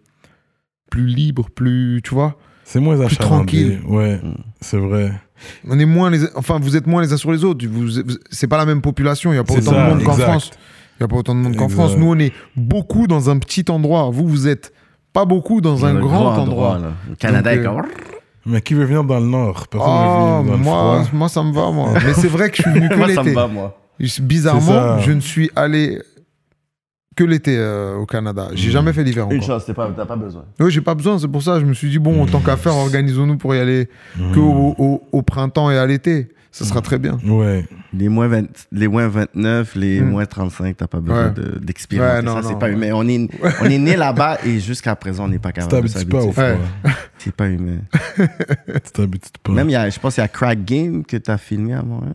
plus 0.90 1.06
libre, 1.06 1.48
plus, 1.50 2.00
tu 2.02 2.14
vois. 2.14 2.38
C'est 2.72 2.80
moins 2.80 2.94
achalandé. 3.00 3.16
tranquille. 3.16 3.80
Ouais, 3.88 4.16
Mm. 4.22 4.34
c'est 4.60 4.76
vrai. 4.78 5.12
On 5.68 5.78
est 5.78 5.84
moins 5.86 6.10
les, 6.10 6.20
enfin, 6.36 6.58
vous 6.60 6.76
êtes 6.76 6.86
moins 6.86 7.02
les 7.02 7.12
uns 7.12 7.16
sur 7.16 7.32
les 7.32 7.44
autres. 7.44 7.66
Vous, 7.66 7.86
vous- 7.86 8.18
c'est 8.30 8.46
pas 8.46 8.58
la 8.58 8.66
même 8.66 8.80
population. 8.82 9.32
Il 9.32 9.36
y 9.36 9.38
a 9.38 9.44
pas 9.44 9.54
autant 9.54 9.72
ça, 9.72 9.84
de 9.88 9.90
monde 9.94 10.04
qu'en. 10.04 10.12
France. 10.14 10.50
Il 10.98 11.02
y 11.02 11.04
a 11.04 11.08
pas 11.08 11.16
autant 11.16 11.34
de 11.34 11.40
monde 11.40 11.56
qu'en. 11.56 11.68
France. 11.68 11.96
Nous, 11.96 12.06
on 12.06 12.18
est 12.18 12.32
beaucoup 12.56 13.06
dans 13.06 13.28
un 13.30 13.38
petit 13.38 13.64
endroit. 13.70 14.10
Vous, 14.12 14.28
vous 14.28 14.46
êtes 14.48 14.72
pas 15.12 15.24
beaucoup 15.24 15.60
dans 15.60 15.84
un 15.86 15.94
grand, 15.94 16.36
endroit. 16.38 16.78
Le 17.08 17.16
Canada 17.16 17.54
Donc, 17.56 17.64
est 17.64 17.66
euh, 17.66 17.72
comme. 17.74 17.86
Mais 18.46 18.60
qui 18.60 18.74
veut 18.74 18.84
venir 18.84 19.02
dans 19.04 19.18
le 19.18 19.26
nord? 19.26 19.66
Personne 19.68 19.88
Oh, 19.90 20.42
veut 20.42 20.50
venir 20.52 20.58
dans 20.58 20.58
moi, 20.58 20.98
le 20.98 21.04
froid. 21.04 21.18
moi, 21.18 21.28
ça 21.28 21.42
me 21.42 21.52
va, 21.52 21.70
moi. 21.70 21.92
Mais 22.06 22.14
c'est 22.14 22.28
vrai 22.28 22.50
que 22.50 22.56
je 22.56 22.62
suis 22.62 22.70
venu 22.72 22.88
que 22.88 22.94
Moi, 22.94 23.08
ça 23.08 23.20
me 23.22 23.26
l'été. 23.28 23.34
va, 23.34 23.46
moi. 23.48 23.76
Bizarrement, 24.22 24.98
je 25.00 25.12
ne 25.12 25.20
suis 25.20 25.50
allé 25.56 26.00
que 27.16 27.24
l'été 27.24 27.56
euh, 27.58 27.96
au 27.96 28.06
Canada. 28.06 28.48
J'ai 28.54 28.70
jamais 28.70 28.92
fait 28.92 29.02
l'hiver 29.02 29.26
Une 29.30 29.38
encore. 29.42 29.60
chose, 29.60 29.64
t'as 29.66 29.74
pas, 29.74 29.88
pas 29.90 30.16
besoin. 30.16 30.44
Oui, 30.60 30.70
j'ai 30.70 30.80
pas 30.80 30.94
besoin. 30.94 31.18
C'est 31.18 31.28
pour 31.28 31.42
ça, 31.42 31.58
je 31.60 31.64
me 31.64 31.74
suis 31.74 31.90
dit 31.90 31.98
bon, 31.98 32.22
en 32.22 32.26
tant 32.26 32.40
qu'à 32.40 32.56
faire, 32.56 32.74
organisons-nous 32.76 33.36
pour 33.36 33.54
y 33.54 33.58
aller 33.58 33.88
Mm. 34.16 34.32
que 34.32 34.38
au, 34.38 34.74
au- 34.78 35.02
au 35.12 35.22
printemps 35.22 35.70
et 35.70 35.76
à 35.78 35.86
l'été. 35.86 36.28
Ça 36.52 36.64
sera 36.64 36.80
très 36.80 36.98
bien. 36.98 37.16
Ouais. 37.24 37.64
Les 37.92 38.08
moins, 38.08 38.26
20 38.26 38.46
les 38.72 38.88
moins 38.88 39.06
29, 39.06 39.76
les 39.76 40.00
moins 40.00 40.26
35, 40.26 40.76
t'as 40.76 40.88
pas 40.88 40.98
besoin 40.98 41.26
Ouais. 41.28 41.34
de- 41.34 41.60
ça. 42.42 42.48
C'est 42.48 42.58
pas 42.58 42.70
humain. 42.70 42.90
On 42.92 43.06
est, 43.06 43.28
on 43.62 43.66
est 43.66 43.78
né 43.78 43.94
là-bas 43.94 44.38
et 44.44 44.58
jusqu'à 44.58 44.96
présent, 44.96 45.26
on 45.26 45.28
n'est 45.28 45.38
pas 45.38 45.52
capable 45.52 45.86
de 45.86 45.92
t'habitues 45.92 46.08
pas 46.10 46.18
au 46.24 46.32
s'habituer. 46.32 46.56
froid. 46.82 46.90
Ouais. 46.90 46.96
C'est 47.18 47.34
pas 47.34 47.48
humain. 47.48 47.78
Tu 48.84 48.90
t'habitues 48.92 49.30
pas. 49.44 49.52
Même, 49.52 49.68
il 49.68 49.72
y 49.72 49.76
a, 49.76 49.88
je 49.90 49.98
pense 50.00 50.14
qu'il 50.14 50.22
y 50.22 50.24
a 50.24 50.28
Crack 50.28 50.64
Game 50.64 51.04
que 51.04 51.16
t'as 51.18 51.38
filmé 51.38 51.72
à 51.74 51.82
Montréal. 51.82 52.14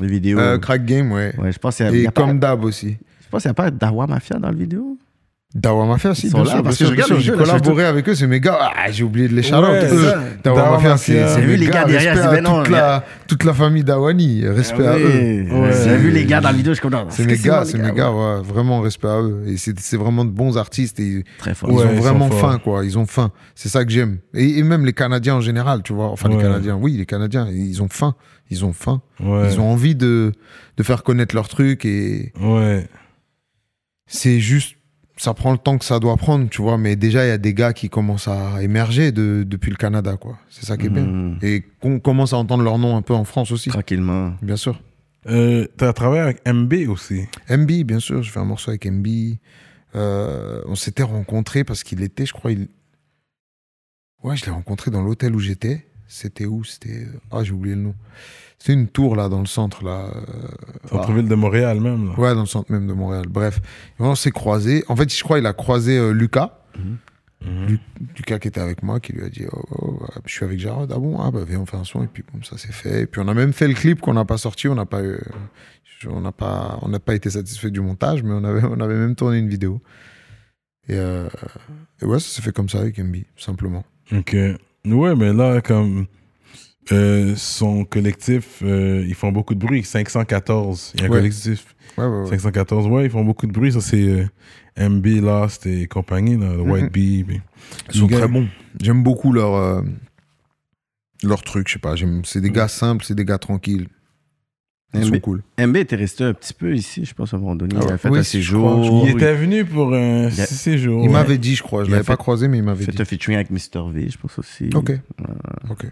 Les 0.00 0.06
vidéos. 0.06 0.38
Euh, 0.38 0.58
crack 0.58 0.84
game, 0.84 1.10
ouais. 1.10 1.34
ouais, 1.38 1.50
je 1.52 1.58
pense 1.58 1.76
qu'il 1.76 1.86
y 1.86 1.88
a, 1.88 1.92
y 1.92 2.02
Et 2.02 2.06
a 2.06 2.10
pas, 2.12 2.22
comme 2.26 2.38
d'hab 2.38 2.62
aussi. 2.64 2.98
Je 3.30 3.36
pense 3.36 3.42
qu'il 3.42 3.48
y 3.48 3.52
a 3.52 3.54
pas 3.54 3.70
Dawa 3.70 4.08
Mafia 4.08 4.40
dans 4.40 4.48
la 4.48 4.54
vidéo. 4.54 4.98
Dawa 5.54 5.86
Mafia, 5.86 6.16
si, 6.16 6.30
bien 6.30 6.42
là, 6.42 6.50
sûr, 6.50 6.62
parce 6.64 6.82
bien 6.82 7.04
que 7.04 7.18
J'ai 7.20 7.30
collaboré 7.30 7.84
avec 7.84 8.08
eux, 8.08 8.14
c'est 8.16 8.26
mes 8.26 8.40
gars. 8.40 8.58
Ah, 8.60 8.90
j'ai 8.90 9.04
oublié 9.04 9.28
de 9.28 9.34
les 9.36 9.44
shout 9.44 9.54
Eux. 9.54 10.12
Dawa 10.42 10.62
Dawa 10.62 10.80
Mafia, 10.80 10.96
c'est 10.96 11.46
mes 11.46 11.56
les 11.56 11.68
gars 11.68 11.84
derrière, 11.84 12.42
toute 12.42 12.68
la, 12.70 13.04
toute 13.28 13.44
la 13.44 13.54
famille 13.54 13.84
Dawani. 13.84 14.48
Respect 14.48 14.84
à 14.84 14.98
eux. 14.98 15.46
Ouais. 15.48 15.70
J'ai 15.84 15.96
vu 15.96 16.10
les 16.10 16.24
gars 16.24 16.40
dans 16.40 16.48
la 16.48 16.56
vidéo, 16.56 16.74
je 16.74 16.88
non, 16.88 17.06
C'est 17.10 17.24
mes 17.24 17.36
gars, 17.36 17.64
c'est 17.64 17.78
mes 17.78 17.92
gars, 17.92 18.10
ouais, 18.10 18.42
vraiment 18.42 18.80
respect 18.80 19.06
à 19.06 19.20
eux. 19.20 19.44
Et 19.46 19.56
c'est 19.56 19.78
c'est 19.78 19.96
vraiment 19.96 20.24
de 20.24 20.30
bons 20.30 20.58
artistes 20.58 20.98
et 20.98 21.24
Très 21.38 21.54
fort. 21.54 21.70
ils 21.70 21.78
ont 21.78 22.00
vraiment 22.00 22.30
faim, 22.30 22.58
quoi. 22.62 22.84
Ils 22.84 22.98
ont 22.98 23.06
faim. 23.06 23.30
C'est 23.54 23.68
ça 23.68 23.84
que 23.84 23.92
j'aime. 23.92 24.18
Et, 24.34 24.60
même 24.64 24.84
les 24.84 24.92
Canadiens 24.92 25.36
en 25.36 25.40
général, 25.40 25.84
tu 25.84 25.92
vois. 25.92 26.10
Enfin, 26.10 26.28
les. 26.28 26.38
Canadiens, 26.38 26.74
oui, 26.74 26.96
les 26.96 27.06
Canadiens, 27.06 27.46
ils 27.48 27.80
ont 27.80 27.88
faim. 27.88 28.16
Ils 28.50 28.64
ont 28.64 28.72
faim. 28.72 29.02
Ils 29.20 29.60
ont 29.60 29.70
envie 29.70 29.94
de, 29.94 30.32
de 30.76 30.82
faire 30.82 31.04
connaître 31.04 31.34
leur 31.36 31.48
truc 31.48 31.84
et 31.84 32.32
Ouais. 32.40 32.88
C'est 34.10 34.40
juste. 34.40 34.76
Ça 35.16 35.34
prend 35.34 35.52
le 35.52 35.58
temps 35.58 35.76
que 35.76 35.84
ça 35.84 35.98
doit 35.98 36.16
prendre, 36.16 36.48
tu 36.48 36.62
vois. 36.62 36.78
Mais 36.78 36.96
déjà, 36.96 37.26
il 37.26 37.28
y 37.28 37.32
a 37.32 37.36
des 37.36 37.52
gars 37.52 37.74
qui 37.74 37.90
commencent 37.90 38.26
à 38.28 38.62
émerger 38.62 39.12
de- 39.12 39.44
depuis 39.46 39.70
le 39.70 39.76
Canada, 39.76 40.16
quoi. 40.16 40.38
C'est 40.48 40.64
ça 40.64 40.78
qui 40.78 40.86
est 40.86 40.90
bien. 40.90 41.04
Mhm. 41.04 41.38
Et 41.42 41.62
qu'on 41.80 42.00
commence 42.00 42.32
à 42.32 42.38
entendre 42.38 42.62
leur 42.64 42.78
nom 42.78 42.96
un 42.96 43.02
peu 43.02 43.12
en 43.12 43.24
France 43.24 43.52
aussi, 43.52 43.68
Tranquillement. 43.68 44.32
bien 44.40 44.56
sûr. 44.56 44.80
Euh, 45.26 45.66
T'as 45.76 45.92
travaillé 45.92 46.22
avec 46.22 46.40
MB 46.48 46.88
aussi. 46.88 47.26
MB, 47.50 47.84
bien 47.84 48.00
sûr, 48.00 48.22
j'ai 48.22 48.30
fait 48.30 48.40
un 48.40 48.46
morceau 48.46 48.70
avec 48.70 48.86
MB. 48.86 49.06
Euh, 49.94 50.62
on 50.66 50.74
s'était 50.74 51.02
rencontrés 51.02 51.64
parce 51.64 51.82
qu'il 51.84 52.02
était, 52.02 52.24
je 52.24 52.32
crois, 52.32 52.52
il... 52.52 52.68
Ouais, 54.22 54.36
je 54.36 54.46
l'ai 54.46 54.52
rencontré 54.52 54.90
dans 54.90 55.02
l'hôtel 55.02 55.34
où 55.34 55.38
j'étais. 55.38 55.86
C'était 56.08 56.46
où? 56.46 56.64
C'était... 56.64 57.06
Ah, 57.30 57.44
j'ai 57.44 57.52
oublié 57.52 57.74
le 57.74 57.82
nom. 57.82 57.94
C'était 58.60 58.74
une 58.74 58.88
tour, 58.88 59.16
là, 59.16 59.28
dans 59.30 59.40
le 59.40 59.46
centre, 59.46 59.82
là. 59.82 60.10
euh, 60.14 60.88
Centre-ville 60.88 61.26
de 61.26 61.34
Montréal 61.34 61.80
même. 61.80 62.08
Là. 62.10 62.18
Ouais, 62.20 62.34
dans 62.34 62.40
le 62.40 62.46
centre 62.46 62.70
même 62.70 62.86
de 62.86 62.92
Montréal. 62.92 63.24
Bref, 63.28 63.58
on 63.98 64.14
s'est 64.14 64.30
croisés. 64.30 64.84
En 64.88 64.94
fait, 64.96 65.10
je 65.12 65.24
crois 65.24 65.38
qu'il 65.38 65.46
a 65.46 65.52
croisé 65.54 65.96
euh, 65.98 66.12
Lucas. 66.12 66.58
Lu- 67.42 67.78
Lucas 68.18 68.38
qui 68.38 68.48
était 68.48 68.60
avec 68.60 68.82
moi, 68.82 69.00
qui 69.00 69.14
lui 69.14 69.24
a 69.24 69.30
dit 69.30 69.46
oh, 69.50 69.62
oh, 69.70 69.92
ouais, 70.02 70.08
je 70.26 70.30
suis 70.32 70.44
avec 70.44 70.58
Jarod. 70.58 70.92
Ah 70.94 70.98
bon? 70.98 71.18
Ah 71.22 71.30
bah 71.30 71.40
viens, 71.48 71.60
on 71.60 71.64
fait 71.64 71.78
un 71.78 71.84
son. 71.84 72.04
Et 72.04 72.06
puis 72.06 72.22
bon, 72.30 72.42
ça 72.42 72.58
s'est 72.58 72.70
fait. 72.70 73.02
Et 73.02 73.06
puis 73.06 73.22
on 73.24 73.28
a 73.28 73.32
même 73.34 73.54
fait 73.54 73.66
le 73.66 73.72
clip 73.72 74.02
qu'on 74.02 74.12
n'a 74.12 74.26
pas 74.26 74.36
sorti. 74.36 74.68
On 74.68 74.74
n'a 74.74 74.84
pas, 74.84 75.02
eu- 75.02 75.16
on 76.06 76.20
n'a 76.20 76.32
pas, 76.32 76.78
on 76.82 76.88
n'a 76.90 76.98
pas 77.00 77.14
été 77.14 77.30
satisfait 77.30 77.70
du 77.70 77.80
montage, 77.80 78.22
mais 78.22 78.32
on 78.34 78.44
avait, 78.44 78.62
on 78.64 78.78
avait 78.80 78.94
même 78.96 79.14
tourné 79.14 79.38
une 79.38 79.48
vidéo. 79.48 79.80
Et, 80.86 80.96
euh, 80.96 81.30
et 82.02 82.04
ouais, 82.04 82.18
ça 82.20 82.28
s'est 82.28 82.42
fait 82.42 82.52
comme 82.52 82.68
ça 82.68 82.80
avec 82.80 82.98
MB, 82.98 83.16
simplement. 83.38 83.84
Ok. 84.12 84.36
Ouais, 84.84 85.16
mais 85.16 85.32
là, 85.32 85.62
comme 85.62 86.06
euh, 86.92 87.34
son 87.36 87.84
collectif, 87.84 88.62
euh, 88.62 89.04
ils 89.06 89.14
font 89.14 89.32
beaucoup 89.32 89.54
de 89.54 89.60
bruit. 89.60 89.84
514. 89.84 90.92
Il 90.94 91.00
y 91.00 91.02
a 91.02 91.06
un 91.06 91.10
Ouais. 91.10 91.16
collectif. 91.18 91.74
Ouais, 91.98 92.04
ouais, 92.06 92.20
ouais. 92.22 92.26
514, 92.30 92.86
ouais, 92.88 93.04
ils 93.04 93.10
font 93.10 93.24
beaucoup 93.24 93.46
de 93.46 93.52
bruit. 93.52 93.72
Ça, 93.72 93.80
c'est 93.80 94.02
euh, 94.02 94.88
MB, 94.88 95.06
Lost 95.22 95.66
et 95.66 95.86
compagnie, 95.86 96.36
là, 96.36 96.54
le 96.54 96.62
White 96.62 96.84
Mhm. 96.84 96.88
Bee. 96.90 97.26
Ils 97.92 97.98
sont 98.00 98.06
très 98.06 98.28
bons. 98.28 98.46
J'aime 98.80 99.02
beaucoup 99.02 99.32
leur, 99.32 99.54
euh, 99.54 99.82
leur 101.22 101.42
truc, 101.42 101.68
je 101.68 101.74
sais 101.74 101.78
pas. 101.78 101.96
j'aime- 101.96 102.24
C'est 102.24 102.40
des 102.40 102.50
gars 102.50 102.68
simples, 102.68 103.04
c'est 103.04 103.14
des 103.14 103.24
gars 103.24 103.38
tranquilles. 103.38 103.88
Ils 104.92 105.04
sont 105.04 105.20
cool. 105.20 105.42
MB 105.56 105.76
était 105.76 105.94
resté 105.94 106.24
un 106.24 106.34
petit 106.34 106.52
peu 106.52 106.74
ici, 106.74 107.04
je 107.04 107.14
pense, 107.14 107.32
à 107.32 107.36
un 107.36 107.40
moment 107.40 107.54
donné. 107.54 107.76
Ah 107.78 107.82
il 107.86 107.92
a 107.92 107.98
fait 107.98 108.08
Oui, 108.08 108.18
un 108.18 108.22
séjour. 108.24 108.80
crois, 108.82 109.02
Il 109.08 109.10
était 109.12 109.34
venu 109.36 109.64
pour 109.64 109.94
un 109.94 110.24
a- 110.26 110.30
séjour. 110.32 111.02
Il 111.04 111.06
ouais. 111.06 111.12
m'avait 111.12 111.38
dit, 111.38 111.54
je 111.54 111.62
crois. 111.62 111.84
Je 111.84 111.88
a 111.90 111.92
l'avais 111.92 112.02
pas 112.04 112.14
fait- 112.14 112.18
croisé, 112.18 112.48
mais 112.48 112.58
il 112.58 112.64
m'avait 112.64 112.84
fait 112.86 112.90
dit. 112.90 113.00
un 113.00 113.04
featuring 113.04 113.36
avec 113.36 113.50
Mr. 113.50 113.88
V, 113.92 114.08
je 114.10 114.18
pense 114.18 114.36
aussi. 114.40 114.68
Ok. 114.74 114.90
Ok. 115.70 115.86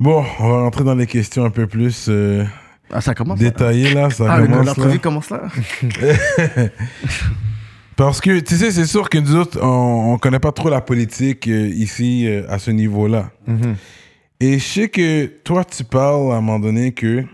Bon, 0.00 0.24
on 0.40 0.48
va 0.50 0.60
rentrer 0.62 0.84
dans 0.84 0.94
les 0.94 1.06
questions 1.06 1.44
un 1.44 1.50
peu 1.50 1.66
plus 1.66 2.06
euh, 2.08 2.44
Ah, 2.90 3.00
ça 3.00 3.14
commence 3.14 3.40
là? 3.40 3.48
détaillées 3.50 3.94
là. 3.94 4.10
Ça 4.10 4.26
Ah, 4.32 4.40
commence 4.42 4.58
là. 4.58 4.64
l'entrevue 4.64 4.98
commence 4.98 5.30
là? 5.30 5.48
Parce 7.96 8.20
que, 8.20 8.40
tu 8.40 8.56
sais, 8.56 8.72
c'est 8.72 8.86
sûr 8.86 9.08
que 9.08 9.18
nous 9.18 9.36
autres, 9.36 9.60
on, 9.62 10.14
on 10.14 10.18
connaît 10.18 10.40
pas 10.40 10.50
trop 10.50 10.68
la 10.68 10.80
politique 10.80 11.46
euh, 11.46 11.68
ici 11.68 12.26
euh, 12.26 12.44
à 12.48 12.58
ce 12.58 12.72
niveau-là. 12.72 13.30
Mhm. 13.46 13.76
Et 14.40 14.58
je 14.58 14.64
sais 14.64 14.88
que 14.88 15.26
toi, 15.26 15.64
tu 15.64 15.84
parles 15.84 16.32
à 16.32 16.36
un 16.36 16.40
moment 16.40 16.58
donné 16.58 16.92
que. 16.92 17.24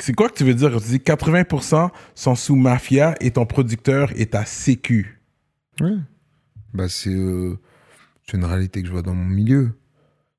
C'est 0.00 0.14
quoi 0.14 0.28
que 0.28 0.34
tu 0.34 0.44
veux 0.44 0.54
dire 0.54 0.70
quand 0.72 0.80
tu 0.80 0.88
dis 0.88 0.98
80% 0.98 1.88
sont 2.14 2.34
sous 2.34 2.56
mafia 2.56 3.14
et 3.20 3.30
ton 3.30 3.46
producteur 3.46 4.10
est 4.16 4.34
à 4.34 4.44
sécu? 4.46 5.20
Ouais. 5.80 5.92
Bah, 6.74 6.84
c'est 6.88 7.10
euh, 7.14 7.58
c'est 8.26 8.36
une 8.36 8.44
réalité 8.44 8.80
que 8.82 8.88
je 8.88 8.92
vois 8.92 9.02
dans 9.02 9.14
mon 9.14 9.24
milieu. 9.24 9.72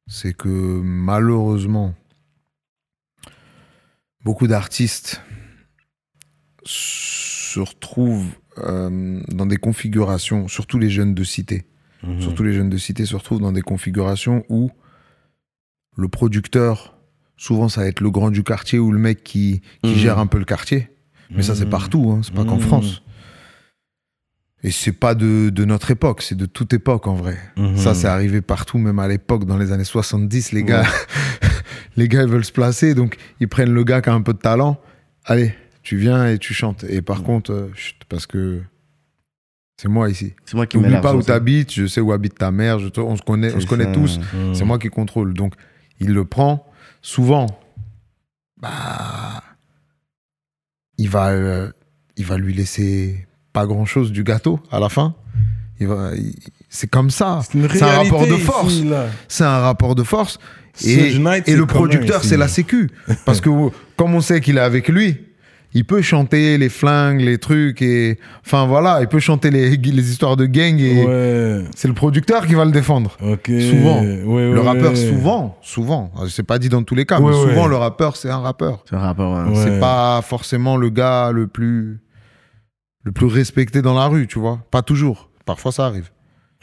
C'est 0.08 0.34
que 0.34 0.47
malheureusement, 0.47 1.93
beaucoup 4.24 4.47
d'artistes 4.47 5.22
se 6.66 7.60
retrouvent 7.60 8.28
euh, 8.60 9.22
dans 9.30 9.45
des 9.45 9.58
configurations, 9.58 10.47
surtout 10.47 10.80
les 10.80 10.89
jeunes 10.89 11.14
de 11.14 11.24
cité, 11.24 11.66
surtout 12.20 12.43
les 12.43 12.53
jeunes 12.53 12.70
de 12.70 12.78
cité 12.78 13.05
se 13.05 13.16
retrouvent 13.16 13.41
dans 13.41 13.51
des 13.51 13.62
configurations 13.62 14.43
où 14.49 14.70
le 15.97 16.08
producteur, 16.08 16.97
souvent 17.38 17.70
ça 17.70 17.82
va 17.82 17.88
être 17.88 18.01
le 18.01 18.12
grand 18.12 18.32
du 18.32 18.43
quartier 18.43 18.80
ou 18.80 18.91
le 18.91 18.99
mec 18.99 19.24
qui, 19.24 19.62
qui 19.84 19.91
Mhm. 19.91 19.97
gère 19.97 20.20
un 20.20 20.28
peu 20.28 20.38
le 20.39 20.45
quartier. 20.45 20.89
Mais 21.32 21.41
ça, 21.43 21.55
c'est 21.55 21.66
Mhm. 21.66 21.72
partout, 21.72 22.12
hein, 22.12 22.22
c'est 22.24 22.34
pas 22.34 22.45
qu'en 22.45 22.55
Mhm. 22.55 22.62
France. 22.62 23.01
Et 24.64 24.72
c'est 24.72 24.91
pas 24.91 25.14
de, 25.14 25.49
de 25.49 25.66
notre 25.66 25.91
époque, 25.91 26.22
c'est 26.24 26.36
de 26.36 26.45
toute 26.47 26.74
époque 26.74 27.05
en 27.08 27.14
vrai. 27.14 27.38
Mhm. 27.58 27.78
Ça, 27.78 27.93
c'est 27.93 28.08
arrivé 28.08 28.41
partout, 28.41 28.78
même 28.80 28.97
à 28.99 29.08
l'époque, 29.08 29.45
dans 29.45 29.58
les 29.58 29.72
années 29.72 29.84
70, 29.84 30.51
les 30.51 30.64
gars, 30.64 30.84
les 31.95 32.08
gars 32.08 32.24
ils 32.24 32.30
veulent 32.30 32.43
se 32.45 32.51
placer, 32.51 32.95
donc 32.95 33.18
ils 33.39 33.47
prennent 33.47 33.72
le 33.74 33.84
gars 33.84 34.01
qui 34.01 34.10
a 34.10 34.14
un 34.14 34.22
peu 34.22 34.34
de 34.34 34.39
talent. 34.39 34.82
Allez, 35.26 35.53
tu 35.84 35.97
viens 35.97 36.28
et 36.28 36.39
tu 36.39 36.53
chantes. 36.55 36.84
Et 36.86 37.01
par 37.03 37.22
contre, 37.24 37.51
euh, 37.51 37.70
chut, 37.76 37.97
parce 38.10 38.26
que 38.26 38.62
c'est 39.80 39.89
moi 39.89 40.10
ici. 40.10 40.34
C'est 40.45 40.55
moi 40.55 40.66
qui 40.66 40.78
N'oublie 40.78 40.93
pas 41.01 41.14
où 41.14 41.22
t'habites, 41.28 41.72
je 41.74 41.86
sais 41.86 42.01
où 42.01 42.12
habite 42.12 42.36
ta 42.39 42.49
mère, 42.49 42.80
je 42.80 42.88
te- 42.88 42.99
on 42.99 43.16
se 43.16 43.22
connaît, 43.22 43.53
on 43.53 43.60
se 43.60 43.68
connaît 43.68 43.91
tous. 43.93 44.20
Mhm. 44.34 44.55
C'est 44.55 44.66
moi 44.66 44.80
qui 44.80 44.89
contrôle. 44.89 45.34
Donc, 45.36 45.53
il 45.99 46.14
le 46.14 46.26
prend. 46.26 46.66
Souvent, 47.03 47.45
bah, 48.60 49.43
il 50.97 51.10
va, 51.10 51.30
euh, 51.30 51.72
il 52.16 52.26
va 52.26 52.38
lui 52.38 52.53
laisser 52.55 53.28
pas 53.58 53.66
grand 53.66 53.86
chose 53.86 54.12
du 54.12 54.24
gâteau 54.24 54.60
à 54.72 54.80
la 54.80 54.89
fin. 54.89 55.16
Il 55.80 55.88
va, 55.88 56.12
il- 56.16 56.36
c'est 56.70 56.89
comme 56.89 57.10
ça. 57.10 57.39
C'est 57.51 57.82
un 57.84 57.97
rapport 58.03 58.28
de 58.28 58.36
force. 58.36 58.82
C'est 59.28 59.43
un 59.43 59.60
rapport 59.60 59.95
de 59.95 60.03
force. 60.03 60.38
Et, 60.86 61.14
le 61.14 61.66
producteur, 61.66 62.20
ici. 62.20 62.30
c'est 62.30 62.38
la 62.38 62.47
sécu. 62.47 62.89
Parce 63.26 63.41
que 63.41 63.49
comme 63.97 64.14
on 64.14 64.22
sait 64.22 64.41
qu'il 64.41 64.58
est 64.58 64.62
avec 64.62 64.89
lui, 64.89 65.18
il 65.74 65.86
peut 65.86 66.01
chanter 66.01 66.58
les 66.58 66.70
flingues, 66.70 67.22
les 67.22 67.39
trucs 67.39 67.82
et 67.82 68.20
enfin 68.45 68.66
voilà, 68.68 68.99
il 69.01 69.08
peut 69.08 69.20
chanter 69.20 69.49
les, 69.49 69.76
les 69.99 70.10
histoires 70.12 70.38
de 70.38 70.45
gang 70.45 70.80
et 70.80 71.03
Ouais. 71.05 71.64
c'est 71.76 71.88
le 71.88 71.93
producteur 71.93 72.45
qui 72.47 72.53
va 72.53 72.64
le 72.66 72.72
défendre. 72.72 73.18
Souvent. 73.20 74.01
Ouais, 74.01 74.24
ouais, 74.24 74.51
Le 74.53 74.62
rappeur, 74.62 74.91
ouais. 74.91 75.10
souvent, 75.10 75.58
souvent, 75.62 76.12
c'est 76.30 76.45
pas 76.45 76.60
dit 76.60 76.70
dans 76.70 76.84
tous 76.84 76.95
les 76.95 77.05
cas, 77.05 77.20
Ouais, 77.20 77.32
mais 77.32 77.38
souvent 77.38 77.64
ouais. 77.64 77.70
le 77.70 77.76
rappeur, 77.78 78.16
c'est 78.18 78.30
un 78.30 78.39
rappeur. 78.39 78.84
C'est 78.89 78.95
un 78.95 78.99
hein. 79.18 79.47
Ouais. 79.49 79.55
C'est 79.64 79.80
pas 79.80 80.22
forcément 80.22 80.78
le 80.78 80.89
gars 80.89 81.32
le 81.32 81.47
plus 81.47 81.99
le 83.03 83.11
plus 83.11 83.27
respecté 83.27 83.81
dans 83.81 83.93
la 83.93 84.07
rue, 84.07 84.27
tu 84.27 84.39
vois. 84.39 84.59
Pas 84.71 84.81
toujours. 84.81 85.29
Parfois, 85.45 85.71
ça 85.71 85.85
arrive. 85.85 86.09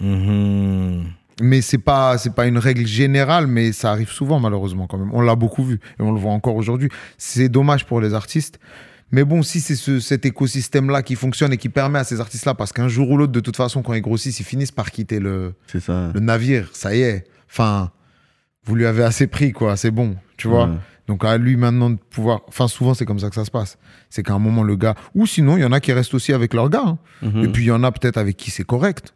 Mhm. 0.01 1.05
Mais 1.41 1.63
c'est 1.63 1.79
pas 1.79 2.17
c'est 2.17 2.35
pas 2.35 2.47
une 2.47 2.59
règle 2.59 2.87
générale, 2.87 3.47
mais 3.49 3.73
ça 3.73 3.91
arrive 3.91 4.09
souvent 4.11 4.39
malheureusement 4.39 4.87
quand 4.87 4.99
même. 4.99 5.11
On 5.13 5.21
l'a 5.21 5.35
beaucoup 5.35 5.65
vu 5.65 5.81
et 5.99 6.03
on 6.03 6.13
le 6.13 6.21
voit 6.21 6.31
encore 6.33 6.55
aujourd'hui. 6.55 6.89
C'est 7.19 7.49
dommage 7.49 7.87
pour 7.87 8.01
les 8.01 8.15
artistes. 8.15 8.61
Mais 9.11 9.25
bon, 9.25 9.43
si 9.43 9.61
c'est 9.61 9.75
ce- 9.77 10.01
cet 10.01 10.27
écosystème-là 10.27 11.03
qui 11.03 11.15
fonctionne 11.17 11.53
et 11.53 11.57
qui 11.57 11.69
permet 11.69 11.99
à 12.01 12.05
ces 12.05 12.21
artistes-là, 12.21 12.55
parce 12.55 12.73
qu'un 12.73 12.89
jour 12.89 13.11
ou 13.11 13.17
l'autre, 13.17 13.33
de 13.33 13.41
toute 13.41 13.57
façon, 13.57 13.83
quand 13.83 13.95
ils 13.95 14.01
grossissent, 14.01 14.41
ils 14.41 14.45
finissent 14.45 14.73
par 14.73 14.91
quitter 14.91 15.19
le, 15.21 15.55
ça. 15.81 16.11
le 16.15 16.21
navire. 16.21 16.71
Ça 16.73 16.95
y 16.97 17.03
est. 17.03 17.25
Enfin, 17.51 17.91
vous 18.65 18.75
lui 18.75 18.87
avez 18.87 19.05
assez 19.05 19.27
pris, 19.27 19.53
quoi. 19.53 19.77
C'est 19.77 19.91
bon, 19.93 20.17
tu 20.37 20.49
vois. 20.49 20.67
Ouais. 20.67 20.75
Donc 21.07 21.25
à 21.25 21.37
lui 21.37 21.57
maintenant 21.57 21.91
de 21.91 21.97
pouvoir. 21.97 22.41
Enfin, 22.49 22.67
souvent, 22.69 22.95
c'est 22.95 23.05
comme 23.05 23.19
ça 23.19 23.29
que 23.29 23.35
ça 23.35 23.45
se 23.45 23.51
passe. 23.51 23.77
C'est 24.09 24.23
qu'à 24.23 24.33
un 24.33 24.39
moment, 24.39 24.63
le 24.63 24.75
gars. 24.77 24.95
Ou 25.15 25.27
sinon, 25.27 25.57
il 25.57 25.61
y 25.61 25.65
en 25.65 25.73
a 25.73 25.81
qui 25.81 25.93
restent 25.93 26.15
aussi 26.15 26.33
avec 26.33 26.55
leur 26.55 26.71
gars. 26.71 26.85
hein. 26.87 26.99
Mhm. 27.23 27.45
Et 27.45 27.49
puis, 27.49 27.65
il 27.65 27.67
y 27.67 27.71
en 27.73 27.83
a 27.85 27.93
peut-être 27.93 28.17
avec 28.17 28.37
qui 28.39 28.51
c'est 28.51 28.65
correct. 28.65 29.15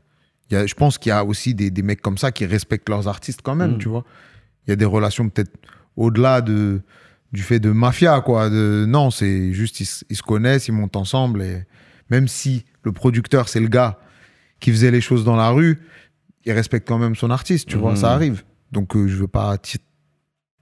Y 0.50 0.56
a, 0.56 0.66
je 0.66 0.74
pense 0.74 0.98
qu'il 0.98 1.10
y 1.10 1.12
a 1.12 1.24
aussi 1.24 1.54
des, 1.54 1.70
des 1.70 1.82
mecs 1.82 2.00
comme 2.02 2.18
ça 2.18 2.30
qui 2.32 2.44
respectent 2.46 2.88
leurs 2.88 3.08
artistes 3.08 3.40
quand 3.42 3.54
même, 3.54 3.74
Mm. 3.76 3.78
tu 3.78 3.88
vois. 3.88 4.04
Il 4.66 4.70
y 4.70 4.72
a 4.72 4.76
des 4.76 4.84
relations 4.84 5.28
peut-être 5.28 5.52
au-delà 5.96 6.40
de, 6.42 6.80
du 7.32 7.42
fait 7.42 7.58
de 7.60 7.70
mafia, 7.70 8.20
quoi. 8.20 8.48
De, 8.50 8.84
non, 8.86 9.10
c'est 9.10 9.52
juste, 9.52 9.80
ils, 9.80 9.86
se- 9.86 10.04
ils 10.10 10.16
se 10.16 10.22
connaissent, 10.22 10.68
ils 10.68 10.72
montent 10.72 10.96
ensemble. 10.96 11.42
Et 11.42 11.64
même 12.10 12.28
si 12.28 12.64
le 12.82 12.92
producteur, 12.92 13.48
c'est 13.48 13.60
le 13.60 13.68
gars 13.68 13.98
qui 14.60 14.70
faisait 14.72 14.90
les 14.90 15.00
choses 15.00 15.24
dans 15.24 15.36
la 15.36 15.50
rue, 15.50 15.78
il 16.44 16.52
respecte 16.52 16.86
quand 16.88 16.98
même 16.98 17.14
son 17.14 17.30
artiste, 17.30 17.68
tu 17.68 17.76
vois. 17.76 17.92
Mhm. 17.92 17.96
Ça 17.96 18.12
arrive. 18.12 18.42
Donc, 18.72 18.94
euh, 18.96 19.06
je 19.08 19.16
veux 19.16 19.28
pas 19.28 19.56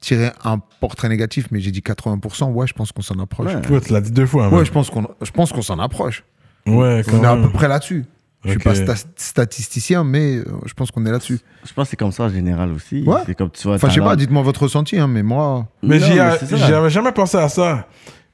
tirer 0.00 0.30
un 0.44 0.58
portrait 0.80 1.08
négatif, 1.08 1.46
mais 1.50 1.60
j'ai 1.60 1.70
dit 1.70 1.80
80%. 1.80 2.52
Ouais, 2.52 2.66
je 2.66 2.74
pense 2.74 2.92
qu'on 2.92 3.02
s'en 3.02 3.18
approche. 3.18 3.54
Ouais. 3.54 3.68
Ouais, 3.68 3.80
tu 3.80 3.92
l'as 3.92 4.00
dit 4.00 4.10
deux 4.12 4.26
fois. 4.26 4.48
Ouais, 4.48 4.64
je 4.64 4.72
pense 4.72 4.90
qu'on 4.90 5.06
je 5.22 5.30
pense 5.30 5.52
qu'on 5.52 5.62
s'en 5.62 5.78
approche. 5.78 6.24
Ouais, 6.66 7.02
quand 7.08 7.18
On 7.18 7.22
est 7.24 7.26
à 7.26 7.36
peu 7.36 7.50
près 7.50 7.68
là-dessus. 7.68 8.04
Je 8.44 8.50
suis 8.50 8.58
Ok. 8.58 8.64
pas 8.64 8.74
sta- 8.74 9.04
statisticien, 9.16 10.04
mais 10.04 10.36
euh, 10.36 10.44
je 10.66 10.74
pense 10.74 10.90
qu'on 10.92 11.04
est 11.04 11.10
là-dessus. 11.10 11.40
Je 11.64 11.72
pense 11.72 11.86
que 11.86 11.90
c'est 11.90 11.96
comme 11.96 12.12
ça 12.12 12.24
en 12.24 12.28
général 12.28 12.70
aussi. 12.72 13.02
Ouais. 13.02 13.20
C'est 13.26 13.34
comme 13.34 13.50
tu 13.50 13.66
vois. 13.66 13.74
Enfin, 13.76 13.88
je 13.88 13.94
sais 13.94 14.00
pas, 14.00 14.14
dites-moi 14.14 14.42
votre 14.42 14.62
ressenti, 14.64 14.98
hein, 14.98 15.08
mais 15.08 15.22
moi. 15.24 15.66
Mais 15.82 15.98
j'y 15.98 16.18
a- 16.20 16.38
c'est 16.38 16.46
ça. 16.46 16.56
j'avais 16.56 16.90
jamais 16.90 17.10
pensé 17.12 17.36
à 17.38 17.48
ça. 17.48 17.88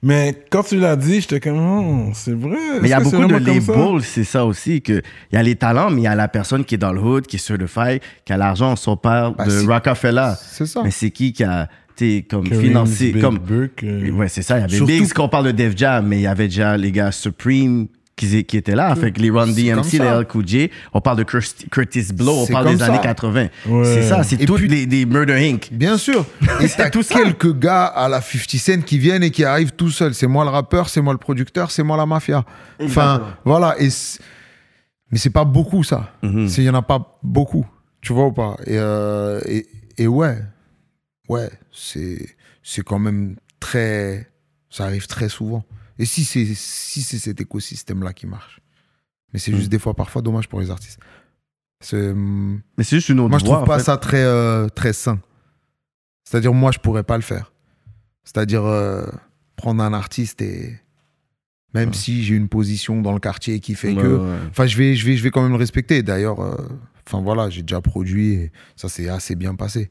Mais 0.04 0.34
quand 0.50 0.64
tu 0.64 0.76
l'as 0.78 0.96
dit, 0.96 1.20
j'étais 1.20 1.38
comme, 1.38 1.58
oh, 1.58 2.10
c'est 2.12 2.32
vrai. 2.34 2.56
Mais 2.80 2.88
il 2.88 2.90
y 2.90 2.92
a 2.92 2.98
beaucoup 3.00 3.24
de 3.24 3.36
labels, 3.36 4.02
c'est 4.02 4.24
ça 4.24 4.44
aussi, 4.44 4.82
que 4.82 4.94
il 5.30 5.34
y 5.34 5.38
a 5.38 5.42
les 5.44 5.54
talents, 5.54 5.90
mais 5.90 6.00
il 6.00 6.04
y 6.04 6.08
a 6.08 6.16
la 6.16 6.26
personne 6.26 6.64
qui 6.64 6.74
est 6.74 6.78
dans 6.78 6.92
le 6.92 7.00
hood, 7.00 7.26
qui 7.26 7.36
est 7.36 7.38
certified, 7.38 8.00
qui 8.24 8.32
a 8.32 8.36
l'argent, 8.36 8.74
son 8.74 8.96
père 8.96 9.32
Bah, 9.32 9.46
de 9.46 9.64
Rockefeller. 9.66 10.32
C'est 10.40 10.66
ça. 10.66 10.82
Mais 10.82 10.90
c'est 10.90 11.10
qui 11.12 11.32
qui 11.32 11.44
a, 11.44 11.68
tu 11.96 12.16
sais, 12.16 12.26
comme 12.28 12.46
financé, 12.46 13.12
Big 13.12 13.22
comme... 13.22 13.38
Book, 13.38 13.84
euh, 13.84 14.10
Ouais, 14.10 14.26
c'est 14.28 14.42
ça, 14.42 14.58
il 14.58 14.62
y 14.62 14.64
avait 14.64 14.74
Surtout- 14.76 14.92
Biggs, 14.92 15.12
qu'on 15.12 15.28
parle 15.28 15.46
de 15.46 15.52
Def 15.52 15.76
Jam, 15.76 16.04
mais 16.08 16.18
il 16.18 16.22
y 16.22 16.26
avait 16.26 16.48
déjà 16.48 16.76
les 16.76 16.90
gars 16.90 17.12
Supreme 17.12 17.86
qui, 18.26 18.44
qui 18.44 18.56
étaient 18.56 18.74
là, 18.74 18.94
fait 18.96 19.12
que 19.12 19.20
les 19.20 19.30
Run 19.30 19.48
DMC, 19.48 19.92
les 19.92 19.98
ça. 19.98 20.18
LL 20.18 20.26
Cool 20.26 20.46
J, 20.46 20.70
on 20.92 21.00
parle 21.00 21.18
de 21.18 21.22
Curtis, 21.24 21.66
Curtis 21.70 22.12
Blow, 22.12 22.32
on 22.42 22.46
parle 22.46 22.76
des 22.76 22.82
années 22.82 22.96
ça. 22.96 23.02
80. 23.02 23.48
Ouais. 23.66 23.84
C'est 23.84 24.02
ça, 24.02 24.22
c'est 24.22 24.36
tous 24.44 24.56
puis- 24.56 24.68
les, 24.68 24.86
des 24.86 25.04
Murder 25.06 25.34
Inc. 25.34 25.68
Bien 25.72 25.98
sûr. 25.98 26.24
Et 26.60 26.68
t'as 26.68 26.90
tout 26.90 27.02
ça. 27.02 27.14
quelques 27.16 27.58
gars 27.58 27.84
à 27.86 28.08
la 28.08 28.20
50 28.20 28.50
Cent 28.60 28.82
qui 28.84 28.98
viennent 28.98 29.22
et 29.22 29.30
qui 29.30 29.44
arrivent 29.44 29.72
tout 29.72 29.90
seuls. 29.90 30.14
C'est 30.14 30.26
moi 30.26 30.44
le 30.44 30.50
rappeur, 30.50 30.88
c'est 30.88 31.00
moi 31.00 31.12
le 31.12 31.18
producteur, 31.18 31.70
c'est 31.70 31.82
moi 31.82 31.96
la 31.96 32.06
mafia. 32.06 32.44
Enfin, 32.80 32.84
Exactement. 33.14 33.26
voilà. 33.44 33.76
Et 33.80 33.88
mais 35.10 35.18
c'est 35.18 35.30
pas 35.30 35.44
beaucoup, 35.44 35.84
ça. 35.84 36.10
Mhm. 36.22 36.48
Il 36.56 36.62
y 36.64 36.70
en 36.70 36.74
a 36.74 36.82
pas 36.82 37.18
beaucoup. 37.22 37.66
Tu 38.00 38.12
vois 38.12 38.26
ou 38.26 38.32
pas? 38.32 38.56
Et, 38.66 38.78
euh, 38.78 39.40
et, 39.46 39.66
et 39.98 40.06
ouais. 40.06 40.38
Ouais, 41.28 41.50
c'est 41.72 42.18
c'est 42.62 42.82
quand 42.82 42.98
même 42.98 43.36
très. 43.60 44.28
Ça 44.70 44.84
arrive 44.84 45.06
très 45.06 45.28
souvent. 45.28 45.64
Et 45.98 46.04
si 46.04 46.24
c'est 46.24 46.46
si 46.54 47.02
cet 47.02 47.40
écosystème-là 47.40 48.12
qui 48.12 48.26
marche. 48.26 48.60
Mais 49.32 49.38
c'est 49.38 49.54
juste 49.54 49.68
des 49.70 49.78
fois, 49.78 49.94
parfois, 49.94 50.22
dommage 50.22 50.48
pour 50.48 50.60
les 50.60 50.70
artistes. 50.70 50.98
Hum, 51.92 52.60
Mais 52.78 52.84
c'est 52.84 52.96
juste 52.96 53.08
une 53.08 53.20
autre 53.20 53.30
moi, 53.30 53.38
je 53.38 53.44
voie, 53.44 53.54
trouve 53.56 53.64
en 53.64 53.66
pas 53.66 53.78
fait. 53.78 53.84
ça 53.84 53.96
très, 53.96 54.22
euh, 54.22 54.68
très 54.68 54.92
sain. 54.92 55.20
C'est-à-dire, 56.24 56.52
moi, 56.54 56.70
je 56.70 56.78
pourrais 56.78 57.02
pas 57.02 57.16
le 57.16 57.22
faire. 57.22 57.52
C'est-à-dire, 58.24 58.64
euh, 58.64 59.06
prendre 59.56 59.82
un 59.82 59.92
artiste 59.92 60.42
et. 60.42 60.78
Même 61.74 61.94
si 61.94 62.22
j'ai 62.22 62.34
une 62.34 62.48
position 62.48 63.00
dans 63.00 63.14
le 63.14 63.18
quartier 63.18 63.58
qui 63.58 63.74
fait 63.74 63.94
Ouais, 63.94 64.02
que. 64.02 64.16
ouais. 64.16 64.38
Enfin, 64.50 64.66
je 64.66 64.76
vais, 64.76 64.94
je, 64.94 65.06
vais, 65.06 65.16
je 65.16 65.22
vais 65.22 65.30
quand 65.30 65.40
même 65.42 65.52
le 65.52 65.56
respecter. 65.58 66.02
D'ailleurs, 66.02 66.40
euh, 66.40 66.54
enfin 67.06 67.22
voilà, 67.22 67.48
j'ai 67.48 67.62
déjà 67.62 67.80
produit 67.80 68.34
et 68.34 68.52
ça 68.76 68.90
s'est 68.90 69.08
assez 69.08 69.34
bien 69.36 69.54
passé. 69.54 69.90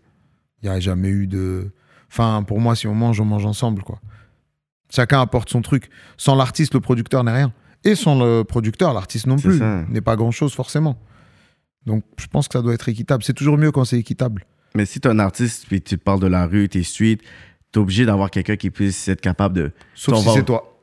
Il 0.61 0.69
n'y 0.69 0.75
a 0.75 0.79
jamais 0.79 1.09
eu 1.09 1.25
de. 1.25 1.71
Enfin, 2.11 2.43
pour 2.43 2.59
moi, 2.61 2.75
si 2.75 2.85
on 2.85 2.93
mange, 2.93 3.19
on 3.19 3.25
mange 3.25 3.47
ensemble, 3.47 3.81
quoi. 3.81 3.99
Chacun 4.93 5.21
apporte 5.21 5.49
son 5.49 5.61
truc. 5.61 5.89
Sans 6.17 6.35
l'artiste, 6.35 6.73
le 6.73 6.79
producteur 6.81 7.23
n'est 7.23 7.31
rien. 7.33 7.53
Et 7.83 7.95
sans 7.95 8.19
le 8.19 8.43
producteur, 8.43 8.93
l'artiste 8.93 9.25
non 9.25 9.37
plus 9.37 9.59
n'est 9.89 10.01
pas 10.01 10.15
grand-chose, 10.15 10.53
forcément. 10.53 10.99
Donc, 11.85 12.03
je 12.19 12.27
pense 12.27 12.47
que 12.47 12.53
ça 12.53 12.61
doit 12.61 12.73
être 12.75 12.89
équitable. 12.89 13.23
C'est 13.23 13.33
toujours 13.33 13.57
mieux 13.57 13.71
quand 13.71 13.85
c'est 13.85 13.97
équitable. 13.97 14.45
Mais 14.75 14.85
si 14.85 14.99
t'es 14.99 15.09
un 15.09 15.17
artiste 15.19 15.65
puis 15.67 15.81
tu 15.81 15.97
parles 15.97 16.19
de 16.19 16.27
la 16.27 16.45
rue, 16.45 16.69
t'es 16.69 16.83
street, 16.83 17.17
t'es 17.71 17.79
obligé 17.79 18.05
d'avoir 18.05 18.29
quelqu'un 18.29 18.55
qui 18.55 18.69
puisse 18.69 19.07
être 19.07 19.19
capable 19.21 19.55
de. 19.55 19.71
Sauf 19.95 20.19
si 20.19 20.25
va- 20.25 20.33
c'est 20.33 20.43
toi. 20.45 20.79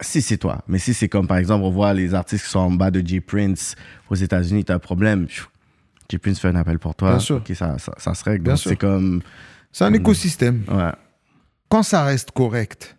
Si 0.00 0.22
c'est 0.22 0.38
toi. 0.38 0.62
Mais 0.68 0.78
si 0.78 0.92
c'est 0.94 1.08
comme 1.08 1.26
par 1.26 1.36
exemple, 1.38 1.64
on 1.64 1.70
voit 1.70 1.92
les 1.94 2.14
artistes 2.14 2.44
qui 2.44 2.50
sont 2.50 2.58
en 2.60 2.70
bas 2.70 2.90
de 2.90 3.00
J. 3.06 3.20
Prince 3.20 3.74
aux 4.10 4.14
États-Unis, 4.14 4.64
t'as 4.64 4.74
un 4.74 4.78
problème. 4.78 5.26
J. 6.10 6.18
Prince 6.18 6.38
fait 6.40 6.48
un 6.48 6.54
appel 6.56 6.78
pour 6.78 6.94
toi. 6.94 7.10
Bien 7.10 7.18
sûr. 7.20 7.36
Ok, 7.36 7.52
ça, 7.54 7.78
ça, 7.78 7.92
ça 7.98 8.14
se 8.14 8.24
règle. 8.24 8.44
Bien 8.44 8.52
Donc, 8.54 8.60
sûr. 8.60 8.70
c'est 8.70 8.76
comme. 8.76 9.22
C'est 9.72 9.84
un 9.84 9.90
Mm. 9.90 9.94
écosystème. 9.96 10.64
Ouais. 10.68 10.90
quand 11.68 11.82
ça 11.82 12.04
reste 12.04 12.30
correct, 12.32 12.96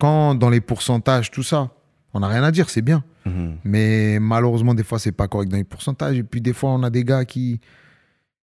quand 0.00 0.34
dans 0.34 0.50
les 0.50 0.60
pourcentages, 0.60 1.30
tout 1.30 1.42
ça, 1.42 1.70
on 2.14 2.20
n'a 2.20 2.28
rien 2.28 2.42
à 2.42 2.50
dire, 2.50 2.68
c'est 2.70 2.82
bien. 2.82 3.04
Mhm. 3.26 3.56
Mais 3.64 4.18
malheureusement, 4.20 4.74
des 4.74 4.82
fois, 4.84 4.98
c'est 4.98 5.12
pas 5.12 5.28
correct 5.28 5.48
dans 5.50 5.56
les 5.56 5.64
pourcentages. 5.64 6.16
Et 6.18 6.22
puis, 6.22 6.40
des 6.40 6.52
fois, 6.52 6.70
on 6.70 6.82
a 6.82 6.90
des 6.90 7.04
gars 7.04 7.24
qui, 7.24 7.60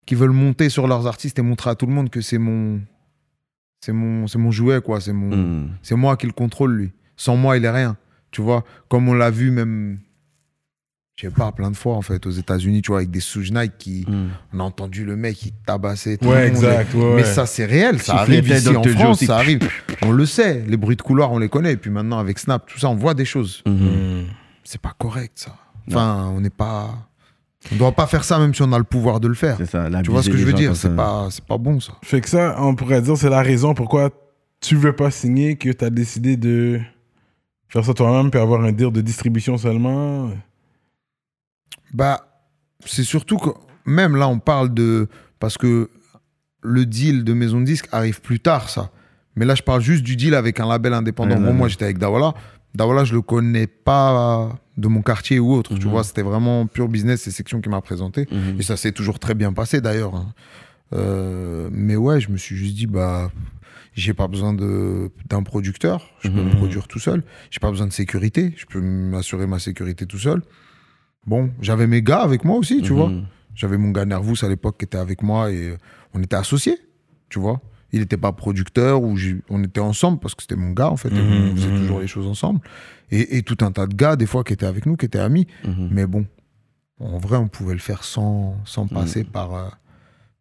qui 0.07 0.14
veulent 0.14 0.30
monter 0.33 0.68
sur 0.68 0.87
leurs 0.89 1.07
artistes 1.07 1.39
et 1.39 1.43
montrer 1.43 1.70
à 1.70 1.74
tout 1.74 1.87
le 1.87 1.93
monde 1.93 2.11
que 2.11 2.20
c'est 2.20 2.39
mon, 2.39 2.80
c'est 3.80 3.93
mon, 3.93 4.26
c'est 4.26 4.39
mon 4.39 4.51
jouet, 4.51 4.80
quoi. 4.80 5.01
C'est 5.01 5.12
mon, 5.12 5.35
Mhm. 5.37 5.68
c'est 5.83 5.95
moi 5.95 6.16
qui 6.16 6.26
le 6.26 6.33
contrôle, 6.33 6.74
lui. 6.74 6.93
Sans 7.16 7.37
moi, 7.37 7.57
il 7.57 7.64
est 7.64 7.70
rien. 7.70 7.97
Tu 8.30 8.41
vois, 8.43 8.64
comme 8.89 9.09
on 9.09 9.14
l'a 9.14 9.30
vu 9.30 9.51
même, 9.51 9.99
je 11.23 11.29
sais 11.29 11.35
pas, 11.35 11.53
plein 11.53 11.70
de 11.70 11.77
fois, 11.77 11.95
en 11.95 12.03
fait, 12.03 12.27
aux 12.27 12.31
États-Unis, 12.31 12.83
tu 12.83 12.89
vois, 12.91 12.99
avec 12.99 13.11
des 13.11 13.20
Suge 13.20 13.53
Knight 13.53 13.73
qui, 13.79 14.05
Mhm. 14.09 14.29
on 14.55 14.61
a 14.61 14.62
entendu 14.64 15.05
le 15.05 15.16
mec, 15.16 15.41
il 15.47 15.53
tabassait 15.64 16.16
tout 16.16 16.27
Ouais, 16.29 16.49
le 16.49 16.55
monde. 16.55 16.64
exact, 16.64 16.95
ouais, 16.95 17.01
Mais 17.11 17.14
ouais. 17.23 17.25
ça, 17.25 17.47
c'est 17.47 17.64
réel. 17.64 18.03
Ça 18.03 18.16
arrive 18.16 18.49
ici 18.49 18.68
en 18.77 18.83
France, 18.83 19.16
aussi. 19.18 19.27
ça 19.27 19.37
arrive. 19.37 19.61
On 20.03 20.11
le 20.11 20.27
sait. 20.27 20.64
Les 20.66 20.77
bruits 20.77 20.97
de 20.97 21.03
couloir, 21.03 21.31
on 21.33 21.39
les 21.39 21.49
connaît. 21.49 21.73
Et 21.73 21.77
puis 21.77 21.91
maintenant, 21.91 22.18
avec 22.18 22.39
Snap, 22.39 22.66
tout 22.66 22.79
ça, 22.79 22.89
on 22.89 22.97
voit 22.97 23.14
des 23.14 23.25
choses. 23.25 23.62
Mhm. 23.66 24.25
C'est 24.64 24.81
pas 24.81 24.95
correct, 24.99 25.33
ça. 25.37 25.55
Enfin, 25.89 26.33
on 26.35 26.41
n'est 26.41 26.51
pas. 26.51 26.91
On 27.73 27.77
doit 27.77 27.93
pas 27.93 28.07
faire 28.09 28.25
ça, 28.25 28.41
même 28.41 28.53
si 28.55 28.62
on 28.62 28.73
a 28.73 28.79
le 28.79 28.85
pouvoir 28.85 29.20
de 29.20 29.29
le 29.29 29.35
faire. 29.35 29.57
C'est 29.59 29.66
ça. 29.70 29.89
Tu 30.03 30.11
vois 30.11 30.23
ce 30.25 30.31
que 30.31 30.37
je 30.37 30.45
veux 30.45 30.53
dire 30.53 30.75
C'est 30.75 30.89
C'est 30.89 30.97
pas, 30.97 31.29
c'est 31.31 31.45
pas 31.45 31.59
bon, 31.59 31.79
ça. 31.79 31.93
Fait 32.03 32.20
que 32.20 32.29
ça, 32.29 32.57
on 32.59 32.75
pourrait 32.75 33.01
dire, 33.03 33.16
c'est 33.16 33.31
la 33.31 33.43
raison 33.43 33.75
pourquoi 33.75 34.11
tu 34.61 34.75
veux 34.77 34.93
pas 34.95 35.11
signer, 35.12 35.55
que 35.57 35.70
tu 35.70 35.85
as 35.85 35.91
décidé 35.91 36.37
de 36.37 36.81
faire 37.68 37.85
ça 37.85 37.95
toi-même 37.95 38.31
puis 38.31 38.41
avoir 38.41 38.62
un 38.64 38.73
deal 38.73 38.91
de 38.91 39.01
distribution 39.01 39.57
seulement. 39.59 40.31
Bah, 41.93 42.26
c'est 42.84 43.05
surtout 43.05 43.38
que 43.38 43.51
même 43.86 44.16
là, 44.16 44.28
on 44.28 44.38
parle 44.38 44.72
de 44.74 45.09
parce 45.38 45.59
que 45.59 45.90
le 46.62 46.86
deal 46.86 47.24
de 47.24 47.32
maison 47.32 47.61
de 47.61 47.64
disque 47.66 47.88
arrive 47.93 48.20
plus 48.20 48.40
tard, 48.40 48.68
ça. 48.70 48.90
Mais 49.36 49.45
là, 49.45 49.55
je 49.55 49.62
parle 49.62 49.80
juste 49.80 50.03
du 50.05 50.14
deal 50.16 50.34
avec 50.34 50.61
un 50.61 50.66
label 50.68 50.93
indépendant. 50.93 51.40
Bon, 51.40 51.53
moi, 51.53 51.68
j'étais 51.68 51.84
avec 51.84 51.99
Dawala. 51.99 52.34
Dawala, 52.74 53.05
je 53.05 53.14
le 53.14 53.22
connais 53.22 53.66
pas 53.66 54.59
de 54.76 54.88
mon 54.88 55.03
quartier 55.03 55.38
ou 55.38 55.53
autre. 55.53 55.74
Tu 55.78 55.86
Mhm. 55.86 55.90
vois, 55.90 56.05
c'était 56.05 56.22
vraiment 56.22 56.66
pur 56.66 56.88
business. 56.88 57.22
C'est 57.22 57.30
section 57.30 57.61
qui 57.61 57.68
m'a 57.68 57.80
présenté. 57.80 58.26
Mhm. 58.30 58.57
Et 58.61 58.62
ça 58.62 58.76
s'est 58.76 58.93
toujours 58.93 59.18
très 59.18 59.34
bien 59.34 59.53
passé 59.53 59.80
d'ailleurs. 59.80 60.14
hein. 60.14 60.32
Euh, 60.95 61.68
mais 61.72 61.97
ouais, 61.97 62.20
je 62.20 62.30
me 62.30 62.36
suis 62.36 62.57
juste 62.57 62.74
dit, 62.74 62.86
bah, 62.86 63.30
j'ai 63.95 64.14
pas 64.14 64.28
besoin 64.28 64.53
de- 64.55 65.11
d'un 65.28 65.43
producteur. 65.43 66.09
Je 66.20 66.28
peux 66.28 66.40
Mhm. 66.43 66.51
me 66.51 66.57
produire 66.57 66.86
tout 66.88 66.99
seul. 66.99 67.22
J'ai 67.51 67.61
pas 67.61 67.70
besoin 67.70 67.86
de 67.86 67.93
sécurité. 67.93 68.55
Je 68.57 68.66
peux 68.66 68.80
m'assurer 68.80 69.47
ma 69.47 69.59
sécurité 69.59 70.07
tout 70.07 70.18
seul. 70.18 70.43
Bon, 71.27 71.51
j'avais 71.61 71.87
mes 71.87 72.03
gars 72.03 72.20
avec 72.23 72.45
moi 72.45 72.57
aussi, 72.57 72.83
tu 72.83 72.93
Mhm. 72.93 72.99
vois. 72.99 73.12
J'avais 73.55 73.77
mon 73.79 73.91
gars 73.91 74.05
Nervous 74.05 74.37
à 74.45 74.49
l'époque 74.49 74.79
qui 74.79 74.85
était 74.87 74.99
avec 74.99 75.23
moi 75.23 75.51
et 75.53 75.68
euh, 75.70 75.77
on 76.14 76.23
était 76.23 76.37
associés, 76.37 76.79
tu 77.29 77.39
vois. 77.39 77.61
Il 77.93 78.01
n'était 78.01 78.16
pas 78.16 78.33
producteur 78.33 79.03
ou 79.03 79.16
on 79.51 79.62
était 79.62 79.81
ensemble 79.81 80.18
parce 80.18 80.35
que 80.35 80.43
c'était 80.43 80.57
mon 80.57 80.70
gars 80.73 80.91
en 80.91 80.97
fait. 80.97 81.11
et 81.11 81.20
Mhm, 81.20 81.51
on 81.53 81.57
faisait 81.57 81.68
mhm. 81.70 81.79
toujours 81.79 82.01
les 82.01 82.07
choses 82.07 82.27
ensemble. 82.27 82.61
Et, 83.11 83.37
et 83.37 83.43
tout 83.43 83.59
un 83.61 83.70
tas 83.70 83.87
de 83.87 83.95
gars 83.95 84.16
des 84.16 84.25
fois 84.27 84.43
qui 84.45 84.55
étaient 84.55 84.64
avec 84.66 84.87
nous, 84.87 84.97
qui 84.97 85.05
étaient 85.07 85.18
amis. 85.18 85.47
Mhm. 85.66 85.89
Mais 85.93 86.07
bon, 86.07 86.27
en 86.99 87.18
vrai, 87.18 87.37
on 87.37 87.49
pouvait 87.49 87.75
le 87.75 87.79
faire 87.81 88.03
sans, 88.05 88.57
sans 88.64 88.87
passer 88.87 89.25
par. 89.25 89.55
euh, 89.55 89.68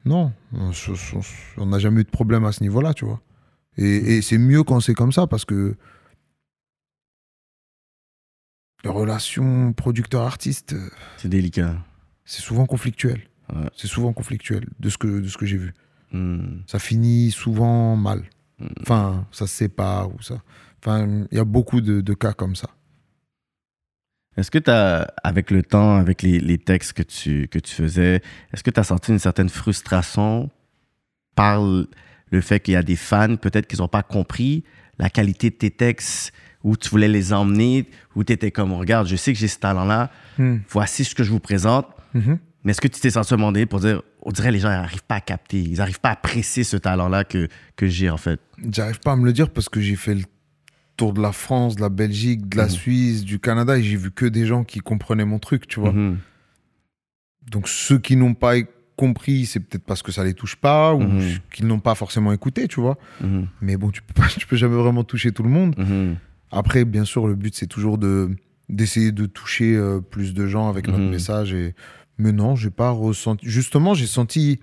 Non, 0.05 0.31
on 0.53 0.71
on 1.57 1.65
n'a 1.67 1.79
jamais 1.79 2.01
eu 2.01 2.03
de 2.05 2.09
problème 2.09 2.45
à 2.45 2.51
ce 2.53 2.63
niveau-là, 2.63 2.93
tu 2.93 3.05
vois. 3.05 3.19
Et, 3.77 4.15
et 4.17 4.21
c'est 4.21 4.37
mieux 4.37 4.63
quand 4.63 4.79
c'est 4.79 4.93
comme 4.95 5.11
ça 5.11 5.27
parce 5.27 5.45
que 5.45 5.75
les 8.83 8.89
relations 8.89 9.73
producteur-artiste, 9.73 10.73
euh, 10.73 10.89
C'est 11.17 11.29
délicat. 11.29 11.75
c'est 12.25 12.41
souvent 12.41 12.65
conflictuel. 12.65 13.21
Ouais. 13.53 13.69
C'est 13.75 13.87
souvent 13.87 14.13
conflictuel 14.13 14.65
de 14.79 14.89
ce 14.89 14.97
que, 14.97 15.19
de 15.19 15.27
ce 15.27 15.37
que 15.37 15.45
j'ai 15.45 15.57
vu. 15.57 15.73
Mhm. 16.11 16.63
Ça 16.67 16.79
finit 16.79 17.31
souvent 17.31 17.95
mal. 17.95 18.23
Mm. 18.59 18.67
Enfin, 18.81 19.27
ça 19.31 19.47
se 19.47 19.55
sépare 19.55 20.13
ou 20.13 20.21
ça. 20.21 20.41
Enfin, 20.79 21.25
il 21.31 21.37
y 21.37 21.39
a 21.39 21.45
beaucoup 21.45 21.81
de, 21.81 22.01
de 22.01 22.13
cas 22.13 22.33
comme 22.33 22.55
ça. 22.55 22.69
Est-ce 24.37 24.49
que 24.49 24.59
tu 24.59 24.71
as, 24.71 25.13
avec 25.23 25.51
le 25.51 25.61
temps, 25.61 25.97
avec 25.97 26.21
les, 26.21 26.39
les 26.39 26.57
textes 26.57 26.93
que 26.93 27.03
tu, 27.03 27.47
que 27.49 27.59
tu 27.59 27.73
faisais, 27.75 28.21
est-ce 28.53 28.63
que 28.63 28.71
tu 28.71 28.79
as 28.79 28.85
senti 28.85 29.11
une 29.11 29.19
certaine 29.19 29.49
frustration 29.49 30.49
par 31.35 31.61
le 31.61 31.89
le 32.31 32.41
fait 32.41 32.59
qu'il 32.61 32.73
y 32.73 32.77
a 32.77 32.83
des 32.83 32.95
fans, 32.95 33.35
peut-être 33.35 33.67
qu'ils 33.67 33.79
n'ont 33.79 33.87
pas 33.87 34.03
compris 34.03 34.63
la 34.97 35.09
qualité 35.09 35.49
de 35.49 35.55
tes 35.55 35.71
textes, 35.71 36.31
où 36.63 36.77
tu 36.77 36.89
voulais 36.89 37.07
les 37.07 37.33
emmener, 37.33 37.87
où 38.15 38.23
tu 38.23 38.33
étais 38.33 38.51
comme, 38.51 38.71
regarde, 38.73 39.07
je 39.07 39.15
sais 39.15 39.33
que 39.33 39.39
j'ai 39.39 39.47
ce 39.47 39.59
talent-là, 39.59 40.09
Hmm. 40.37 40.57
voici 40.69 41.03
ce 41.03 41.15
que 41.15 41.23
je 41.23 41.31
vous 41.31 41.39
présente. 41.39 41.87
Mhm. 42.13 42.37
Mais 42.63 42.71
est-ce 42.71 42.81
que 42.81 42.87
tu 42.87 42.99
t'es 42.99 43.09
senti 43.09 43.33
demander 43.33 43.65
pour 43.65 43.79
dire, 43.79 44.01
on 44.21 44.31
dirait 44.31 44.51
les 44.51 44.59
gens 44.59 44.69
n'arrivent 44.69 45.03
pas 45.03 45.15
à 45.15 45.21
capter, 45.21 45.59
ils 45.59 45.77
n'arrivent 45.77 45.99
pas 45.99 46.09
à 46.09 46.13
apprécier 46.13 46.63
ce 46.63 46.77
talent-là 46.77 47.23
que, 47.23 47.47
que 47.75 47.87
j'ai 47.87 48.09
en 48.09 48.17
fait? 48.17 48.39
J'arrive 48.71 48.99
pas 48.99 49.13
à 49.13 49.15
me 49.15 49.25
le 49.25 49.33
dire 49.33 49.49
parce 49.49 49.67
que 49.69 49.81
j'ai 49.81 49.95
fait 49.95 50.13
le 50.13 50.23
tour 50.97 51.13
de 51.13 51.21
la 51.21 51.31
France, 51.31 51.75
de 51.75 51.81
la 51.81 51.89
Belgique, 51.89 52.47
de 52.47 52.57
la 52.57 52.65
Mhm. 52.65 52.69
Suisse, 52.69 53.23
du 53.25 53.39
Canada 53.39 53.77
et 53.77 53.83
j'ai 53.83 53.95
vu 53.97 54.11
que 54.11 54.25
des 54.27 54.45
gens 54.45 54.63
qui 54.63 54.79
comprenaient 54.79 55.25
mon 55.25 55.39
truc, 55.39 55.67
tu 55.67 55.79
vois. 55.79 55.91
Mhm. 55.91 56.17
Donc 57.49 57.67
ceux 57.67 57.97
qui 57.97 58.15
n'ont 58.15 58.35
pas 58.35 58.53
compris, 58.95 59.47
c'est 59.47 59.59
peut-être 59.59 59.83
parce 59.83 60.03
que 60.03 60.11
ça 60.11 60.23
les 60.23 60.35
touche 60.35 60.55
pas 60.55 60.93
ou 60.93 61.03
qu'ils 61.51 61.65
n'ont 61.65 61.79
pas 61.79 61.95
forcément 61.95 62.31
écouté, 62.31 62.67
tu 62.67 62.79
vois. 62.79 62.97
Mais 63.61 63.75
bon, 63.77 63.89
tu 63.89 64.01
peux, 64.03 64.13
pas, 64.13 64.27
tu 64.37 64.45
peux 64.45 64.55
jamais 64.57 64.75
vraiment 64.75 65.03
toucher 65.03 65.31
tout 65.31 65.41
le 65.43 65.49
monde. 65.49 65.75
Après, 66.51 66.85
bien 66.85 67.05
sûr, 67.05 67.27
le 67.27 67.35
but 67.35 67.55
c'est 67.55 67.67
toujours 67.67 67.97
de 67.97 68.29
d'essayer 68.69 69.11
de 69.11 69.25
toucher 69.25 69.75
euh, 69.75 69.99
plus 69.99 70.33
de 70.33 70.47
gens 70.47 70.69
avec 70.69 70.87
notre 70.87 71.03
Mhm. 71.03 71.09
message. 71.09 71.53
Et... 71.53 71.75
Mais 72.17 72.31
non, 72.31 72.55
j'ai 72.55 72.69
pas 72.69 72.89
ressenti. 72.91 73.45
Justement, 73.49 73.93
j'ai 73.93 74.07
senti 74.07 74.61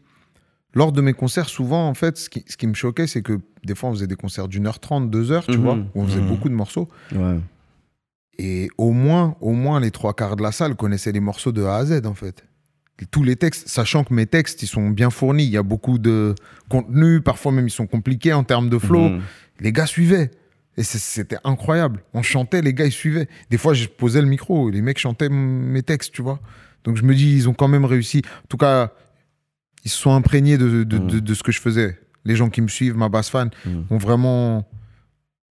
lors 0.75 0.93
de 0.93 1.01
mes 1.03 1.13
concerts, 1.13 1.49
souvent, 1.51 1.87
en 1.89 1.95
fait, 1.95 2.17
ce 2.17 2.31
qui, 2.31 2.43
ce 2.49 2.57
qui 2.57 2.67
me 2.67 2.73
choquait, 2.75 3.07
c'est 3.07 3.21
que 3.23 3.39
des 3.65 3.75
fois, 3.75 3.91
on 3.91 3.93
faisait 3.93 4.07
des 4.07 4.17
concerts 4.17 4.49
d'une 4.49 4.67
heure 4.67 4.79
trente, 4.81 5.11
deux 5.11 5.31
heures, 5.31 5.45
tu 5.45 5.53
Mhm. 5.59 5.63
vois, 5.63 5.75
où 5.95 6.03
on 6.03 6.07
faisait 6.07 6.21
Mhm. 6.23 6.29
beaucoup 6.29 6.49
de 6.49 6.55
morceaux. 6.55 6.89
Ouais. 7.15 7.39
Et 8.39 8.69
au 8.79 8.93
moins, 8.93 9.37
au 9.41 9.53
moins, 9.53 9.81
les 9.81 9.91
trois 9.91 10.15
quarts 10.15 10.37
de 10.37 10.43
la 10.43 10.53
salle 10.53 10.75
connaissaient 10.77 11.13
les 11.13 11.21
morceaux 11.21 11.53
de 11.53 11.63
A 11.65 11.77
à 11.77 11.85
Z, 11.85 12.07
en 12.07 12.15
fait. 12.15 12.45
Tous 13.11 13.23
les 13.23 13.37
textes, 13.37 13.69
sachant 13.69 14.05
que 14.05 14.15
mes 14.15 14.27
textes, 14.27 14.63
ils 14.63 14.67
sont 14.69 14.91
bien 14.91 15.11
fournis. 15.11 15.45
Il 15.45 15.51
y 15.51 15.57
a 15.57 15.63
beaucoup 15.63 15.99
de 15.99 16.35
contenu, 16.69 17.21
parfois 17.21 17.53
même 17.53 17.67
ils 17.67 17.71
sont 17.73 17.87
compliqués 17.87 18.33
en 18.33 18.43
termes 18.45 18.69
de 18.71 18.79
flow. 18.79 19.11
Les 19.61 19.73
gars 19.73 19.87
suivaient. 19.87 20.31
Et 20.79 20.85
c'était 20.85 21.39
incroyable. 21.43 22.03
On 22.15 22.23
chantait, 22.23 22.63
les 22.63 22.73
gars, 22.73 22.87
ils 22.87 22.93
suivaient. 22.93 23.29
Des 23.51 23.59
fois, 23.59 23.75
je 23.75 23.87
posais 23.89 24.23
le 24.23 24.29
micro, 24.29 24.71
les 24.71 24.81
mecs 24.81 24.99
chantaient 24.99 25.29
mes 25.29 25.83
textes, 25.83 26.13
tu 26.15 26.23
vois. 26.23 26.39
Donc 26.85 26.97
je 26.97 27.03
me 27.03 27.15
dis, 27.17 27.35
ils 27.35 27.49
ont 27.49 27.53
quand 27.53 27.67
même 27.67 27.85
réussi. 27.85 28.23
En 28.45 28.47
tout 28.49 28.57
cas, 28.59 28.93
ils 29.85 29.91
se 29.91 29.99
sont 29.99 30.13
imprégnés 30.13 30.57
de, 30.57 30.85
de, 30.85 30.99
de- 30.99 31.19
de 31.19 31.35
ce 31.35 31.43
que 31.43 31.51
je 31.51 31.61
faisais. 31.61 31.99
Les 32.25 32.37
gens 32.37 32.49
qui 32.49 32.63
me 32.63 32.69
suivent, 32.69 32.97
ma 32.97 33.09
basse 33.09 33.29
fan, 33.29 33.51
Mhm. 33.67 33.87
ont 33.91 33.99
vraiment 33.99 34.69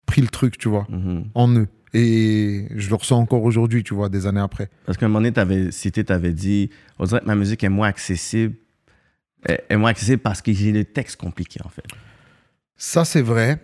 pris 0.05 0.21
le 0.21 0.29
truc, 0.29 0.57
tu 0.57 0.69
vois, 0.69 0.87
Mhm. 0.89 1.25
en 1.35 1.53
eux. 1.55 1.67
Et 1.93 2.67
je 2.75 2.87
le 2.89 2.95
ressens 2.95 3.17
encore 3.19 3.43
aujourd'hui, 3.43 3.83
tu 3.83 3.93
vois, 3.93 4.07
des 4.09 4.25
années 4.25 4.39
après. 4.39 4.69
Parce 4.85 4.97
qu'à 4.97 5.05
un 5.07 5.09
moment 5.09 5.19
donné, 5.19 5.33
t'avais 5.33 5.71
cité, 5.71 6.03
dit, 6.33 6.69
on 6.97 7.03
dirait 7.05 7.19
que 7.19 7.25
ma 7.25 7.35
musique 7.35 7.63
est 7.63 7.69
moins 7.69 7.89
accessible. 7.89 8.55
Est 9.45 9.65
est 9.69 9.75
moins 9.75 9.89
accessible 9.89 10.21
parce 10.21 10.41
que 10.41 10.53
j'ai 10.53 10.71
le 10.71 10.85
texte 10.85 11.17
compliqué, 11.17 11.59
en 11.65 11.69
fait. 11.69 11.83
Ça, 12.77 13.03
c'est 13.05 13.21
vrai. 13.21 13.59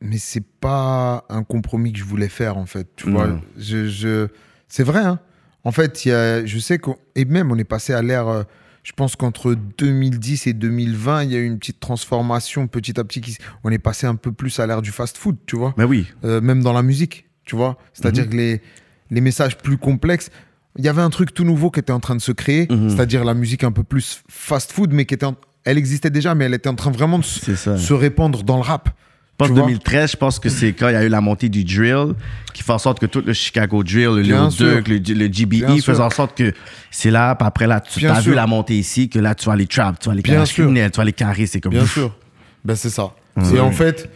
Mais 0.00 0.18
c'est 0.18 0.44
pas 0.60 1.24
un 1.28 1.42
compromis 1.42 1.92
que 1.92 1.98
je 1.98 2.04
voulais 2.04 2.28
faire, 2.28 2.58
en 2.58 2.66
fait. 2.66 2.86
Tu 2.96 3.10
vois, 3.10 3.26
Non. 3.28 3.40
je, 3.56 3.88
je... 3.88 4.28
c'est 4.68 4.82
vrai, 4.84 5.00
hein. 5.04 5.18
En 5.64 5.72
fait, 5.72 6.04
y 6.04 6.12
a, 6.12 6.44
je 6.44 6.58
sais 6.58 6.78
qu'on. 6.78 6.96
Et 7.14 7.24
même, 7.24 7.50
on 7.50 7.56
est 7.56 7.64
passé 7.64 7.92
à 7.92 8.02
l'ère. 8.02 8.28
euh, 8.28 8.42
Je 8.84 8.92
pense 8.92 9.16
qu'entre 9.16 9.54
2010 9.78 10.46
et 10.46 10.52
2020, 10.52 11.24
il 11.24 11.32
y 11.32 11.34
a 11.36 11.38
eu 11.38 11.46
une 11.46 11.58
petite 11.58 11.80
transformation 11.80 12.68
petit 12.68 13.00
à 13.00 13.04
petit. 13.04 13.20
Qui... 13.20 13.36
On 13.64 13.70
est 13.70 13.78
passé 13.78 14.06
un 14.06 14.14
peu 14.14 14.30
plus 14.32 14.60
à 14.60 14.66
l'ère 14.66 14.82
du 14.82 14.92
fast-food, 14.92 15.36
tu 15.46 15.56
vois. 15.56 15.74
Mais 15.76 15.84
oui. 15.84 16.06
Euh, 16.24 16.40
même 16.40 16.62
dans 16.62 16.72
la 16.74 16.82
musique, 16.82 17.26
tu 17.44 17.56
vois. 17.56 17.78
C'est-à-dire 17.94 18.24
Mhm. 18.26 18.30
que 18.30 18.36
les, 18.36 18.62
les 19.10 19.20
messages 19.20 19.56
plus 19.58 19.78
complexes. 19.78 20.30
Il 20.78 20.84
y 20.84 20.88
avait 20.88 21.02
un 21.02 21.10
truc 21.10 21.32
tout 21.32 21.42
nouveau 21.44 21.70
qui 21.70 21.80
était 21.80 21.92
en 21.92 22.00
train 22.00 22.14
de 22.14 22.20
se 22.20 22.32
créer, 22.32 22.68
Mhm. 22.70 22.90
c'est-à-dire 22.90 23.24
la 23.24 23.32
musique 23.34 23.64
un 23.64 23.72
peu 23.72 23.82
plus 23.82 24.22
fast-food, 24.28 24.92
mais 24.92 25.04
qui 25.06 25.14
était. 25.14 25.26
en- 25.26 25.36
Elle 25.64 25.78
existait 25.78 26.10
déjà, 26.10 26.34
mais 26.36 26.44
elle 26.44 26.54
était 26.54 26.68
en 26.68 26.76
train 26.76 26.92
vraiment 26.92 27.18
de 27.18 27.24
se 27.24 27.92
répandre 27.92 28.44
dans 28.44 28.56
le 28.56 28.62
rap. 28.62 28.90
Pense 29.38 29.48
tu 29.48 29.54
que 29.54 29.58
vois? 29.58 29.66
2013, 29.68 30.12
je 30.12 30.16
pense 30.16 30.38
que 30.38 30.48
c'est 30.48 30.72
quand 30.72 30.88
il 30.88 30.92
y 30.94 30.96
a 30.96 31.04
eu 31.04 31.08
la 31.10 31.20
montée 31.20 31.48
du 31.50 31.62
drill 31.62 32.14
qui 32.54 32.62
fait 32.62 32.72
en 32.72 32.78
sorte 32.78 32.98
que 32.98 33.04
tout 33.06 33.20
le 33.20 33.34
Chicago 33.34 33.82
drill, 33.84 34.06
le 34.14 34.20
Lil. 34.22 34.48
Durk, 34.56 34.88
le, 34.88 34.96
le 34.96 35.26
GBE 35.26 35.78
sûr. 35.80 36.00
en 36.00 36.08
sorte 36.08 36.36
que 36.36 36.54
c'est 36.90 37.10
là, 37.10 37.34
puis 37.34 37.46
après 37.46 37.66
là, 37.66 37.80
tu 37.80 38.06
as 38.06 38.20
vu 38.20 38.32
la 38.34 38.46
montée 38.46 38.78
ici, 38.78 39.10
que 39.10 39.18
là, 39.18 39.34
tu 39.34 39.44
vas 39.46 39.56
les 39.56 39.66
trap, 39.66 39.98
tu 40.00 40.08
vas 40.08 40.14
les 40.14 40.22
criminels, 40.22 40.90
tu 40.90 40.96
vas 40.96 41.04
les 41.04 41.12
carrés, 41.12 41.46
c'est 41.46 41.60
comme 41.60 41.72
Bien 41.72 41.82
ouf. 41.82 41.92
sûr. 41.92 42.16
Ben, 42.64 42.74
c'est 42.74 42.88
ça. 42.90 43.04
Ouais. 43.36 43.44
C'est 43.44 43.60
en 43.60 43.70
fait, 43.72 44.10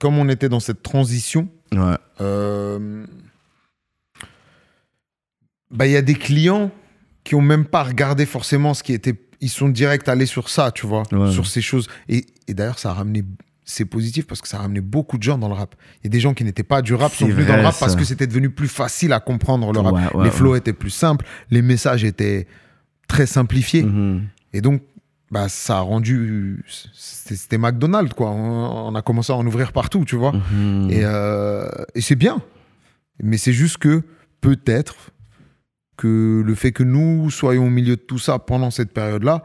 comme 0.00 0.18
on 0.18 0.28
était 0.28 0.48
dans 0.48 0.60
cette 0.60 0.82
transition, 0.82 1.48
Ouais. 1.72 1.94
euh, 2.20 3.06
ben, 5.70 5.84
il 5.84 5.92
y 5.92 5.96
a 5.96 6.02
des 6.02 6.14
clients 6.14 6.70
qui 7.22 7.34
ont 7.36 7.40
même 7.40 7.64
pas 7.64 7.84
regardé 7.84 8.26
forcément 8.26 8.74
ce 8.74 8.82
qui 8.82 8.92
était. 8.92 9.14
Ils 9.40 9.48
sont 9.50 9.68
direct 9.68 10.08
allés 10.08 10.26
sur 10.26 10.48
ça, 10.48 10.70
tu 10.72 10.86
vois, 10.86 11.04
Ouais. 11.12 11.30
sur 11.30 11.46
ces 11.46 11.62
choses. 11.62 11.86
Et, 12.08 12.26
et 12.48 12.54
d'ailleurs, 12.54 12.78
ça 12.78 12.90
a 12.90 12.94
ramené. 12.94 13.22
C'est 13.70 13.84
positif 13.84 14.26
parce 14.26 14.40
que 14.40 14.48
ça 14.48 14.58
a 14.58 14.62
ramené 14.62 14.80
beaucoup 14.80 15.16
de 15.16 15.22
gens 15.22 15.38
dans 15.38 15.48
le 15.48 15.54
rap. 15.54 15.74
Il 16.02 16.04
y 16.04 16.08
a 16.08 16.10
des 16.10 16.20
gens 16.20 16.34
qui 16.34 16.44
n'étaient 16.44 16.64
pas 16.64 16.82
du 16.82 16.94
rap 16.94 17.12
sont 17.12 17.26
venus 17.26 17.46
dans 17.46 17.56
le 17.56 17.62
rap 17.62 17.74
ça. 17.74 17.86
parce 17.86 17.96
que 17.96 18.04
c'était 18.04 18.26
devenu 18.26 18.50
plus 18.50 18.68
facile 18.68 19.12
à 19.12 19.20
comprendre 19.20 19.72
le 19.72 19.80
rap. 19.80 19.94
Ouais, 19.94 20.00
ouais, 20.00 20.24
les 20.24 20.30
ouais. 20.30 20.30
flows 20.30 20.56
étaient 20.56 20.72
plus 20.72 20.90
simples, 20.90 21.24
les 21.50 21.62
messages 21.62 22.04
étaient 22.04 22.46
très 23.06 23.26
simplifiés. 23.26 23.84
Mhm. 23.84 24.22
Et 24.52 24.60
donc, 24.60 24.82
bah, 25.30 25.48
ça 25.48 25.78
a 25.78 25.80
rendu. 25.80 26.64
C'était 26.92 27.58
McDonald's, 27.58 28.12
quoi. 28.14 28.30
On, 28.30 28.88
on 28.88 28.94
a 28.94 29.02
commencé 29.02 29.32
à 29.32 29.36
en 29.36 29.46
ouvrir 29.46 29.72
partout, 29.72 30.04
tu 30.04 30.16
vois. 30.16 30.32
Mhm. 30.32 30.90
Et, 30.90 31.02
euh, 31.04 31.68
et 31.94 32.00
c'est 32.00 32.16
bien. 32.16 32.42
Mais 33.22 33.36
c'est 33.36 33.52
juste 33.52 33.78
que 33.78 34.02
peut-être 34.40 35.12
que 35.96 36.42
le 36.44 36.54
fait 36.54 36.72
que 36.72 36.82
nous 36.82 37.30
soyons 37.30 37.66
au 37.66 37.70
milieu 37.70 37.96
de 37.96 38.00
tout 38.00 38.18
ça 38.18 38.38
pendant 38.38 38.70
cette 38.70 38.92
période-là, 38.92 39.44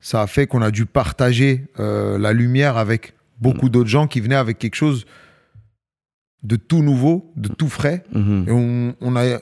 ça 0.00 0.22
a 0.22 0.26
fait 0.26 0.46
qu'on 0.46 0.62
a 0.62 0.70
dû 0.70 0.86
partager 0.86 1.66
euh, 1.78 2.18
la 2.18 2.32
lumière 2.32 2.76
avec 2.76 3.14
beaucoup 3.42 3.68
d'autres 3.68 3.88
gens 3.90 4.06
qui 4.06 4.20
venaient 4.20 4.34
avec 4.36 4.58
quelque 4.58 4.74
chose 4.76 5.04
de 6.42 6.56
tout 6.56 6.82
nouveau, 6.82 7.32
de 7.36 7.48
tout 7.48 7.68
frais. 7.68 8.02
Mhm. 8.12 8.44
Et 8.48 8.52
on, 8.52 8.96
on 9.00 9.16
a, 9.16 9.38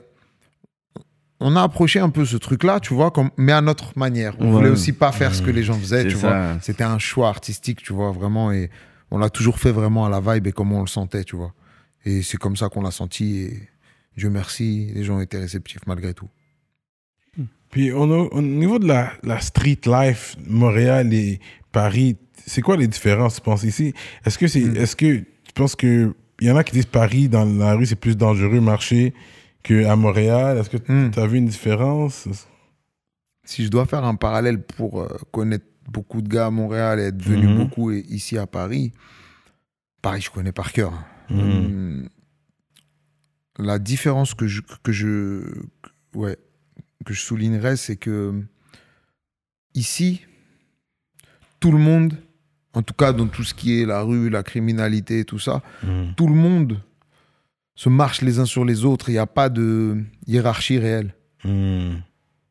on 1.40 1.56
a 1.56 1.62
approché 1.62 1.98
un 2.00 2.10
peu 2.10 2.24
ce 2.24 2.36
truc-là, 2.36 2.80
tu 2.80 2.92
vois, 2.94 3.10
comme, 3.10 3.30
mais 3.36 3.52
à 3.52 3.60
notre 3.60 3.98
manière. 3.98 4.34
On 4.38 4.46
Ouais. 4.46 4.52
voulait 4.52 4.68
aussi 4.70 4.92
pas 4.92 5.12
faire 5.12 5.34
ce 5.34 5.40
que 5.42 5.50
les 5.50 5.62
gens 5.62 5.78
faisaient, 5.78 6.06
tu 6.06 6.16
ça. 6.16 6.28
vois. 6.28 6.58
C'était 6.60 6.84
un 6.84 6.98
choix 6.98 7.28
artistique, 7.28 7.82
tu 7.82 7.92
vois, 7.92 8.10
vraiment. 8.12 8.52
Et 8.52 8.70
on 9.10 9.18
l'a 9.18 9.30
toujours 9.30 9.58
fait 9.58 9.72
vraiment 9.72 10.04
à 10.06 10.10
la 10.10 10.20
vibe 10.20 10.46
et 10.48 10.52
comme 10.52 10.72
on 10.72 10.80
le 10.82 10.86
sentait, 10.88 11.24
tu 11.24 11.36
vois. 11.36 11.54
Et 12.04 12.22
c'est 12.22 12.36
comme 12.36 12.56
ça 12.56 12.68
qu'on 12.68 12.82
l'a 12.82 12.90
senti. 12.90 13.40
Et 13.40 13.68
Dieu 14.16 14.28
merci, 14.30 14.90
les 14.94 15.02
gens 15.04 15.16
ont 15.16 15.20
été 15.20 15.38
réceptifs 15.38 15.80
malgré 15.86 16.12
tout. 16.14 16.28
Puis 17.70 17.92
on 17.92 18.10
a- 18.10 18.28
au 18.32 18.42
niveau 18.42 18.78
de 18.78 18.86
la, 18.88 19.12
la 19.22 19.40
street 19.40 19.80
life, 19.86 20.36
Montréal 20.46 21.14
et 21.14 21.40
Paris, 21.72 22.16
c'est 22.46 22.62
quoi 22.62 22.76
les 22.76 22.86
différences, 22.88 23.36
tu 23.36 23.40
penses, 23.40 23.62
ici? 23.64 23.92
Est-ce 24.24 24.38
que 24.38 24.46
c'est, 24.48 24.60
Mm. 24.64 24.76
est-ce 24.76 24.96
que 24.96 25.18
tu 25.18 25.52
penses 25.54 25.76
que, 25.76 26.14
il 26.40 26.48
y 26.48 26.50
en 26.50 26.56
a 26.56 26.64
qui 26.64 26.72
disent 26.72 26.86
Paris, 26.86 27.28
dans 27.28 27.44
la 27.44 27.74
rue, 27.74 27.86
c'est 27.86 27.96
plus 27.96 28.16
dangereux 28.16 28.60
marcher 28.60 29.12
qu'à 29.62 29.94
Montréal? 29.96 30.58
Est-ce 30.58 30.70
que 30.70 30.78
Mm. 30.92 31.10
tu 31.10 31.18
as 31.20 31.26
vu 31.26 31.38
une 31.38 31.46
différence? 31.46 32.28
Si 33.44 33.64
je 33.64 33.68
dois 33.70 33.86
faire 33.86 34.04
un 34.04 34.14
parallèle 34.14 34.62
pour 34.62 35.02
euh, 35.02 35.08
connaître 35.32 35.64
beaucoup 35.90 36.22
de 36.22 36.28
gars 36.28 36.46
à 36.46 36.50
Montréal 36.50 37.00
et 37.00 37.04
être 37.04 37.20
venu 37.22 37.48
Mhm. 37.48 37.56
beaucoup 37.56 37.90
ici 37.90 38.38
à 38.38 38.46
Paris, 38.46 38.92
Paris, 40.02 40.20
je 40.20 40.30
connais 40.30 40.52
par 40.52 40.72
cœur. 40.72 40.92
Hum, 41.30 42.08
La 43.58 43.78
différence 43.78 44.32
que 44.34 44.46
je, 44.46 44.62
que 44.82 44.90
je, 44.92 45.42
ouais, 46.14 46.38
que 47.04 47.12
je 47.12 47.20
soulignerais, 47.20 47.76
c'est 47.76 47.96
que 47.96 48.42
ici, 49.74 50.22
tout 51.58 51.72
le 51.72 51.78
monde, 51.78 52.16
en 52.74 52.82
tout 52.82 52.94
cas 52.94 53.12
dans 53.12 53.26
tout 53.26 53.42
ce 53.44 53.54
qui 53.54 53.80
est 53.80 53.86
la 53.86 54.02
rue, 54.02 54.30
la 54.30 54.42
criminalité, 54.42 55.24
tout 55.24 55.38
ça, 55.38 55.62
Mhm. 55.82 56.14
tout 56.16 56.26
le 56.28 56.34
monde 56.34 56.80
se 57.74 57.88
marche 57.88 58.22
les 58.22 58.38
uns 58.38 58.44
sur 58.44 58.64
les 58.64 58.84
autres. 58.84 59.08
Il 59.08 59.12
n'y 59.12 59.18
a 59.18 59.26
pas 59.26 59.48
de 59.48 59.98
hiérarchie 60.26 60.78
réelle 60.78 61.14
Mhm. 61.44 62.02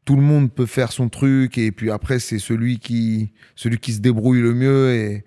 tout 0.05 0.15
le 0.15 0.21
monde 0.23 0.51
peut 0.51 0.65
faire 0.65 0.91
son 0.91 1.07
truc 1.09 1.57
et 1.59 1.71
puis 1.71 1.91
après 1.91 2.17
c'est 2.17 2.39
celui 2.39 2.79
qui 2.79 3.31
celui 3.55 3.77
qui 3.77 3.93
se 3.93 3.99
débrouille 3.99 4.41
le 4.41 4.55
mieux 4.55 4.91
et 4.95 5.23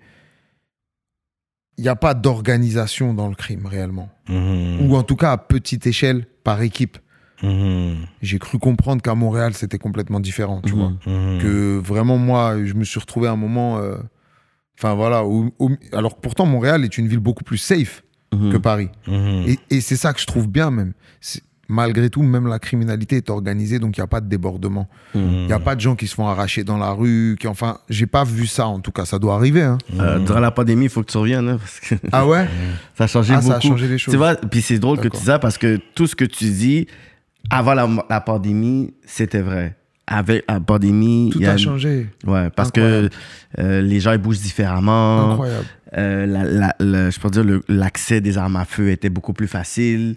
il 1.77 1.83
n'y 1.83 1.87
a 1.89 1.95
pas 1.95 2.13
d'organisation 2.13 3.13
dans 3.13 3.29
le 3.29 3.35
crime 3.35 3.65
réellement 3.65 4.09
Mhm. 4.29 4.81
ou 4.89 4.95
en 4.97 5.03
tout 5.03 5.15
cas 5.15 5.31
à 5.31 5.37
petite 5.37 5.87
échelle 5.87 6.27
par 6.43 6.61
équipe 6.61 6.97
j'ai 8.21 8.39
cru 8.39 8.57
comprendre 8.59 9.01
qu'à 9.01 9.15
Montréal 9.15 9.53
c'était 9.53 9.77
complètement 9.77 10.19
différent 10.19 10.61
tu 10.61 10.73
vois 10.73 10.91
que 11.05 11.77
vraiment 11.77 12.17
moi 12.17 12.57
je 12.65 12.73
me 12.73 12.83
suis 12.83 12.99
retrouvé 12.99 13.27
à 13.27 13.31
un 13.31 13.37
moment 13.37 13.77
euh, 13.79 13.95
enfin 14.77 14.93
voilà 14.95 15.25
où- 15.25 15.51
où- 15.59 15.71
alors 15.91 16.15
que 16.15 16.21
pourtant 16.21 16.45
Montréal 16.45 16.83
est 16.83 16.97
une 16.97 17.07
ville 17.07 17.19
beaucoup 17.19 17.43
plus 17.43 17.57
safe 17.57 18.03
Mhm. 18.33 18.51
que 18.51 18.57
Paris 18.57 18.89
Mhm. 19.07 19.43
et, 19.47 19.59
et 19.69 19.81
c'est 19.81 19.95
ça 19.95 20.11
que 20.13 20.19
je 20.19 20.25
trouve 20.25 20.47
bien 20.49 20.71
même 20.71 20.93
malgré 21.69 22.09
tout 22.09 22.21
même 22.23 22.47
la 22.47 22.59
criminalité 22.59 23.17
est 23.17 23.29
organisée 23.29 23.79
donc 23.79 23.95
il 23.97 23.99
n'y 24.01 24.03
a 24.03 24.07
pas 24.07 24.19
de 24.21 24.27
débordement 24.27 24.87
Mhm. 25.15 25.21
il 25.33 25.45
n'y 25.45 25.53
a 25.53 25.59
pas 25.59 25.75
de 25.75 25.81
gens 25.81 25.95
qui 25.95 26.07
se 26.07 26.15
font 26.15 26.27
arracher 26.27 26.63
dans 26.63 26.77
la 26.77 26.91
rue. 26.91 27.35
Qui, 27.39 27.47
enfin, 27.47 27.77
j'ai 27.89 28.05
pas 28.07 28.23
vu 28.23 28.47
ça 28.47 28.65
en 28.67 28.79
tout 28.79 28.91
cas. 28.91 29.05
Ça 29.05 29.19
doit 29.19 29.35
arriver. 29.35 29.61
hein. 29.61 29.77
Euh, 29.99 30.17
durant 30.19 30.39
la 30.39 30.49
pandémie, 30.51 30.85
il 30.85 30.89
faut 30.89 31.01
que 31.03 31.11
tu 31.11 31.17
reviennes. 31.17 31.47
hein, 31.49 31.57
parce 31.59 31.79
que 31.79 31.95
Ah 32.11 32.25
ouais? 32.27 32.47
Ça 32.97 33.03
a 33.05 33.07
changé 33.07 33.33
Ah, 33.33 33.37
beaucoup. 33.37 33.49
ça 33.51 33.57
a 33.57 33.59
changé 33.61 33.87
les 33.87 33.97
choses. 33.99 34.11
Tu 34.11 34.17
vois, 34.17 34.35
puis 34.35 34.61
c'est 34.63 34.79
drôle 34.79 34.97
que 34.97 35.03
tu 35.03 35.07
D'accord. 35.09 35.19
dis 35.19 35.25
ça 35.27 35.39
parce 35.39 35.57
que 35.59 35.79
tout 35.95 36.07
ce 36.07 36.15
que 36.15 36.25
tu 36.25 36.45
dis 36.45 36.87
avant 37.51 37.73
la, 37.75 37.87
la 38.09 38.21
pandémie, 38.21 38.93
c'était 39.05 39.41
vrai. 39.41 39.77
Avec 40.05 40.43
la 40.49 40.59
pandémie, 40.59 41.29
Tout 41.31 41.39
il 41.39 41.43
y 41.45 41.47
a 41.47 41.55
changé. 41.57 42.09
Ouais, 42.25 42.49
parce 42.49 42.69
Incroyable. 42.69 43.09
que 43.09 43.61
euh, 43.61 43.81
les 43.81 43.99
gens 44.01 44.11
ils 44.11 44.17
bougent 44.17 44.41
différemment. 44.41 45.31
Incroyable. 45.31 45.65
Euh, 45.97 46.25
la- 46.25 46.43
la- 46.43 46.75
la- 46.79 47.09
je 47.09 47.19
peux 47.19 47.29
dire 47.29 47.45
l'accès 47.69 48.19
des 48.19 48.37
armes 48.37 48.57
à 48.57 48.65
feu 48.65 48.89
était 48.89 49.09
beaucoup 49.09 49.31
plus 49.33 49.47
facile. 49.47 50.15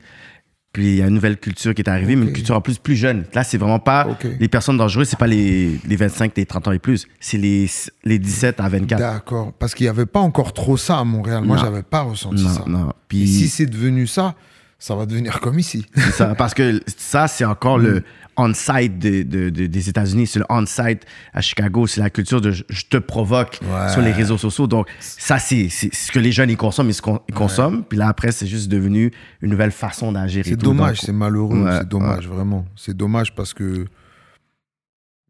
Puis 0.72 0.88
il 0.88 0.94
y 0.96 1.02
a 1.02 1.06
une 1.06 1.14
nouvelle 1.14 1.38
culture 1.38 1.72
qui 1.74 1.80
est 1.82 1.88
arrivée, 1.88 2.16
mais 2.16 2.26
une 2.26 2.32
culture 2.32 2.54
en 2.56 2.60
plus 2.60 2.78
plus 2.78 2.96
jeune. 2.96 3.24
Là, 3.32 3.44
c'est 3.44 3.56
vraiment 3.56 3.78
pas 3.78 4.08
les 4.40 4.48
personnes 4.48 4.76
dangereuses, 4.76 5.08
c'est 5.08 5.18
pas 5.18 5.26
les, 5.26 5.78
les 5.86 5.96
25, 5.96 6.32
les 6.36 6.44
30 6.44 6.68
ans 6.68 6.72
et 6.72 6.78
plus, 6.78 7.06
c'est 7.20 7.38
les, 7.38 7.66
les 8.04 8.18
17 8.18 8.60
à 8.60 8.68
24. 8.68 8.98
D'accord. 8.98 9.52
Parce 9.58 9.74
qu'il 9.74 9.84
n'y 9.84 9.90
avait 9.90 10.04
pas 10.04 10.20
encore 10.20 10.52
trop 10.52 10.76
ça 10.76 10.98
à 10.98 11.04
Montréal. 11.04 11.44
Moi, 11.44 11.56
j'avais 11.56 11.82
pas 11.82 12.02
ressenti 12.02 12.42
Non, 12.44 12.50
ça. 12.50 12.64
non. 12.66 12.90
Et 12.90 12.92
Puis 13.08 13.26
si 13.26 13.48
c'est 13.48 13.64
devenu 13.66 14.06
ça, 14.06 14.34
ça 14.78 14.94
va 14.94 15.06
devenir 15.06 15.40
comme 15.40 15.58
ici. 15.58 15.86
ça, 16.12 16.34
parce 16.34 16.52
que 16.52 16.82
ça, 16.98 17.26
c'est 17.28 17.46
encore 17.46 17.78
le 17.78 18.02
on-site 18.36 18.98
de, 18.98 19.22
de- 19.22 19.50
de- 19.50 19.66
des 19.66 19.88
États-Unis. 19.88 20.26
C'est 20.26 20.38
le 20.38 20.44
on-site 20.48 21.04
à 21.32 21.40
Chicago. 21.40 21.86
C'est 21.86 22.00
la 22.00 22.10
culture 22.10 22.40
de 22.40 22.50
je, 22.50 22.64
je 22.68 22.84
te 22.86 22.96
provoque 22.96 23.58
Ouais. 23.62 23.88
sur 23.92 24.02
les 24.02 24.12
réseaux 24.12 24.38
sociaux. 24.38 24.66
Donc, 24.66 24.88
ça, 25.00 25.38
c'est 25.38 25.68
ce 25.68 26.12
que 26.12 26.18
les 26.18 26.32
jeunes 26.32 26.50
ils 26.50 26.56
consomment. 26.56 26.90
Ils, 26.90 26.94
se 26.94 27.02
con- 27.02 27.20
ils 27.28 27.34
consomment. 27.34 27.84
Puis 27.84 27.98
là, 27.98 28.08
après, 28.08 28.32
c'est 28.32 28.46
juste 28.46 28.68
devenu 28.68 29.12
une 29.40 29.50
nouvelle 29.50 29.72
façon 29.72 30.12
d'agir. 30.12 30.44
C'est 30.46 30.56
dommage, 30.56 31.00
c'est 31.00 31.12
malheureux. 31.12 31.62
Ouais, 31.64 31.78
c'est 31.78 31.88
dommage, 31.88 32.28
vraiment. 32.28 32.64
C'est 32.76 32.96
dommage 32.96 33.34
parce 33.34 33.54
que 33.54 33.86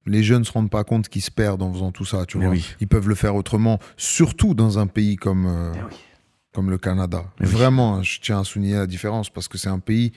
les 0.06 0.22
jeunes 0.22 0.40
ne 0.40 0.44
se 0.44 0.52
rendent 0.52 0.70
pas 0.70 0.84
compte 0.84 1.08
qu'ils 1.08 1.22
se 1.22 1.30
perdent 1.30 1.62
en 1.62 1.72
faisant 1.72 1.90
tout 1.92 2.04
ça. 2.04 2.24
Tu 2.26 2.38
vois. 2.38 2.48
oui. 2.48 2.64
Ils 2.80 2.86
peuvent 2.88 3.08
le 3.08 3.14
faire 3.14 3.34
autrement, 3.34 3.78
surtout 3.96 4.54
dans 4.54 4.78
un 4.78 4.86
pays 4.86 5.16
comme, 5.16 5.46
euh, 5.46 5.72
comme 6.52 6.70
le 6.70 6.78
Canada. 6.78 7.24
Mais 7.40 7.46
oui. 7.46 7.52
Vraiment, 7.52 8.02
je 8.02 8.20
tiens 8.20 8.40
à 8.40 8.44
souligner 8.44 8.74
la 8.76 8.86
différence 8.86 9.30
parce 9.30 9.48
que 9.48 9.58
c'est 9.58 9.68
un 9.68 9.80
pays, 9.80 10.12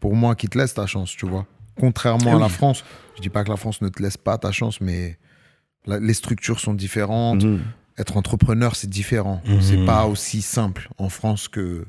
pour 0.00 0.16
moi, 0.16 0.34
qui 0.34 0.48
te 0.48 0.56
laisse 0.56 0.72
ta 0.74 0.86
chance, 0.86 1.10
tu 1.14 1.26
vois. 1.26 1.46
Contrairement 1.78 2.32
Eh 2.32 2.36
à 2.36 2.38
la. 2.38 2.48
France, 2.48 2.84
je 3.16 3.22
dis 3.22 3.28
pas 3.28 3.44
que 3.44 3.50
la 3.50 3.56
France 3.56 3.80
ne 3.82 3.88
te 3.88 4.02
laisse 4.02 4.16
pas 4.16 4.38
ta 4.38 4.52
chance, 4.52 4.80
mais 4.80 5.18
la- 5.86 5.98
les 6.00 6.14
structures 6.14 6.60
sont 6.60 6.74
différentes. 6.74 7.44
Mhm. 7.44 7.60
Être 7.98 8.16
entrepreneur, 8.16 8.74
c'est 8.74 8.90
différent. 8.90 9.40
Mhm. 9.46 9.60
C'est 9.60 9.84
pas 9.84 10.06
aussi 10.06 10.42
simple 10.42 10.88
en 10.98 11.08
France 11.08 11.46
que, 11.48 11.86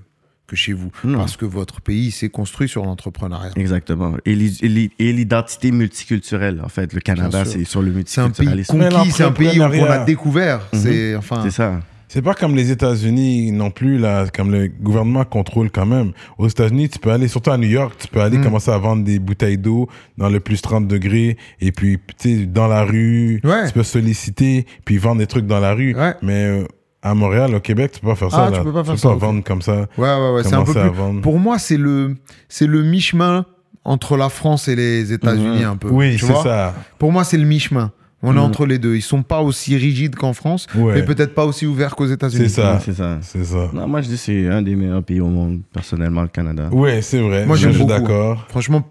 que 0.47 0.55
chez 0.55 0.73
vous. 0.73 0.91
Non. 1.03 1.17
Parce 1.17 1.35
que 1.37 1.45
votre 1.45 1.81
pays 1.81 2.11
s'est 2.11 2.29
construit 2.29 2.69
sur 2.69 2.85
l'entrepreneuriat. 2.85 3.51
Exactement. 3.55 4.15
Et 4.25 4.35
l'i- 4.35 4.59
et 4.61 4.67
l'i- 4.69 4.91
et 4.99 5.11
l'identité 5.13 5.71
multiculturelle, 5.71 6.61
en 6.63 6.69
fait. 6.69 6.93
Le 6.93 7.01
Canada, 7.01 7.43
c'est 7.45 7.63
sur 7.65 7.81
le 7.81 7.91
C'est 8.05 8.21
un 8.21 8.29
pays 8.29 8.47
multiculturalisme. 8.47 9.11
C'est 9.17 9.23
un 9.23 9.31
pays 9.31 9.57
qu'on 9.57 9.85
a 9.91 10.05
découvert. 10.05 10.59
Mhm. 10.73 10.79
C'est 10.79 11.15
enfin. 11.15 11.41
C'est 11.43 11.51
ça. 11.51 11.79
C'est 12.07 12.21
pas 12.21 12.33
comme 12.33 12.55
les 12.55 12.71
États-Unis 12.71 13.51
non 13.51 13.71
plus, 13.71 13.97
là, 13.97 14.25
comme 14.33 14.51
le 14.51 14.67
gouvernement 14.67 15.25
contrôle 15.25 15.71
quand 15.71 15.85
même. 15.85 16.11
Aux 16.37 16.47
États-Unis, 16.47 16.87
tu 16.89 16.99
peux 16.99 17.11
aller, 17.11 17.27
surtout 17.27 17.49
à 17.51 17.57
New 17.57 17.67
York, 17.67 17.93
tu 17.99 18.07
peux 18.07 18.21
aller 18.21 18.37
Mm. 18.37 18.43
commencer 18.43 18.71
à 18.71 18.77
vendre 18.77 19.03
des 19.03 19.19
bouteilles 19.19 19.57
d'eau 19.57 19.89
dans 20.17 20.29
le 20.29 20.39
plus 20.39 20.61
30 20.61 20.87
degrés, 20.87 21.37
et 21.59 21.71
puis, 21.71 21.97
tu 22.19 22.39
sais, 22.39 22.45
dans 22.45 22.67
la 22.67 22.83
rue, 22.83 23.41
Ouais. 23.43 23.67
tu 23.67 23.73
peux 23.73 23.83
solliciter, 23.83 24.65
puis 24.85 24.97
vendre 24.97 25.17
des 25.19 25.27
trucs 25.27 25.47
dans 25.47 25.59
la 25.59 25.73
rue. 25.73 25.95
Ouais. 25.95 26.13
Mais 26.21 26.45
euh, 26.45 26.63
à 27.01 27.13
Montréal, 27.15 27.53
au 27.55 27.59
Québec, 27.59 27.91
tu 27.93 27.99
peux 28.01 28.07
pas 28.07 28.15
faire 28.15 28.31
ça. 28.31 28.45
Ah, 28.47 28.49
là. 28.51 28.57
tu 28.59 28.63
peux 28.63 28.73
pas 28.73 28.83
faire 28.83 28.99
ça, 28.99 29.09
ok. 29.09 29.19
vendre 29.19 29.43
comme 29.43 29.61
ça. 29.61 29.87
Ouais, 29.97 30.15
ouais, 30.15 30.31
ouais. 30.35 30.43
C'est 30.43 30.53
un 30.55 30.63
peu 30.63 30.73
plus. 30.73 31.21
Pour 31.21 31.39
moi, 31.39 31.57
c'est 31.59 31.77
le, 31.77 32.15
c'est 32.49 32.67
le 32.67 32.81
mi-chemin 32.83 33.45
entre 33.83 34.17
la 34.17 34.29
France 34.29 34.67
et 34.67 34.75
les 34.75 35.11
États-Unis 35.13 35.59
Mhm. 35.63 35.69
un 35.71 35.75
peu. 35.77 35.89
Oui, 35.89 36.13
tu 36.17 36.25
c'est 36.25 36.33
ça. 36.33 36.73
Pour 36.97 37.11
moi, 37.11 37.23
c'est 37.23 37.37
le 37.37 37.45
mi-chemin. 37.45 37.91
On 38.27 38.31
est 38.31 38.35
Mhm. 38.35 38.39
entre 38.41 38.65
les 38.65 38.79
deux. 38.79 38.95
Ils 38.95 39.01
sont 39.01 39.23
pas 39.23 39.41
aussi 39.41 39.75
rigides 39.77 40.15
qu'en 40.15 40.33
France, 40.33 40.67
Ouais. 40.75 40.95
mais 40.95 41.03
peut-être 41.05 41.33
pas 41.35 41.45
aussi 41.45 41.65
ouverts 41.65 41.95
qu'aux 41.95 42.07
États-Unis. 42.07 42.49
C'est 42.49 42.61
ça. 42.61 42.79
C'est 42.83 42.93
ça. 42.93 43.19
C'est 43.21 43.43
ça. 43.43 43.69
Non, 43.73 43.87
moi, 43.87 44.01
je 44.01 44.07
dis 44.07 44.13
que 44.15 44.19
c'est 44.19 44.47
un 44.47 44.61
des 44.61 44.75
meilleurs 44.75 45.03
pays 45.03 45.21
au 45.21 45.27
monde, 45.27 45.61
personnellement, 45.73 46.21
le 46.23 46.27
Canada. 46.27 46.69
Ouais, 46.71 47.01
c'est 47.01 47.21
vrai. 47.21 47.45
Moi, 47.45 47.55
Je 47.55 47.69
suis 47.69 47.85
d'accord. 47.85 48.45
Franchement, 48.49 48.83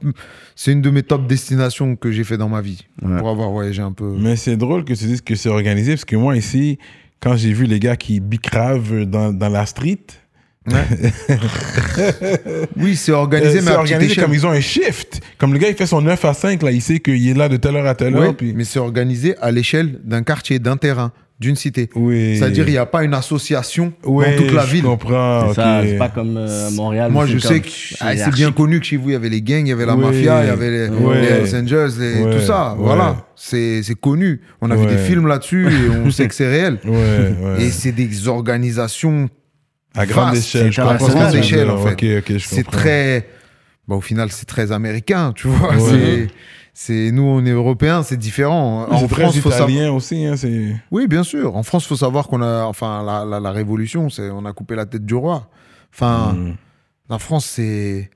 c'est 0.54 0.72
une 0.72 0.82
de 0.82 0.90
mes 0.90 1.02
top 1.02 1.26
destinations 1.26 1.96
que 1.96 2.12
j'ai 2.12 2.24
fait 2.24 2.36
dans 2.38 2.48
ma 2.48 2.60
vie 2.60 2.84
Ouais. 3.02 3.18
pour 3.18 3.28
avoir 3.28 3.50
voyagé 3.50 3.82
un 3.82 3.92
peu. 3.92 4.14
Mais 4.18 4.36
c'est 4.36 4.56
drôle 4.56 4.84
que 4.84 4.92
tu 4.94 5.04
dises 5.04 5.20
que 5.20 5.34
c'est 5.34 5.48
organisé, 5.48 5.92
parce 5.92 6.04
que 6.04 6.16
moi, 6.16 6.36
ici, 6.36 6.78
quand 7.20 7.36
j'ai 7.36 7.52
vu 7.52 7.64
les 7.64 7.80
gars 7.80 7.96
qui 7.96 8.20
bicravent 8.20 9.04
dans, 9.04 9.32
dans 9.32 9.48
la 9.48 9.66
street, 9.66 9.98
Oui, 12.76 12.96
c'est 12.96 13.12
Euh, 13.12 13.16
organisé, 13.16 13.60
mais 13.60 13.70
c'est 13.70 13.76
organisé 13.76 14.16
comme 14.20 14.32
ils 14.34 14.46
ont 14.46 14.50
un 14.50 14.60
shift. 14.60 15.20
Comme 15.38 15.52
le 15.52 15.58
gars, 15.58 15.68
il 15.68 15.74
fait 15.76 15.86
son 15.86 16.00
9 16.00 16.24
à 16.24 16.34
5, 16.34 16.62
là, 16.62 16.70
il 16.70 16.80
sait 16.82 17.00
qu'il 17.00 17.28
est 17.28 17.34
là 17.34 17.48
de 17.48 17.56
telle 17.56 17.76
heure 17.76 17.86
à 17.86 17.94
telle 17.94 18.14
Ouais, 18.16 18.26
heure. 18.28 18.36
Puis... 18.36 18.52
mais 18.54 18.64
c'est 18.64 18.78
organisé 18.78 19.36
à 19.40 19.50
l'échelle 19.50 20.00
d'un 20.04 20.22
quartier, 20.22 20.58
d'un 20.58 20.76
terrain, 20.76 21.12
d'une 21.40 21.56
cité. 21.56 21.90
Oui. 21.94 22.36
C'est-à-dire, 22.38 22.66
il 22.68 22.72
n'y 22.72 22.78
a 22.78 22.86
pas 22.86 23.04
une 23.04 23.12
association 23.14 23.92
Ouais, 24.04 24.36
dans 24.36 24.42
toute 24.42 24.52
la 24.52 24.64
je 24.66 24.72
ville. 24.72 24.84
comprends. 24.84 25.48
C'est 25.48 25.54
ça, 25.56 25.80
ok. 25.80 25.86
c'est 25.88 25.98
pas 25.98 26.08
comme 26.08 26.36
euh, 26.36 26.70
Montréal. 26.70 27.10
Moi, 27.12 27.26
je 27.26 27.38
sais 27.38 27.60
que 27.60 27.68
c'est 27.68 27.96
ah, 28.00 28.16
c'est 28.16 28.32
bien 28.34 28.50
connu 28.52 28.80
que 28.80 28.86
chez 28.86 28.96
vous, 28.96 29.10
il 29.10 29.12
y 29.12 29.16
avait 29.16 29.28
les 29.28 29.42
gangs, 29.42 29.66
il 29.66 29.68
y 29.68 29.72
avait 29.72 29.86
la 29.86 29.96
Oui. 29.96 30.04
mafia, 30.04 30.44
il 30.44 30.46
y 30.46 30.50
avait 30.50 30.70
les, 30.70 30.88
les 30.88 31.26
Hells 31.28 31.56
Angels, 31.62 31.90
les- 31.98 32.22
tout 32.38 32.44
ça. 32.44 32.74
Voilà, 32.78 33.26
c'est 33.36 33.82
connu. 34.00 34.40
On 34.60 34.70
a 34.70 34.76
vu 34.76 34.86
des 34.86 34.98
films 34.98 35.26
là-dessus 35.26 35.66
et 35.66 35.90
on 36.04 36.10
sait 36.10 36.26
que 36.28 36.34
c'est 36.34 36.48
réel. 36.48 36.78
Et 37.58 37.70
c'est 37.70 37.92
des 37.92 38.28
organisations, 38.28 39.28
à 39.94 40.06
grande 40.06 40.34
échelle. 40.36 40.72
je 40.72 40.80
à 40.80 40.96
grande 40.96 41.34
échelle, 41.34 41.70
en 41.70 41.78
fait. 41.78 42.38
C'est 42.38 42.64
très. 42.66 43.28
Bah, 43.86 43.96
au 43.96 44.00
final, 44.00 44.30
c'est 44.32 44.46
très 44.46 44.72
américain, 44.72 45.32
tu 45.34 45.48
vois. 45.48 45.74
Ouais. 45.76 46.28
C'est- 46.76 47.10
nous, 47.12 47.22
on 47.22 47.44
est 47.46 47.50
européens, 47.50 48.02
c'est 48.02 48.16
différent. 48.16 48.86
En 48.90 49.06
France, 49.06 49.38
faut 49.38 49.50
savoir. 49.50 49.94
aussi. 49.94 50.24
Hein. 50.24 50.34
Oui, 50.90 51.06
bien 51.06 51.22
sûr. 51.22 51.54
En 51.56 51.62
France, 51.62 51.86
faut 51.86 51.94
savoir 51.96 52.26
qu'on 52.26 52.42
a, 52.42 52.64
enfin, 52.64 53.04
la, 53.04 53.24
la, 53.24 53.38
la 53.38 53.50
révolution, 53.52 54.10
c'est, 54.10 54.28
on 54.30 54.44
a 54.44 54.52
coupé 54.52 54.74
la 54.74 54.84
tête 54.86 55.04
du 55.06 55.14
roi. 55.14 55.48
Enfin, 55.94 56.32
Mm. 56.36 56.56
la 57.10 57.18
France, 57.20 57.44
c'est, 57.46 58.10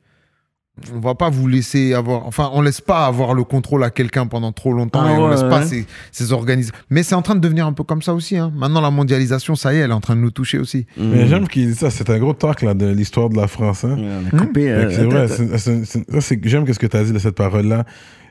on 0.94 1.00
va 1.00 1.14
pas 1.14 1.30
vous 1.30 1.46
laisser 1.46 1.94
avoir, 1.94 2.26
enfin, 2.26 2.50
on 2.52 2.62
laisse 2.62 2.80
pas 2.80 3.06
avoir 3.06 3.34
le 3.34 3.44
contrôle 3.44 3.84
à 3.84 3.90
quelqu'un 3.90 4.26
pendant 4.26 4.52
trop 4.52 4.72
longtemps 4.72 5.02
Ah 5.04 5.12
et 5.12 5.16
on 5.16 5.24
ouais, 5.24 5.30
laisse 5.30 5.42
pas 5.42 5.60
ouais. 5.60 5.66
ces, 5.66 5.86
ces 6.12 6.32
organisations. 6.32 6.74
Mais 6.90 7.02
c'est 7.02 7.14
en 7.14 7.22
train 7.22 7.34
de 7.34 7.40
devenir 7.40 7.66
un 7.66 7.72
peu 7.72 7.84
comme 7.84 8.02
ça 8.02 8.14
aussi. 8.14 8.36
Hein. 8.36 8.52
Maintenant, 8.54 8.80
la 8.80 8.90
mondialisation, 8.90 9.54
ça 9.56 9.72
y 9.72 9.76
est, 9.76 9.80
elle 9.80 9.90
est 9.90 9.94
en 9.94 10.00
train 10.00 10.16
de 10.16 10.20
nous 10.20 10.30
toucher 10.30 10.58
aussi. 10.58 10.86
Mais 10.96 11.26
j'aime 11.26 11.48
qu'il 11.48 11.66
dise 11.66 11.78
ça. 11.78 11.90
C'est 11.90 12.10
un 12.10 12.18
gros 12.18 12.34
talk 12.34 12.62
là, 12.62 12.74
de 12.74 12.86
l'histoire 12.86 13.28
de 13.28 13.36
la 13.36 13.48
France. 13.48 13.84
Hein. 13.84 13.96
On 13.98 14.36
a 14.36 14.40
coupé. 14.40 14.62
Fait 14.62 14.70
euh, 14.70 14.90
c'est 14.90 15.04
vrai. 15.04 16.40
J'aime 16.44 16.66
ce 16.72 16.78
que 16.78 16.86
tu 16.86 16.96
as 16.96 17.04
dit 17.04 17.12
de 17.12 17.18
cette 17.18 17.34
parole-là 17.34 17.84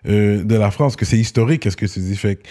euh, 0.07 0.43
de 0.43 0.55
la 0.55 0.71
France, 0.71 0.95
que 0.95 1.05
c'est 1.05 1.17
historique, 1.17 1.63
qu'est-ce 1.63 1.77
que 1.77 1.85
tu 1.85 1.99
dis. 1.99 2.15
Fait 2.15 2.35
que 2.35 2.43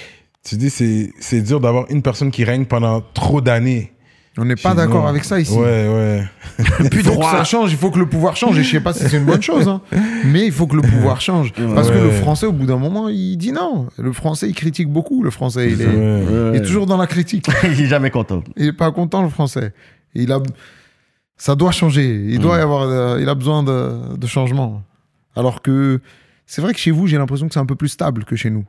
tu 0.45 0.57
dis 0.57 0.71
c'est 0.71 1.13
c'est 1.19 1.41
dur 1.41 1.61
d'avoir 1.61 1.87
une 1.91 2.03
personne 2.03 2.31
qui 2.31 2.45
règne 2.45 2.67
pendant 2.67 3.03
trop 3.15 3.41
d'années. 3.41 3.93
On 4.39 4.45
n'est 4.45 4.57
pas 4.57 4.75
d'accord 4.75 5.09
avec 5.09 5.25
ça 5.25 5.41
ici. 5.41 5.53
Ouais, 5.55 5.89
ouais. 5.89 6.25
il 6.59 7.03
faut 7.03 7.19
que 7.19 7.25
ça 7.25 7.45
change, 7.45 7.73
il 7.73 7.79
faut 7.79 7.91
que 7.91 7.99
le 7.99 8.07
pouvoir 8.07 8.37
change. 8.37 8.59
Et 8.59 8.63
je 8.63 8.71
sais 8.71 8.81
pas 8.81 8.93
si 8.93 9.09
c'est 9.09 9.17
une 9.17 9.25
bonne 9.25 9.41
chose, 9.41 9.67
hein. 9.67 9.81
mais 10.27 10.45
il 10.47 10.53
faut 10.53 10.67
que 10.67 10.77
le 10.77 10.83
pouvoir 10.83 11.21
change. 11.23 11.53
Parce 11.75 11.91
que 11.91 11.97
le 11.97 12.11
français, 12.11 12.47
au 12.47 12.53
bout 12.53 12.67
d'un 12.67 12.77
moment, 12.77 13.09
il 13.09 13.37
dit 13.39 13.53
non. 13.53 13.89
Le 13.99 14.13
français, 14.13 14.49
il 14.49 14.55
critique 14.55 14.89
beaucoup. 14.89 15.23
Le 15.23 15.31
français, 15.31 15.73
il 15.73 15.81
est, 15.81 15.87
Ouais. 15.87 16.51
il 16.53 16.57
est 16.57 16.63
toujours 16.65 16.87
dans 16.87 16.99
la 16.99 17.07
critique. 17.07 17.47
Il 17.65 17.81
est 17.81 17.87
jamais 17.87 18.11
content. 18.11 18.43
Il 18.57 18.67
est 18.67 18.73
pas 18.73 18.91
content, 18.93 19.23
le 19.23 19.29
français. 19.31 19.73
Il 20.15 20.31
a, 20.33 20.41
ça 21.37 21.55
doit 21.55 21.71
changer. 21.73 22.27
Il 22.29 22.39
doit 22.39 22.59
y 22.59 22.61
avoir, 22.61 22.83
euh, 22.83 23.19
il 23.21 23.29
a 23.29 23.35
besoin 23.35 23.63
de, 23.63 24.17
de 24.17 24.27
changement. 24.27 24.83
Alors 25.35 25.63
que 25.63 26.01
c'est 26.47 26.61
vrai 26.63 26.73
que 26.75 26.79
chez 26.79 26.91
vous, 26.91 27.07
j'ai 27.07 27.17
l'impression 27.19 27.49
que 27.49 27.55
c'est 27.55 27.61
un 27.61 27.67
peu 27.67 27.75
plus 27.75 27.89
stable 27.89 28.25
que 28.25 28.37
chez 28.37 28.51
nous. 28.51 28.65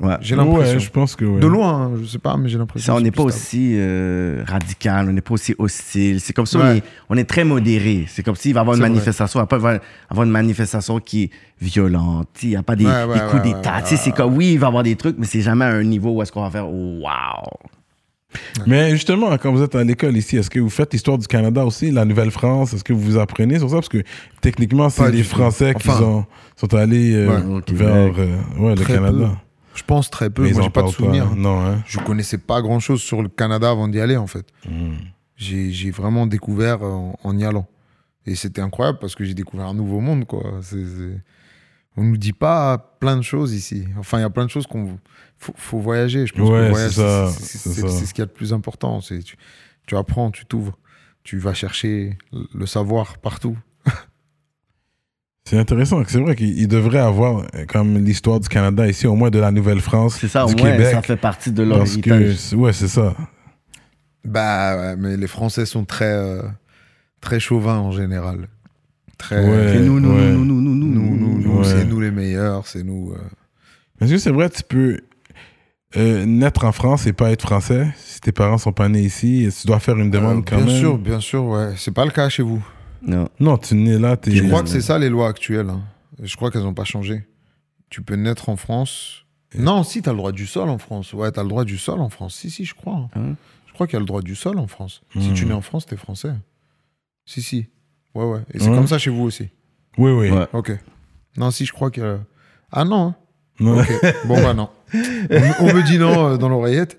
Ouais. 0.00 0.14
J'ai 0.20 0.36
l'impression. 0.36 0.74
Ouais, 0.74 0.80
je 0.80 0.90
pense 0.90 1.16
que 1.16 1.24
ouais. 1.24 1.40
De 1.40 1.46
loin, 1.48 1.86
hein, 1.86 1.90
je 2.00 2.06
sais 2.06 2.18
pas, 2.18 2.36
mais 2.36 2.48
j'ai 2.48 2.56
l'impression. 2.56 2.92
Ça, 2.92 2.96
on 2.96 3.00
n'est 3.00 3.10
pas 3.10 3.24
aussi 3.24 3.72
euh, 3.74 4.44
radical, 4.46 5.08
on 5.08 5.12
n'est 5.12 5.20
pas 5.20 5.34
aussi 5.34 5.56
hostile. 5.58 6.20
C'est 6.20 6.32
comme 6.32 6.46
ça, 6.46 6.60
on, 6.60 6.74
est, 6.76 6.82
on 7.10 7.16
est 7.16 7.24
très 7.24 7.42
modéré. 7.42 8.04
C'est 8.08 8.22
comme 8.22 8.36
s'il 8.36 8.54
va 8.54 8.60
y 8.60 8.62
avoir 8.62 8.76
une 8.76 8.82
vrai. 8.82 8.90
manifestation, 8.90 9.40
il 9.40 9.42
va 9.42 9.46
pas 9.46 9.56
avoir, 9.56 9.78
avoir 10.08 10.24
une 10.24 10.32
manifestation 10.32 11.00
qui 11.00 11.24
est 11.24 11.30
violente. 11.60 12.28
Il 12.42 12.50
n'y 12.50 12.56
a 12.56 12.62
pas 12.62 12.76
des, 12.76 12.86
Ouais, 12.86 13.04
ouais, 13.04 13.14
des 13.14 13.20
coups 13.20 13.44
ouais, 13.44 13.54
d'état. 13.54 13.84
c'est 13.84 14.12
comme, 14.12 14.36
oui, 14.36 14.52
il 14.52 14.58
va 14.60 14.66
y 14.66 14.68
avoir 14.68 14.84
des 14.84 14.94
trucs, 14.94 15.16
mais 15.18 15.26
c'est 15.26 15.40
jamais 15.40 15.64
à 15.64 15.68
un 15.70 15.82
niveau 15.82 16.10
où 16.12 16.22
est-ce 16.22 16.30
qu'on 16.30 16.42
va 16.42 16.50
faire, 16.50 16.68
wow. 16.68 17.02
Mais 18.66 18.90
justement, 18.90 19.36
quand 19.38 19.52
vous 19.52 19.62
êtes 19.62 19.74
à 19.74 19.82
l'école 19.82 20.16
ici, 20.16 20.36
est-ce 20.36 20.50
que 20.50 20.60
vous 20.60 20.68
faites 20.68 20.92
l'histoire 20.92 21.18
du 21.18 21.26
Canada 21.26 21.64
aussi, 21.64 21.90
la 21.90 22.04
Nouvelle-France? 22.04 22.74
Est-ce 22.74 22.84
que 22.84 22.92
vous 22.92 23.16
apprenez 23.18 23.58
sur 23.58 23.70
ça? 23.70 23.76
Parce 23.76 23.88
que 23.88 24.02
techniquement, 24.40 24.90
c'est 24.90 25.10
les. 25.10 25.22
Français 25.22 25.74
qui 25.74 25.88
sont, 25.88 26.24
sont 26.56 26.74
allés 26.74 27.14
euh, 27.14 27.26
ouais, 27.26 27.62
vers 27.72 28.12
euh, 28.18 28.36
ouais, 28.58 28.74
le 28.74 28.84
Canada. 28.84 29.30
Je 29.78 29.84
pense 29.84 30.10
très 30.10 30.28
peu. 30.28 30.42
Mais 30.42 30.52
Moi, 30.52 30.62
j'ai 30.62 30.70
pas 30.70 30.80
de 30.80 30.86
parlent 30.86 30.94
souvenir. 30.94 31.34
Non, 31.36 31.60
hein. 31.64 31.82
Je 31.86 32.00
connaissais 32.00 32.38
pas 32.38 32.60
grand 32.62 32.80
chose 32.80 33.00
sur 33.00 33.22
le 33.22 33.28
Canada 33.28 33.70
avant 33.70 33.86
d'y 33.86 34.00
aller, 34.00 34.16
en 34.16 34.26
fait. 34.26 34.46
Mm. 34.68 34.94
J'ai 35.36 35.90
vraiment 35.92 36.26
découvert 36.26 36.82
en, 36.82 37.16
en 37.22 37.38
y 37.38 37.44
allant. 37.44 37.68
Et 38.26 38.34
c'était 38.34 38.60
incroyable 38.60 38.98
parce 38.98 39.14
que 39.14 39.24
j'ai 39.24 39.34
découvert 39.34 39.66
un 39.66 39.74
nouveau 39.74 40.00
monde, 40.00 40.26
quoi. 40.26 40.60
On 41.96 42.04
nous 42.04 42.16
dit 42.16 42.32
pas 42.32 42.96
plein 43.00 43.16
de 43.16 43.22
choses 43.22 43.54
ici. 43.54 43.86
Enfin, 43.98 44.18
il 44.18 44.22
y 44.22 44.24
a 44.24 44.30
plein 44.30 44.44
de 44.44 44.50
choses 44.50 44.66
qu'on 44.66 44.98
faut, 45.38 45.54
faut 45.56 45.78
voyager. 45.78 46.26
Je 46.26 46.32
pense 46.32 46.48
que 46.48 46.72
Ouais, 46.72 46.88
c'est 46.90 48.06
ce 48.06 48.12
qu'il 48.12 48.22
y 48.22 48.22
a 48.22 48.26
de 48.26 48.32
plus 48.32 48.52
important. 48.52 49.00
C'est 49.00 49.22
tu, 49.22 49.36
tu 49.86 49.96
apprends, 49.96 50.30
tu 50.30 50.44
t'ouvres, 50.44 50.76
tu 51.22 51.38
vas 51.38 51.54
chercher 51.54 52.18
le 52.32 52.66
savoir 52.66 53.18
partout. 53.18 53.56
C'est 55.48 55.58
intéressant. 55.58 56.02
C'est 56.06 56.20
vrai 56.20 56.36
qu'il 56.36 56.68
devrait 56.68 56.98
avoir 56.98 57.38
euh, 57.54 57.64
comme 57.66 57.96
l'histoire 58.04 58.38
du 58.38 58.48
Canada 58.48 58.86
ici, 58.86 59.06
au 59.06 59.14
moins 59.14 59.30
de 59.30 59.38
la 59.38 59.50
Nouvelle-France, 59.50 60.18
C'est 60.20 60.28
ça, 60.28 60.44
au 60.44 60.52
du 60.52 60.60
moins, 60.62 60.72
Québec. 60.72 60.88
ça 60.92 61.00
fait 61.02 61.16
partie 61.16 61.50
de 61.52 61.62
leur 61.62 61.78
parce 61.78 61.96
que, 61.96 62.54
ouais, 62.54 62.72
c'est 62.74 62.88
ça. 62.88 63.14
Bah, 64.24 64.76
ouais, 64.76 64.96
mais 64.96 65.16
les 65.16 65.26
Français 65.26 65.64
sont 65.64 65.84
très, 65.84 66.12
euh, 66.12 66.42
très 67.22 67.40
chauvins 67.40 67.78
en 67.78 67.92
général. 67.92 68.48
Très. 69.16 69.42
Ouais. 69.42 69.78
Nous, 69.80 70.00
nous, 70.00 70.14
ouais. 70.14 70.30
nous, 70.32 70.44
nous, 70.44 70.60
nous, 70.60 70.74
nous, 70.74 70.86
Nous, 70.86 71.16
nous, 71.16 71.38
nous, 71.40 71.58
Ouais. 71.60 71.64
c'est 71.64 71.84
nous 71.86 72.00
les 72.00 72.10
meilleurs, 72.10 72.66
c'est 72.66 72.82
nous. 72.82 73.12
euh. 73.12 74.04
Est-ce 74.04 74.12
que 74.12 74.18
c'est 74.18 74.30
vrai, 74.30 74.50
tu 74.50 74.62
peux 74.62 74.98
euh, 75.96 76.26
naître 76.26 76.64
en 76.64 76.72
France 76.72 77.06
et 77.06 77.12
pas 77.14 77.30
être 77.30 77.42
français 77.42 77.88
si 77.96 78.20
tes 78.20 78.32
parents 78.32 78.58
sont 78.58 78.72
pas 78.72 78.88
nés 78.90 79.00
ici 79.00 79.48
Tu 79.58 79.66
dois 79.66 79.80
faire 79.80 79.96
une 79.96 80.10
demande 80.10 80.40
Euh, 80.40 80.42
quand 80.46 80.56
bien 80.58 80.66
même. 80.66 80.76
sûr, 80.78 80.98
bien 80.98 81.20
sûr, 81.20 81.44
ouais. 81.46 81.70
C'est 81.76 81.94
pas 81.94 82.04
le 82.04 82.10
cas 82.10 82.28
chez 82.28 82.42
vous. 82.42 82.62
Non. 83.02 83.28
Non, 83.40 83.56
tu 83.58 83.74
nais 83.74 83.98
là, 83.98 84.16
t'es. 84.16 84.30
Je 84.32 84.44
crois 84.46 84.62
que 84.62 84.68
c'est 84.68 84.80
ça 84.80 84.98
les 84.98 85.08
lois 85.08 85.28
actuelles. 85.28 85.70
hein? 85.70 85.82
Je 86.22 86.34
crois 86.36 86.50
qu'elles 86.50 86.62
n'ont 86.62 86.74
pas 86.74 86.84
changé. 86.84 87.26
Tu 87.90 88.02
peux 88.02 88.16
naître 88.16 88.48
en 88.48 88.56
France. 88.56 89.24
Non, 89.56 89.82
si, 89.82 90.02
tu 90.02 90.08
as 90.08 90.12
le 90.12 90.18
droit 90.18 90.32
du 90.32 90.46
sol 90.46 90.68
en 90.68 90.78
France. 90.78 91.12
Ouais, 91.12 91.30
tu 91.32 91.40
as 91.40 91.42
le 91.42 91.48
droit 91.48 91.64
du 91.64 91.78
sol 91.78 92.00
en 92.00 92.10
France. 92.10 92.34
Si, 92.34 92.50
si, 92.50 92.64
je 92.64 92.74
crois. 92.74 92.94
hein. 92.96 93.08
Hein 93.16 93.34
Je 93.66 93.72
crois 93.72 93.86
qu'il 93.86 93.94
y 93.94 93.96
a 93.96 94.00
le 94.00 94.06
droit 94.06 94.20
du 94.22 94.34
sol 94.34 94.58
en 94.58 94.66
France. 94.66 95.00
Si 95.18 95.30
Hmm. 95.30 95.34
tu 95.34 95.46
nais 95.46 95.54
en 95.54 95.60
France, 95.62 95.86
tu 95.86 95.94
es 95.94 95.96
français. 95.96 96.32
Si, 97.24 97.40
si. 97.40 97.66
Ouais, 98.14 98.24
ouais. 98.24 98.40
Et 98.52 98.58
c'est 98.58 98.68
Ouais. 98.68 98.74
comme 98.76 98.86
ça 98.88 98.98
chez 98.98 99.10
vous 99.10 99.22
aussi. 99.22 99.48
Oui, 99.96 100.10
oui. 100.10 100.30
Ouais. 100.30 100.46
Ok. 100.52 100.72
Non, 101.36 101.50
si, 101.50 101.64
je 101.64 101.72
crois 101.72 101.90
que. 101.90 102.18
Ah 102.72 102.84
non. 102.84 103.08
hein. 103.08 103.14
Non. 103.60 103.80
Ok. 103.80 103.88
bon, 104.26 104.42
bah 104.42 104.54
non. 104.54 104.68
On, 104.92 104.98
me- 104.98 105.62
on 105.70 105.74
me 105.74 105.82
dit 105.86 105.98
non 105.98 106.28
euh, 106.32 106.36
dans 106.36 106.48
l'oreillette. 106.48 106.98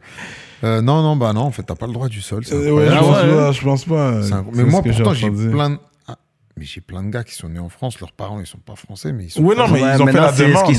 Euh, 0.64 0.82
non, 0.82 1.02
non, 1.02 1.16
bah 1.16 1.32
non, 1.34 1.42
en 1.42 1.52
fait, 1.52 1.64
t'as 1.64 1.76
pas 1.76 1.88
le 1.88 1.94
droit 1.94 2.10
du 2.10 2.22
sol. 2.22 2.44
C'est 2.46 2.54
Euh, 2.56 2.72
ouais, 2.72 2.86
je, 2.90 2.98
pense 2.98 3.24
ouais. 3.24 3.30
pas, 3.36 3.52
je 3.52 3.62
pense 3.64 3.86
pas. 3.86 4.22
C'est. 4.24 4.30
C'est 4.30 4.36
Mais 4.54 4.64
moi, 4.64 4.82
pourtant, 4.82 5.14
j'ai 5.14 5.30
plein 5.32 5.70
de... 5.72 5.78
Ah, 6.08 6.18
mais 6.58 6.66
j'ai 6.66 6.82
plein 6.82 7.04
de 7.04 7.10
gars 7.10 7.24
qui 7.24 7.34
sont 7.36 7.48
nés 7.50 7.60
en 7.60 7.70
France, 7.70 8.00
leurs 8.00 8.12
parents, 8.12 8.40
ils 8.40 8.46
sont 8.48 8.58
pas 8.58 8.76
français, 8.76 9.14
mais 9.14 9.26
ils 9.26 9.30
sont... 9.30 9.42
Oui, 9.42 9.56
non, 9.58 9.68
mais 9.70 9.80
ils 9.80 10.02
ont 10.02 10.06
fait 10.08 10.14
la 10.14 10.34
c'est- 10.34 10.48
demande. 10.48 10.64
légaux, 10.68 10.74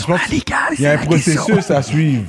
y 0.79 0.87
a 0.87 0.93
un 0.93 0.99
c'est 0.99 1.07
processus 1.07 1.71
à 1.71 1.83
suivre. 1.83 2.25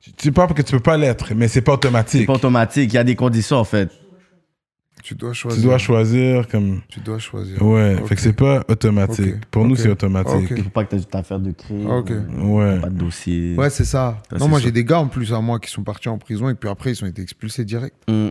Tu 0.00 0.12
sais 0.18 0.30
pas 0.32 0.46
que 0.46 0.62
tu 0.62 0.72
peux 0.72 0.80
pas 0.80 0.96
l'être, 0.96 1.32
mais 1.34 1.48
c'est 1.48 1.60
pas 1.62 1.72
C'est 1.72 1.76
automatique. 1.76 2.26
pas 2.26 2.34
automatique, 2.34 2.92
il 2.92 2.94
y 2.94 2.98
a 2.98 3.04
des 3.04 3.16
conditions, 3.16 3.56
en 3.56 3.64
fait. 3.64 3.90
Tu 5.06 5.14
dois 5.14 5.32
choisir. 5.32 5.60
Tu 5.62 5.68
dois 5.68 5.78
choisir 5.78 6.48
comme. 6.48 6.80
Tu 6.88 6.98
dois 6.98 7.20
choisir. 7.20 7.62
Ouais, 7.62 7.96
fait 8.06 8.16
que 8.16 8.20
c'est 8.20 8.32
pas 8.32 8.64
automatique. 8.66 9.36
Pour 9.52 9.64
nous, 9.64 9.76
c'est 9.76 9.88
automatique. 9.88 10.50
Il 10.50 10.64
faut 10.64 10.70
pas 10.70 10.82
que 10.82 10.96
tu 10.96 11.00
aies 11.00 11.16
affaire 11.16 11.38
de 11.38 11.52
crime. 11.52 11.88
Ok. 11.88 12.10
Ouais. 12.42 12.80
Pas 12.80 12.88
de 12.88 12.98
dossier. 12.98 13.54
Ouais, 13.56 13.70
c'est 13.70 13.84
ça. 13.84 14.20
Non, 14.36 14.48
moi, 14.48 14.58
j'ai 14.58 14.72
des 14.72 14.82
gars, 14.82 14.98
en 14.98 15.06
plus, 15.06 15.32
à 15.32 15.40
moi, 15.40 15.60
qui 15.60 15.70
sont 15.70 15.84
partis 15.84 16.08
en 16.08 16.18
prison, 16.18 16.48
et 16.48 16.54
puis 16.54 16.68
après, 16.68 16.90
ils 16.90 17.04
ont 17.04 17.06
été 17.06 17.22
expulsés 17.22 17.64
direct. 17.64 17.94
Mm. 18.08 18.30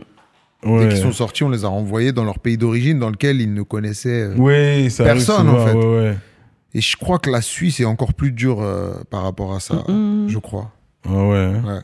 Ouais. 0.66 0.80
Dès 0.80 0.88
qu'ils 0.88 1.02
sont 1.02 1.12
sortis, 1.12 1.44
on 1.44 1.48
les 1.48 1.64
a 1.64 1.68
renvoyés 1.68 2.12
dans 2.12 2.24
leur 2.24 2.40
pays 2.40 2.58
d'origine, 2.58 2.98
dans 2.98 3.08
lequel 3.10 3.40
ils 3.40 3.54
ne 3.54 3.62
connaissaient... 3.62 4.24
euh, 4.24 4.34
Oui, 4.36 4.90
ça 4.90 5.04
arrive 5.04 5.14
Personne, 5.14 5.46
souvent, 5.46 5.62
en 5.62 5.66
fait. 5.66 5.74
Ouais, 5.74 5.84
ouais. 5.86 6.16
Et 6.74 6.82
je 6.82 6.96
crois 6.98 7.18
que 7.18 7.30
la 7.30 7.40
Suisse 7.40 7.80
est 7.80 7.86
encore 7.86 8.12
plus 8.12 8.32
dure 8.32 8.60
euh, 8.60 8.92
par 9.08 9.22
rapport 9.22 9.54
à 9.54 9.60
ça, 9.60 9.82
je 9.88 10.38
crois. 10.38 10.72
Ah 11.08 11.10
ouais. 11.10 11.52
Ouais. 11.64 11.80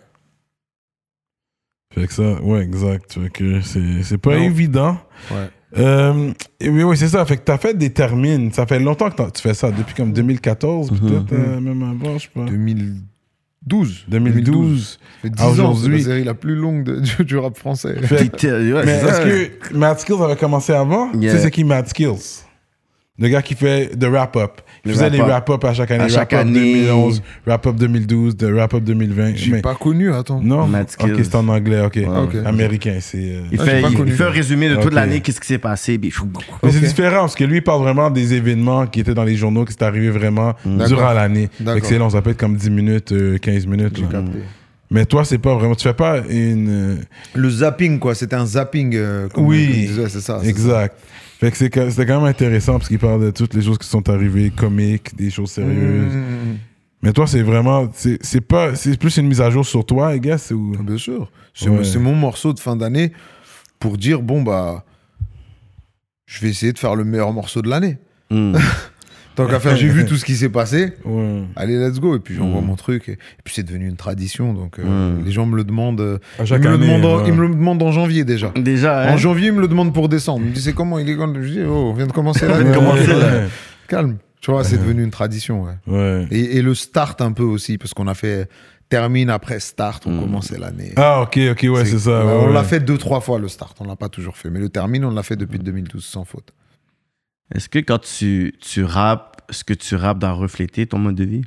Fait 1.95 2.07
que 2.07 2.13
ça, 2.15 2.41
ouais, 2.43 2.63
exact. 2.63 3.13
Fait 3.13 3.31
que 3.31 3.61
c'est 3.61 4.03
c'est 4.03 4.19
pas 4.19 4.37
Non. 4.37 4.43
évident. 4.45 4.97
Ouais. 5.31 5.49
Euh, 5.79 6.33
et 6.61 6.69
oui, 6.69 6.83
oui, 6.83 6.97
c'est 6.97 7.09
ça. 7.09 7.25
Fait 7.25 7.37
que 7.37 7.43
t'as 7.43 7.59
fait 7.59 7.75
des 7.77 7.91
termines. 7.91 8.53
Ça 8.53 8.67
fait 8.67 8.79
longtemps 8.79 9.11
que 9.11 9.31
tu 9.31 9.41
fais 9.43 9.55
ça, 9.55 9.71
depuis 9.71 9.95
comme 9.95 10.13
2014, 10.13 10.91
Mhm. 10.91 10.99
peut-être, 11.01 11.33
euh, 11.33 11.61
même 11.61 11.83
avant, 11.83 12.19
je 12.19 12.25
sais 12.25 12.29
pas. 12.35 12.45
2012. 12.45 14.05
2012. 14.09 14.99
Ça 14.99 14.99
fait 15.23 15.31
10 15.31 15.41
À 15.43 15.47
ans, 15.47 15.55
c'est 15.55 15.61
aujourd'hui. 15.61 15.99
la 15.99 16.05
série 16.05 16.25
la 16.25 16.35
plus 16.35 16.55
longue 16.57 16.85
de- 16.85 17.01
du, 17.19 17.25
du 17.25 17.37
rap 17.39 17.57
français. 17.57 17.95
Fait- 18.03 18.21
ouais, 18.45 18.83
mais 18.85 19.01
c'est 19.01 19.07
ça. 19.07 19.27
est-ce 19.29 19.69
que 19.71 19.75
Mad 19.77 19.99
Skills 19.99 20.23
avait 20.23 20.37
commencé 20.37 20.73
avant? 20.73 21.11
Yeah. 21.13 21.33
Tu 21.33 21.39
sais, 21.39 21.45
c'est 21.45 21.51
qui 21.51 21.65
Mad 21.65 21.87
Skills 21.89 22.43
Le 23.23 23.29
gars 23.29 23.41
qui 23.41 23.55
fait 23.55 23.97
de 23.97 24.07
wrap-up. 24.09 24.61
Il 24.85 24.89
Le 24.91 24.95
faisait 24.95 25.11
des 25.11 25.19
wrap-up. 25.19 25.49
wrap-up 25.49 25.65
à 25.65 25.75
chaque 25.75 25.91
année. 25.93 26.05
À 26.05 26.09
chaque 26.09 26.33
wrap-up 26.33 26.49
année. 26.49 26.75
2011, 26.83 27.23
wrap-up 27.47 27.77
2012, 27.77 28.37
de 28.37 28.53
wrap-up 28.53 28.83
2020. 28.83 29.37
J'ai 29.37 29.51
Mais- 29.53 29.61
pas 29.63 29.75
connu, 29.77 30.13
attends. 30.13 30.41
Non 30.43 30.63
Ok, 31.01 31.11
c'est 31.23 31.35
en 31.37 31.47
anglais, 31.49 31.81
ok. 31.87 32.01
Américain, 32.45 32.99
c'est. 33.01 33.19
euh, 33.19 33.41
Il 33.53 33.61
Ah, 33.61 33.65
fait, 33.65 33.81
il, 33.83 34.09
il 34.09 34.13
fait 34.13 34.25
un 34.25 34.29
résumé 34.31 34.69
de 34.69 34.77
toute 34.77 34.93
l'année, 34.93 35.21
qu'est-ce 35.21 35.41
qui 35.41 35.47
s'est 35.47 35.59
passé. 35.59 36.01
Mais 36.63 36.71
c'est 36.73 36.81
différent 36.81 37.21
parce 37.21 37.37
que 37.37 37.45
lui, 37.45 37.59
il 37.59 37.63
parle 37.63 37.83
vraiment 37.83 38.11
des 38.11 38.35
événements 38.35 38.87
qui 38.87 39.01
étaient 39.01 39.15
dans 39.15 39.25
les 39.25 39.37
journaux, 39.37 39.65
qui 39.65 39.73
s'est 39.73 39.85
arrivé 39.85 40.11
vraiment 40.11 40.55
durant 40.65 41.13
l'année. 41.13 41.49
D'accord. 41.61 41.77
Excellent, 41.79 42.11
ça 42.11 42.21
peut 42.23 42.31
être 42.31 42.37
comme 42.41 42.57
10 42.57 42.71
minutes, 42.71 43.13
euh, 43.13 43.39
15 43.39 43.67
minutes. 43.67 43.99
Là. 44.13 44.23
Mais 44.91 45.07
toi, 45.07 45.25
c'est 45.25 45.39
pas 45.39 45.55
vraiment. 45.55 45.75
Tu 45.75 45.85
fais 45.85 45.95
pas 45.95 46.19
une. 46.29 46.69
euh, 46.69 46.97
Le 47.35 47.49
zapping, 47.49 47.99
quoi. 47.99 48.15
C'était 48.15 48.37
un 48.37 48.45
zapping. 48.47 48.95
euh, 48.95 49.29
comme 49.29 49.47
Oui. 49.47 49.65
comme 49.65 49.75
je 49.75 49.87
disais, 49.87 50.09
c'est 50.09 50.21
ça. 50.21 50.41
c'est 50.43 50.49
exact. 50.51 50.97
Fait 51.43 51.51
que 51.51 51.57
c'est 51.57 51.91
c'était 51.91 52.07
quand 52.07 52.21
même 52.21 52.31
intéressant 52.31 52.75
parce 52.75 52.87
qu'il 52.87 53.01
parle 53.01 53.21
de 53.21 53.31
toutes 53.33 53.55
les 53.55 53.63
choses 53.63 53.77
qui 53.77 53.89
sont 53.89 54.09
arrivées, 54.09 54.51
comiques, 54.51 55.17
des 55.17 55.29
choses 55.29 55.51
sérieuses. 55.51 56.15
Mmh, 56.15 56.59
Mais 57.03 57.13
toi, 57.13 57.27
c'est 57.27 57.43
vraiment. 57.43 57.91
C'est 57.95 58.25
c'est 58.25 58.41
pas. 58.41 58.77
C'est 58.77 58.97
plus 58.97 59.17
une 59.17 59.27
mise 59.27 59.41
à 59.41 59.51
jour 59.51 59.67
sur 59.67 59.85
toi, 59.85 60.15
I 60.15 60.21
guess. 60.21 60.53
Ou... 60.53 60.77
Bien 60.81 60.97
sûr. 60.99 61.33
C'est 61.53 61.69
Ouais. 61.69 61.83
c'est 61.83 61.99
mon 61.99 62.15
morceau 62.15 62.53
de 62.53 62.61
fin 62.61 62.77
d'année 62.77 63.11
pour 63.81 63.99
dire 63.99 64.23
bon, 64.23 64.41
bah. 64.43 64.85
Je 66.27 66.41
vais 66.43 66.51
essayer 66.51 66.73
de 66.73 66.79
faire 66.79 66.95
le 66.95 67.03
meilleur 67.03 67.33
morceau 67.33 67.61
de 67.61 67.69
l'année. 67.69 67.99
Mm. 68.31 68.57
Tant 69.35 69.47
qu'à 69.47 69.61
faire, 69.61 69.77
j'ai 69.77 69.89
vu 69.89 70.05
tout 70.05 70.17
ce 70.17 70.25
qui 70.25 70.37
s'est 70.37 70.49
passé. 70.51 70.93
Ouais. 71.05 71.43
Allez, 71.57 71.79
let's 71.79 71.99
go. 72.01 72.17
Et 72.17 72.19
puis 72.21 72.35
j'envoie 72.35 72.61
Mm. 72.61 72.67
mon 72.67 72.77
truc. 72.77 73.09
Et, 73.09 73.13
et 73.13 73.19
puis 73.45 73.55
c'est 73.55 73.63
devenu 73.63 73.89
une 73.89 73.97
tradition. 73.97 74.53
Donc 74.55 74.79
euh, 74.79 75.17
Mm. 75.19 75.25
les 75.25 75.33
gens 75.33 75.47
me 75.47 75.57
le 75.57 75.65
demandent. 75.65 76.01
euh, 76.01 76.19
ils, 76.39 76.53
me 76.59 76.69
le 76.69 76.79
demandent 76.79 77.05
en, 77.05 77.17
ouais. 77.19 77.25
ils 77.29 77.33
me 77.35 77.43
le 77.43 77.49
demandent 77.55 77.83
en 77.83 77.93
janvier 77.93 78.25
déjà. 78.25 78.53
Déjà, 78.57 79.03
hein? 79.09 79.15
En 79.15 79.17
janvier, 79.17 79.49
ils 79.49 79.53
me 79.53 79.61
le 79.61 79.69
demandent 79.69 79.95
pour 79.95 80.09
décembre. 80.09 80.41
Ils 80.45 80.51
me 80.51 80.55
disent 80.55 80.65
c'est 80.65 80.73
comment 80.75 80.99
il 80.99 81.09
est 81.09 81.17
quand 81.17 81.33
Je 81.41 81.49
dis 81.49 81.61
oh, 81.67 81.91
on 81.91 81.95
vient 81.95 82.07
de 82.07 82.13
commencer 82.13 82.47
là. 82.47 82.59
Calme. 83.89 84.17
Tu 84.41 84.51
vois, 84.51 84.65
c'est 84.65 84.77
devenu 84.79 85.05
une 85.05 85.11
tradition, 85.13 85.63
ouais. 85.65 85.73
Ouais. 85.87 86.27
Et, 86.33 86.57
et 86.59 86.63
le 86.63 86.75
start 86.75 87.21
un 87.23 87.31
peu 87.33 87.45
aussi, 87.45 87.79
parce 87.79 87.95
qu'on 87.95 88.09
a 88.09 88.15
fait 88.15 88.49
termine 88.89 89.31
après 89.31 89.61
start, 89.61 90.05
on 90.07 90.11
Mm. 90.11 90.21
commençait 90.21 90.59
l'année. 90.59 90.93
Ah, 90.97 91.23
ok, 91.23 91.39
ok, 91.53 91.67
ouais, 91.73 91.85
c'est 91.85 91.99
ça. 92.01 92.25
ouais, 92.27 92.33
on 92.33 92.47
ouais. 92.49 92.53
l'a 92.53 92.65
fait 92.65 92.81
deux, 92.81 92.99
trois 92.99 93.21
fois 93.21 93.39
le 93.39 93.49
start, 93.49 93.77
on 93.81 93.85
l'a 93.87 93.97
pas 93.97 94.09
toujours 94.09 94.37
fait. 94.37 94.51
Mais 94.51 94.59
le 94.61 94.69
termine, 94.69 95.05
on 95.05 95.11
l'a 95.13 95.23
fait 95.23 95.37
depuis 95.37 95.59
2012 95.59 96.05
sans 96.05 96.25
faute. 96.25 96.53
Est-ce 97.55 97.69
que 97.69 97.79
quand 97.79 97.99
tu, 97.99 98.55
tu 98.61 98.85
rappes, 98.85 99.43
ce 99.51 99.65
que 99.65 99.75
tu 99.75 99.95
rappes 99.95 100.19
doit 100.19 100.33
refléter 100.33 100.87
ton 100.87 100.99
mode 100.99 101.17
de 101.17 101.25
vie? 101.25 101.45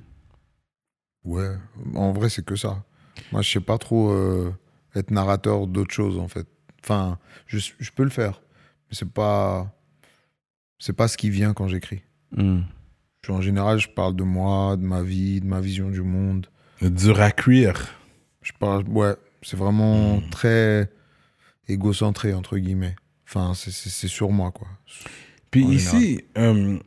Ouais, 1.24 1.56
en 1.96 2.12
vrai, 2.12 2.30
c'est 2.30 2.46
que 2.46 2.56
ça. 2.56 2.84
Moi, 3.32 3.42
je 3.42 3.52
sais 3.52 3.60
pas 3.60 3.78
trop 3.78 4.12
euh, 4.12 4.54
être 4.94 5.10
narrateur 5.10 5.66
d'autre 5.66 5.94
chose, 5.94 6.20
en 6.20 6.28
fait. 6.28 6.48
Enfin, 6.84 7.18
je, 7.48 7.58
je 7.58 7.92
peux 7.92 8.04
le 8.04 8.12
faire, 8.12 8.42
mais 8.88 8.96
c'est 8.96 9.10
pas, 9.12 9.74
c'est 10.78 10.94
pas 10.94 11.08
ce 11.08 11.18
qui 11.18 11.32
vient 11.32 11.54
quand 11.54 11.68
j'écris. 11.68 12.04
Hmm. 12.32 12.62
En 13.28 13.42
général, 13.42 13.80
je 13.80 13.90
parle 13.90 14.16
de 14.16 14.24
moi, 14.24 14.78
de 14.78 14.84
ma 14.84 15.02
vie, 15.02 15.42
de 15.42 15.48
ma 15.48 15.60
vision 15.60 15.90
du 15.90 16.04
monde. 16.04 16.46
Dur 16.82 17.20
à 17.20 17.32
cuire. 17.32 17.88
Je 18.44 18.52
parle, 18.60 18.88
ouais, 18.90 19.16
c'est 19.42 19.58
vraiment 19.58 20.22
très 20.30 20.92
égocentré, 21.68 22.36
entre 22.36 22.60
guillemets. 22.60 22.96
Enfin, 23.28 23.54
c'est 23.56 24.08
sur 24.08 24.30
moi, 24.30 24.52
quoi. 24.52 24.68
Puis 25.56 25.76
ici, 25.76 26.22
euh, 26.38 26.78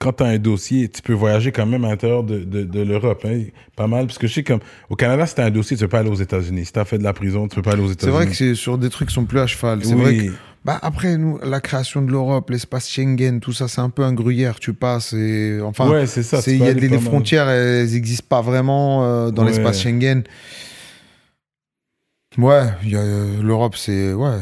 quand 0.00 0.12
tu 0.14 0.22
as 0.24 0.26
un 0.26 0.38
dossier, 0.38 0.88
tu 0.88 1.00
peux 1.02 1.12
voyager 1.12 1.52
quand 1.52 1.66
même 1.66 1.84
à 1.84 1.88
l'intérieur 1.88 2.24
de, 2.24 2.38
de, 2.40 2.62
de 2.64 2.80
l'Europe. 2.82 3.24
hein, 3.24 3.44
pas 3.76 3.86
mal. 3.86 4.06
Parce 4.06 4.18
que 4.18 4.26
je 4.26 4.34
sais 4.34 4.42
comme 4.42 4.60
au 4.90 4.96
Canada, 4.96 5.26
si 5.26 5.34
tu 5.34 5.40
as 5.40 5.44
un 5.44 5.50
dossier, 5.50 5.76
tu 5.76 5.84
peux 5.84 5.88
pas 5.88 6.00
aller 6.00 6.10
aux 6.10 6.14
États-Unis. 6.14 6.66
Si 6.66 6.72
tu 6.72 6.78
as 6.78 6.84
fait 6.84 6.98
de 6.98 7.04
la 7.04 7.12
prison, 7.12 7.48
tu 7.48 7.56
peux 7.56 7.62
pas 7.62 7.72
aller 7.72 7.82
aux 7.82 7.86
C'est 7.88 7.92
États-Unis. 7.94 8.14
vrai 8.16 8.26
que 8.26 8.34
c'est 8.34 8.54
sur 8.54 8.78
des 8.78 8.90
trucs 8.90 9.08
qui 9.08 9.14
sont 9.14 9.24
plus 9.24 9.38
à 9.40 9.46
cheval. 9.46 9.84
C'est 9.84 9.94
Oui. 9.94 10.00
vrai 10.00 10.16
que 10.16 10.32
Bah 10.64 10.78
après, 10.80 11.16
nous, 11.18 11.40
la 11.42 11.60
création 11.60 12.02
de 12.02 12.10
l'Europe, 12.12 12.48
l'espace 12.50 12.88
Schengen, 12.88 13.40
tout 13.40 13.52
ça, 13.52 13.66
c'est 13.66 13.80
un 13.80 13.90
peu 13.90 14.04
un 14.04 14.12
gruyère. 14.12 14.60
Tu 14.60 14.72
passes 14.74 15.12
et. 15.12 15.58
Enfin, 15.60 15.88
ouais, 15.90 16.06
c'est 16.06 16.22
ça. 16.22 16.40
c'est- 16.40 16.52
il 16.52 16.62
y 16.64 16.68
a 16.68 16.74
des 16.74 16.88
les 16.88 16.98
frontières, 17.00 17.48
elles 17.48 17.90
n'existent 17.90 18.26
pas 18.28 18.42
vraiment 18.42 19.04
euh, 19.04 19.30
dans 19.32 19.42
Ouais. 19.44 19.48
l'espace 19.50 19.82
Schengen. 19.82 20.22
Ouais, 22.38 22.62
euh, 22.94 23.42
l'Europe, 23.42 23.76
c'est. 23.76 24.12
Ouais, 24.14 24.38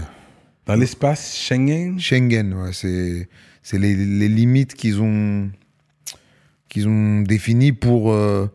Dans 0.67 0.77
l'espace 0.77 1.37
Schengen? 1.37 1.99
Schengen, 1.99 2.53
ouais, 2.55 2.71
c'est 2.73 3.29
c'est 3.63 3.79
les, 3.79 3.95
les 3.95 4.29
limites 4.29 4.75
qu'ils 4.75 5.01
ont 5.01 5.51
qu'ils 6.69 6.89
ont 6.89 7.23
définies 7.23 7.73
pour 7.73 8.13
euh, 8.13 8.47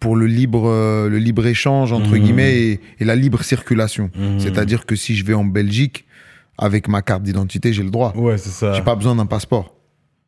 pour 0.00 0.16
le 0.16 0.26
libre 0.26 0.68
euh, 0.68 1.08
le 1.08 1.18
libre 1.18 1.46
échange 1.46 1.92
entre 1.92 2.12
Mhm. 2.16 2.18
guillemets 2.22 2.56
et, 2.60 2.80
et 3.00 3.04
la 3.04 3.16
libre 3.16 3.42
circulation. 3.42 4.10
Mhm. 4.16 4.38
C'est-à-dire 4.40 4.86
que 4.86 4.96
si 4.96 5.14
je 5.16 5.24
vais 5.24 5.34
en 5.34 5.44
Belgique 5.44 6.04
avec 6.56 6.88
ma 6.88 7.02
carte 7.02 7.22
d'identité, 7.22 7.72
j'ai 7.72 7.82
le 7.84 7.90
droit. 7.90 8.12
Ouais, 8.16 8.38
c'est 8.38 8.50
ça. 8.50 8.72
J'ai 8.74 8.82
pas 8.82 8.96
besoin 8.96 9.14
d'un 9.16 9.26
passeport. 9.26 9.74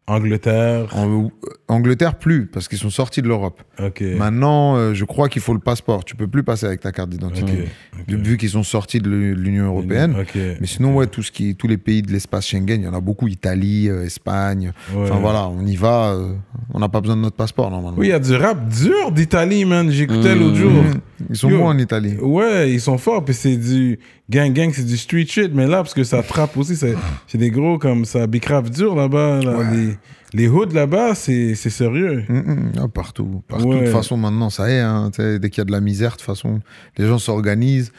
Angleterre. 0.07 0.89
En 0.97 1.09
euh, 1.25 1.29
Angleterre 1.69 2.17
plus 2.17 2.47
parce 2.47 2.67
qu'ils 2.67 2.79
sont 2.79 2.91
sortis 2.91 3.23
de 3.23 3.29
l'Europe. 3.29 3.63
Ok. 3.81 4.03
Maintenant, 4.03 4.77
euh, 4.77 4.93
je 4.93 5.05
crois 5.05 5.29
qu'il 5.29 5.41
faut 5.41 5.55
le 5.55 5.61
passeport. 5.61 6.05
Tu 6.05 6.17
peux 6.17 6.27
plus 6.27 6.43
passer 6.43 6.67
avec 6.67 6.81
ta 6.81 6.91
carte 6.91 7.11
d'identité 7.11 7.69
ok. 7.97 8.09
vu 8.17 8.37
qu'ils 8.37 8.51
sont 8.51 8.65
sortis 8.65 8.99
de 9.01 9.09
l'Union 9.09 9.67
européenne. 9.67 10.17
Mais 10.35 10.67
sinon, 10.67 10.95
ouais, 10.97 11.07
tout 11.07 11.23
ce 11.23 11.31
qui, 11.31 11.55
tous 11.55 11.69
les 11.69 11.77
pays 11.79 12.03
de 12.03 12.11
l'espace 12.13 12.47
Schengen, 12.49 12.81
il 12.81 12.85
y 12.85 12.89
en 12.89 12.95
a 12.95 13.01
beaucoup. 13.01 13.29
Italie, 13.29 13.89
euh, 13.89 14.05
Espagne. 14.05 14.73
Ouais. 14.93 15.03
Enfin 15.05 15.21
voilà, 15.21 15.49
on 15.49 15.65
y 15.65 15.77
va. 15.77 16.11
euh, 16.15 16.33
on 16.75 16.81
n'a 16.81 16.89
pas 16.89 17.01
besoin 17.01 17.17
de 17.17 17.23
notre 17.23 17.37
passeport 17.37 17.71
normalement. 17.71 17.99
Oui, 17.99 18.09
il 18.09 18.11
y 18.11 18.13
a 18.13 18.19
du 18.19 18.35
rap 18.35 18.69
dur 18.69 19.13
d'Italie, 19.13 19.65
man. 19.65 19.91
J'écoutais 19.91 20.35
Mhm. 20.35 20.41
l'autre 20.41 20.57
jour. 20.57 20.71
Mhm. 20.73 21.01
Ils 21.29 21.37
sont 21.37 21.51
bons 21.51 21.67
en 21.67 21.77
Italie. 21.79 22.17
Ouais, 22.21 22.71
ils 22.73 22.81
sont 22.81 22.97
forts, 22.99 23.25
puis 23.25 23.35
c'est 23.35 23.57
du 23.57 23.99
gang 24.31 24.53
gang, 24.53 24.71
c'est 24.73 24.87
du 24.87 24.97
street 24.97 25.27
shit, 25.27 25.51
mais 25.53 25.67
là, 25.67 25.79
parce 25.79 25.93
que 25.95 26.05
ça 26.05 26.23
trappe 26.23 26.57
aussi, 26.57 26.77
c'est 26.77 26.95
c'est 27.27 27.39
des 27.39 27.51
gros 27.51 27.79
comme 27.79 28.05
ça, 28.05 28.27
bicrave 28.27 28.71
dur 28.71 28.95
là-bas, 28.95 29.41
là, 29.43 29.59
Ouais. 29.59 29.65
les, 29.73 29.97
les 30.33 30.49
hoods 30.49 30.73
là-bas, 30.73 31.15
c'est 31.15 31.55
c'est 31.55 31.71
sérieux. 31.71 32.25
Mhm, 32.29 32.37
mhm. 32.47 32.73
Ah, 32.79 32.89
partout. 32.89 33.43
Partout. 33.49 33.67
Ouais. 33.69 33.81
De 33.81 33.85
toute 33.87 33.93
façon, 33.95 34.17
maintenant, 34.17 34.49
ça 34.51 34.71
y 34.71 34.75
est. 34.75 34.81
hein, 34.81 35.11
dès 35.19 35.51
qu'il 35.51 35.59
y 35.59 35.63
a 35.63 35.65
de 35.65 35.73
la 35.73 35.81
misère, 35.81 36.13
de 36.13 36.17
toute 36.17 36.23
façon, 36.27 36.61
les 36.97 37.07
gens 37.07 37.19
s'organisent. 37.19 37.93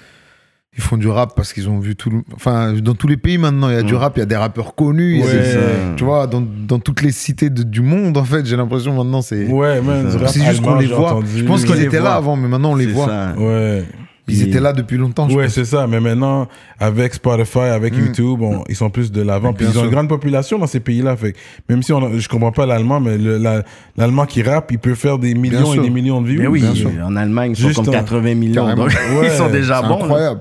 Ils 0.77 0.81
font 0.81 0.95
du 0.95 1.09
rap 1.09 1.33
parce 1.35 1.51
qu'ils 1.51 1.67
ont 1.69 1.79
vu 1.79 1.97
tout. 1.97 2.09
le- 2.09 2.21
Enfin, 2.33 2.71
dans 2.71 2.93
tous 2.95 3.07
les 3.07 3.17
pays 3.17 3.37
maintenant, 3.37 3.67
il 3.69 3.73
y 3.75 3.77
a 3.77 3.83
du 3.83 3.91
Mhm. 3.91 3.99
rap, 3.99 4.13
il 4.15 4.19
y 4.21 4.23
a 4.23 4.25
des 4.25 4.37
rappeurs 4.37 4.73
connus. 4.73 5.21
Ouais. 5.21 5.29
des-. 5.33 5.95
Tu 5.97 6.05
vois, 6.05 6.27
dans, 6.27 6.41
dans 6.41 6.79
toutes 6.79 7.01
les 7.01 7.11
cités 7.11 7.49
de- 7.49 7.63
du 7.63 7.81
monde, 7.81 8.15
en 8.17 8.23
fait, 8.23 8.45
j'ai 8.45 8.55
l'impression 8.55 8.95
maintenant, 8.95 9.21
c'est. 9.21 9.47
Ouais, 9.47 9.81
C'est 10.27 10.45
juste 10.45 10.61
qu'on 10.61 10.75
les 10.75 10.87
voit. 10.87 11.11
entendu. 11.11 11.27
Je 11.39 11.43
pense 11.43 11.65
qu'ils 11.65 11.81
étaient 11.81 11.97
voit. 11.99 12.09
là 12.11 12.15
avant, 12.15 12.37
mais 12.37 12.47
maintenant 12.47 12.71
on 12.71 12.75
les 12.75 12.85
voit. 12.87 13.05
ça. 13.07 13.33
Ouais, 13.37 13.83
Ils 14.29 14.43
étaient 14.47 14.61
là 14.61 14.71
depuis 14.71 14.95
longtemps. 14.95 15.27
je 15.27 15.35
ouais 15.35 15.49
c'est 15.49 15.65
ça, 15.65 15.87
mais 15.87 15.99
maintenant, 15.99 16.47
avec 16.79 17.15
Spotify, 17.15 17.59
avec 17.59 17.93
Mm. 17.93 17.99
YouTube, 18.05 18.41
on- 18.41 18.63
ils 18.69 18.75
sont 18.77 18.89
plus 18.89 19.11
de 19.11 19.21
l'avant, 19.21 19.51
puis 19.51 19.65
ils 19.69 19.77
ont 19.77 19.83
une 19.83 19.89
grande 19.91 20.07
population 20.07 20.57
dans 20.57 20.67
ces 20.67 20.79
pays-là, 20.79 21.17
fait 21.17 21.35
même 21.67 21.83
si 21.83 21.91
on 21.91 21.97
a- 22.01 22.17
je 22.17 22.29
comprends 22.29 22.53
pas 22.53 22.65
l'allemand, 22.65 23.01
mais 23.01 23.17
le- 23.17 23.37
la- 23.37 23.63
l'allemand 23.97 24.25
qui 24.25 24.41
rappe, 24.41 24.71
il 24.71 24.79
peut 24.79 24.95
faire 24.95 25.17
des 25.19 25.33
millions 25.33 25.71
et 25.71 25.73
sûr. 25.73 25.83
des 25.83 25.89
millions 25.89 26.21
de 26.21 26.27
vues. 26.27 26.37
Mais 26.39 26.47
oui, 26.47 26.61
bien 26.61 26.73
sûr. 26.75 26.91
en 27.03 27.17
Allemagne, 27.17 27.51
ils 27.51 27.57
sont 27.57 27.67
Juste 27.67 27.79
comme 27.83 27.89
en- 27.89 27.91
80 27.91 28.35
millions. 28.35 28.63
Carrément. 28.63 28.83
Donc, 28.85 28.93
Ouais, 29.19 29.25
ils 29.27 29.31
sont 29.31 29.49
déjà 29.49 29.81
C'est 29.81 29.87
bons. 29.89 30.05
là. 30.05 30.39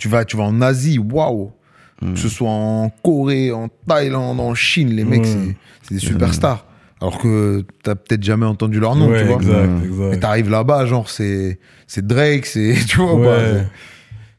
Tu 0.00 0.08
vas, 0.08 0.24
tu 0.24 0.36
vas 0.36 0.44
en 0.44 0.60
Asie, 0.62 0.98
waouh. 0.98 1.52
Mm. 2.00 2.14
Que 2.14 2.18
ce 2.18 2.28
soit 2.30 2.48
en 2.48 2.88
Corée, 3.04 3.52
en 3.52 3.68
Thaïlande, 3.86 4.40
en 4.40 4.54
Chine, 4.54 4.88
les 4.96 5.04
mecs, 5.04 5.20
Ouais. 5.24 5.56
c'est- 5.82 5.94
des 5.94 6.00
superstars. 6.00 6.64
Alors 7.02 7.18
que 7.18 7.64
t'as 7.82 7.94
peut-être 7.94 8.22
jamais 8.22 8.46
entendu 8.46 8.80
leur 8.80 8.96
nom, 8.96 9.08
ouais, 9.10 9.20
tu 9.20 9.26
vois. 9.26 9.36
exact, 9.36 9.66
Mm. 9.68 9.78
Mais 9.80 9.86
exact. 10.06 10.20
t'arrives 10.20 10.50
là-bas, 10.50 10.86
genre, 10.86 11.08
c'est 11.10 11.58
c'est 11.86 12.06
Drake, 12.06 12.46
c'est. 12.46 12.74
Tu 12.88 12.96
vois, 12.96 13.14
Ouais. 13.14 13.52
bah, 13.54 13.60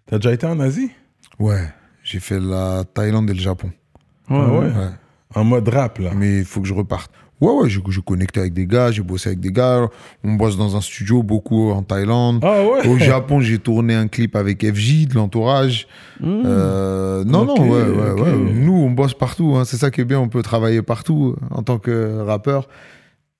T'as 0.07 0.17
déjà 0.17 0.33
été 0.33 0.45
en 0.47 0.59
Asie? 0.59 0.89
Ouais. 1.39 1.63
J'ai 2.03 2.19
fait 2.19 2.39
la 2.39 2.83
Thaïlande 2.83 3.29
et 3.29 3.33
le 3.33 3.39
Japon. 3.39 3.71
Ouais, 4.29 4.37
ouais. 4.39 4.57
Ouais. 4.65 4.89
En 5.35 5.43
mode 5.43 5.69
rap, 5.69 5.99
là. 5.99 6.11
Mais 6.15 6.39
il 6.39 6.45
faut 6.45 6.59
que 6.61 6.67
je 6.67 6.73
reparte. 6.73 7.11
Ouais, 7.41 7.51
ouais, 7.63 7.69
j'ai 7.69 7.81
connecté 8.05 8.39
avec 8.39 8.53
des 8.53 8.67
gars, 8.67 8.91
j'ai 8.91 9.01
bossé 9.01 9.29
avec 9.29 9.39
des 9.39 9.51
gars. 9.51 9.89
On 10.23 10.33
bosse 10.33 10.57
dans 10.57 10.75
un 10.77 10.81
studio 10.81 11.23
beaucoup 11.23 11.71
en 11.71 11.81
Thaïlande. 11.81 12.39
Ah 12.43 12.61
ouais 12.63 12.87
Au 12.87 12.97
Japon, 12.99 13.39
j'ai 13.41 13.57
tourné 13.57 13.95
un 13.95 14.07
clip 14.07 14.35
avec 14.35 14.63
FJ, 14.63 15.07
de 15.07 15.15
l'entourage. 15.15 15.87
Mmh. 16.19 16.43
Euh, 16.45 17.23
non, 17.23 17.45
non, 17.45 17.55
ouais, 17.59 17.81
ouais, 17.89 18.21
ouais. 18.21 18.37
Nous, 18.53 18.73
on 18.73 18.91
bosse 18.91 19.15
partout. 19.15 19.55
hein. 19.57 19.65
C'est 19.65 19.77
ça 19.77 19.89
qui 19.89 20.01
est 20.01 20.05
bien, 20.05 20.19
on 20.19 20.29
peut 20.29 20.43
travailler 20.43 20.81
partout 20.83 21.35
euh, 21.35 21.45
en 21.55 21.63
tant 21.63 21.79
que 21.79 22.19
rappeur. 22.21 22.67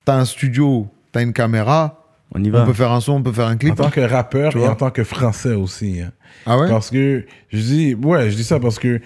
T'as 0.04 0.16
un 0.16 0.24
studio, 0.24 0.88
t'as 1.12 1.22
une 1.22 1.32
caméra, 1.32 2.04
On 2.34 2.42
y 2.42 2.48
on 2.48 2.52
va. 2.52 2.64
peut 2.64 2.72
faire 2.72 2.90
un 2.90 3.00
son, 3.00 3.12
on 3.12 3.22
peut 3.22 3.30
faire 3.32 3.46
un 3.46 3.54
En 3.54 3.58
clip. 3.58 3.76
tant 3.76 3.88
que 3.90 4.00
rappeur 4.00 4.56
et 4.56 4.66
en 4.66 4.74
tant 4.74 4.90
que 4.90 5.04
français 5.04 5.54
aussi. 5.54 6.00
hein. 6.00 6.10
Ah 6.44 6.58
ouais? 6.58 6.68
Parce 6.68 6.90
que 6.90 7.24
je 7.50 7.58
dis, 7.58 7.94
ouais, 7.94 8.30
je 8.30 8.34
dis 8.36 8.42
ça 8.42 8.58
parce 8.58 8.80
que 8.80 9.00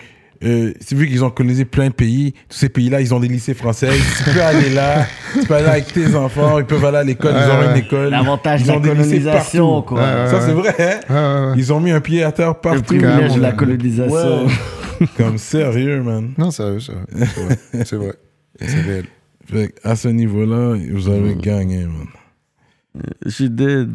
euh, 0.44 0.72
c'est 0.80 0.94
vu 0.96 1.06
qu'ils 1.08 1.24
ont 1.24 1.30
colonisé 1.30 1.64
plein 1.64 1.88
de 1.88 1.92
pays, 1.94 2.32
tous 2.48 2.56
ces 2.58 2.68
pays-là, 2.68 3.00
ils 3.00 3.14
ont 3.14 3.20
des 3.20 3.28
lycées 3.28 3.54
français. 3.54 3.88
tu 4.24 4.30
peux 4.30 4.42
aller 4.42 4.70
là, 4.70 5.06
tu 5.32 5.46
peux 5.46 5.54
aller 5.54 5.66
avec 5.68 5.92
tes 5.92 6.14
enfants, 6.14 6.58
ils 6.58 6.64
peuvent 6.66 6.84
aller 6.84 6.98
à 6.98 7.04
l'école, 7.04 7.34
ils 7.36 7.50
ont 7.50 7.58
ouais. 7.60 7.70
une 7.70 7.76
école. 7.84 8.10
L'avantage 8.10 8.62
de 8.64 8.68
la 8.72 8.80
colonisation, 8.80 9.82
quoi. 9.82 9.98
Ouais, 10.00 10.04
ouais. 10.24 10.30
Ça, 10.30 10.40
c'est 10.40 10.52
vrai, 10.52 10.74
hein? 10.78 11.00
Ouais, 11.08 11.16
ouais, 11.16 11.46
ouais. 11.50 11.54
Ils 11.56 11.72
ont 11.72 11.80
mis 11.80 11.90
un 11.90 12.00
pied 12.00 12.22
à 12.22 12.32
terre 12.32 12.48
Le 12.48 12.54
partout. 12.54 12.82
privilège 12.82 13.34
de 13.34 13.40
la 13.40 13.52
colonisation. 13.52 14.46
Ouais. 14.46 15.06
Comme 15.16 15.38
sérieux, 15.38 16.02
man. 16.02 16.32
Non, 16.38 16.50
sérieux, 16.50 16.80
c'est 16.80 16.92
vrai. 16.92 17.58
C'est 17.84 17.96
vrai. 17.96 18.14
C'est 18.60 18.80
réel. 18.80 19.04
Fait 19.50 19.74
à 19.84 19.94
ce 19.94 20.08
niveau-là, 20.08 20.76
vous 20.92 21.08
avez 21.08 21.34
Mm. 21.34 21.40
gagné, 21.40 21.84
man. 21.84 22.06
Je 23.24 23.30
suis 23.30 23.50
dead. 23.50 23.94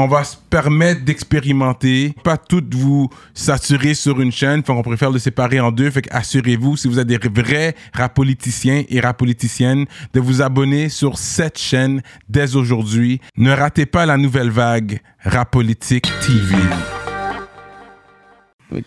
On 0.00 0.06
va 0.06 0.22
se 0.22 0.36
permettre 0.36 1.04
d'expérimenter, 1.04 2.14
pas 2.22 2.36
toutes 2.36 2.72
vous 2.72 3.10
saturer 3.34 3.94
sur 3.94 4.20
une 4.20 4.30
chaîne. 4.30 4.62
Fait 4.62 4.72
qu'on 4.72 4.82
préfère 4.82 5.10
le 5.10 5.18
séparer 5.18 5.58
en 5.58 5.72
deux. 5.72 5.90
Fait 5.90 6.06
assurez-vous, 6.12 6.76
si 6.76 6.86
vous 6.86 7.00
êtes 7.00 7.08
des 7.08 7.18
vrais 7.18 7.74
rapoliticiens 7.92 8.84
et 8.88 9.00
rapoliticiennes, 9.00 9.86
de 10.14 10.20
vous 10.20 10.40
abonner 10.40 10.88
sur 10.88 11.18
cette 11.18 11.58
chaîne 11.58 12.00
dès 12.28 12.54
aujourd'hui. 12.54 13.20
Ne 13.36 13.50
ratez 13.50 13.86
pas 13.86 14.06
la 14.06 14.16
nouvelle 14.16 14.50
vague 14.50 15.00
Rapolitique 15.18 16.08
TV. 16.24 16.54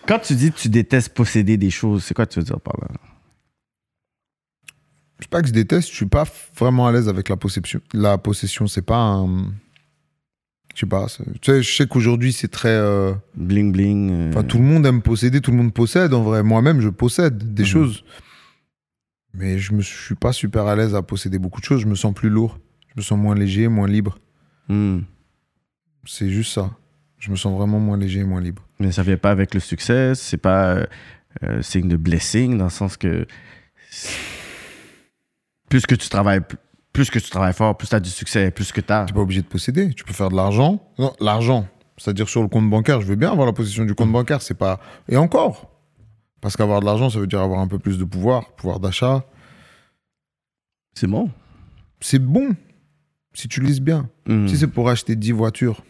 Quand 0.07 0.19
tu 0.19 0.35
dis 0.35 0.53
que 0.53 0.59
tu 0.59 0.69
détestes 0.69 1.13
posséder 1.13 1.57
des 1.57 1.71
choses, 1.71 2.05
c'est 2.05 2.13
quoi 2.13 2.25
tu 2.25 2.39
veux 2.39 2.45
dire 2.45 2.61
par 2.61 2.77
là? 2.79 2.87
Je 5.19 5.25
sais 5.25 5.29
pas 5.29 5.41
que 5.41 5.49
je 5.49 5.53
déteste, 5.53 5.89
je 5.89 5.95
suis 5.95 6.05
pas 6.05 6.23
vraiment 6.57 6.87
à 6.87 6.93
l'aise 6.93 7.09
avec 7.09 7.27
la 7.27 7.35
possession. 7.35 7.81
La 7.91 8.17
possession, 8.17 8.65
c'est 8.67 8.81
pas 8.81 8.95
un. 8.95 9.51
Je 10.73 10.79
sais 10.81 10.85
pas. 10.85 11.07
Tu 11.07 11.51
sais, 11.51 11.61
je 11.63 11.75
sais 11.75 11.85
qu'aujourd'hui, 11.87 12.31
c'est 12.33 12.47
très. 12.47 12.69
euh, 12.69 13.13
Bling 13.35 13.71
bling. 13.71 14.11
euh, 14.11 14.29
Enfin, 14.29 14.43
tout 14.43 14.57
le 14.57 14.63
monde 14.63 14.85
aime 14.85 15.01
posséder, 15.01 15.41
tout 15.41 15.51
le 15.51 15.57
monde 15.57 15.73
possède 15.73 16.13
en 16.13 16.23
vrai. 16.23 16.43
Moi-même, 16.43 16.79
je 16.81 16.89
possède 16.89 17.53
des 17.53 17.63
Mhm. 17.63 17.67
choses. 17.69 18.03
Mais 19.33 19.59
je 19.59 19.73
me 19.73 19.81
suis 19.81 20.15
pas 20.15 20.33
super 20.33 20.67
à 20.67 20.75
l'aise 20.75 20.93
à 20.95 21.01
posséder 21.01 21.39
beaucoup 21.39 21.59
de 21.61 21.65
choses. 21.65 21.81
Je 21.81 21.87
me 21.87 21.95
sens 21.95 22.13
plus 22.13 22.29
lourd. 22.29 22.57
Je 22.89 22.93
me 22.97 23.01
sens 23.01 23.17
moins 23.19 23.35
léger, 23.35 23.67
moins 23.67 23.87
libre. 23.87 24.17
hmm. 24.69 24.99
C'est 26.05 26.29
juste 26.29 26.53
ça. 26.53 26.71
Je 27.19 27.29
me 27.31 27.35
sens 27.35 27.55
vraiment 27.55 27.79
moins 27.79 27.97
léger 27.97 28.21
et 28.21 28.23
moins 28.23 28.41
libre. 28.41 28.65
Mais 28.79 28.91
ça 28.91 29.03
vient 29.03 29.17
pas 29.17 29.29
avec 29.31 29.53
le 29.53 29.59
succès, 29.59 30.13
c'est 30.15 30.37
pas 30.37 30.73
euh, 30.73 30.85
euh, 31.43 31.61
signe 31.61 31.87
de 31.87 31.95
blessing, 31.95 32.57
dans 32.57 32.63
le 32.65 32.69
sens 32.71 32.97
que 32.97 33.27
plus 35.69 35.85
que 35.85 35.95
tu 35.95 36.09
travailles, 36.09 36.41
plus 36.93 37.09
que 37.09 37.19
tu 37.19 37.29
travailles 37.29 37.53
fort, 37.53 37.77
plus 37.77 37.87
tu 37.87 37.95
as 37.95 37.99
du 37.99 38.09
succès, 38.09 38.51
plus 38.51 38.71
que 38.71 38.81
tu 38.81 38.91
as. 38.91 39.05
Tu 39.05 39.13
n'es 39.13 39.15
pas 39.15 39.21
obligé 39.21 39.41
de 39.41 39.47
posséder. 39.47 39.93
Tu 39.93 40.03
peux 40.03 40.13
faire 40.13 40.29
de 40.29 40.35
l'argent. 40.35 40.85
Non, 40.99 41.13
l'argent, 41.19 41.67
c'est-à-dire 41.97 42.27
sur 42.29 42.41
le 42.41 42.47
compte 42.47 42.69
bancaire. 42.69 43.01
Je 43.01 43.07
veux 43.07 43.15
bien 43.15 43.31
avoir 43.31 43.45
la 43.47 43.53
possession 43.53 43.85
du 43.85 43.95
compte 43.95 44.11
bancaire. 44.11 44.41
C'est 44.41 44.53
pas. 44.57 44.79
Et 45.07 45.17
encore. 45.17 45.69
Parce 46.41 46.57
qu'avoir 46.57 46.79
de 46.81 46.85
l'argent, 46.85 47.09
ça 47.09 47.19
veut 47.19 47.27
dire 47.27 47.39
avoir 47.41 47.59
un 47.59 47.67
peu 47.67 47.77
plus 47.79 47.97
de 47.97 48.03
pouvoir, 48.03 48.51
pouvoir 48.55 48.79
d'achat. 48.79 49.23
C'est 50.95 51.07
bon. 51.07 51.29
C'est 51.99 52.19
bon. 52.19 52.55
Si 53.33 53.47
tu 53.47 53.61
lises 53.61 53.79
bien. 53.81 54.09
Mm. 54.27 54.47
Si 54.47 54.57
c'est 54.57 54.67
pour 54.67 54.89
acheter 54.89 55.15
10 55.15 55.31
voitures, 55.31 55.81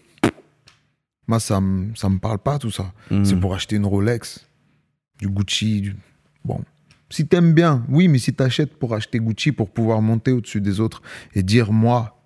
moi, 1.27 1.39
ça 1.39 1.61
me 1.61 1.95
ça 1.95 2.09
me 2.09 2.19
parle 2.19 2.37
pas 2.39 2.59
tout 2.59 2.69
ça. 2.71 2.91
Mm. 3.09 3.23
C'est 3.23 3.35
pour 3.39 3.55
acheter 3.55 3.77
une 3.77 3.85
Rolex, 3.85 4.45
du 5.19 5.29
Gucci. 5.29 5.81
du- 5.81 5.95
Bon. 6.43 6.59
Si 7.12 7.28
t'aimes 7.28 7.53
bien, 7.53 7.86
oui, 7.89 8.07
mais 8.07 8.18
si 8.18 8.34
t'achètes 8.34 8.74
pour 8.80 8.95
acheter 8.95 9.20
Gucci, 9.20 9.51
pour 9.51 9.70
pouvoir 9.70 10.01
monter 10.01 10.32
au-dessus 10.32 10.62
des 10.62 10.80
autres 10.80 11.01
et 11.36 11.43
dire, 11.43 11.72
moi, 11.72 12.18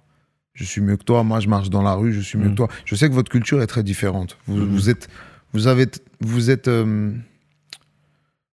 je 0.54 0.64
suis 0.64 0.80
mieux 0.80 0.96
que 0.96 1.04
toi, 1.04 1.24
moi, 1.24 1.42
je 1.42 1.50
marche 1.50 1.70
dans 1.70 1.82
la 1.82 1.94
rue, 1.96 2.14
je 2.14 2.22
suis 2.22 2.38
mieux 2.38 2.48
Mm. 2.48 2.52
que 2.52 2.56
toi. 2.56 2.68
Je 2.86 2.96
sais 2.96 3.10
que 3.10 3.14
votre 3.14 3.30
culture 3.32 3.62
est 3.62 3.68
très 3.68 3.84
différente. 3.84 4.38
Vous, 4.48 4.66
vous 4.66 4.90
êtes, 4.90 5.10
vous 5.52 5.68
avez, 5.68 5.88
vous 6.22 6.50
êtes 6.50 6.68
euh, 6.70 7.12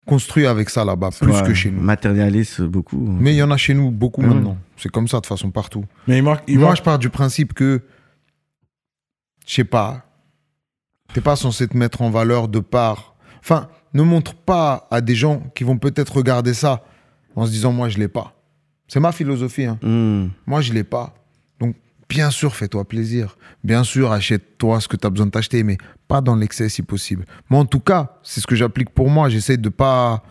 construit 0.05 0.45
avec 0.45 0.69
ça 0.69 0.85
là-bas, 0.85 1.09
plus 1.19 1.31
Ouais, 1.31 1.43
que 1.43 1.53
chez 1.53 1.71
nous. 1.71 1.81
Matérialiste 1.81 2.61
beaucoup. 2.61 2.97
Mais 2.97 3.33
il 3.33 3.37
y 3.37 3.43
en 3.43 3.51
a 3.51 3.57
chez 3.57 3.73
nous 3.73 3.91
beaucoup 3.91 4.21
Mm. 4.21 4.27
maintenant. 4.27 4.57
C'est 4.77 4.89
comme 4.89 5.07
ça 5.07 5.19
de 5.19 5.25
façon 5.25 5.51
partout. 5.51 5.83
Mais 6.07 6.17
il 6.19 6.23
manque. 6.23 6.39
Il 6.47 6.59
Moi, 6.59 6.75
je 6.75 6.81
pars 6.81 6.99
du 6.99 7.09
principe 7.09 7.53
que, 7.53 7.81
je 9.45 9.53
sais 9.55 9.63
pas, 9.63 10.05
t'es 11.13 11.21
pas 11.21 11.35
censé 11.35 11.67
te 11.67 11.75
mettre 11.75 12.01
en 12.01 12.09
valeur 12.11 12.47
de 12.47 12.59
part. 12.59 13.15
Enfin, 13.39 13.67
ne 13.93 14.03
montre 14.03 14.33
pas 14.35 14.87
à 14.91 15.01
des 15.01 15.15
gens 15.15 15.41
qui 15.55 15.63
vont 15.63 15.77
peut-être 15.77 16.15
regarder 16.15 16.53
ça 16.53 16.83
en 17.35 17.45
se 17.45 17.51
disant, 17.51 17.71
moi, 17.71 17.89
je 17.89 17.97
l'ai 17.97 18.07
pas. 18.07 18.33
C'est 18.87 18.99
ma 18.99 19.11
philosophie. 19.11 19.65
hein. 19.65 19.77
Mm. 19.81 20.29
Moi, 20.47 20.61
je 20.61 20.73
l'ai 20.73 20.83
pas. 20.83 21.13
Donc, 21.59 21.75
bien 22.07 22.31
sûr, 22.31 22.55
fais-toi 22.55 22.85
plaisir. 22.85 23.37
Bien 23.63 23.83
sûr, 23.83 24.11
achète-toi 24.11 24.79
ce 24.81 24.87
que 24.87 24.95
tu 24.97 25.05
as 25.05 25.09
besoin 25.09 25.27
de 25.27 25.31
t'acheter, 25.31 25.63
mais 25.63 25.77
pas 26.07 26.21
dans 26.21 26.35
l'excès 26.35 26.69
si 26.69 26.81
possible. 26.81 27.25
Moi, 27.49 27.59
en 27.59 27.65
tout 27.65 27.79
cas, 27.79 28.17
c'est 28.23 28.41
ce 28.41 28.47
que 28.47 28.55
j'applique 28.55 28.89
pour 28.89 29.09
moi. 29.09 29.29
J'essaie 29.29 29.57
de 29.57 29.69
pas. 29.69 30.23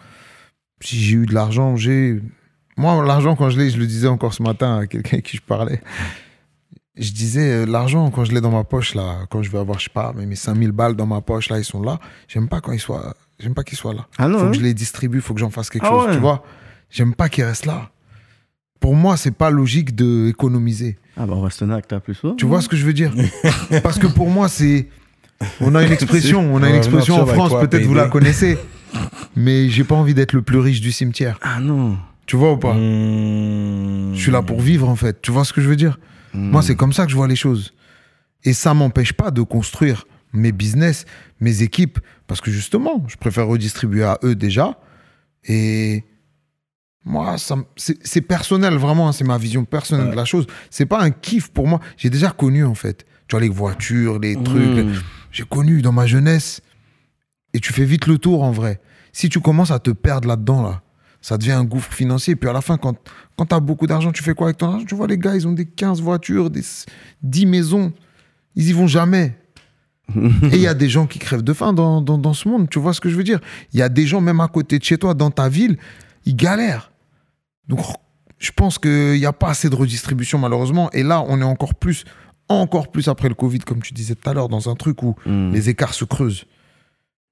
Si 0.80 0.96
j'ai 1.00 1.16
eu 1.16 1.26
de 1.26 1.34
l'argent, 1.34 1.76
j'ai. 1.76 2.20
Moi, 2.76 3.04
l'argent, 3.04 3.34
quand 3.36 3.50
je 3.50 3.58
l'ai, 3.58 3.70
je 3.70 3.78
le 3.78 3.86
disais 3.86 4.06
encore 4.08 4.34
ce 4.34 4.42
matin 4.42 4.78
à 4.78 4.86
quelqu'un 4.86 5.14
avec 5.14 5.26
qui 5.26 5.36
je 5.36 5.42
parlais. 5.42 5.80
Je 6.96 7.12
disais, 7.12 7.52
euh, 7.62 7.66
l'argent, 7.66 8.10
quand 8.10 8.24
je 8.24 8.32
l'ai 8.32 8.40
dans 8.40 8.50
ma 8.50 8.64
poche, 8.64 8.94
là, 8.94 9.26
quand 9.30 9.42
je 9.42 9.50
vais 9.50 9.58
avoir, 9.58 9.78
je 9.78 9.84
sais 9.84 9.90
pas, 9.92 10.12
mais 10.16 10.26
mes 10.26 10.34
5000 10.34 10.72
balles 10.72 10.96
dans 10.96 11.06
ma 11.06 11.20
poche, 11.20 11.48
là, 11.48 11.58
ils 11.58 11.64
sont 11.64 11.80
là. 11.82 12.00
J'aime 12.26 12.48
pas 12.48 12.60
quand 12.60 12.72
ils 12.72 12.80
soient. 12.80 13.14
J'aime 13.38 13.54
pas 13.54 13.62
qu'ils 13.64 13.78
soient 13.78 13.94
là. 13.94 14.06
Ah 14.18 14.28
non, 14.28 14.38
faut 14.38 14.44
hein? 14.46 14.50
que 14.50 14.56
je 14.56 14.62
les 14.62 14.74
distribue, 14.74 15.20
faut 15.20 15.34
que 15.34 15.40
j'en 15.40 15.50
fasse 15.50 15.70
quelque 15.70 15.86
Ah 15.86 15.90
chose, 15.90 16.06
ouais. 16.06 16.14
tu 16.14 16.18
vois. 16.18 16.44
J'aime 16.90 17.14
pas 17.14 17.28
qu'ils 17.28 17.44
restent 17.44 17.66
là. 17.66 17.90
Pour 18.80 18.94
moi, 18.94 19.16
c'est 19.16 19.32
pas 19.32 19.50
logique 19.50 19.94
d'économiser. 19.94 20.98
Ah 21.16 21.26
bah 21.26 21.34
on 21.36 21.42
va 21.42 21.50
se 21.50 21.58
tenir 21.58 21.74
avec 21.74 21.88
ta 21.88 22.00
plus 22.00 22.14
souvent. 22.14 22.34
Tu 22.36 22.46
vois 22.46 22.60
ce 22.60 22.68
que 22.68 22.76
je 22.76 22.84
veux 22.86 22.92
dire? 22.92 23.12
Parce 23.82 23.98
que 23.98 24.06
pour 24.06 24.30
moi, 24.30 24.48
c'est. 24.48 24.88
On 25.60 25.74
a 25.74 25.84
une 25.84 25.92
expression, 25.92 26.52
on 26.52 26.62
a 26.62 26.68
une 26.68 26.76
expression 26.76 27.20
en 27.20 27.26
France, 27.26 27.52
peut-être 27.60 27.84
vous 27.84 27.94
la 27.94 28.08
connaissez. 28.08 28.58
Mais 29.36 29.68
j'ai 29.68 29.84
pas 29.84 29.94
envie 29.94 30.14
d'être 30.14 30.32
le 30.32 30.42
plus 30.42 30.58
riche 30.58 30.80
du 30.80 30.90
cimetière. 30.92 31.38
Ah 31.42 31.60
non. 31.60 31.96
Tu 32.26 32.36
vois 32.36 32.52
ou 32.52 32.56
pas? 32.56 32.74
Hmm. 32.74 34.14
Je 34.14 34.18
suis 34.20 34.32
là 34.32 34.42
pour 34.42 34.60
vivre 34.60 34.88
en 34.88 34.96
fait. 34.96 35.20
Tu 35.22 35.30
vois 35.30 35.44
ce 35.44 35.52
que 35.52 35.60
je 35.60 35.68
veux 35.68 35.76
dire? 35.76 35.98
Moi, 36.34 36.62
c'est 36.62 36.76
comme 36.76 36.92
ça 36.92 37.04
que 37.04 37.10
je 37.10 37.16
vois 37.16 37.28
les 37.28 37.36
choses. 37.36 37.72
Et 38.44 38.52
ça 38.52 38.74
m'empêche 38.74 39.12
pas 39.12 39.30
de 39.30 39.42
construire 39.42 40.06
mes 40.32 40.52
business, 40.52 41.04
mes 41.40 41.62
équipes, 41.62 41.98
parce 42.26 42.40
que 42.40 42.50
justement, 42.50 43.04
je 43.08 43.16
préfère 43.16 43.46
redistribuer 43.46 44.04
à 44.04 44.18
eux 44.24 44.34
déjà. 44.34 44.78
Et 45.44 46.04
moi, 47.04 47.36
c'est 47.76 48.20
personnel, 48.20 48.74
vraiment, 48.74 49.08
hein, 49.08 49.12
c'est 49.12 49.24
ma 49.24 49.38
vision 49.38 49.64
personnelle 49.64 50.10
de 50.10 50.16
la 50.16 50.24
chose. 50.24 50.46
C'est 50.70 50.86
pas 50.86 51.00
un 51.00 51.10
kiff 51.10 51.48
pour 51.48 51.66
moi. 51.66 51.80
J'ai 51.96 52.10
déjà 52.10 52.30
connu, 52.30 52.64
en 52.64 52.74
fait. 52.74 53.06
Tu 53.26 53.32
vois, 53.32 53.40
les 53.40 53.48
voitures, 53.48 54.18
les 54.18 54.34
trucs. 54.34 54.84
Mm. 54.84 54.94
J'ai 55.32 55.44
connu 55.44 55.80
dans 55.80 55.92
ma 55.92 56.06
jeunesse. 56.06 56.60
Et 57.54 57.60
tu 57.60 57.72
fais 57.72 57.84
vite 57.84 58.06
le 58.06 58.18
tour, 58.18 58.42
en 58.42 58.50
vrai. 58.50 58.80
Si 59.12 59.28
tu 59.28 59.40
commences 59.40 59.70
à 59.70 59.78
te 59.78 59.90
perdre 59.90 60.28
là-dedans, 60.28 60.62
là, 60.62 60.82
ça 61.22 61.38
devient 61.38 61.52
un 61.52 61.64
gouffre 61.64 61.92
financier. 61.92 62.36
Puis 62.36 62.48
à 62.48 62.52
la 62.52 62.60
fin, 62.60 62.76
quand, 62.76 62.96
quand 63.36 63.46
tu 63.46 63.54
as 63.54 63.60
beaucoup 63.60 63.86
d'argent, 63.86 64.12
tu 64.12 64.22
fais 64.22 64.34
quoi 64.34 64.48
avec 64.48 64.58
ton 64.58 64.70
argent? 64.70 64.84
Tu 64.84 64.94
vois, 64.94 65.06
les 65.06 65.18
gars, 65.18 65.34
ils 65.34 65.48
ont 65.48 65.52
des 65.52 65.66
15 65.66 66.02
voitures, 66.02 66.50
des 66.50 66.62
10 67.22 67.46
maisons. 67.46 67.92
Ils 68.54 68.68
y 68.68 68.72
vont 68.72 68.86
jamais. 68.86 69.38
Et 70.16 70.56
il 70.56 70.60
y 70.60 70.66
a 70.66 70.74
des 70.74 70.88
gens 70.88 71.06
qui 71.06 71.18
crèvent 71.18 71.42
de 71.42 71.52
faim 71.52 71.72
dans, 71.72 72.00
dans, 72.00 72.18
dans 72.18 72.32
ce 72.34 72.48
monde. 72.48 72.68
Tu 72.70 72.78
vois 72.78 72.92
ce 72.94 73.00
que 73.00 73.08
je 73.10 73.16
veux 73.16 73.24
dire? 73.24 73.40
Il 73.72 73.78
y 73.78 73.82
a 73.82 73.88
des 73.88 74.06
gens, 74.06 74.20
même 74.20 74.40
à 74.40 74.48
côté 74.48 74.78
de 74.78 74.84
chez 74.84 74.96
toi, 74.98 75.14
dans 75.14 75.30
ta 75.30 75.48
ville, 75.48 75.76
ils 76.24 76.34
galèrent. 76.36 76.90
Donc, 77.68 77.80
je 78.38 78.50
pense 78.52 78.78
qu'il 78.78 79.12
n'y 79.18 79.26
a 79.26 79.32
pas 79.32 79.48
assez 79.50 79.68
de 79.68 79.76
redistribution, 79.76 80.38
malheureusement. 80.38 80.90
Et 80.92 81.02
là, 81.02 81.22
on 81.28 81.40
est 81.40 81.44
encore 81.44 81.74
plus, 81.74 82.04
encore 82.48 82.90
plus 82.90 83.08
après 83.08 83.28
le 83.28 83.34
Covid, 83.34 83.58
comme 83.60 83.82
tu 83.82 83.92
disais 83.92 84.14
tout 84.14 84.28
à 84.30 84.32
l'heure, 84.32 84.48
dans 84.48 84.68
un 84.70 84.74
truc 84.74 85.02
où 85.02 85.14
Mm. 85.26 85.52
les 85.52 85.68
écarts 85.68 85.92
se 85.94 86.04
creusent. 86.04 86.44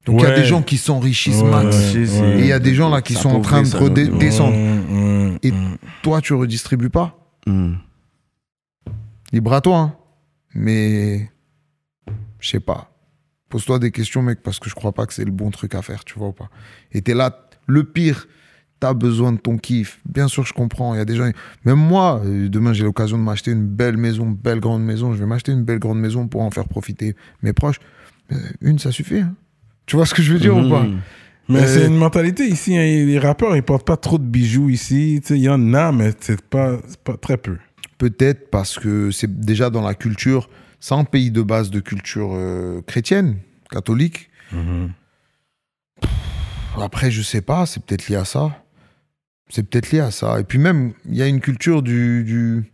Donc, 0.05 0.21
il 0.21 0.25
y 0.25 0.31
a 0.31 0.37
des 0.37 0.45
gens 0.45 0.63
qui 0.63 0.77
s'enrichissent 0.77 1.41
Ouais, 1.43 1.51
max. 1.51 1.75
ouais, 1.95 2.01
Et 2.39 2.41
il 2.41 2.47
y 2.47 2.53
a 2.53 2.59
des 2.61 2.75
gens 2.75 2.89
là 2.91 3.03
qui 3.03 3.15
Ça 3.15 3.23
sont 3.23 3.31
en 3.31 3.41
train 3.41 3.63
de 3.63 3.69
appauvrit, 3.69 3.87
ça, 3.89 4.03
redé- 4.03 4.09
donc. 4.09 4.21
descendre. 4.21 4.55
Hmm, 4.57 5.31
hmm, 5.33 5.39
Et- 5.43 5.51
hmm. 5.51 5.77
Toi, 6.03 6.21
tu 6.21 6.33
redistribues 6.35 6.91
pas? 6.91 7.19
Mm. 7.47 7.73
Libre 9.33 9.53
à 9.55 9.61
toi. 9.61 9.79
hein. 9.79 9.95
Mais 10.55 11.31
je 12.47 12.51
sais 12.53 12.61
pas. 12.61 12.91
Pose-toi 13.49 13.79
des 13.79 13.91
questions, 13.91 14.23
mec, 14.23 14.41
parce 14.43 14.59
que 14.59 14.69
je 14.71 14.75
crois 14.75 14.93
pas 14.93 15.07
que 15.07 15.13
c'est 15.15 15.25
le 15.25 15.31
bon 15.31 15.51
truc 15.51 15.75
à 15.75 15.83
faire, 15.83 16.05
tu 16.05 16.19
vois 16.19 16.29
ou 16.29 16.33
pas. 16.33 16.49
Et 16.93 17.03
t'es 17.03 17.15
là, 17.15 17.49
le 17.67 17.85
pire, 17.85 18.27
t'as 18.81 18.93
besoin 18.95 19.33
de 19.33 19.39
ton 19.39 19.57
kiff. 19.57 20.01
Bien 20.05 20.29
sûr, 20.29 20.45
je 20.45 20.53
comprends. 20.53 20.95
Il 20.95 20.99
y 20.99 21.01
a 21.01 21.05
des 21.05 21.17
gens. 21.17 21.31
Même 21.65 21.79
moi, 21.79 22.21
euh, 22.25 22.49
demain, 22.49 22.73
j'ai 22.73 22.85
l'occasion 22.85 23.19
de 23.19 23.23
m'acheter 23.23 23.51
une 23.53 23.67
belle 23.67 23.97
maison, 23.97 24.31
belle 24.31 24.61
grande 24.61 24.85
maison. 24.85 25.13
Je 25.13 25.19
vais 25.19 25.27
m'acheter 25.27 25.53
une 25.53 25.65
belle 25.65 25.79
grande 25.79 26.01
maison 26.01 26.27
pour 26.29 26.43
en 26.43 26.51
faire 26.51 26.67
profiter 26.69 27.15
mes 27.43 27.53
proches. 27.53 27.79
Mais 28.31 28.37
une, 28.61 28.79
ça 28.79 28.91
suffit. 28.93 29.21
hein. 29.21 29.35
Tu 29.87 29.97
vois 29.97 30.07
ce 30.07 30.15
que 30.15 30.23
je 30.23 30.33
veux 30.33 30.39
dire 30.41 30.57
ou 30.57 30.69
pas? 30.69 30.83
Mm. 30.83 31.01
Mais 31.49 31.61
Euh, 31.63 31.67
c'est 31.67 31.87
une 31.87 31.97
mentalité 31.97 32.49
ici. 32.49 32.77
hein. 32.77 32.83
Les 32.83 33.19
rappeurs, 33.21 33.55
ils 33.57 33.63
portent 33.63 33.87
pas 33.87 33.97
trop 33.97 34.19
de 34.19 34.25
bijoux 34.25 34.69
ici. 34.71 35.23
Il 35.31 35.37
y 35.37 35.49
en 35.49 35.73
a, 35.75 35.93
mais 35.93 36.13
c'est 36.21 36.43
pas, 36.43 36.79
c'est 36.89 36.99
pas 37.01 37.17
très 37.17 37.37
peu. 37.37 37.57
Peut-être 37.99 38.51
parce 38.51 38.79
que 38.79 39.11
c'est 39.13 39.41
déjà 39.41 39.71
dans 39.71 39.83
la 39.83 39.95
culture, 39.95 40.51
c'est 40.81 40.95
un 40.95 41.05
pays 41.05 41.31
de 41.31 41.43
base 41.43 41.71
de 41.71 41.81
culture 41.81 42.31
euh, 42.35 42.83
chrétienne, 42.87 43.39
catholique. 43.71 44.31
Après, 46.81 47.11
je 47.11 47.23
sais 47.23 47.41
pas, 47.41 47.67
c'est 47.67 47.83
peut-être 47.85 48.09
lié 48.09 48.17
à 48.17 48.25
ça. 48.25 48.63
C'est 49.49 49.63
peut-être 49.69 49.91
lié 49.93 50.01
à 50.01 50.11
ça. 50.11 50.41
Et 50.41 50.45
puis 50.45 50.59
même, 50.59 50.93
il 51.07 51.15
y 51.17 51.23
a 51.23 51.27
une 51.27 51.41
culture 51.41 51.83
du, 51.83 52.25
du... 52.25 52.65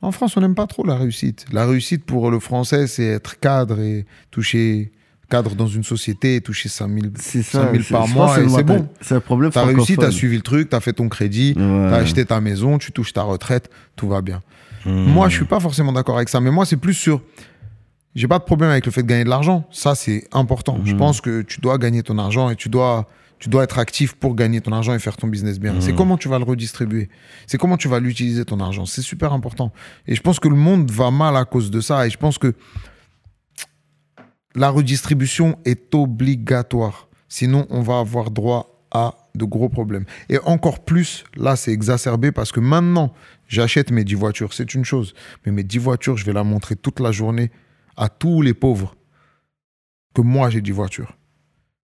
En 0.00 0.12
France, 0.12 0.36
on 0.36 0.40
n'aime 0.40 0.54
pas 0.54 0.66
trop 0.66 0.84
la 0.86 0.96
réussite. 0.96 1.46
La 1.52 1.66
réussite 1.66 2.04
pour 2.04 2.30
le 2.30 2.38
français, 2.38 2.86
c'est 2.86 3.04
être 3.04 3.38
cadre 3.40 3.80
et 3.80 4.06
toucher 4.30 4.92
cadre 5.30 5.54
dans 5.54 5.66
une 5.66 5.82
société 5.82 6.36
et 6.36 6.40
toucher 6.42 6.68
5000 6.68 7.12
C'est 7.18 7.42
5000 7.42 7.82
c'est- 7.82 7.92
par 7.94 8.06
mois 8.08 8.36
c'est 8.36 8.62
bon. 8.62 8.88
C'est 9.00 9.14
un 9.14 9.20
problème 9.20 9.50
T'as 9.50 9.64
réussi, 9.64 9.96
t'as 9.96 10.10
suivi 10.10 10.36
le 10.36 10.42
truc, 10.42 10.68
t'as 10.68 10.80
fait 10.80 10.92
ton 10.92 11.08
crédit, 11.08 11.54
Ouais. 11.56 11.62
t'as 11.90 11.96
acheté 11.96 12.24
ta 12.26 12.40
maison, 12.42 12.76
tu 12.78 12.92
touches 12.92 13.14
ta 13.14 13.22
retraite, 13.22 13.70
tout 13.96 14.06
va 14.06 14.20
bien. 14.20 14.42
Hmm. 14.84 15.04
Moi, 15.12 15.28
je 15.28 15.36
suis 15.36 15.44
pas 15.44 15.60
forcément 15.60 15.92
d'accord 15.92 16.16
avec 16.16 16.28
ça, 16.28 16.40
mais 16.40 16.50
moi, 16.50 16.66
c'est 16.66 16.76
plus 16.76 16.94
sur. 16.94 17.20
J'ai 18.14 18.28
pas 18.28 18.38
de 18.38 18.44
problème 18.44 18.70
avec 18.70 18.86
le 18.86 18.92
fait 18.92 19.02
de 19.02 19.08
gagner 19.08 19.24
de 19.24 19.28
l'argent. 19.28 19.66
Ça, 19.72 19.94
c'est 19.94 20.28
important. 20.32 20.78
Je 20.84 20.92
Mhm. 20.92 20.98
pense 20.98 21.20
que 21.20 21.42
tu 21.42 21.60
dois 21.60 21.78
gagner 21.78 22.02
ton 22.02 22.16
argent 22.18 22.48
et 22.50 22.54
tu 22.54 22.68
dois, 22.68 23.08
tu 23.40 23.48
dois 23.48 23.64
être 23.64 23.78
actif 23.80 24.14
pour 24.14 24.36
gagner 24.36 24.60
ton 24.60 24.70
argent 24.72 24.94
et 24.94 24.98
faire 25.00 25.16
ton 25.16 25.26
business 25.26 25.58
bien. 25.58 25.74
C'est 25.80 25.94
comment 25.94 26.16
tu 26.16 26.28
vas 26.28 26.38
le 26.38 26.44
redistribuer. 26.44 27.08
C'est 27.48 27.58
comment 27.58 27.76
tu 27.76 27.88
vas 27.88 27.98
l'utiliser 27.98 28.44
ton 28.44 28.60
argent. 28.60 28.86
C'est 28.86 29.02
super 29.02 29.32
important. 29.32 29.72
Et 30.06 30.14
je 30.14 30.20
pense 30.22 30.38
que 30.38 30.46
le 30.48 30.54
monde 30.54 30.90
va 30.92 31.10
mal 31.10 31.36
à 31.36 31.44
cause 31.44 31.70
de 31.72 31.80
ça. 31.80 32.06
Et 32.06 32.10
je 32.10 32.16
pense 32.16 32.38
que 32.38 32.54
la 34.54 34.70
redistribution 34.70 35.58
est 35.64 35.92
obligatoire. 35.94 37.08
Sinon, 37.28 37.66
on 37.70 37.80
va 37.80 37.98
avoir 37.98 38.30
droit 38.30 38.70
à 38.92 39.14
de 39.34 39.44
gros 39.44 39.68
problèmes. 39.68 40.04
Et 40.28 40.38
encore 40.44 40.84
plus, 40.84 41.24
là, 41.36 41.56
c'est 41.56 41.72
exacerbé 41.72 42.30
parce 42.30 42.52
que 42.52 42.60
maintenant, 42.60 43.12
j'achète 43.48 43.90
mes 43.90 44.04
10 44.04 44.14
voitures. 44.14 44.52
C'est 44.52 44.74
une 44.74 44.84
chose. 44.84 45.14
Mais 45.44 45.52
mes 45.52 45.62
10 45.64 45.78
voitures, 45.78 46.16
je 46.16 46.24
vais 46.24 46.32
la 46.32 46.44
montrer 46.44 46.76
toute 46.76 47.00
la 47.00 47.12
journée 47.12 47.50
à 47.96 48.08
tous 48.08 48.42
les 48.42 48.54
pauvres 48.54 48.96
que 50.14 50.22
moi, 50.22 50.50
j'ai 50.50 50.60
10 50.60 50.70
voitures. 50.72 51.16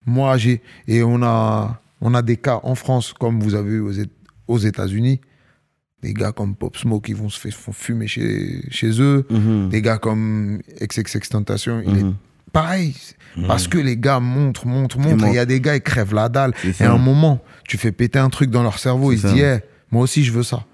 Moi, 0.07 0.37
j'ai. 0.39 0.63
Et 0.87 1.03
on 1.03 1.23
a, 1.23 1.81
on 2.01 2.15
a 2.15 2.23
des 2.23 2.37
cas 2.37 2.61
en 2.63 2.75
France, 2.75 3.13
comme 3.13 3.41
vous 3.41 3.55
avez 3.55 3.73
eu 3.73 3.81
aux, 3.81 3.93
Éta- 3.93 4.09
aux 4.47 4.59
États-Unis. 4.59 5.21
Des 6.01 6.15
gars 6.15 6.31
comme 6.31 6.55
Pop 6.55 6.77
Smoke 6.77 7.07
qui 7.07 7.13
vont 7.13 7.29
se 7.29 7.41
faire 7.41 7.53
font 7.53 7.73
fumer 7.73 8.07
chez, 8.07 8.63
chez 8.71 9.01
eux. 9.03 9.27
Mhm. 9.31 9.69
Des 9.71 9.83
gars 9.83 9.99
comme 9.99 10.61
XXXTentacion. 10.81 11.83
Il 11.85 11.99
est 11.99 12.03
Mhm. 12.05 12.15
pareil. 12.53 12.95
Parce 13.49 13.67
que 13.69 13.79
les 13.79 13.97
gars 13.97 14.21
montrent, 14.21 14.67
montrent, 14.67 14.99
montrent. 14.99 15.27
Il 15.27 15.35
y 15.35 15.39
a 15.39 15.45
des 15.47 15.61
gars, 15.61 15.75
ils 15.77 15.83
crèvent 15.83 16.15
la 16.15 16.29
dalle. 16.29 16.53
Et 16.81 16.85
à 16.85 16.93
un 16.93 16.99
moment, 16.99 17.43
tu 17.67 17.79
fais 17.79 17.91
péter 17.93 18.19
un 18.21 18.31
truc 18.31 18.51
dans 18.51 18.63
leur 18.63 18.79
cerveau. 18.79 19.11
Ils 19.13 19.19
se 19.21 19.27
disent, 19.29 19.43
Eh, 19.43 19.59
moi 19.91 20.03
aussi, 20.03 20.23
je 20.25 20.33
veux 20.33 20.43
ça. 20.45 20.65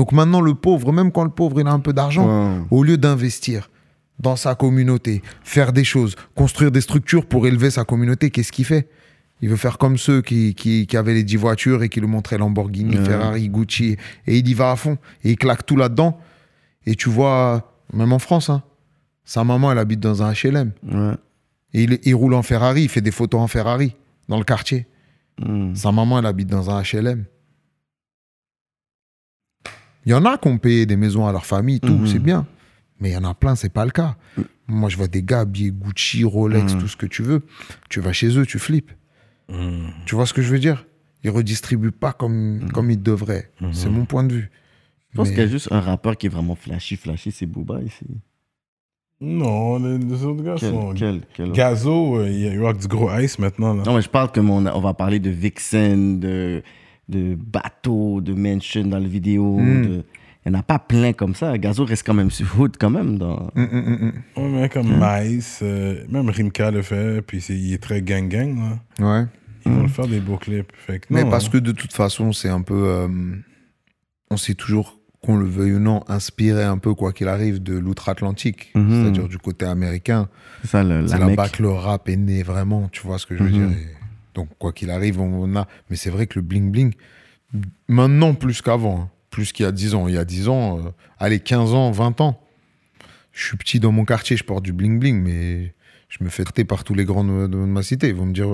Donc 0.00 0.12
maintenant, 0.12 0.40
le 0.40 0.54
pauvre, 0.54 0.94
même 0.94 1.12
quand 1.12 1.24
le 1.24 1.30
pauvre, 1.30 1.60
il 1.60 1.66
a 1.66 1.72
un 1.72 1.78
peu 1.78 1.92
d'argent, 1.92 2.64
au 2.70 2.82
lieu 2.82 2.96
d'investir 2.96 3.70
dans 4.18 4.34
sa 4.34 4.54
communauté, 4.54 5.20
faire 5.42 5.74
des 5.74 5.84
choses, 5.84 6.16
construire 6.34 6.70
des 6.70 6.80
structures 6.80 7.26
pour 7.26 7.46
élever 7.46 7.70
sa 7.70 7.84
communauté, 7.84 8.30
qu'est-ce 8.30 8.50
qu'il 8.50 8.64
fait? 8.64 8.88
Il 9.42 9.50
veut 9.50 9.56
faire 9.56 9.76
comme 9.76 9.98
ceux 9.98 10.22
qui, 10.22 10.54
qui, 10.54 10.86
qui 10.86 10.96
avaient 10.96 11.12
les 11.12 11.22
10 11.22 11.36
voitures 11.36 11.82
et 11.82 11.90
qui 11.90 12.00
lui 12.00 12.06
montraient 12.06 12.38
Lamborghini, 12.38 12.96
Ouais. 12.96 13.04
Ferrari, 13.04 13.50
Gucci. 13.50 13.98
Et 14.26 14.38
il 14.38 14.48
y 14.48 14.54
va 14.54 14.70
à 14.70 14.76
fond. 14.76 14.96
Et 15.22 15.32
il 15.32 15.36
claque 15.36 15.66
tout 15.66 15.76
là-dedans. 15.76 16.18
Et 16.86 16.94
tu 16.94 17.10
vois, 17.10 17.70
même 17.92 18.14
en 18.14 18.18
France, 18.18 18.48
hein, 18.48 18.62
sa 19.26 19.44
maman, 19.44 19.70
elle 19.70 19.78
habite 19.78 20.00
dans 20.00 20.22
un 20.22 20.32
HLM. 20.32 20.72
Ouais. 20.90 21.14
Et 21.74 21.82
il, 21.82 21.98
il 22.04 22.14
roule 22.14 22.32
en 22.32 22.42
Ferrari, 22.42 22.84
il 22.84 22.88
fait 22.88 23.02
des 23.02 23.10
photos 23.10 23.38
en 23.42 23.48
Ferrari 23.48 23.94
dans 24.30 24.38
le 24.38 24.44
quartier. 24.44 24.86
Mm. 25.38 25.74
Sa 25.74 25.92
maman, 25.92 26.20
elle 26.20 26.26
habite 26.26 26.48
dans 26.48 26.70
un 26.70 26.80
HLM. 26.80 27.26
Il 30.06 30.12
y 30.12 30.14
en 30.14 30.24
a 30.24 30.38
qui 30.38 30.48
ont 30.48 30.58
payé 30.58 30.86
des 30.86 30.96
maisons 30.96 31.26
à 31.26 31.32
leur 31.32 31.44
famille, 31.46 31.80
tout, 31.80 31.92
Mhm. 31.94 32.06
c'est 32.06 32.18
bien. 32.18 32.46
Mais 33.00 33.10
il 33.10 33.12
y 33.12 33.16
en 33.16 33.24
a 33.24 33.34
plein, 33.34 33.54
c'est 33.54 33.72
pas 33.72 33.84
le 33.84 33.90
cas. 33.90 34.16
Moi, 34.68 34.88
je 34.88 34.96
vois 34.96 35.08
des 35.08 35.22
gars 35.22 35.40
habillés 35.40 35.72
Gucci, 35.72 36.24
Rolex, 36.24 36.74
Mhm. 36.74 36.80
tout 36.80 36.88
ce 36.88 36.96
que 36.96 37.06
tu 37.06 37.22
veux. 37.22 37.42
Tu 37.88 38.00
vas 38.00 38.12
chez 38.12 38.36
eux, 38.38 38.46
tu 38.46 38.58
flippes. 38.58 38.92
Tu 40.06 40.14
vois 40.14 40.26
ce 40.26 40.32
que 40.32 40.42
je 40.42 40.50
veux 40.50 40.58
dire? 40.58 40.86
Ils 41.24 41.30
redistribuent 41.30 41.90
pas 41.90 42.12
comme, 42.12 42.70
comme 42.72 42.90
ils 42.90 43.02
devraient. 43.02 43.50
C'est 43.72 43.90
mon 43.90 44.04
point 44.04 44.24
de 44.24 44.32
vue. 44.34 44.50
Je 45.12 45.16
pense 45.16 45.28
Mais- 45.28 45.34
qu'il 45.34 45.42
y 45.42 45.46
a 45.46 45.50
juste 45.50 45.68
un 45.72 45.80
rappeur 45.80 46.16
qui 46.16 46.26
est 46.26 46.30
vraiment 46.30 46.54
flashy, 46.54 46.96
flashy, 46.96 47.32
c'est 47.32 47.46
Booba 47.46 47.80
ici. 47.82 48.06
Non, 49.20 49.78
les, 49.78 49.98
les 49.98 50.24
autres 50.24 50.42
gars 50.42 50.54
Quel, 50.58 50.70
sont. 50.70 50.94
quel, 50.94 51.20
quel? 51.34 51.52
Gazo, 51.52 52.20
euh, 52.20 52.30
il 52.30 52.58
rock 52.58 52.78
du 52.78 52.86
gros 52.86 53.10
ice 53.18 53.38
maintenant. 53.38 53.74
Là. 53.74 53.82
Non, 53.84 53.94
mais 53.96 54.00
je 54.02 54.08
parle 54.08 54.32
comme 54.32 54.48
on, 54.48 54.64
a- 54.64 54.72
on 54.74 54.80
va 54.80 54.94
parler 54.94 55.18
de 55.18 55.28
Vixen, 55.28 56.20
de, 56.20 56.62
de 57.10 57.34
bateau, 57.36 58.20
de 58.20 58.32
mansion 58.34 58.84
dans 58.84 58.98
la 58.98 59.08
vidéo. 59.08 59.58
Mm. 59.58 59.86
de- 59.86 60.04
Il 60.46 60.52
n'y 60.52 60.56
en 60.56 60.60
a 60.60 60.62
pas 60.62 60.78
plein 60.78 61.12
comme 61.12 61.34
ça. 61.34 61.58
Gazo 61.58 61.84
reste 61.84 62.06
quand 62.06 62.14
même 62.14 62.30
sur 62.30 62.46
hood 62.58 62.76
quand 62.80 62.88
même. 62.88 63.18
Dans... 63.18 63.50
Hum. 63.56 64.12
Ouais, 64.38 64.48
mais 64.48 64.68
comme 64.70 64.90
Hein? 65.02 65.22
Mice, 65.22 65.60
euh, 65.62 66.02
même 66.08 66.30
Rimka 66.30 66.70
le 66.70 66.80
fait, 66.80 67.20
puis 67.20 67.44
il 67.50 67.74
est 67.74 67.82
très 67.82 68.00
gang-gang. 68.00 68.56
Ouais. 68.98 69.26
Ils 69.66 69.70
vont 69.72 69.82
le 69.82 69.88
faire 69.88 70.06
des 70.08 70.20
beaux 70.20 70.38
clips. 70.38 70.72
Fait 70.74 71.00
que 71.00 71.06
Mais 71.10 71.26
parce 71.26 71.46
hein. 71.46 71.50
que 71.52 71.58
de 71.58 71.72
toute 71.72 71.92
façon, 71.92 72.32
c'est 72.32 72.48
un 72.48 72.62
peu. 72.62 72.84
euh, 72.86 73.08
on 74.30 74.38
s'est 74.38 74.54
toujours, 74.54 74.98
qu'on 75.22 75.36
le 75.36 75.44
veuille 75.44 75.74
ou 75.74 75.78
non, 75.78 76.02
inspiré 76.08 76.64
un 76.64 76.78
peu, 76.78 76.94
quoi 76.94 77.12
qu'il 77.12 77.28
arrive, 77.28 77.62
de 77.62 77.76
l'outre-Atlantique. 77.76 78.72
C'est-à-dire 78.74 79.28
du 79.28 79.36
côté 79.36 79.66
américain. 79.66 80.28
C'est 80.62 80.68
ça, 80.68 80.82
le, 80.82 81.06
C'est 81.06 81.18
la 81.18 81.26
là-bas 81.26 81.50
que 81.50 81.62
le 81.62 81.68
rap 81.70 82.08
est 82.08 82.16
né 82.16 82.42
vraiment, 82.42 82.88
tu 82.90 83.02
vois 83.02 83.18
ce 83.18 83.26
que 83.26 83.36
je 83.36 83.42
veux 83.42 83.50
dire. 83.50 83.68
Donc, 84.34 84.48
quoi 84.58 84.72
qu'il 84.72 84.90
arrive, 84.90 85.20
on, 85.20 85.56
a. 85.56 85.66
Mais 85.88 85.96
c'est 85.96 86.10
vrai 86.10 86.26
que 86.26 86.38
le 86.38 86.44
bling-bling, 86.44 86.92
maintenant 87.88 88.34
plus 88.34 88.62
qu'avant, 88.62 89.00
hein. 89.00 89.10
plus 89.30 89.52
qu'il 89.52 89.64
y 89.64 89.68
a 89.68 89.72
10 89.72 89.94
ans. 89.94 90.08
Il 90.08 90.14
y 90.14 90.18
a 90.18 90.24
10 90.24 90.48
ans, 90.48 90.78
euh, 90.78 90.82
allez, 91.18 91.40
15 91.40 91.74
ans, 91.74 91.90
20 91.90 92.20
ans. 92.20 92.40
Je 93.32 93.44
suis 93.46 93.56
petit 93.56 93.80
dans 93.80 93.92
mon 93.92 94.04
quartier, 94.04 94.36
je 94.36 94.44
porte 94.44 94.64
du 94.64 94.72
bling-bling, 94.72 95.20
mais 95.20 95.74
je 96.08 96.24
me 96.24 96.28
fais 96.28 96.44
traiter 96.44 96.64
par 96.64 96.84
tous 96.84 96.94
les 96.94 97.04
grands 97.04 97.24
de, 97.24 97.46
de 97.46 97.56
ma 97.56 97.82
cité. 97.82 98.08
Ils 98.08 98.14
vont 98.14 98.26
me 98.26 98.32
dire, 98.32 98.48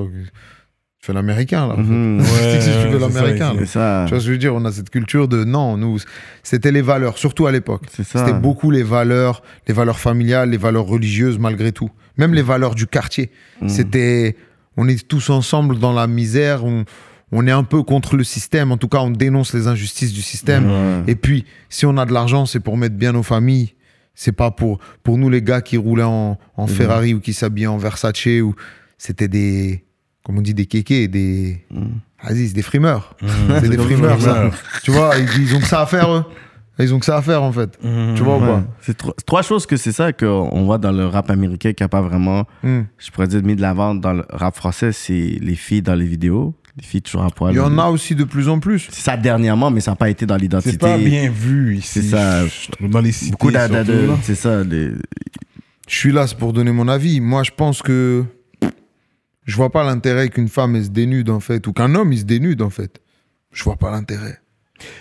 tu 1.00 1.06
fais 1.06 1.12
l'américain, 1.12 1.68
là. 1.68 1.76
Mhm. 1.76 2.20
Ouais, 2.20 2.58
Tu 2.58 2.70
fais 2.70 2.98
l'américain. 2.98 3.52
Tu 3.56 3.64
vois 3.64 4.06
ce 4.06 4.10
que 4.10 4.18
je 4.18 4.32
veux 4.32 4.38
dire? 4.38 4.54
On 4.54 4.64
a 4.64 4.72
cette 4.72 4.90
culture 4.90 5.28
de 5.28 5.44
non, 5.44 5.76
nous, 5.76 5.98
c'était 6.42 6.72
les 6.72 6.82
valeurs, 6.82 7.18
surtout 7.18 7.46
à 7.46 7.52
l'époque. 7.52 7.82
C'était 7.90 8.32
beaucoup 8.32 8.70
les 8.70 8.82
valeurs, 8.82 9.42
les 9.68 9.74
valeurs 9.74 9.98
familiales, 9.98 10.50
les 10.50 10.56
valeurs 10.56 10.86
religieuses 10.86 11.38
malgré 11.38 11.72
tout. 11.72 11.90
Même 12.18 12.34
les 12.34 12.42
valeurs 12.42 12.74
du 12.74 12.86
quartier. 12.86 13.30
Mhm. 13.60 13.68
C'était, 13.68 14.36
on 14.76 14.88
est 14.88 15.06
tous 15.06 15.30
ensemble 15.30 15.78
dans 15.78 15.92
la 15.92 16.06
misère, 16.06 16.64
on, 16.64 16.84
on 17.32 17.46
est 17.46 17.52
un 17.52 17.64
peu 17.64 17.82
contre 17.82 18.16
le 18.16 18.24
système, 18.24 18.72
en 18.72 18.76
tout 18.76 18.88
cas 18.88 18.98
on 18.98 19.10
dénonce 19.10 19.54
les 19.54 19.66
injustices 19.66 20.12
du 20.12 20.22
système. 20.22 20.70
Ouais. 20.70 21.12
Et 21.12 21.14
puis, 21.14 21.44
si 21.68 21.86
on 21.86 21.96
a 21.96 22.06
de 22.06 22.12
l'argent, 22.12 22.46
c'est 22.46 22.60
pour 22.60 22.76
mettre 22.76 22.96
bien 22.96 23.12
nos 23.12 23.22
familles. 23.22 23.74
C'est 24.14 24.32
pas 24.32 24.50
pour, 24.50 24.78
pour 25.02 25.18
nous 25.18 25.28
les 25.28 25.42
gars 25.42 25.60
qui 25.60 25.76
roulaient 25.76 26.02
en, 26.02 26.38
en 26.56 26.66
Ferrari 26.66 27.12
ou 27.12 27.20
qui 27.20 27.34
s'habillaient 27.34 27.66
en 27.66 27.76
Versace 27.76 28.26
ou 28.42 28.54
c'était 28.96 29.28
des, 29.28 29.84
comme 30.24 30.38
on 30.38 30.40
dit, 30.40 30.54
des 30.54 30.64
kékés, 30.64 31.06
des, 31.06 31.66
vas-y, 32.24 32.48
c'est 32.48 32.54
des 32.54 32.62
frimeurs. 32.62 33.14
C'est 33.60 33.68
des 33.68 33.76
frimeurs, 33.76 34.20
ça. 34.20 34.50
Tu 34.82 34.90
vois, 34.90 35.12
ils, 35.18 35.42
ils 35.42 35.54
ont 35.54 35.60
que 35.60 35.66
ça 35.66 35.82
à 35.82 35.86
faire, 35.86 36.10
eux. 36.10 36.24
Ils 36.78 36.92
ont 36.94 36.98
que 36.98 37.06
ça 37.06 37.16
à 37.16 37.22
faire, 37.22 37.42
en 37.42 37.52
fait. 37.52 37.78
Tu 37.80 38.22
vois 38.22 38.36
ou 38.36 38.40
pas? 38.40 38.62
C'est 38.82 38.96
tro- 38.96 39.14
trois 39.24 39.42
choses 39.42 39.64
que 39.66 39.76
c'est 39.76 39.92
ça 39.92 40.12
qu'on 40.12 40.64
voit 40.64 40.78
dans 40.78 40.92
le 40.92 41.06
rap 41.06 41.30
américain 41.30 41.72
qui 41.72 41.82
n'a 41.82 41.88
pas 41.88 42.02
vraiment, 42.02 42.44
Hmm. 42.62 42.82
je 42.98 43.10
pourrais 43.10 43.28
dire, 43.28 43.42
mis 43.42 43.56
de 43.56 43.62
l'avant 43.62 43.94
dans 43.94 44.12
le 44.12 44.24
rap 44.28 44.54
français, 44.56 44.92
c'est 44.92 45.38
les 45.40 45.54
filles 45.54 45.82
dans 45.82 45.94
les 45.94 46.04
vidéos. 46.06 46.54
Les 46.76 46.82
filles 46.84 47.00
toujours 47.00 47.22
à 47.24 47.30
poil. 47.30 47.54
Il 47.54 47.56
y 47.56 47.60
en 47.60 47.78
a 47.78 47.86
aussi 47.88 48.14
de 48.14 48.24
plus 48.24 48.50
en 48.50 48.58
plus. 48.60 48.88
C'est 48.90 49.00
ça 49.00 49.16
dernièrement, 49.16 49.70
mais 49.70 49.80
ça 49.80 49.92
n'a 49.92 49.96
pas 49.96 50.10
été 50.10 50.26
dans 50.26 50.36
l'identité. 50.36 50.72
C'est 50.72 50.78
pas 50.78 50.98
bien 50.98 51.30
vu 51.30 51.76
ici. 51.78 51.88
C'est 51.88 52.02
ça. 52.02 52.42
Dans 52.80 53.00
les 53.00 53.12
cités. 53.12 53.30
Beaucoup. 53.30 53.50
C'est 54.22 54.34
ça. 54.34 54.62
les- 54.62 54.90
Je 55.88 55.94
suis 55.96 56.12
là, 56.12 56.26
c'est 56.26 56.36
pour 56.36 56.52
donner 56.52 56.72
mon 56.72 56.88
avis. 56.88 57.20
Moi, 57.22 57.42
je 57.44 57.52
pense 57.56 57.80
que 57.80 58.24
je 59.44 59.56
vois 59.56 59.70
pas 59.70 59.84
l'intérêt 59.84 60.28
qu'une 60.28 60.48
femme 60.48 60.76
elle 60.76 60.84
se 60.84 60.90
dénude, 60.90 61.30
en 61.30 61.40
fait, 61.40 61.66
ou 61.66 61.72
qu'un 61.72 61.94
homme 61.94 62.12
il 62.12 62.18
se 62.18 62.24
dénude, 62.24 62.60
en 62.60 62.68
fait. 62.70 63.00
Je 63.52 63.64
vois 63.64 63.76
pas 63.76 63.90
l'intérêt. 63.90 64.38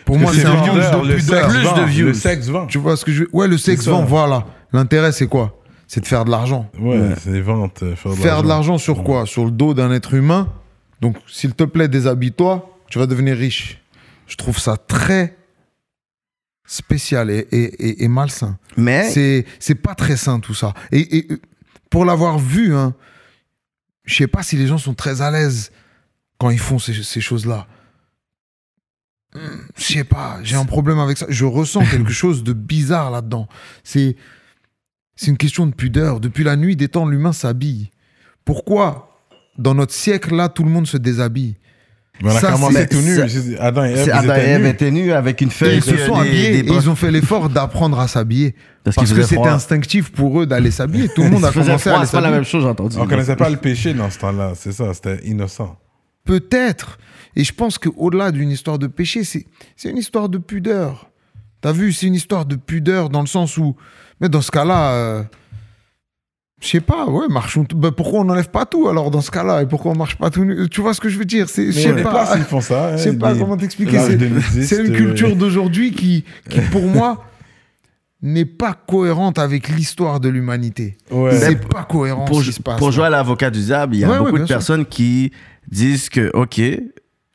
Pour 0.05 0.17
moi, 0.17 0.31
c'est 0.33 0.45
un 0.45 0.55
vendeur, 0.55 0.91
views 1.01 1.07
de 1.07 1.07
le 1.13 1.15
pudeur. 1.17 1.51
sexe 1.51 1.63
vend, 1.65 1.77
de 1.77 1.83
views. 1.85 2.05
Le 2.07 2.13
sexe 2.13 2.47
vend. 2.47 2.65
Tu 2.67 2.77
vois 2.77 2.95
ce 2.97 3.05
que 3.05 3.11
je 3.11 3.23
veux 3.23 3.29
Ouais, 3.33 3.47
le 3.47 3.57
sexe 3.57 3.85
ça. 3.85 3.91
vend, 3.91 4.03
voilà. 4.05 4.45
L'intérêt, 4.73 5.11
c'est 5.11 5.27
quoi? 5.27 5.61
C'est 5.87 6.01
de 6.01 6.07
faire 6.07 6.25
de 6.25 6.31
l'argent. 6.31 6.69
Ouais, 6.79 7.13
c'est 7.21 7.31
des 7.31 7.41
ventes. 7.41 7.83
euh, 7.83 7.95
Faire 7.95 8.11
de 8.11 8.15
Faire 8.17 8.43
de 8.43 8.47
l'argent 8.47 8.77
sur 8.77 9.03
quoi? 9.03 9.25
Sur 9.25 9.45
le 9.45 9.51
dos 9.51 9.73
d'un 9.73 9.91
être 9.91 10.13
humain? 10.13 10.51
Donc, 11.01 11.17
s'il 11.27 11.53
te 11.53 11.63
plaît, 11.63 11.87
déshabille-toi, 11.87 12.77
tu 12.89 12.97
vas 12.99 13.05
devenir 13.05 13.37
riche. 13.37 13.81
Je 14.27 14.35
trouve 14.35 14.57
ça 14.57 14.77
très 14.77 15.35
spécial 16.67 17.29
et, 17.29 17.47
et, 17.51 17.63
et- 17.89 18.03
et 18.03 18.07
malsain. 18.07 18.57
Mais. 18.77 19.09
C'est 19.11 19.45
c'est 19.59 19.75
pas 19.75 19.93
très 19.93 20.17
sain 20.17 20.39
tout 20.39 20.55
ça. 20.55 20.73
Et, 20.91 21.17
et, 21.17 21.27
euh, 21.31 21.37
pour 21.91 22.05
l'avoir 22.05 22.39
vu, 22.39 22.73
hein, 22.75 22.95
je 24.05 24.15
sais 24.15 24.27
pas 24.27 24.41
si 24.41 24.55
les 24.55 24.65
gens 24.67 24.77
sont 24.79 24.93
très 24.95 25.21
à 25.21 25.29
l'aise 25.29 25.71
quand 26.39 26.49
ils 26.49 26.59
font 26.59 26.79
ces, 26.79 26.93
ces 27.03 27.21
choses-là. 27.21 27.67
Je 29.77 29.83
sais 29.83 30.03
pas, 30.03 30.37
j'ai 30.43 30.55
un 30.55 30.65
problème 30.65 30.99
avec 30.99 31.17
ça. 31.17 31.25
Je 31.29 31.45
ressens 31.45 31.83
quelque 31.85 32.11
chose 32.23 32.43
de 32.43 32.53
bizarre 32.53 33.11
là-dedans. 33.11 33.47
C'est 33.83 34.15
c'est 35.15 35.27
une 35.31 35.37
question 35.37 35.65
de 35.65 35.73
pudeur. 35.73 36.19
Depuis 36.19 36.43
la 36.43 36.55
nuit 36.55 36.75
des 36.75 36.87
temps, 36.89 37.05
l'humain 37.05 37.33
s'habille. 37.33 37.89
Pourquoi 38.43 39.11
dans 39.57 39.73
notre 39.73 39.93
siècle 39.93 40.35
là, 40.35 40.49
tout 40.49 40.63
le 40.63 40.69
monde 40.69 40.87
se 40.87 40.97
déshabille? 40.97 41.55
On 42.23 42.27
a 42.29 42.39
Ça, 42.39 42.53
commencé 42.53 42.75
c'est- 42.75 42.87
tout 42.87 43.01
nu. 43.01 43.19
Adam 43.59 43.83
et 43.83 43.89
Ève, 43.91 44.09
Adam 44.13 44.33
et 44.35 44.37
étaient 44.37 44.49
Ève 44.51 44.61
nus. 44.61 44.67
étaient 44.69 44.91
nus 44.91 45.11
avec 45.11 45.41
une 45.41 45.49
Et 45.49 45.51
feuille. 45.51 45.77
ils 45.77 45.83
se 45.83 45.97
sont 45.97 46.13
des- 46.21 46.29
habillés 46.29 46.61
des 46.63 46.69
et 46.71 46.73
ils 46.73 46.89
ont 46.89 46.95
fait 46.95 47.11
l'effort 47.11 47.49
d'apprendre 47.49 47.99
à 47.99 48.07
s'habiller. 48.07 48.55
Parce 48.85 48.95
que 49.11 49.21
c'était 49.23 49.47
instinctif 49.47 50.11
pour 50.13 50.39
eux 50.41 50.45
d'aller 50.45 50.71
s'habiller. 50.71 51.09
Tout 51.09 51.23
le 51.23 51.29
monde 51.31 51.43
a 51.45 51.51
commencé 51.51 51.69
à 51.89 51.97
aller 51.97 52.05
C'est 52.05 52.11
pas 52.11 52.21
la 52.21 52.27
s'habiller. 52.27 52.31
même 52.35 52.43
chose, 52.45 52.63
j'ai 52.63 52.69
entendu. 52.69 52.95
On 52.97 53.05
connaissait 53.07 53.35
pas 53.35 53.49
le 53.49 53.57
péché 53.57 53.93
dans 53.93 54.09
ce 54.09 54.19
temps-là. 54.19 54.53
C'est 54.55 54.71
ça, 54.71 54.93
c'était 54.93 55.19
innocent. 55.25 55.77
Peut-être. 56.25 56.97
Et 57.35 57.43
je 57.43 57.53
pense 57.53 57.77
qu'au-delà 57.77 58.31
d'une 58.31 58.49
histoire 58.51 58.79
de 58.79 58.87
péché, 58.87 59.23
c'est 59.23 59.45
c'est 59.75 59.89
une 59.89 59.97
histoire 59.97 60.29
de 60.29 60.37
pudeur. 60.37 61.09
T'as 61.61 61.71
vu, 61.71 61.91
c'est 61.93 62.07
une 62.07 62.13
histoire 62.15 62.45
de 62.45 62.55
pudeur 62.55 63.09
dans 63.09 63.21
le 63.21 63.27
sens 63.27 63.57
où. 63.57 63.75
Mais 64.21 64.29
dans 64.29 64.41
ce 64.41 64.51
cas-là. 64.51 64.91
euh, 64.93 65.23
je 66.61 66.69
sais 66.69 66.79
pas, 66.81 67.05
ouais, 67.07 67.27
marchons. 67.27 67.65
bah, 67.75 67.91
pourquoi 67.91 68.21
on 68.21 68.23
n'enlève 68.23 68.49
pas 68.49 68.65
tout 68.65 68.87
alors 68.87 69.11
dans 69.11 69.21
ce 69.21 69.29
cas-là 69.29 69.61
Et 69.61 69.65
pourquoi 69.67 69.91
on 69.91 69.95
marche 69.95 70.17
pas 70.17 70.29
tout 70.29 70.45
nu? 70.45 70.67
Tu 70.69 70.81
vois 70.81 70.93
ce 70.93 71.01
que 71.01 71.09
je 71.09 71.19
veux 71.19 71.25
dire? 71.25 71.49
C'est, 71.49 71.67
je 71.71 71.79
sais 71.79 72.01
pas. 72.01 72.33
ils 72.37 72.43
font 72.43 72.61
ça. 72.61 72.89
hein, 72.93 72.97
Je 72.97 73.03
sais 73.03 73.17
pas 73.17 73.35
comment 73.35 73.57
t'expliquer. 73.57 73.99
C'est, 73.99 74.77
une 74.85 74.93
euh, 74.93 74.97
culture 74.97 75.35
d'aujourd'hui 75.35 75.91
qui, 75.91 76.23
qui, 76.49 76.61
pour 76.71 76.87
moi, 76.87 77.25
n'est 78.21 78.45
pas 78.45 78.73
cohérente 78.73 79.37
avec 79.37 79.67
l'histoire 79.67 80.19
de 80.21 80.29
l'humanité. 80.29 80.97
Ouais. 81.11 81.37
C'est 81.37 81.67
pas 81.67 81.83
cohérent 81.83 82.25
pour, 82.25 82.39
ce 82.41 82.45
qui 82.47 82.53
se 82.53 82.61
passe. 82.63 82.79
pour 82.79 82.87
là. 82.87 82.95
jouer 82.95 83.05
à 83.05 83.09
l'avocat 83.09 83.51
du 83.51 83.59
diable, 83.59 83.95
il 83.95 83.99
y 83.99 84.03
a 84.05 84.09
Ouais, 84.09 84.17
beaucoup 84.19 84.39
de 84.39 84.45
sûr. 84.45 84.55
personnes 84.55 84.85
qui 84.85 85.31
disent 85.71 86.09
que, 86.09 86.31
OK, 86.33 86.61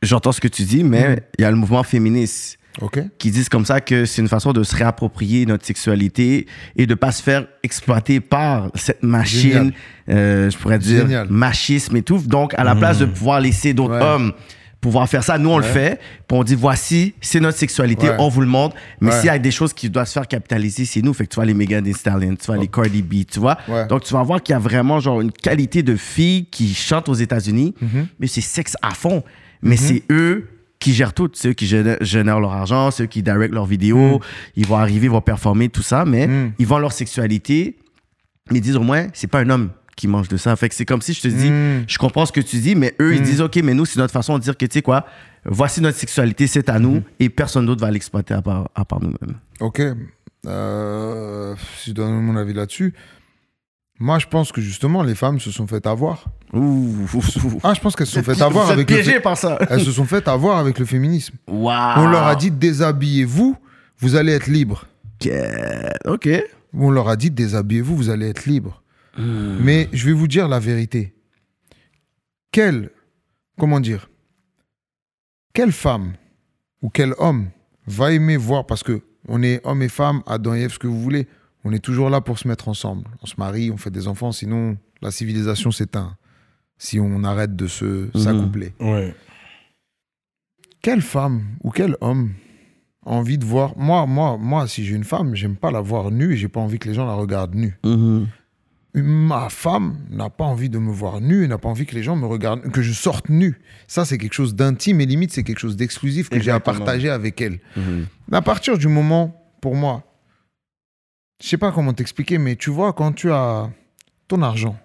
j'entends 0.03 0.33
ce 0.33 0.41
que 0.41 0.49
tu 0.49 0.63
dis, 0.63 0.85
mais 0.85 1.09
Mhm. 1.09 1.17
il 1.39 1.43
y 1.43 1.45
a 1.45 1.51
le 1.51 1.57
mouvement 1.57 1.83
féministe 1.83 2.59
Ok. 2.81 3.01
qui 3.19 3.31
disent 3.31 3.49
comme 3.49 3.67
ça 3.67 3.81
que 3.81 4.05
c'est 4.07 4.23
une 4.23 4.29
façon 4.29 4.53
de 4.53 4.63
se 4.63 4.75
réapproprier 4.77 5.45
notre 5.47 5.67
sexualité 5.67 6.47
et 6.77 6.87
de 6.87 6.95
pas 6.95 7.13
se 7.13 7.23
faire 7.23 7.47
exploiter 7.63 8.21
par 8.21 8.71
cette 8.75 9.03
machine, 9.03 9.73
euh, 10.09 10.49
je 10.51 10.57
pourrais 10.57 10.79
dire, 10.79 11.03
Génial. 11.03 11.27
machisme 11.29 11.97
et 11.97 12.03
tout. 12.03 12.19
Donc, 12.19 12.55
à 12.57 12.65
la 12.65 12.75
place 12.77 12.99
de 12.99 13.07
pouvoir 13.07 13.41
laisser 13.41 13.75
d'autres 13.75 13.95
Ouais. 13.97 14.03
hommes 14.03 14.33
pouvoir 14.81 15.09
faire 15.09 15.23
ça, 15.23 15.37
nous, 15.39 15.51
on 15.51 15.59
le 15.59 15.63
fait. 15.65 16.01
Puis 16.27 16.39
on 16.39 16.43
dit, 16.43 16.55
voici, 16.55 17.15
c'est 17.21 17.41
notre 17.41 17.59
sexualité, 17.59 18.09
Ouais. 18.09 18.17
on 18.19 18.29
vous 18.29 18.41
le 18.41 18.47
montre. 18.47 18.77
Mais 19.01 19.11
Ouais. 19.11 19.17
s'il 19.19 19.27
y 19.27 19.29
a 19.31 19.39
des 19.39 19.51
choses 19.51 19.73
qui 19.75 19.91
doivent 19.91 20.07
se 20.07 20.13
faire 20.15 20.27
capitaliser, 20.27 20.85
c'est 20.87 21.03
nous. 21.03 21.13
Fait 21.13 21.25
que 21.25 21.31
tu 21.31 21.35
vois 21.37 21.45
les 21.45 21.53
Megan 21.55 21.85
Thee 21.85 21.93
Stallion, 21.93 22.35
tu 22.37 22.47
vois 22.47 22.57
les 22.57 22.69
Cardi 22.69 23.03
B, 23.03 23.25
tu 23.31 23.41
vois. 23.41 23.59
Ouais. 23.69 23.87
Donc, 23.89 24.05
tu 24.05 24.15
vas 24.15 24.23
voir 24.23 24.43
qu'il 24.43 24.53
y 24.55 24.57
a 24.57 24.59
vraiment 24.59 24.99
genre 25.01 25.21
une 25.21 25.33
qualité 25.33 25.83
de 25.83 25.97
filles 25.97 26.47
qui 26.51 26.73
chantent 26.75 27.09
aux 27.11 27.15
États-Unis, 27.15 27.75
Mhm. 27.81 28.07
mais 28.19 28.27
c'est 28.27 28.41
sexe 28.41 28.75
à 28.81 28.91
fond. 28.91 29.23
Mais 29.63 29.77
c'est 29.77 30.03
eux 30.11 30.49
qui 30.79 30.95
gèrent 30.95 31.13
tout. 31.13 31.29
C'est 31.35 31.49
eux 31.49 31.53
qui 31.53 31.67
génèrent, 31.67 32.41
leur 32.41 32.53
argent, 32.53 32.91
c'est 32.91 33.03
eux 33.03 33.07
qui 33.07 33.23
directent 33.23 33.53
leurs 33.53 33.67
vidéos. 33.67 34.21
Ils 34.57 34.67
vont 34.67 34.77
arriver, 34.77 35.07
ils 35.09 35.11
vont 35.11 35.21
performer, 35.21 35.69
tout 35.69 35.83
ça, 35.83 36.07
mais 36.07 36.27
Mhm. 36.27 36.53
ils 36.59 36.67
vendent 36.67 36.81
leur 36.81 36.93
sexualité. 36.93 37.77
Mais 38.51 38.59
ils 38.59 38.63
disent 38.63 38.77
au 38.77 38.83
moins, 38.83 39.09
c'est 39.13 39.27
pas 39.29 39.41
un 39.41 39.51
homme 39.51 39.69
qui 40.01 40.09
mange 40.09 40.29
de 40.29 40.37
ça. 40.37 40.57
Fait 40.57 40.69
que 40.69 40.75
c'est 40.75 40.85
comme 40.87 41.03
si 41.03 41.13
je 41.13 41.21
te 41.21 41.29
dis, 41.29 41.51
Mhm. 41.51 41.85
je 41.87 41.99
comprends 41.99 42.27
ce 42.27 42.33
que 42.33 42.41
tu 42.41 42.57
dis, 42.59 42.75
mais 42.75 42.95
eux, 43.01 43.15
ils 43.15 43.23
disent, 43.23 43.41
OK, 43.43 43.57
mais 43.63 43.75
nous, 43.75 43.85
c'est 43.85 43.99
notre 43.99 44.13
façon 44.13 44.37
de 44.39 44.43
dire 44.43 44.57
que, 44.57 44.65
tu 44.67 44.75
sais 44.75 44.83
quoi, 44.83 45.05
voici 45.45 45.81
notre 45.81 45.99
sexualité, 45.99 46.47
c'est 46.47 46.69
à 46.69 46.79
nous, 46.79 47.03
et 47.19 47.29
personne 47.29 47.67
d'autre 47.67 47.81
va 47.83 47.91
l'exploiter 47.91 48.35
à 48.35 48.43
part, 48.43 48.69
à 48.75 48.85
part 48.85 49.01
nous-mêmes. 49.01 49.37
Ok. 49.61 49.83
Euh, 50.47 51.55
si 51.79 51.91
je 51.91 51.95
donne 51.95 52.21
mon 52.23 52.37
avis 52.37 52.55
là-dessus, 52.55 52.95
Moi, 54.03 54.19
je 54.19 54.27
pense 54.27 54.51
que 54.51 54.63
justement, 54.63 55.03
les 55.03 55.15
femmes 55.15 55.39
se 55.41 55.51
sont 55.51 55.67
fait 55.67 55.87
avoir. 55.87 56.25
Ouh, 56.55 57.07
ouh, 57.13 57.19
ouh. 57.45 57.61
Ah, 57.63 57.75
je 57.75 57.81
pense 57.81 57.95
qu'elles 57.95 58.07
se 58.07 58.15
sont 58.15 58.23
fait 58.23 58.33
Vous 58.33 58.43
avoir 58.43 58.71
avec 58.71 58.91
le 58.91 59.21
par 59.21 59.37
ça. 59.37 59.59
Elles 59.69 59.83
se 59.85 59.93
sont 59.93 60.07
fait 60.07 60.27
avoir 60.27 60.57
avec 60.57 60.79
le 60.79 60.87
féminisme. 60.87 61.35
Waouh. 61.47 62.01
On 62.01 62.09
leur 62.09 62.27
a 62.27 62.35
dit 62.35 62.51
déshabillez-vous, 62.51 63.57
vous 63.99 64.17
allez 64.17 64.33
être 64.33 64.47
libre. 64.47 64.87
Ok. 66.07 66.31
On 66.73 66.91
leur 66.91 67.09
a 67.11 67.17
dit 67.17 67.31
déshabillez-vous, 67.31 67.95
vous 67.95 68.09
allez 68.09 68.29
être 68.31 68.47
libre. 68.47 68.83
Hmm. 69.21 69.59
Mais 69.63 69.89
je 69.93 70.07
vais 70.07 70.13
vous 70.13 70.29
dire 70.29 70.49
la 70.49 70.59
vérité. 70.59 71.15
Quelle, 72.53 72.91
comment 73.59 73.81
dire, 73.81 74.11
quelle 75.53 75.73
femme 75.73 76.15
ou 76.83 76.89
quel 76.91 77.15
homme 77.19 77.51
va 77.87 78.13
aimer 78.13 78.37
voir, 78.37 78.67
parce 78.67 78.83
que 78.83 79.03
on 79.29 79.43
est 79.43 79.61
homme 79.67 79.83
et 79.83 79.89
femme, 79.89 80.23
Adam 80.27 80.55
et 80.55 80.61
Ève, 80.63 80.73
ce 80.73 80.79
que 80.79 80.87
vous 80.87 81.01
voulez, 81.01 81.29
on 81.65 81.73
est 81.73 81.79
toujours 81.85 82.09
là 82.11 82.21
pour 82.21 82.39
se 82.39 82.49
mettre 82.49 82.69
ensemble. 82.69 83.05
On 83.23 83.27
se 83.27 83.35
marie, 83.39 83.71
on 83.71 83.77
fait 83.77 83.91
des 83.91 84.09
enfants, 84.09 84.33
sinon 84.33 84.77
la 85.03 85.11
civilisation 85.11 85.71
s'éteint. 85.71 86.17
Si 86.79 86.99
on 86.99 87.23
arrête 87.25 87.55
de 87.55 87.67
se 87.67 88.09
s'accoupler. 88.15 88.73
Ouais. 88.81 89.15
Quelle 90.83 91.03
femme 91.03 91.43
ou 91.63 91.71
quel 91.71 91.95
homme 92.01 92.33
a 93.05 93.11
envie 93.11 93.37
de 93.37 93.45
voir 93.45 93.77
moi 93.77 94.07
moi 94.07 94.39
moi 94.39 94.67
si 94.67 94.85
j'ai 94.85 94.95
une 94.95 95.05
femme 95.05 95.35
j'aime 95.35 95.57
pas 95.57 95.71
la 95.71 95.81
voir 95.83 96.11
nue 96.11 96.33
et 96.33 96.37
j'ai 96.37 96.49
pas 96.49 96.61
envie 96.61 96.79
que 96.79 96.89
les 96.89 96.95
gens 96.95 97.07
la 97.07 97.13
regardent 97.15 97.55
nue 97.55 97.79
Mhm. 97.85 98.29
Ma 98.95 99.49
femme 99.49 99.99
n'a 100.11 100.31
pas 100.31 100.45
envie 100.45 100.69
de 100.69 100.79
me 100.79 100.91
voir 100.91 101.21
nue 101.21 101.45
et 101.45 101.49
n'a 101.49 101.59
pas 101.59 101.69
envie 101.69 101.87
que 101.87 101.95
les 101.95 102.03
gens 102.03 102.17
me 102.17 102.27
regardent 102.27 102.71
que 102.73 102.83
je 102.83 102.93
sorte 102.93 103.29
nue 103.29 103.61
ça 103.87 104.05
c'est 104.05 104.19
quelque 104.19 104.33
chose 104.35 104.55
d'intime 104.57 105.01
et 105.01 105.07
limite 105.07 105.33
c'est 105.33 105.45
quelque 105.45 105.61
chose 105.61 105.77
d'exclusif 105.77 106.29
que 106.29 106.41
j'ai 106.41 106.51
à 106.51 106.59
partager 106.61 107.09
avec 107.09 107.41
elle 107.41 107.61
Mhm. 107.77 108.07
À 108.33 108.43
partir 108.43 108.77
du 108.79 108.89
moment 108.89 109.41
pour 109.61 109.77
moi 109.77 110.03
je 111.41 111.47
sais 111.47 111.57
pas 111.59 111.71
comment 111.73 111.93
t'expliquer 111.93 112.39
mais 112.39 112.57
tu 112.57 112.71
vois 112.71 112.93
quand 112.93 113.13
tu 113.13 113.31
as 113.31 113.71
ton 114.29 114.43
argent 114.43 114.79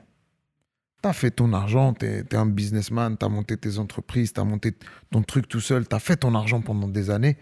T'as 1.02 1.14
fait 1.14 1.30
ton 1.30 1.54
argent, 1.54 1.94
t'es 1.94 2.24
es 2.32 2.36
un 2.36 2.48
businessman, 2.48 3.16
t'as 3.16 3.30
monté 3.30 3.58
tes 3.58 3.78
entreprises, 3.78 4.34
t'as 4.34 4.44
monté 4.44 4.72
ton 5.12 5.22
truc 5.22 5.48
tout 5.48 5.60
seul, 5.62 5.88
t'as 5.88 6.00
fait 6.00 6.16
ton 6.18 6.34
argent 6.34 6.62
pendant 6.62 6.88
des 6.88 7.12
années. 7.12 7.38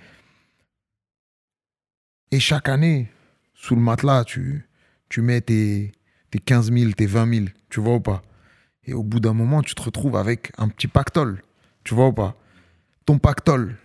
Et 2.32 2.42
chaque 2.42 2.68
année, 2.68 3.10
sous 3.54 3.76
le 3.76 3.82
matelas, 3.82 4.26
tu, 4.26 4.68
tu 5.08 5.22
mets 5.22 5.40
tes, 5.40 5.94
tes 6.34 6.40
15 6.40 6.72
000, 6.74 6.92
tes 6.94 7.06
20 7.06 7.32
000, 7.36 7.46
tu 7.70 7.80
vois 7.80 7.94
ou 7.96 8.00
pas? 8.00 8.24
Et 8.86 8.94
au 8.96 9.04
bout 9.04 9.20
d'un 9.20 9.34
moment, 9.34 9.62
tu 9.62 9.76
te 9.76 9.82
retrouves 9.84 10.16
avec 10.18 10.52
un 10.58 10.68
petit 10.68 10.88
pactole, 10.88 11.44
tu 11.84 11.94
vois 11.94 12.08
ou 12.08 12.14
pas? 12.14 12.36
Ton 13.06 13.20
pactole. 13.20 13.76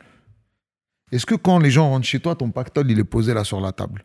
Est-ce 1.12 1.26
que 1.26 1.34
quand 1.34 1.58
les 1.58 1.70
gens 1.70 1.90
rentrent 1.90 2.06
chez 2.06 2.20
toi, 2.20 2.34
ton 2.36 2.50
pactole, 2.50 2.90
il 2.90 2.98
est 2.98 3.04
posé 3.04 3.34
là 3.34 3.44
sur 3.44 3.60
la 3.60 3.72
table? 3.72 4.02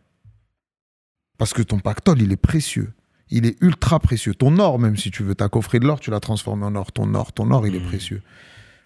Parce 1.38 1.54
que 1.54 1.62
ton 1.62 1.78
pactole, 1.78 2.20
il 2.20 2.32
est 2.32 2.36
précieux. 2.36 2.92
Il 3.30 3.46
est 3.46 3.56
ultra 3.62 3.98
précieux. 3.98 4.34
Ton 4.34 4.58
or, 4.58 4.78
même 4.78 4.96
si 4.98 5.10
tu 5.10 5.22
veux, 5.22 5.34
ta 5.34 5.48
coffret 5.48 5.80
de 5.80 5.86
l'or, 5.86 6.00
tu 6.00 6.10
l'as 6.10 6.20
transformé 6.20 6.64
en 6.66 6.74
or. 6.74 6.92
Ton 6.92 7.14
or, 7.14 7.32
ton 7.32 7.50
or, 7.50 7.66
il 7.66 7.74
est 7.74 7.80
précieux. 7.80 8.20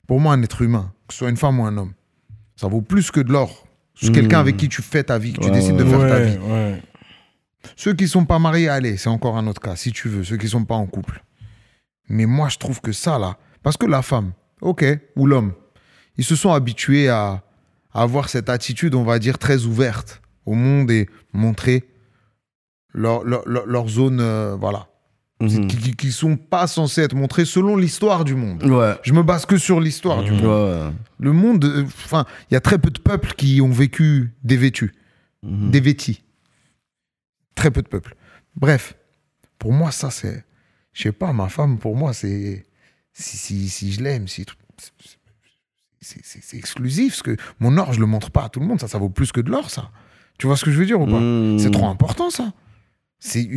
Pour 0.06 0.20
moi, 0.20 0.34
un 0.34 0.42
être 0.42 0.62
humain, 0.62 0.92
que 1.08 1.14
ce 1.14 1.18
soit 1.18 1.30
une 1.30 1.36
femme 1.36 1.58
ou 1.58 1.64
un 1.66 1.76
homme, 1.76 1.92
ça 2.56 2.68
vaut 2.68 2.80
plus 2.80 3.10
que 3.10 3.20
de 3.20 3.32
l'or. 3.32 3.66
C'est 3.96 4.10
Mmh. 4.10 4.12
quelqu'un 4.12 4.38
avec 4.38 4.56
qui 4.56 4.68
tu 4.68 4.82
fais 4.82 5.02
ta 5.02 5.18
vie, 5.18 5.32
que 5.32 5.40
tu 5.40 5.46
Ouais, 5.48 5.52
décides 5.52 5.76
de 5.76 5.82
ouais, 5.82 5.90
faire 5.90 6.08
ta 6.08 6.20
vie. 6.20 6.38
ouais. 6.38 6.82
Ceux 7.76 7.94
qui 7.94 8.08
sont 8.08 8.24
pas 8.24 8.38
mariés, 8.38 8.68
allez, 8.68 8.96
c'est 8.96 9.08
encore 9.08 9.36
un 9.36 9.46
autre 9.46 9.60
cas, 9.60 9.76
si 9.76 9.92
tu 9.92 10.08
veux. 10.08 10.24
Ceux 10.24 10.36
qui 10.36 10.48
sont 10.48 10.64
pas 10.64 10.74
en 10.76 10.86
couple. 10.86 11.22
Mais 12.08 12.26
moi, 12.26 12.48
je 12.48 12.58
trouve 12.58 12.80
que 12.80 12.92
ça, 12.92 13.18
là, 13.18 13.36
parce 13.62 13.76
que 13.76 13.86
la 13.86 14.02
femme, 14.02 14.32
ok, 14.60 14.84
ou 15.16 15.26
l'homme, 15.26 15.52
ils 16.16 16.24
se 16.24 16.36
sont 16.36 16.52
habitués 16.52 17.08
à, 17.08 17.42
à 17.92 18.02
avoir 18.02 18.28
cette 18.28 18.48
attitude, 18.48 18.94
on 18.94 19.04
va 19.04 19.18
dire, 19.18 19.38
très 19.38 19.64
ouverte 19.66 20.22
au 20.46 20.54
monde 20.54 20.90
et 20.90 21.08
montrer 21.32 21.88
leur, 22.94 23.22
leur, 23.24 23.46
leur- 23.48 23.66
leur 23.66 23.88
zone, 23.88 24.20
euh, 24.20 24.56
voilà, 24.58 24.86
Mhm. 25.40 25.68
qui, 25.68 25.76
qui, 25.76 25.92
qui 25.94 26.10
sont 26.12 26.36
pas 26.36 26.66
censés 26.66 27.02
être 27.02 27.14
montrées 27.14 27.44
selon 27.44 27.76
l'histoire 27.76 28.24
du 28.24 28.34
monde. 28.34 28.64
Ouais. 28.64 28.94
Je 29.04 29.12
me 29.12 29.22
base 29.22 29.46
que 29.46 29.56
sur 29.56 29.78
l'histoire 29.80 30.24
du 30.24 30.32
monde. 30.32 30.44
Ouais. 30.44 30.90
Le 31.20 31.32
monde, 31.32 31.64
euh, 31.64 31.84
enfin, 31.84 32.24
il 32.50 32.54
y 32.54 32.56
a 32.56 32.60
très 32.60 32.78
peu 32.78 32.90
de 32.90 32.98
peuples 32.98 33.34
qui 33.34 33.60
ont 33.60 33.70
vécu 33.70 34.32
dévêtus, 34.42 34.94
Mhm. 35.44 35.70
dévêtis. 35.70 36.24
Très 37.58 37.72
peu 37.72 37.82
de 37.82 37.88
peuples. 37.88 38.14
Bref, 38.54 38.94
pour 39.58 39.72
moi, 39.72 39.90
ça, 39.90 40.10
c'est. 40.10 40.44
Je 40.92 41.02
sais 41.02 41.12
pas, 41.12 41.32
ma 41.32 41.48
femme, 41.48 41.78
pour 41.78 41.96
moi, 41.96 42.12
c'est. 42.12 42.64
Si, 43.12 43.36
si, 43.36 43.68
si 43.68 43.92
je 43.92 44.00
l'aime, 44.00 44.28
si. 44.28 44.46
c'est- 46.00 46.56
exclusif, 46.56 47.14
parce 47.14 47.22
que 47.22 47.36
mon 47.58 47.76
or, 47.76 47.92
je 47.92 47.98
le 47.98 48.06
montre 48.06 48.30
pas 48.30 48.44
à 48.44 48.48
tout 48.48 48.60
le 48.60 48.66
monde. 48.66 48.80
Ça, 48.80 48.86
ça 48.86 48.98
vaut 48.98 49.08
plus 49.08 49.32
que 49.32 49.40
de 49.40 49.50
l'or, 49.50 49.70
ça. 49.70 49.90
Tu 50.38 50.46
vois 50.46 50.56
ce 50.56 50.64
que 50.64 50.70
je 50.70 50.78
veux 50.78 50.86
dire 50.86 51.00
ou 51.00 51.06
pas? 51.06 51.18
Mhm. 51.18 51.58
C'est 51.58 51.72
trop 51.72 51.88
important, 51.88 52.30
ça. 52.30 52.52
C'est 53.18 53.48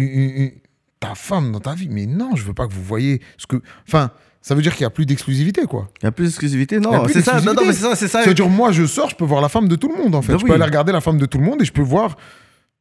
ta 0.99 1.13
femme 1.13 1.51
dans 1.51 1.59
ta 1.59 1.75
vie. 1.75 1.87
Mais 1.87 2.07
non, 2.07 2.35
je 2.35 2.43
veux 2.43 2.55
pas 2.55 2.67
que 2.67 2.73
vous 2.73 2.83
voyez 2.83 3.21
ce 3.37 3.45
que. 3.45 3.61
Enfin, 3.87 4.09
ça 4.41 4.55
veut 4.55 4.63
dire 4.63 4.73
qu'il 4.73 4.81
y 4.81 4.85
a 4.85 4.89
plus 4.89 5.05
d'exclusivité, 5.05 5.65
quoi. 5.65 5.89
Il 6.01 6.05
y 6.05 6.07
a 6.07 6.11
plus 6.11 6.25
d'exclusivité? 6.25 6.79
Non, 6.79 7.07
c'est 7.07 7.21
ça. 7.21 7.39
Non, 7.39 7.53
non, 7.53 7.67
mais 7.67 7.73
c'est 7.73 7.83
ça, 7.83 7.95
c'est 7.95 8.07
ça. 8.07 8.23
Ça 8.23 8.27
veut 8.27 8.33
dire, 8.33 8.49
moi, 8.49 8.71
je 8.71 8.87
sors, 8.87 9.11
je 9.11 9.15
peux 9.15 9.25
voir 9.25 9.41
la 9.41 9.49
femme 9.49 9.67
de 9.67 9.75
tout 9.75 9.89
le 9.89 10.01
monde, 10.03 10.15
en 10.15 10.23
fait. 10.23 10.31
Ben 10.33 10.39
je 10.39 10.43
oui. 10.43 10.49
peux 10.49 10.55
aller 10.55 10.65
regarder 10.65 10.91
la 10.91 11.01
femme 11.01 11.19
de 11.19 11.27
tout 11.27 11.37
le 11.37 11.45
monde 11.45 11.61
et 11.61 11.65
je 11.65 11.71
peux 11.71 11.83
voir. 11.83 12.17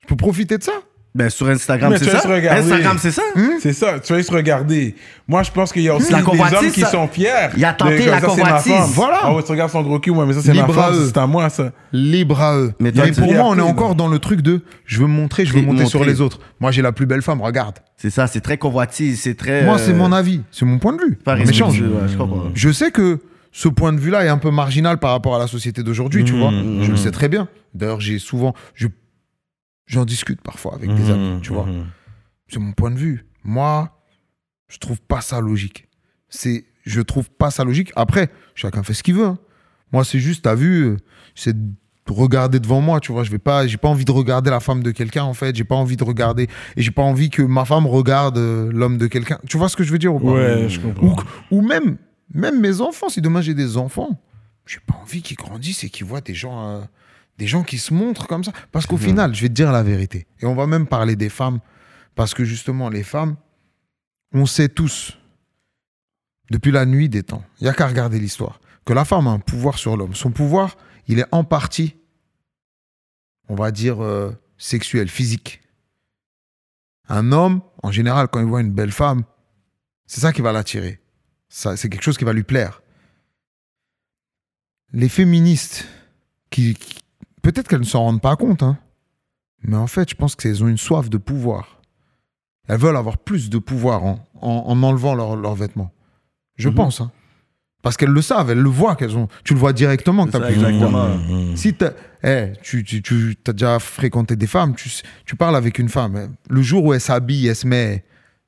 Je 0.00 0.06
peux 0.06 0.16
profiter 0.16 0.56
de 0.56 0.62
ça. 0.62 0.72
Ben, 1.12 1.28
sur 1.28 1.48
Instagram, 1.48 1.92
c'est 1.98 2.04
ça. 2.08 2.18
Instagram, 2.18 2.96
c'est 3.00 3.10
ça. 3.10 3.22
C'est 3.60 3.72
ça, 3.72 3.98
tu 3.98 4.12
vas 4.12 4.22
se 4.22 4.30
regarder. 4.32 4.94
Moi, 5.26 5.42
je 5.42 5.50
pense 5.50 5.72
qu'il 5.72 5.82
y 5.82 5.88
a 5.88 5.96
aussi 5.96 6.12
La 6.12 6.20
des 6.22 6.26
hommes 6.56 6.70
qui 6.72 6.80
ça- 6.82 6.86
sont 6.90 7.08
fiers. 7.08 7.28
Il 7.56 7.64
a 7.64 7.72
tenté 7.72 8.04
de- 8.04 8.10
la 8.10 8.20
ça, 8.20 8.26
convoitise. 8.28 8.72
Voilà. 8.94 9.18
Ah 9.24 9.34
ouais, 9.34 9.42
tu 9.42 9.50
regardes 9.50 9.72
son 9.72 9.82
gros 9.82 9.98
cul, 9.98 10.10
ouais, 10.10 10.24
mais 10.24 10.34
ça, 10.34 10.40
c'est 10.40 10.54
ma 10.54 10.68
femme, 10.68 10.94
eux. 10.94 11.06
c'est 11.06 11.18
à 11.18 11.26
moi, 11.26 11.48
ça. 11.50 11.72
Libre 11.92 12.40
à 12.40 12.56
eux. 12.56 12.72
Mais 12.78 12.92
toi, 12.92 13.04
pour 13.18 13.32
moi, 13.32 13.44
on 13.46 13.58
est 13.58 13.60
encore 13.60 13.96
dans 13.96 14.06
le 14.06 14.20
truc 14.20 14.40
de 14.40 14.60
je 14.86 15.00
veux 15.00 15.06
me 15.08 15.12
montrer, 15.12 15.44
je 15.44 15.52
veux 15.52 15.62
monter 15.62 15.86
sur 15.86 16.04
les 16.04 16.20
autres. 16.20 16.38
Moi, 16.60 16.70
j'ai 16.70 16.82
la 16.82 16.92
plus 16.92 17.06
belle 17.06 17.22
femme, 17.22 17.40
regarde. 17.42 17.78
C'est 17.96 18.10
ça, 18.10 18.26
c'est 18.28 18.40
très 18.40 18.56
convoitise, 18.56 19.20
c'est 19.20 19.34
très. 19.34 19.64
Moi, 19.64 19.74
euh, 19.74 19.78
c'est 19.84 19.92
mon 19.92 20.12
avis, 20.12 20.42
c'est 20.52 20.64
mon 20.64 20.78
point 20.78 20.92
de 20.94 21.02
vue. 21.02 21.16
Pas 21.16 21.38
échange. 21.40 21.82
je 22.54 22.70
sais 22.72 22.90
que 22.92 23.18
ce 23.52 23.68
point 23.68 23.92
de 23.92 23.98
vue-là 23.98 24.24
est 24.24 24.28
un 24.28 24.38
peu 24.38 24.50
marginal 24.52 24.98
par 24.98 25.10
rapport 25.10 25.34
à 25.34 25.38
la 25.40 25.48
société 25.48 25.82
d'aujourd'hui, 25.82 26.22
tu 26.22 26.34
vois. 26.38 26.52
Mhm, 26.52 26.82
Je 26.84 26.90
le 26.92 26.96
sais 26.96 27.10
très 27.10 27.28
bien. 27.28 27.48
D'ailleurs, 27.74 28.00
j'ai 28.00 28.18
souvent. 28.20 28.54
je- 28.74 28.86
J'en 29.90 30.04
discute 30.04 30.40
parfois 30.40 30.74
avec 30.76 30.94
des 30.94 31.10
amis, 31.10 31.40
tu 31.42 31.52
vois. 31.52 31.66
Mhm. 31.66 31.86
C'est 32.48 32.60
mon 32.60 32.72
point 32.72 32.92
de 32.92 32.96
vue. 32.98 33.26
Moi, 33.42 34.00
je 34.68 34.78
trouve 34.78 35.00
pas 35.00 35.20
ça 35.20 35.40
logique. 35.40 35.88
C'est, 36.28 36.64
je 36.84 37.00
trouve 37.00 37.28
pas 37.28 37.50
ça 37.50 37.64
logique. 37.64 37.90
Après, 37.96 38.30
chacun 38.54 38.84
fait 38.84 38.94
ce 38.94 39.02
qu'il 39.02 39.14
veut. 39.16 39.26
hein. 39.26 39.38
Moi, 39.92 40.04
c'est 40.04 40.20
juste, 40.20 40.44
t'as 40.44 40.54
vu, 40.54 40.96
c'est 41.34 41.56
de 41.56 41.72
regarder 42.08 42.60
devant 42.60 42.80
moi, 42.80 43.00
tu 43.00 43.10
vois. 43.10 43.24
Je 43.24 43.32
vais 43.32 43.38
pas, 43.40 43.66
j'ai 43.66 43.78
pas 43.78 43.88
envie 43.88 44.04
de 44.04 44.12
regarder 44.12 44.48
la 44.50 44.60
femme 44.60 44.84
de 44.84 44.92
quelqu'un, 44.92 45.24
en 45.24 45.34
fait. 45.34 45.56
J'ai 45.56 45.64
pas 45.64 45.74
envie 45.74 45.96
de 45.96 46.04
regarder, 46.04 46.44
et 46.76 46.82
j'ai 46.82 46.92
pas 46.92 47.02
envie 47.02 47.28
que 47.28 47.42
ma 47.42 47.64
femme 47.64 47.86
regarde 47.86 48.38
euh, 48.38 48.70
l'homme 48.72 48.96
de 48.96 49.08
quelqu'un. 49.08 49.40
Tu 49.48 49.58
vois 49.58 49.68
ce 49.68 49.74
que 49.76 49.82
je 49.82 49.90
veux 49.90 49.98
dire 49.98 50.14
ou 50.14 50.20
pas? 50.20 50.30
Ouais, 50.32 50.68
je 50.68 50.78
comprends. 50.78 51.04
ou, 51.04 51.16
ou 51.56 51.62
même, 51.62 51.96
même 52.32 52.60
mes 52.60 52.80
enfants, 52.80 53.08
si 53.08 53.20
demain 53.20 53.40
j'ai 53.40 53.54
des 53.54 53.76
enfants, 53.76 54.20
j'ai 54.66 54.78
pas 54.86 54.94
envie 55.02 55.20
qu'ils 55.22 55.36
grandissent 55.36 55.82
et 55.82 55.90
qu'ils 55.90 56.06
voient 56.06 56.20
des 56.20 56.34
gens, 56.34 56.68
euh, 56.68 56.80
des 57.40 57.46
gens 57.46 57.62
qui 57.64 57.78
se 57.78 57.94
montrent 57.94 58.26
comme 58.26 58.44
ça. 58.44 58.52
Parce 58.70 58.84
qu'au 58.86 58.98
final, 59.08 59.34
je 59.34 59.40
vais 59.40 59.48
te 59.48 59.54
dire 59.54 59.72
la 59.72 59.82
vérité. 59.82 60.26
Et 60.40 60.44
on 60.46 60.54
va 60.54 60.66
même 60.66 60.86
parler 60.86 61.16
des 61.16 61.30
femmes. 61.30 61.60
Parce 62.14 62.34
que 62.34 62.44
justement, 62.44 62.90
les 62.90 63.02
femmes, 63.02 63.36
on 64.34 64.44
sait 64.44 64.68
tous, 64.68 65.16
depuis 66.50 66.70
la 66.70 66.84
nuit 66.84 67.08
des 67.08 67.22
temps, 67.22 67.42
il 67.58 67.64
n'y 67.64 67.70
a 67.70 67.72
qu'à 67.72 67.86
regarder 67.88 68.20
l'histoire, 68.20 68.60
que 68.84 68.92
la 68.92 69.06
femme 69.06 69.26
a 69.26 69.30
un 69.30 69.38
pouvoir 69.38 69.78
sur 69.78 69.96
l'homme. 69.96 70.14
Son 70.14 70.30
pouvoir, 70.32 70.76
il 71.08 71.18
est 71.18 71.24
en 71.32 71.42
partie, 71.44 71.96
on 73.48 73.54
va 73.54 73.70
dire, 73.70 74.02
euh, 74.04 74.32
sexuel, 74.58 75.08
physique. 75.08 75.62
Un 77.08 77.32
homme, 77.32 77.62
en 77.82 77.90
général, 77.90 78.28
quand 78.28 78.40
il 78.40 78.46
voit 78.46 78.60
une 78.60 78.70
belle 78.72 78.92
femme, 78.92 79.24
c'est 80.06 80.20
ça 80.20 80.34
qui 80.34 80.42
va 80.42 80.52
l'attirer. 80.52 81.00
C'est 81.48 81.88
quelque 81.88 82.02
chose 82.02 82.18
qui 82.18 82.24
va 82.24 82.34
lui 82.34 82.42
plaire. 82.44 82.82
Les 84.92 85.08
féministes, 85.08 85.86
qui, 86.50 86.74
qui- 86.74 86.98
peut-être 87.42 87.68
qu'elles 87.68 87.80
ne 87.80 87.84
s'en 87.84 88.00
rendent 88.04 88.20
pas 88.22 88.36
compte, 88.36 88.62
hein, 88.62 88.78
mais 89.62 89.76
en 89.76 89.86
fait, 89.86 90.08
je 90.10 90.14
pense 90.14 90.34
qu'elles 90.36 90.62
ont 90.64 90.68
une 90.68 90.78
soif 90.78 91.08
de 91.10 91.18
pouvoir. 91.18 91.80
Elles 92.68 92.78
veulent 92.78 92.96
avoir 92.96 93.18
plus 93.18 93.50
de 93.50 93.58
pouvoir 93.58 94.04
en, 94.04 94.18
en- 94.40 94.64
en 94.66 94.82
enlevant 94.82 95.14
leurs 95.14 95.54
vêtements. 95.54 95.90
Je 96.56 96.68
Mhm. 96.68 96.74
pense. 96.74 97.00
hein. 97.00 97.10
Parce 97.82 97.96
qu'elles 97.96 98.10
le 98.10 98.20
savent, 98.20 98.50
elles 98.50 98.60
le 98.60 98.68
voient, 98.68 98.94
qu'elles 98.94 99.16
ont. 99.16 99.26
Tu 99.42 99.54
le 99.54 99.58
vois 99.60 99.72
directement 99.72 100.24
que 100.26 100.30
as 100.30 100.32
ça, 100.32 100.40
plus 100.40 100.54
de 100.56 100.60
exactement. 100.66 100.86
pouvoir. 100.86 101.08
Mhm. 101.18 101.56
Si 101.56 101.72
t'as- 101.74 101.92
eh, 102.22 102.52
tu, 102.62 102.84
tu, 102.84 103.00
tu 103.02 103.34
as 103.48 103.52
déjà 103.52 103.78
fréquenté 103.78 104.36
des 104.36 104.46
femmes, 104.46 104.74
tu, 104.74 104.90
tu 105.24 105.34
parles 105.34 105.56
avec 105.56 105.78
une 105.78 105.88
femme, 105.88 106.16
eh, 106.16 106.28
le 106.52 106.60
jour 106.62 106.84
où 106.84 106.92
elle 106.92 107.00
s'habille, 107.00 107.46
elle 107.48 107.56
se 107.56 107.66
met 107.66 108.04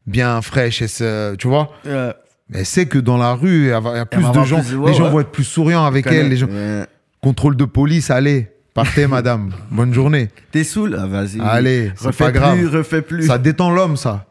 bien 0.07 0.43
fraîche, 0.43 0.83
elle 0.83 0.89
se, 0.91 1.35
tu 1.37 1.49
vois, 1.49 1.71
Euh, 1.87 2.13
elle 2.53 2.67
sait 2.67 2.85
que 2.87 2.99
dans 2.99 3.17
la 3.17 3.33
rue, 3.33 3.63
il 3.65 3.69
y 3.69 3.73
a, 3.73 4.05
plus 4.05 4.21
de 4.31 4.45
gens, 4.45 4.61
plus- 4.61 4.77
ouais, 4.77 4.91
les 4.91 4.97
gens 4.97 5.09
vont 5.09 5.21
être 5.21 5.31
plus 5.33 5.45
souriants 5.45 5.87
avec 5.87 6.07
elle, 6.09 6.29
les 6.29 6.37
gens, 6.37 6.49
Ouais. 6.49 6.87
contrôle 7.23 7.57
de 7.57 7.65
police, 7.65 8.11
allez, 8.11 8.52
partez 8.75 9.07
madame, 9.07 9.51
bonne 9.71 9.93
journée, 9.93 10.29
T'es 10.51 10.65
saoul 10.65 10.97
Ah, 10.99 11.07
Vas-y. 11.07 11.41
allez, 11.41 11.93
c'est 11.97 12.17
pas 12.17 12.33
grave, 12.33 12.57
plus, 12.59 12.67
refais 12.69 13.03
plus. 13.03 13.27
ça 13.27 13.39
détend 13.39 13.71
l'homme, 13.71 13.97
ça, 13.97 14.27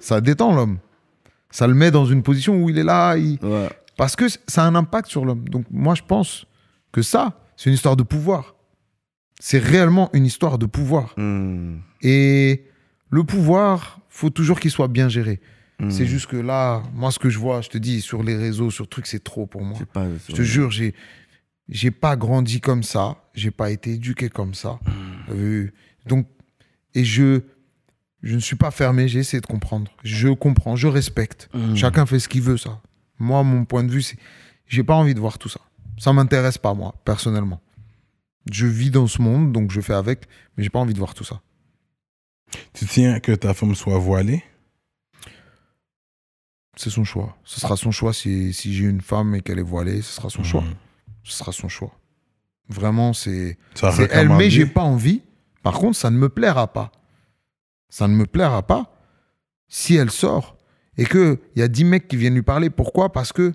ça 0.00 0.20
détend 0.20 0.54
l'homme, 0.54 0.78
ça 1.50 1.66
le 1.66 1.74
met 1.74 1.90
dans 1.90 2.04
une 2.06 2.22
position 2.22 2.56
où 2.62 2.70
il 2.70 2.78
est 2.78 2.84
là, 2.84 3.16
il- 3.16 3.38
Ouais. 3.42 3.68
parce 3.96 4.16
que 4.16 4.24
ça 4.46 4.64
a 4.64 4.66
un 4.66 4.74
impact 4.74 5.08
sur 5.08 5.24
l'homme. 5.24 5.48
Donc 5.48 5.64
moi, 5.70 5.94
je 5.94 6.02
pense 6.06 6.46
que 6.92 7.02
ça, 7.02 7.40
c'est 7.56 7.70
une 7.70 7.74
histoire 7.74 7.96
de 7.96 8.02
pouvoir. 8.02 8.54
C'est 9.40 9.58
réellement 9.58 10.10
une 10.12 10.26
histoire 10.26 10.58
de 10.58 10.66
pouvoir. 10.66 11.14
Hmm. 11.16 11.76
Et 12.02 12.64
Le 13.10 13.24
pouvoir, 13.24 14.00
faut 14.10 14.28
toujours 14.30 14.60
qu'il 14.60 14.70
soit 14.70 14.88
bien 14.88 15.08
géré. 15.08 15.40
Hmm. 15.80 15.88
C'est 15.90 16.04
juste 16.06 16.26
que 16.26 16.36
là, 16.36 16.82
moi, 16.94 17.10
ce 17.10 17.18
que 17.18 17.30
je 17.30 17.38
vois, 17.38 17.62
je 17.62 17.68
te 17.70 17.78
dis, 17.78 18.02
sur 18.02 18.22
les 18.22 18.36
réseaux, 18.36 18.70
sur 18.70 18.86
trucs, 18.88 19.06
c'est 19.06 19.22
trop 19.24 19.46
pour 19.46 19.62
moi. 19.62 19.78
Pas. 19.94 20.04
Je 20.28 20.34
te 20.34 20.42
jure, 20.42 20.70
j'ai 20.70 20.94
j'ai 21.68 21.90
pas 21.90 22.16
grandi 22.16 22.60
comme 22.60 22.82
ça, 22.82 23.16
j'ai 23.34 23.50
pas 23.50 23.70
été 23.70 23.92
éduqué 23.92 24.28
comme 24.28 24.54
ça. 24.54 24.78
Euh, 25.30 25.70
donc 26.06 26.26
et 26.94 27.04
je 27.04 27.42
je 28.22 28.34
ne 28.34 28.40
suis 28.40 28.56
pas 28.56 28.72
fermé, 28.72 29.06
j'ai 29.06 29.20
essayé 29.20 29.40
de 29.40 29.46
comprendre. 29.46 29.92
Je 30.02 30.28
comprends, 30.28 30.74
je 30.74 30.88
respecte. 30.88 31.48
Mm. 31.54 31.76
Chacun 31.76 32.04
fait 32.06 32.18
ce 32.18 32.28
qu'il 32.28 32.42
veut 32.42 32.56
ça. 32.56 32.80
Moi 33.18 33.42
mon 33.42 33.64
point 33.64 33.84
de 33.84 33.90
vue 33.90 34.02
c'est 34.02 34.16
j'ai 34.66 34.82
pas 34.82 34.94
envie 34.94 35.14
de 35.14 35.20
voir 35.20 35.38
tout 35.38 35.48
ça. 35.48 35.60
Ça 35.98 36.12
m'intéresse 36.12 36.58
pas 36.58 36.74
moi 36.74 36.94
personnellement. 37.04 37.60
Je 38.50 38.66
vis 38.66 38.90
dans 38.90 39.06
ce 39.06 39.20
monde 39.20 39.52
donc 39.52 39.70
je 39.70 39.80
fais 39.80 39.94
avec 39.94 40.26
mais 40.56 40.64
j'ai 40.64 40.70
pas 40.70 40.78
envie 40.78 40.94
de 40.94 40.98
voir 40.98 41.14
tout 41.14 41.24
ça. 41.24 41.40
Tu 42.72 42.86
tiens 42.86 43.20
que 43.20 43.32
ta 43.32 43.52
femme 43.52 43.74
soit 43.74 43.98
voilée? 43.98 44.42
C'est 46.76 46.90
son 46.90 47.04
choix. 47.04 47.36
Ce 47.44 47.60
sera 47.60 47.76
son 47.76 47.90
choix 47.90 48.14
si, 48.14 48.54
si 48.54 48.72
j'ai 48.72 48.84
une 48.84 49.00
femme 49.00 49.34
et 49.34 49.42
qu'elle 49.42 49.58
est 49.58 49.62
voilée, 49.62 50.00
ce 50.00 50.14
sera 50.14 50.30
son 50.30 50.44
choix. 50.44 50.64
Ce 51.28 51.38
sera 51.38 51.52
son 51.52 51.68
choix. 51.68 51.92
Vraiment 52.68 53.12
c'est 53.12 53.56
elle, 54.10 54.28
mais 54.30 54.50
j'ai 54.50 54.66
pas 54.66 54.82
envie. 54.82 55.22
Par 55.62 55.74
contre, 55.74 55.96
ça 55.96 56.10
ne 56.10 56.16
me 56.18 56.28
plaira 56.28 56.72
pas. 56.72 56.92
Ça 57.88 58.06
ne 58.08 58.14
me 58.14 58.26
plaira 58.26 58.66
pas 58.66 58.94
si 59.68 59.94
elle 59.96 60.10
sort 60.10 60.56
et 60.96 61.04
qu'il 61.06 61.38
y 61.56 61.62
a 61.62 61.68
10 61.68 61.84
mecs 61.84 62.08
qui 62.08 62.16
viennent 62.16 62.34
lui 62.34 62.42
parler. 62.42 62.70
Pourquoi? 62.70 63.12
Parce 63.12 63.32
que 63.32 63.52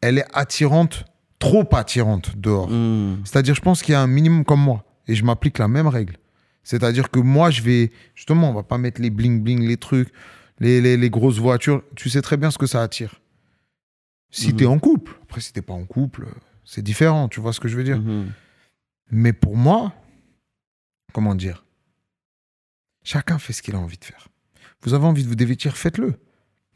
elle 0.00 0.18
est 0.18 0.26
attirante, 0.32 1.04
trop 1.38 1.66
attirante 1.72 2.36
dehors. 2.36 2.68
Hmm. 2.70 3.18
C'est-à-dire, 3.24 3.54
je 3.54 3.60
pense 3.60 3.82
qu'il 3.82 3.92
y 3.92 3.94
a 3.96 4.00
un 4.00 4.06
minimum 4.06 4.44
comme 4.44 4.60
moi 4.60 4.84
et 5.06 5.14
je 5.14 5.24
m'applique 5.24 5.58
la 5.58 5.68
même 5.68 5.86
règle. 5.86 6.16
C'est-à-dire 6.64 7.10
que 7.10 7.18
moi, 7.20 7.50
je 7.50 7.62
vais. 7.62 7.92
Justement, 8.14 8.50
on 8.50 8.54
va 8.54 8.62
pas 8.62 8.78
mettre 8.78 9.00
les 9.00 9.10
bling-bling, 9.10 9.66
les 9.66 9.76
trucs, 9.76 10.10
les, 10.60 10.80
les- 10.80 10.96
les 10.96 11.10
grosses 11.10 11.38
voitures. 11.38 11.82
Tu 11.96 12.08
sais 12.08 12.22
très 12.22 12.36
bien 12.36 12.50
ce 12.50 12.58
que 12.58 12.66
ça 12.66 12.82
attire. 12.82 13.20
Si 14.30 14.48
Mhm. 14.48 14.56
t'es 14.56 14.66
en 14.66 14.78
couple, 14.78 15.12
après, 15.22 15.40
si 15.40 15.52
t'es 15.52 15.60
pas 15.62 15.74
en 15.74 15.84
couple, 15.84 16.26
c'est 16.64 16.82
différent. 16.82 17.28
Tu 17.28 17.40
vois 17.40 17.52
ce 17.52 17.60
que 17.60 17.68
je 17.68 17.76
veux 17.76 17.84
dire 17.84 17.98
Mhm. 18.00 18.30
mais 19.10 19.32
pour 19.32 19.56
moi, 19.56 19.92
comment 21.12 21.34
dire 21.34 21.64
Chacun 23.04 23.38
fait 23.38 23.52
ce 23.52 23.62
qu'il 23.62 23.74
a 23.74 23.78
envie 23.78 23.98
de 23.98 24.04
faire. 24.04 24.28
Vous 24.82 24.94
avez 24.94 25.04
envie 25.06 25.24
de 25.24 25.28
vous 25.28 25.34
dévêtir, 25.34 25.76
faites-le. 25.76 26.14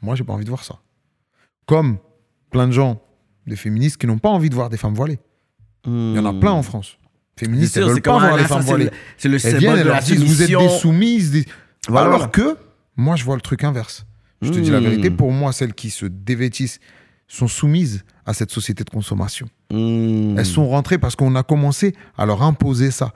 Moi, 0.01 0.15
j'ai 0.15 0.23
pas 0.23 0.33
envie 0.33 0.43
de 0.43 0.49
voir 0.49 0.63
ça. 0.63 0.79
Comme 1.65 1.97
plein 2.51 2.67
de 2.67 2.73
gens, 2.73 3.01
des 3.45 3.55
féministes, 3.55 3.97
qui 3.97 4.07
n'ont 4.07 4.17
pas 4.19 4.29
envie 4.29 4.49
de 4.49 4.55
voir 4.55 4.69
des 4.69 4.77
femmes 4.77 4.93
voilées. 4.93 5.19
Il 5.85 6.15
y 6.15 6.19
en 6.19 6.25
a 6.25 6.33
plein 6.33 6.51
en 6.51 6.63
France. 6.63 6.97
Féministes, 7.37 7.75
C'est 7.75 7.79
elles 7.79 7.85
sûr, 7.85 7.93
veulent 7.93 8.01
pas 8.01 8.19
voir 8.19 8.37
les 8.37 8.43
femmes 8.43 8.61
voilées. 8.61 8.89
C'est 9.17 9.29
le 9.29 9.37
Elles 9.45 9.57
viennent, 9.57 9.77
elles 9.77 9.87
leur 9.87 9.99
disent, 10.01 10.23
vous 10.23 10.41
êtes 10.41 10.49
des 10.49 10.69
soumises. 10.79 11.31
des- 11.31 11.45
Voilà. 11.87 12.07
Alors 12.15 12.31
que, 12.31 12.57
moi, 12.97 13.15
je 13.15 13.23
vois 13.23 13.35
le 13.35 13.41
truc 13.41 13.63
inverse. 13.63 14.05
Je 14.41 14.49
te 14.51 14.59
dis 14.59 14.69
la 14.69 14.79
Hmm. 14.81 14.83
vérité, 14.83 15.09
pour 15.11 15.31
moi, 15.31 15.51
celles 15.53 15.73
qui 15.73 15.89
se 15.89 16.05
dévêtissent 16.05 16.79
sont 17.27 17.47
soumises 17.47 18.03
à 18.25 18.33
cette 18.33 18.51
société 18.51 18.83
de 18.83 18.89
consommation. 18.89 19.47
Hmm. 19.71 20.35
Elles 20.37 20.45
sont 20.45 20.67
rentrées 20.67 20.97
parce 20.97 21.15
qu'on 21.15 21.35
a 21.35 21.43
commencé 21.43 21.93
à 22.17 22.25
leur 22.25 22.41
imposer 22.43 22.91
ça. 22.91 23.13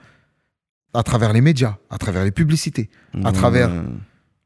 À 0.94 1.04
travers 1.04 1.32
les 1.32 1.40
médias, 1.42 1.78
à 1.90 1.98
travers 1.98 2.24
les 2.26 2.32
publicités, 2.32 2.90
à 3.24 3.30
Hmm. 3.30 3.34
travers 3.34 3.70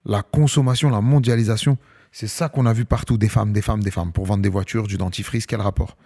la 0.05 0.21
consommation, 0.21 0.89
la 0.91 1.01
mondialisation. 1.01 1.77
C'est 2.11 2.27
ça 2.27 2.47
qu'on 2.49 2.65
a 2.67 2.73
vu 2.73 2.85
partout, 2.85 3.17
des 3.17 3.27
femmes, 3.29 3.51
des 3.51 3.61
femmes, 3.63 3.81
des 3.83 3.89
femmes, 3.91 4.11
pour 4.11 4.25
vendre 4.25 4.43
des 4.43 4.49
voitures, 4.49 4.85
du 4.87 4.97
dentifrice, 4.97 5.45
quel 5.47 5.59
rapport? 5.61 5.97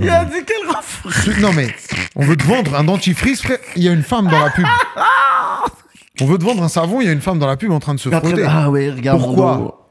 Il 0.00 0.08
a 0.08 0.24
dit 0.24 0.36
quel 0.46 0.66
rapport? 0.68 1.40
Non 1.40 1.52
mais, 1.52 1.74
on 2.14 2.24
veut 2.24 2.36
te 2.36 2.44
vendre 2.44 2.74
un 2.76 2.84
dentifrice, 2.84 3.42
frère, 3.42 3.58
il 3.74 3.82
y 3.82 3.88
a 3.88 3.92
une 3.92 4.02
femme 4.04 4.28
dans 4.28 4.38
la 4.38 4.50
pub. 4.50 4.64
On 6.22 6.24
veut 6.24 6.38
te 6.38 6.44
vendre 6.44 6.62
un 6.62 6.68
savon, 6.70 7.02
il 7.02 7.06
y 7.06 7.10
a 7.10 7.12
une 7.12 7.20
femme 7.20 7.38
dans 7.38 7.46
la 7.46 7.58
pub 7.58 7.70
en 7.72 7.78
train 7.78 7.92
de 7.94 8.00
se 8.00 8.08
frotter. 8.08 8.42
Ah 8.48 8.70
oui, 8.70 8.88
regarde. 8.88 9.20
mon 9.20 9.26
Pourquoi 9.26 9.85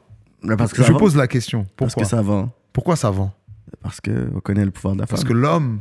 Parce 0.56 0.72
que 0.72 0.78
ça 0.82 0.84
Je 0.88 0.92
vend. 0.92 0.98
pose 0.98 1.16
la 1.16 1.26
question. 1.26 1.66
Parce 1.76 1.94
Pourquoi? 1.94 2.02
que 2.04 2.08
ça 2.08 2.22
vend. 2.22 2.52
Pourquoi 2.72 2.96
ça 2.96 3.10
vend? 3.10 3.32
Parce 3.82 4.00
qu'on 4.00 4.40
connaît 4.40 4.64
le 4.64 4.70
pouvoir 4.70 4.94
de 4.94 5.00
la 5.00 5.06
femme. 5.06 5.16
Parce 5.16 5.24
que 5.24 5.32
l'homme... 5.32 5.80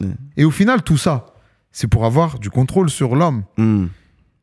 Ouais. 0.00 0.08
Et 0.36 0.44
au 0.44 0.50
final, 0.50 0.82
tout 0.82 0.96
ça, 0.96 1.26
c'est 1.72 1.86
pour 1.88 2.04
avoir 2.04 2.38
du 2.38 2.50
contrôle 2.50 2.90
sur 2.90 3.16
l'homme. 3.16 3.44
Hmm. 3.56 3.86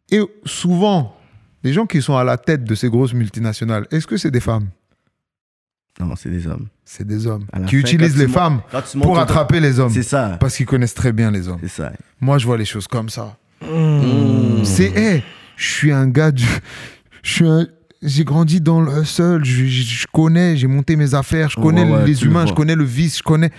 Et 0.09 0.21
souvent, 0.45 1.15
les 1.63 1.73
gens 1.73 1.85
qui 1.85 2.01
sont 2.01 2.17
à 2.17 2.23
la 2.23 2.37
tête 2.37 2.63
de 2.63 2.75
ces 2.75 2.89
grosses 2.89 3.13
multinationales, 3.13 3.87
est-ce 3.91 4.07
que 4.07 4.17
c'est 4.17 4.31
des 4.31 4.39
femmes? 4.39 4.69
Non, 5.99 6.15
c'est 6.15 6.29
des 6.29 6.47
hommes. 6.47 6.67
C'est 6.85 7.05
des 7.05 7.27
hommes 7.27 7.45
qui 7.67 7.75
fin, 7.75 7.77
utilisent 7.77 8.17
les 8.17 8.27
femmes 8.27 8.61
pour 9.01 9.19
attraper 9.19 9.59
les 9.59 9.79
hommes. 9.79 9.91
C'est 9.91 10.03
ça. 10.03 10.37
Parce 10.39 10.55
qu'ils 10.55 10.65
connaissent 10.65 10.93
très 10.93 11.11
bien 11.11 11.31
les 11.31 11.47
hommes. 11.47 11.59
C'est 11.61 11.67
ça. 11.67 11.91
Moi, 12.19 12.37
je 12.37 12.45
vois 12.45 12.57
les 12.57 12.65
choses 12.65 12.87
comme 12.87 13.09
ça. 13.09 13.37
Hmm. 13.61 14.63
C'est, 14.63 14.91
hé, 14.97 15.23
je 15.57 15.69
suis 15.69 15.91
un 15.91 16.07
gars 16.07 16.31
du. 16.31 16.45
Je 17.23 17.31
suis 17.33 17.47
un. 17.47 17.67
J'ai 18.01 18.23
grandi 18.23 18.61
dans 18.61 18.81
le 18.81 19.03
seul, 19.05 19.45
je, 19.45 19.65
je- 19.65 19.83
je 19.83 20.07
connais, 20.11 20.57
j'ai 20.57 20.67
monté 20.67 20.95
mes 20.95 21.13
affaires, 21.13 21.49
je 21.49 21.59
connais 21.59 21.83
ouais, 21.83 22.05
les 22.05 22.13
le 22.15 22.23
humains, 22.25 22.45
je 22.47 22.53
connais 22.53 22.75
le 22.75 22.83
vice, 22.83 23.19
je 23.19 23.23
connais. 23.23 23.51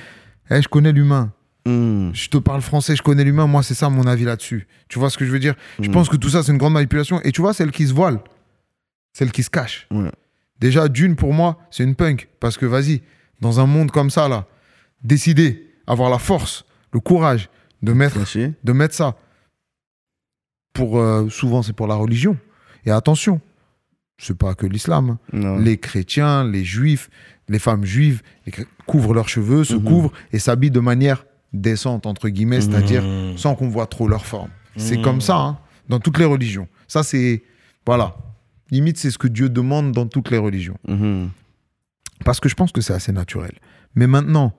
Eh, 0.50 0.60
je 0.60 0.66
connais 0.68 0.90
l'humain. 0.92 1.32
Hmm. 1.64 2.10
Je 2.12 2.28
te 2.28 2.38
parle 2.38 2.60
français, 2.60 2.96
je 2.96 3.02
connais 3.02 3.22
l'humain. 3.22 3.46
Moi, 3.46 3.62
c'est 3.62 3.74
ça 3.74 3.88
mon 3.88 4.04
avis 4.06 4.24
là-dessus. 4.24 4.66
Tu 4.88 4.98
vois 4.98 5.10
ce 5.10 5.16
que 5.18 5.24
je 5.24 5.30
veux 5.30 5.38
dire? 5.38 5.54
Je 5.80 5.88
Mm. 5.88 5.92
pense 5.92 6.08
que 6.08 6.16
tout 6.16 6.28
ça, 6.28 6.42
c'est 6.42 6.50
une 6.50 6.58
grande 6.58 6.72
manipulation. 6.72 7.20
Et 7.22 7.30
tu 7.30 7.40
vois, 7.40 7.54
celle 7.54 7.70
qui 7.70 7.86
se 7.86 7.92
voile, 7.94 8.18
celle 9.12 9.30
qui 9.30 9.44
se 9.44 9.50
cache. 9.50 9.86
Ouais. 9.92 10.10
Déjà, 10.58 10.88
d'une, 10.88 11.14
pour 11.14 11.32
moi, 11.32 11.58
c'est 11.70 11.84
une 11.84 11.94
punk. 11.94 12.28
Parce 12.40 12.58
que, 12.58 12.66
vas-y, 12.66 13.02
dans 13.40 13.60
un 13.60 13.66
monde 13.66 13.92
comme 13.92 14.10
ça, 14.10 14.28
là, 14.28 14.46
décider, 15.04 15.68
avoir 15.86 16.10
la 16.10 16.18
force, 16.18 16.64
le 16.92 16.98
courage 16.98 17.48
de 17.80 17.92
mettre, 17.92 18.18
de 18.64 18.72
mettre 18.72 18.94
ça. 18.96 19.16
Pour, 20.72 20.98
euh, 20.98 21.28
souvent, 21.28 21.62
c'est 21.62 21.72
pour 21.74 21.86
la 21.86 21.94
religion. 21.94 22.36
Et 22.84 22.90
attention, 22.90 23.40
c'est 24.18 24.36
pas 24.36 24.54
que 24.54 24.66
l'islam. 24.66 25.10
hein. 25.10 25.18
Non. 25.32 25.58
Les 25.58 25.78
chrétiens, 25.78 26.44
les 26.48 26.64
juifs, 26.64 27.10
les 27.48 27.58
femmes 27.58 27.84
juives 27.84 28.22
les 28.46 28.52
couvrent 28.86 29.14
leurs 29.14 29.28
cheveux, 29.28 29.64
se 29.64 29.74
Mhm. 29.74 29.84
couvrent 29.84 30.12
et 30.32 30.38
s'habillent 30.38 30.70
de 30.70 30.80
manière 30.80 31.24
décente, 31.52 32.06
entre 32.06 32.28
guillemets, 32.28 32.60
c'est-à-dire 32.60 33.02
Mhm. 33.02 33.36
sans 33.38 33.54
qu'on 33.54 33.68
voit 33.68 33.86
trop 33.86 34.08
leur 34.08 34.24
forme. 34.26 34.50
C'est 34.76 34.96
Mhm. 34.98 35.02
comme 35.02 35.20
ça, 35.20 35.36
hein, 35.36 35.58
dans 35.88 35.98
toutes 36.00 36.18
les 36.18 36.24
religions. 36.24 36.68
Ça, 36.88 37.02
c'est. 37.02 37.42
Voilà. 37.84 38.16
Limite, 38.70 38.96
c'est 38.96 39.10
ce 39.10 39.18
que 39.18 39.28
Dieu 39.28 39.48
demande 39.50 39.92
dans 39.92 40.06
toutes 40.06 40.30
les 40.30 40.38
religions. 40.38 40.78
Parce 42.24 42.40
que 42.40 42.48
je 42.48 42.54
pense 42.54 42.72
que 42.72 42.80
c'est 42.80 42.94
assez 42.94 43.12
naturel. 43.12 43.52
Mais 43.94 44.06
maintenant, 44.06 44.56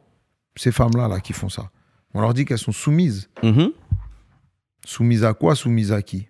ces 0.56 0.72
femmes-là 0.72 1.08
là, 1.08 1.20
qui 1.20 1.34
font 1.34 1.50
ça, 1.50 1.72
on 2.14 2.22
leur 2.22 2.34
dit 2.36 2.46
qu'elles 2.46 2.58
sont 2.60 2.72
soumises. 2.74 3.30
Soumises 4.86 5.24
à 5.24 5.34
quoi? 5.34 5.56
Soumises 5.56 5.92
à 5.92 6.02
qui? 6.02 6.28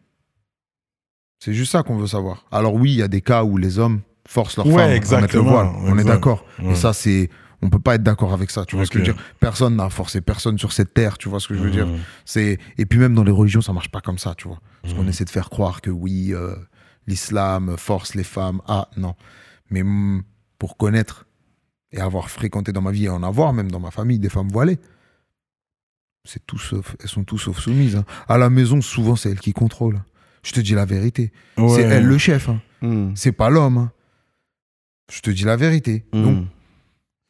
C'est 1.44 1.54
juste 1.54 1.74
ça 1.74 1.84
qu'on 1.84 1.98
veut 1.98 2.08
savoir. 2.08 2.46
Alors 2.54 2.74
oui, 2.76 2.94
il 2.94 3.00
y 3.00 3.02
a 3.02 3.10
des 3.10 3.20
cas 3.20 3.44
où 3.44 3.58
les 3.58 3.78
hommes 3.78 4.00
forcent 4.26 4.56
leurs 4.56 4.66
Ouais, 4.66 5.02
femmes 5.02 5.18
à 5.18 5.22
mettre 5.24 5.36
le 5.36 5.42
voile. 5.42 5.68
On 5.84 5.98
est 5.98 6.06
d'accord. 6.06 6.46
Ouais. 6.62 6.72
Et 6.72 6.76
ça, 6.76 6.94
c'est... 6.94 7.30
On 7.62 7.70
peut 7.70 7.80
pas 7.80 7.96
être 7.96 8.04
d'accord 8.04 8.32
avec 8.32 8.50
ça. 8.50 8.64
Tu 8.64 8.78
vois 8.78 8.86
ce 8.86 8.92
que 8.92 9.00
je 9.00 9.06
veux 9.06 9.14
dire 9.14 9.22
Personne 9.42 9.76
n'a 9.76 9.90
forcé 9.90 10.22
personne 10.22 10.58
sur 10.58 10.72
cette 10.72 10.94
terre. 10.94 11.18
Tu 11.18 11.28
vois 11.28 11.42
ce 11.42 11.50
que 11.50 11.56
je 11.56 11.60
veux 11.60 11.70
dire. 11.70 11.86
C'est 12.24 12.60
Et 12.78 12.86
puis 12.86 12.98
même 12.98 13.14
dans 13.14 13.26
les 13.26 13.32
religions, 13.34 13.60
ça 13.60 13.74
marche 13.74 13.90
pas 13.90 14.00
comme 14.00 14.18
ça, 14.18 14.36
tu 14.38 14.48
vois. 14.48 14.60
Parce 14.84 14.94
qu'on 14.94 15.06
essaie 15.06 15.26
de 15.26 15.30
faire 15.30 15.50
croire 15.50 15.82
que 15.82 15.90
oui, 15.90 16.34
euh, 16.34 16.56
l'islam 17.08 17.76
force 17.78 18.16
les 18.16 18.24
femmes. 18.24 18.62
Ah, 18.66 18.88
non. 18.96 19.16
Mais 19.70 19.84
mm, 19.84 20.24
pour 20.60 20.78
connaître 20.78 21.26
et 21.92 22.00
avoir 22.00 22.30
fréquenté 22.30 22.72
dans 22.72 22.82
ma 22.82 22.92
vie 22.92 23.06
et 23.06 23.10
en 23.10 23.22
avoir 23.22 23.52
même 23.52 23.70
dans 23.70 23.82
ma 23.82 23.92
famille 23.92 24.20
des 24.20 24.30
femmes 24.30 24.50
voilées, 24.50 24.80
c'est 26.24 26.46
tout 26.48 26.58
sauf, 26.58 26.96
elles 27.02 27.10
sont 27.10 27.26
tout 27.26 27.38
sauf 27.38 27.60
soumises. 27.60 27.98
hein. 27.98 28.06
À 28.30 28.38
la 28.38 28.50
maison, 28.50 28.80
souvent, 28.80 29.18
c'est 29.18 29.30
elles 29.30 29.42
qui 29.42 29.52
contrôlent. 29.52 30.02
Je 30.44 30.52
te 30.52 30.60
dis 30.60 30.74
la 30.74 30.86
vérité. 30.86 31.32
C'est 31.58 31.84
elle 31.84 32.06
le 32.06 32.18
chef. 32.18 32.50
hein. 32.50 32.62
Hmm. 32.82 33.12
C'est 33.16 33.32
pas 33.32 33.50
l'homme. 33.50 33.78
hein. 33.78 33.92
Je 35.12 35.22
te 35.22 35.30
dis 35.30 35.44
la 35.44 35.56
vérité. 35.56 36.06
Hmm. 36.14 36.24
Donc, 36.24 36.46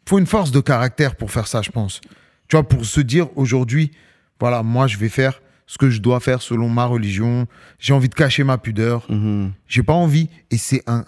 faut 0.07 0.19
une 0.19 0.25
force 0.27 0.51
de 0.51 0.59
caractère 0.59 1.15
pour 1.15 1.31
faire 1.31 1.47
ça, 1.47 1.61
je 1.61 1.71
pense. 1.71 2.01
Tu 2.47 2.55
vois, 2.55 2.67
pour 2.67 2.85
se 2.85 3.01
dire 3.01 3.27
aujourd'hui, 3.37 3.91
voilà, 4.39 4.63
moi, 4.63 4.87
je 4.87 4.97
vais 4.97 5.09
faire 5.09 5.41
ce 5.65 5.77
que 5.77 5.89
je 5.89 6.01
dois 6.01 6.19
faire 6.19 6.41
selon 6.41 6.69
ma 6.69 6.85
religion. 6.85 7.47
J'ai 7.79 7.93
envie 7.93 8.09
de 8.09 8.15
cacher 8.15 8.43
ma 8.43 8.57
pudeur. 8.57 9.05
Mhm. 9.09 9.51
J'ai 9.67 9.83
pas 9.83 9.93
envie. 9.93 10.29
Et 10.51 10.57
c'est 10.57 10.83
un, 10.87 11.05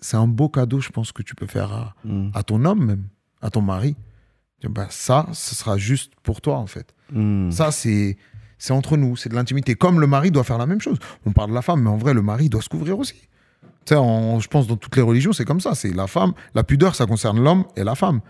c'est 0.00 0.16
un 0.16 0.26
beau 0.28 0.48
cadeau, 0.48 0.80
je 0.80 0.88
pense, 0.90 1.12
que 1.12 1.22
tu 1.22 1.34
peux 1.34 1.46
faire 1.46 1.72
à, 1.72 1.94
Hmm. 2.04 2.30
à 2.34 2.42
ton 2.42 2.64
homme 2.64 2.84
même, 2.84 3.04
à 3.42 3.50
ton 3.50 3.60
mari. 3.62 3.96
Bah, 4.64 4.86
ça, 4.90 5.26
ce 5.32 5.54
sera 5.54 5.76
juste 5.78 6.12
pour 6.22 6.40
toi, 6.40 6.56
en 6.56 6.66
fait. 6.66 6.94
Hmm. 7.12 7.50
Ça, 7.50 7.70
c'est, 7.70 8.16
c'est 8.58 8.72
entre 8.72 8.96
nous, 8.96 9.16
c'est 9.16 9.28
de 9.28 9.34
l'intimité. 9.34 9.74
Comme 9.74 10.00
le 10.00 10.06
mari 10.06 10.30
doit 10.30 10.44
faire 10.44 10.58
la 10.58 10.66
même 10.66 10.80
chose. 10.80 10.98
On 11.26 11.32
parle 11.32 11.50
de 11.50 11.54
la 11.54 11.62
femme, 11.62 11.82
mais 11.82 11.90
en 11.90 11.96
vrai, 11.96 12.14
le 12.14 12.22
mari 12.22 12.48
doit 12.48 12.62
se 12.62 12.68
couvrir 12.68 12.98
aussi. 12.98 13.14
Tu 13.84 13.94
sais, 13.94 13.96
en- 13.96 14.38
je 14.40 14.48
pense 14.48 14.66
dans 14.66 14.76
toutes 14.76 14.96
les 14.96 15.02
religions, 15.02 15.32
c'est 15.32 15.44
comme 15.44 15.60
ça. 15.60 15.74
C'est 15.74 15.94
la 15.94 16.06
femme. 16.06 16.32
La 16.54 16.62
pudeur, 16.64 16.94
ça 16.94 17.06
concerne 17.06 17.42
l'homme 17.42 17.64
et 17.76 17.84
la 17.84 17.94
femme. 17.94 18.20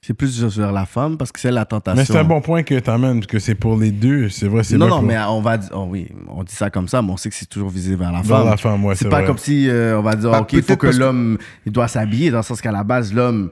C'est 0.00 0.14
plus 0.14 0.44
vers 0.56 0.70
la 0.70 0.86
femme 0.86 1.16
parce 1.16 1.32
que 1.32 1.40
c'est 1.40 1.50
la 1.50 1.64
tentation. 1.64 1.98
Mais 2.00 2.04
c'est 2.04 2.16
un 2.16 2.22
bon 2.22 2.40
point 2.40 2.62
que 2.62 2.78
tu 2.78 2.88
amènes, 2.88 3.26
que 3.26 3.40
c'est 3.40 3.56
pour 3.56 3.76
les 3.76 3.90
deux. 3.90 4.28
C'est 4.28 4.46
vrai, 4.46 4.62
c'est 4.62 4.76
Non, 4.76 4.86
non, 4.86 4.98
pour- 4.98 5.02
mais 5.02 5.18
on 5.18 5.40
va 5.40 5.58
dire, 5.58 5.70
oh 5.74 5.86
oui, 5.90 6.06
on 6.28 6.44
dit 6.44 6.54
ça 6.54 6.70
comme 6.70 6.86
ça, 6.86 7.02
mais 7.02 7.10
on 7.10 7.16
sait 7.16 7.30
que 7.30 7.34
c'est 7.34 7.48
toujours 7.48 7.68
visé 7.68 7.96
vers 7.96 8.12
la 8.12 8.22
Vers 8.22 8.36
femme. 8.38 8.46
la 8.48 8.56
femme, 8.56 8.84
ouais, 8.84 8.94
c'est 8.94 9.08
pas 9.08 9.18
vrai. 9.18 9.26
comme 9.26 9.38
si 9.38 9.68
euh, 9.68 9.98
on 9.98 10.02
va 10.02 10.14
dire, 10.14 10.30
Bah, 10.30 10.42
ok, 10.42 10.52
il 10.52 10.62
faut 10.62 10.76
que 10.76 10.86
que- 10.86 10.96
l'homme, 10.96 11.36
il 11.66 11.72
doit 11.72 11.88
s'habiller 11.88 12.30
dans 12.30 12.36
le 12.36 12.42
sens 12.44 12.60
qu'à 12.60 12.70
la 12.70 12.84
base, 12.84 13.12
l'homme, 13.12 13.50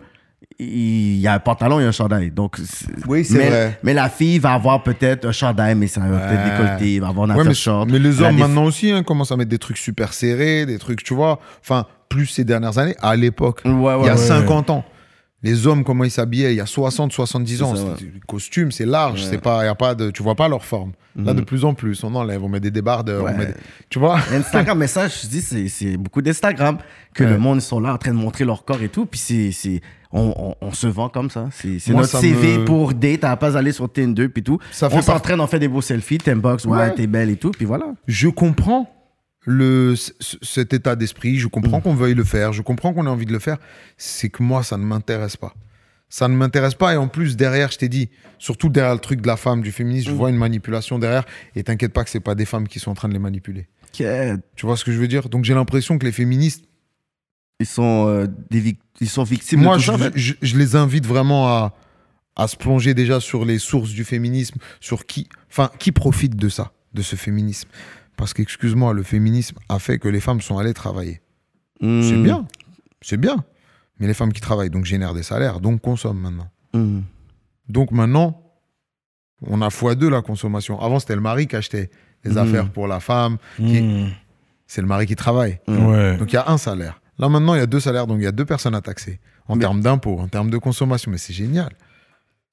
il 0.59 1.17
y 1.19 1.27
a 1.27 1.35
un 1.35 1.39
pantalon 1.39 1.81
et 1.81 1.85
un 1.85 1.93
chandail. 1.93 2.31
Donc, 2.31 2.57
c'est- 2.63 2.87
Oui, 3.07 3.25
c'est 3.25 3.39
mais, 3.39 3.49
vrai. 3.49 3.79
Mais 3.83 3.95
la 3.95 4.09
fille 4.09 4.39
va 4.39 4.53
avoir 4.55 4.83
peut-être 4.83 5.27
un 5.27 5.33
chandail, 5.33 5.75
mais 5.75 5.87
ça 5.87 6.01
va 6.01 6.19
peut-être 6.19 6.45
décolleté. 6.45 6.95
Il 6.95 7.01
va 7.01 7.09
avoir 7.09 7.31
un 7.31 7.37
Ouais, 7.37 7.45
mais, 7.45 7.55
short. 7.55 7.89
mais 7.91 7.99
les 7.99 8.21
hommes 8.23 8.39
maintenant 8.39 8.65
aussi 8.65 8.91
hein, 8.91 9.03
commencent 9.03 9.33
à 9.33 9.37
mettre 9.37 9.51
des 9.51 9.59
trucs 9.59 9.77
super 9.79 10.13
serrés, 10.13 10.65
des 10.67 10.79
trucs, 10.79 11.03
tu 11.03 11.15
vois. 11.15 11.41
Enfin, 11.63 11.87
plus 12.09 12.27
ces 12.27 12.45
dernières 12.45 12.79
années, 12.79 12.97
à 13.03 13.17
l'époque, 13.17 13.61
Ouais, 13.65 13.73
ouais, 13.73 13.97
il 14.03 14.07
y 14.07 14.09
a 14.09 14.13
ouais. 14.13 14.19
50 14.19 14.71
ans. 14.71 14.85
Les 15.43 15.67
hommes, 15.67 15.85
comment 15.85 16.03
ils 16.05 16.11
s'habillaient 16.11 16.55
il 16.55 16.57
y 16.57 16.61
a 16.61 16.67
60, 16.67 17.13
70 17.13 17.63
ans. 17.63 17.75
C'est 17.77 17.83
ça, 17.83 17.89
ouais. 17.89 18.13
costume, 18.27 18.73
c'est 18.73 18.87
large, 18.87 19.23
c'est 19.23 19.41
pas, 19.41 19.65
y 19.65 19.69
a 19.69 19.75
pas 19.75 19.95
de, 19.95 20.11
tu 20.11 20.23
vois 20.23 20.35
pas 20.35 20.49
leur 20.49 20.65
forme. 20.65 20.93
Là, 21.15 21.33
de 21.35 21.41
plus 21.41 21.65
en 21.65 21.73
plus, 21.73 22.03
on 22.05 22.15
enlève, 22.15 22.43
on 22.45 22.49
met 22.49 22.61
des 22.61 22.71
débardeurs, 22.71 23.23
on. 23.23 23.27
Ouais. 23.27 23.37
met 23.37 23.47
des- 23.47 23.55
tu 23.89 23.99
vois? 23.99 24.19
Instagram, 24.33 24.79
mais 24.79 24.87
ça, 24.87 25.09
je 25.09 25.27
dis, 25.29 25.41
c'est- 25.41 25.69
c'est 25.69 25.97
beaucoup 25.97 26.21
d'Instagram 26.21 26.79
que 27.15 27.25
le 27.25 27.39
monde, 27.39 27.59
ils 27.59 27.63
sont 27.63 27.81
là 27.81 27.95
en 27.95 27.99
train 27.99 28.11
de 28.13 28.17
montrer 28.19 28.45
leur 28.45 28.65
corps 28.67 28.83
et 28.83 28.89
tout. 28.91 29.07
Puis 29.07 29.19
c'est, 29.21 29.51
c'est, 29.53 29.81
on, 30.13 30.35
on, 30.61 30.67
on 30.67 30.73
se 30.73 30.87
vend 30.87 31.09
comme 31.09 31.31
ça. 31.31 31.49
C'est, 31.53 31.79
notre 31.89 32.09
ça 32.09 32.21
CV 32.21 32.59
me- 32.59 32.65
pour 32.67 32.93
date. 32.93 33.21
T'as 33.21 33.37
pas 33.37 33.57
à 33.57 33.59
aller 33.61 33.73
sur 33.73 33.91
Tinder 33.91 34.29
puis 34.29 34.43
tout. 34.43 34.59
Ça 34.73 34.89
on 34.93 35.01
s'entraîne, 35.01 35.41
on 35.41 35.47
fait 35.47 35.59
des 35.59 35.69
beaux 35.69 35.81
selfies. 35.81 36.19
T'inbox, 36.19 36.65
ouais, 36.67 36.77
Ouais. 36.77 36.95
t'es 36.95 37.07
belle 37.07 37.31
et 37.31 37.37
tout. 37.37 37.51
Puis 37.51 37.65
voilà. 37.65 37.87
je 38.07 38.29
comprends 38.29 38.91
le, 39.49 39.95
cet 40.43 40.75
état 40.75 40.97
d'esprit, 40.97 41.39
je 41.39 41.47
Mm. 41.47 41.51
comprends 41.51 41.81
qu'on 41.81 41.95
veuille 41.95 42.15
le 42.15 42.25
faire, 42.25 42.53
je 42.53 42.61
comprends 42.63 42.93
qu'on 42.93 43.07
ait 43.07 43.11
envie 43.11 43.27
de 43.27 43.33
le 43.33 43.39
faire. 43.39 43.57
C'est 43.97 44.29
que 44.29 44.43
moi, 44.43 44.63
ça 44.63 44.77
ne 44.77 44.85
m'intéresse 44.85 45.37
pas. 45.37 45.55
Ça 46.09 46.29
ne 46.29 46.35
m'intéresse 46.37 46.75
pas. 46.75 46.93
Et 46.95 46.97
en 46.97 47.09
plus, 47.09 47.37
derrière, 47.37 47.71
je 47.71 47.79
t'ai 47.79 47.89
dit, 47.89 48.11
surtout 48.39 48.69
derrière 48.69 48.95
le 48.95 49.01
truc 49.01 49.21
de 49.21 49.27
la 49.27 49.37
femme, 49.37 49.63
du 49.63 49.73
féminisme, 49.73 50.09
je 50.11 50.15
Mm. 50.15 50.19
vois 50.19 50.31
une 50.31 50.37
manipulation 50.37 50.99
derrière. 50.99 51.25
Et 51.55 51.63
t'inquiète 51.63 51.93
pas 51.93 52.05
que 52.05 52.11
c'est 52.11 52.21
pas 52.21 52.35
des 52.35 52.45
femmes 52.45 52.69
qui 52.69 52.79
sont 52.81 52.91
en 52.91 52.95
train 52.95 53.09
de 53.09 53.13
les 53.15 53.19
manipuler. 53.21 53.67
Tu 53.93 54.67
vois 54.67 54.77
ce 54.77 54.85
que 54.85 54.93
je 54.93 54.99
veux 54.99 55.09
dire? 55.09 55.29
Donc 55.31 55.45
j'ai 55.45 55.55
l'impression 55.55 55.97
que 55.99 56.05
les 56.05 56.13
féministes, 56.13 56.65
Ils 57.59 57.65
sont, 57.67 58.07
euh, 58.09 58.27
des 58.51 58.77
ils 59.01 59.09
sont 59.09 59.23
victimes 59.25 59.63
moi, 59.63 59.79
de 59.79 59.83
tout 59.83 59.93
je, 59.97 59.99
ça, 60.05 60.11
je- 60.15 60.35
je 60.43 60.59
les 60.59 60.77
invite 60.77 61.07
vraiment 61.07 61.49
à, 61.49 61.75
à 62.37 62.49
se 62.49 62.57
plonger 62.57 62.93
déjà 62.93 63.19
sur 63.19 63.47
les 63.47 63.59
sources 63.59 63.91
du 63.93 64.05
féminisme, 64.05 64.59
sur 64.79 65.07
qui, 65.07 65.27
enfin, 65.51 65.71
qui 65.79 65.91
profite 65.91 66.37
de 66.37 66.51
ça, 66.51 66.73
de 66.93 67.01
ce 67.01 67.17
féminisme? 67.17 67.71
Parce 68.17 68.33
qu'excuse-moi, 68.35 68.93
le 68.95 69.03
féminisme 69.03 69.57
a 69.69 69.79
fait 69.79 69.99
que 69.99 70.09
les 70.09 70.21
femmes 70.21 70.41
sont 70.41 70.59
allées 70.59 70.75
travailler. 70.75 71.21
C'est 71.81 71.87
Mm. 72.17 72.23
bien, 72.23 72.47
c'est 73.03 73.19
bien. 73.19 73.45
Mais 73.99 74.07
les 74.07 74.15
femmes 74.15 74.33
qui 74.33 74.41
travaillent, 74.41 74.71
donc 74.71 74.85
génèrent 74.87 75.15
des 75.15 75.23
salaires, 75.23 75.61
donc 75.61 75.81
consomment 75.83 76.21
maintenant. 76.21 76.49
Mm. 76.73 77.01
Donc 77.69 77.91
maintenant, 77.91 78.41
on 79.43 79.61
a 79.61 79.69
fois 79.71 79.95
deux 79.95 80.09
la 80.09 80.23
consommation. 80.23 80.81
Avant, 80.81 80.99
c'était 80.99 81.15
le 81.15 81.21
mari 81.21 81.47
qui 81.47 81.57
achetait 81.57 81.91
les 82.25 82.33
Mhm. 82.33 82.39
affaires 82.39 82.71
pour 82.71 82.87
la 82.89 83.01
femme. 83.01 83.37
qui- 83.57 83.83
Hmm. 83.83 84.09
C'est 84.67 84.81
le 84.81 84.87
mari 84.89 85.07
qui 85.07 85.15
travaille. 85.15 85.61
Ouais. 85.69 86.17
Donc 86.17 86.33
il 86.33 86.35
y 86.35 86.39
a 86.39 86.49
un 86.51 86.59
salaire. 86.59 87.01
Là 87.19 87.29
maintenant, 87.29 87.55
il 87.55 87.59
y 87.59 87.61
a 87.61 87.67
deux 87.67 87.79
salaires, 87.81 88.07
donc 88.07 88.19
il 88.19 88.25
y 88.25 88.27
a 88.27 88.33
deux 88.33 88.45
personnes 88.45 88.75
à 88.75 88.81
taxer. 88.81 89.21
En 89.47 89.55
Mais- 89.55 89.61
termes 89.61 89.81
d'impôts, 89.81 90.19
en 90.19 90.27
termes 90.27 90.51
de 90.51 90.59
consommation. 90.59 91.11
Mais 91.11 91.19
c'est 91.19 91.33
génial. 91.33 91.71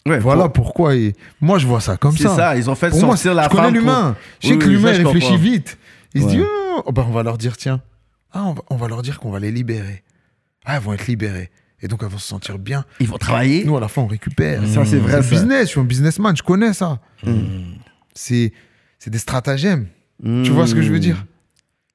Ouais, 0.06 0.20
Voilà 0.20 0.44
pour- 0.50 0.66
pourquoi. 0.66 0.96
et- 0.96 1.16
Moi, 1.40 1.58
je 1.60 1.66
vois 1.68 1.80
ça 1.82 1.96
comme 1.98 2.16
C'est 2.18 2.24
ça. 2.24 2.36
ça. 2.36 2.56
Ils 2.58 2.70
ont 2.70 2.76
fait 2.76 2.90
Pour 2.90 3.00
moi, 3.00 3.10
sortir 3.16 3.32
je 3.32 3.36
la 3.38 3.48
connais 3.50 3.62
femme. 3.64 3.72
pour- 3.74 3.80
l'humain. 3.82 4.16
Je 4.42 4.48
sais 4.48 4.54
Oui, 4.54 4.60
que 4.60 4.66
l'humain 4.68 4.94
ça, 4.94 5.00
je 5.00 5.06
réfléchit 5.06 5.28
comprends. 5.28 5.42
vite. 5.44 5.78
Il 6.14 6.22
se 6.24 6.28
dit, 6.28 6.42
oh, 6.42 6.84
oh, 6.86 6.92
ben, 6.92 7.06
on 7.08 7.12
va 7.12 7.24
leur 7.24 7.38
dire, 7.38 7.56
tiens, 7.58 7.82
ah, 8.34 8.44
on, 8.46 8.54
va, 8.54 8.62
on 8.70 8.76
va 8.76 8.88
leur 8.88 9.02
dire 9.02 9.20
qu'on 9.20 9.32
va 9.32 9.40
les 9.40 9.52
libérer. 9.52 10.04
Ah, 10.66 10.76
elles 10.76 10.82
vont 10.82 10.94
être 10.94 11.08
libérées. 11.08 11.50
Et 11.82 11.88
donc, 11.88 12.02
elles 12.04 12.10
vont 12.10 12.18
se 12.18 12.28
sentir 12.28 12.60
bien. 12.60 12.86
Ils 13.00 13.08
vont 13.08 13.18
travailler. 13.18 13.64
Nous, 13.66 13.76
à 13.76 13.80
la 13.80 13.88
fin, 13.88 14.02
on 14.02 14.08
récupère. 14.08 14.62
Ça, 14.68 14.86
c'est 14.86 14.98
vrai, 14.98 15.22
C'est 15.22 15.24
ça. 15.24 15.30
business. 15.30 15.62
Je 15.64 15.70
suis 15.72 15.80
un 15.80 15.84
businessman. 15.86 16.36
Je 16.36 16.44
connais 16.44 16.74
ça. 16.74 17.00
C'est 18.14 18.54
c'est 19.00 19.10
des 19.10 19.18
stratagèmes. 19.18 19.88
Tu 20.24 20.50
vois 20.52 20.68
ce 20.68 20.76
que 20.76 20.82
je 20.82 20.92
veux 20.92 21.00
dire? 21.00 21.26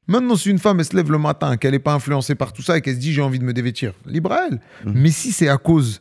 Maintenant, 0.07 0.37
si 0.37 0.51
une 0.51 0.59
femme, 0.59 0.79
elle 0.81 0.85
se 0.87 0.97
lève 0.97 1.11
le 1.11 1.19
matin, 1.19 1.57
qu'elle 1.57 1.73
n'est 1.73 1.79
pas 1.79 1.93
influencée 1.95 2.35
par 2.35 2.53
tout 2.53 2.63
ça 2.63 2.77
et 2.79 2.81
qu'elle 2.81 2.95
se 2.95 3.01
dit 3.01 3.13
j'ai 3.13 3.23
envie 3.23 3.39
de 3.39 3.45
me 3.45 3.53
dévêtir, 3.53 3.93
libre 4.07 4.33
à 4.33 4.47
elle. 4.51 4.61
Mais 4.87 5.11
si 5.11 5.33
c'est 5.33 5.49
à 5.49 5.57
cause 5.59 6.01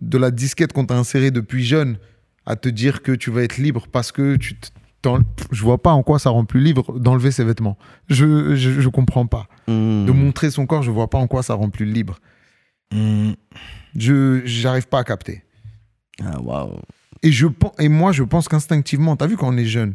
de 0.00 0.18
la 0.18 0.30
disquette 0.30 0.72
qu'on 0.72 0.86
t'a 0.86 0.96
insérée 0.96 1.30
depuis 1.30 1.64
jeune 1.64 1.98
à 2.46 2.56
te 2.56 2.68
dire 2.68 3.02
que 3.02 3.12
tu 3.12 3.30
vas 3.30 3.42
être 3.42 3.58
libre 3.58 3.86
parce 3.90 4.12
que 4.12 4.36
tu 4.36 4.56
je 5.50 5.62
vois 5.62 5.82
pas 5.82 5.92
en 5.92 6.02
quoi 6.02 6.18
ça 6.18 6.28
rend 6.28 6.44
plus 6.44 6.60
libre 6.60 6.98
d'enlever 6.98 7.30
ses 7.30 7.44
vêtements. 7.44 7.78
Je, 8.08 8.54
je, 8.54 8.80
je 8.80 8.88
comprends 8.90 9.26
pas. 9.26 9.46
Mm. 9.66 10.04
De 10.04 10.12
montrer 10.12 10.50
son 10.50 10.66
corps, 10.66 10.82
je 10.82 10.90
vois 10.90 11.08
pas 11.08 11.16
en 11.16 11.26
quoi 11.26 11.42
ça 11.42 11.54
rend 11.54 11.70
plus 11.70 11.86
libre. 11.86 12.18
Hmm. 12.92 13.32
Je 13.96 14.42
j'arrive 14.44 14.88
pas 14.88 14.98
à 14.98 15.04
capter. 15.04 15.44
Ah, 16.22 16.40
waouh. 16.40 16.80
Et, 17.22 17.32
je, 17.32 17.46
et 17.78 17.88
moi, 17.88 18.12
je 18.12 18.22
pense 18.22 18.48
qu'instinctivement, 18.48 19.16
t'as 19.16 19.26
vu 19.26 19.36
quand 19.36 19.48
on 19.48 19.56
est 19.56 19.64
jeune, 19.66 19.94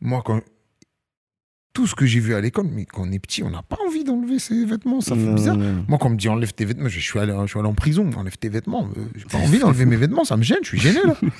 moi, 0.00 0.22
quand 0.24 0.40
tout 1.72 1.86
ce 1.86 1.94
que 1.94 2.04
j'ai 2.06 2.20
vu 2.20 2.34
à 2.34 2.40
l'école, 2.40 2.68
mais 2.70 2.84
quand 2.84 3.02
on 3.08 3.12
est 3.12 3.18
petit, 3.18 3.42
on 3.42 3.50
n'a 3.50 3.62
pas 3.62 3.78
envie 3.88 4.04
d'enlever 4.04 4.38
ses 4.38 4.64
vêtements, 4.66 5.00
ça 5.00 5.14
fait 5.14 5.22
Non, 5.22 5.34
bizarre. 5.34 5.56
non. 5.56 5.84
Moi, 5.88 5.98
quand 5.98 6.08
on 6.08 6.10
me 6.10 6.16
dit 6.16 6.28
enlève 6.28 6.52
tes 6.52 6.64
vêtements, 6.66 6.88
je 6.88 7.00
suis 7.00 7.18
allé, 7.18 7.34
je 7.42 7.46
suis 7.46 7.58
allé 7.58 7.68
en 7.68 7.74
prison, 7.74 8.10
enlève 8.16 8.36
tes 8.36 8.48
vêtements. 8.50 8.88
euh, 8.96 9.04
J'ai 9.16 9.24
pas 9.24 9.38
envie 9.44 9.58
d'enlever 9.58 9.86
mes 9.86 9.96
vêtements, 9.96 10.24
ça 10.24 10.36
me 10.36 10.42
gêne, 10.42 10.58
je 10.62 10.68
suis 10.68 10.80
gêné 10.80 11.00
là. 11.04 11.14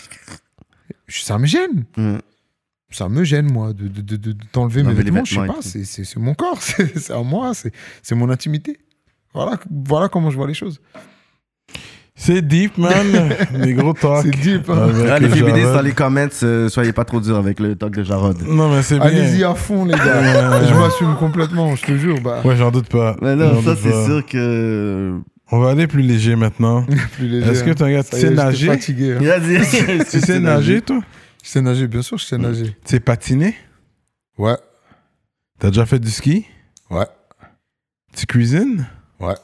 Ça 1.09 1.39
me 1.39 1.47
gêne. 1.47 1.85
Mm. 1.97 2.17
Ça 2.91 3.09
me 3.09 3.25
gêne, 3.25 3.51
moi, 3.51 3.73
de, 3.73 3.89
de, 3.89 4.01
de- 4.01 4.17
de- 4.17 4.37
d'enlever 4.53 4.83
mes 4.83 4.91
les 4.91 4.95
vêtements. 5.03 5.25
Je 5.25 5.35
sais 5.35 5.41
vêtements 5.41 5.55
pas, 5.57 5.63
c'est, 5.63 5.85
c'est, 5.85 6.05
c'est 6.05 6.19
mon 6.21 6.35
corps, 6.35 6.61
c'est, 6.63 6.99
c'est 6.99 7.13
à 7.13 7.23
moi, 7.23 7.53
c'est, 7.55 7.73
c'est 8.03 8.15
mon 8.15 8.29
intimité. 8.31 8.79
Voilà, 9.35 9.59
voilà 9.71 10.09
comment 10.09 10.31
je 10.31 10.37
vois 10.37 10.47
les 10.47 10.55
choses. 10.55 10.81
C'est 12.15 12.43
deep, 12.43 12.77
man. 12.79 13.35
Les 13.55 13.73
gros 13.75 13.95
talks. 13.95 14.25
C'est 14.25 14.31
deep, 14.41 14.69
hein. 14.69 14.89
Avec 14.91 15.07
Ah, 15.11 15.19
les 15.19 15.29
le 15.29 15.35
féministes 15.35 15.73
dans 15.73 15.81
les 15.81 15.93
comments, 15.93 16.27
euh, 16.43 16.69
soyez 16.69 16.93
pas 16.93 17.05
trop 17.05 17.21
durs 17.21 17.37
avec 17.39 17.59
le 17.59 17.75
talk 17.75 17.95
de 17.95 18.03
Jarod. 18.05 18.41
Non, 18.47 18.69
mais 18.75 18.83
c'est 18.83 18.97
bien. 18.99 19.07
Allez-y 19.07 19.45
à 19.45 19.55
fond, 19.55 19.85
les 19.87 19.95
gars. 19.95 20.65
je 20.67 20.75
m'assume 20.75 21.17
complètement, 21.19 21.75
je 21.75 21.83
te 21.87 21.97
jure. 21.97 22.21
Bah, 22.21 22.43
Ouais, 22.45 22.55
j'en 22.57 22.71
doute 22.71 22.89
pas. 22.89 23.17
Mais 23.23 23.35
non, 23.35 23.63
ça, 23.63 23.75
c'est 23.77 24.05
sûr 24.05 24.25
que. 24.27 25.19
On 25.51 25.59
va 25.59 25.71
aller 25.71 25.87
plus 25.87 26.03
léger 26.03 26.35
maintenant. 26.37 26.85
plus 27.13 27.29
léger. 27.29 27.51
Est-ce 27.51 27.65
que 27.65 27.71
hein. 27.71 27.75
tu 27.77 27.83
regardes, 27.83 28.07
tu 28.09 28.17
sais 28.17 28.31
nager 28.31 28.67
fatigué. 28.69 29.17
hein. 29.21 30.05
Tu 30.11 30.21
sais 30.21 30.39
nager, 30.41 30.81
toi 30.81 31.01
Je 31.43 31.49
sais 31.49 31.61
nager, 31.61 31.87
bien 31.89 32.03
sûr, 32.03 32.17
je 32.19 32.25
sais 32.25 32.39
nager. 32.39 32.67
Tu 32.67 32.73
sais 32.85 33.01
patiner 33.01 33.55
Ouais, 34.39 34.57
T'as 35.59 35.69
déjà 35.69 35.85
fait 35.87 35.99
du 35.99 36.11
ski 36.11 36.47
ouais, 36.91 37.07
Tu 38.17 38.25
cuisines 38.27 38.87
ouais. 39.21 39.35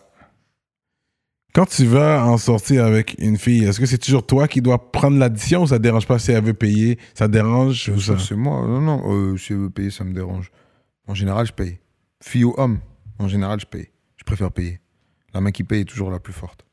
Quand 1.54 1.66
tu 1.66 1.86
vas 1.86 2.24
en 2.26 2.36
sortir 2.36 2.84
avec 2.84 3.16
une 3.18 3.38
fille, 3.38 3.64
est-ce 3.64 3.80
que 3.80 3.86
c'est 3.86 3.98
toujours 3.98 4.24
toi 4.24 4.46
qui 4.48 4.60
dois 4.60 4.92
prendre 4.92 5.18
l'addition 5.18 5.62
ou 5.62 5.66
ça 5.66 5.78
te 5.78 5.82
dérange 5.82 6.06
pas 6.06 6.18
si 6.18 6.30
elle 6.30 6.44
veut 6.44 6.54
payer? 6.54 6.98
Ça 7.14 7.26
te 7.26 7.32
dérange 7.32 7.90
ou 7.94 8.00
ça? 8.00 8.18
C'est 8.18 8.36
moi. 8.36 8.66
Non, 8.66 8.80
non, 8.80 9.02
euh, 9.06 9.36
si 9.36 9.54
elle 9.54 9.60
veut 9.60 9.70
payer, 9.70 9.90
ça 9.90 10.04
me 10.04 10.12
dérange. 10.12 10.50
En 11.06 11.14
général, 11.14 11.46
je 11.46 11.52
paye. 11.52 11.78
Fille 12.22 12.44
ou 12.44 12.54
homme, 12.58 12.80
en 13.18 13.28
général, 13.28 13.58
je 13.60 13.66
paye. 13.66 13.88
Je 14.16 14.24
préfère 14.24 14.52
payer. 14.52 14.80
La 15.32 15.40
main 15.40 15.50
qui 15.50 15.64
paye 15.64 15.80
est 15.80 15.84
toujours 15.84 16.10
la 16.10 16.20
plus 16.20 16.34
forte. 16.34 16.64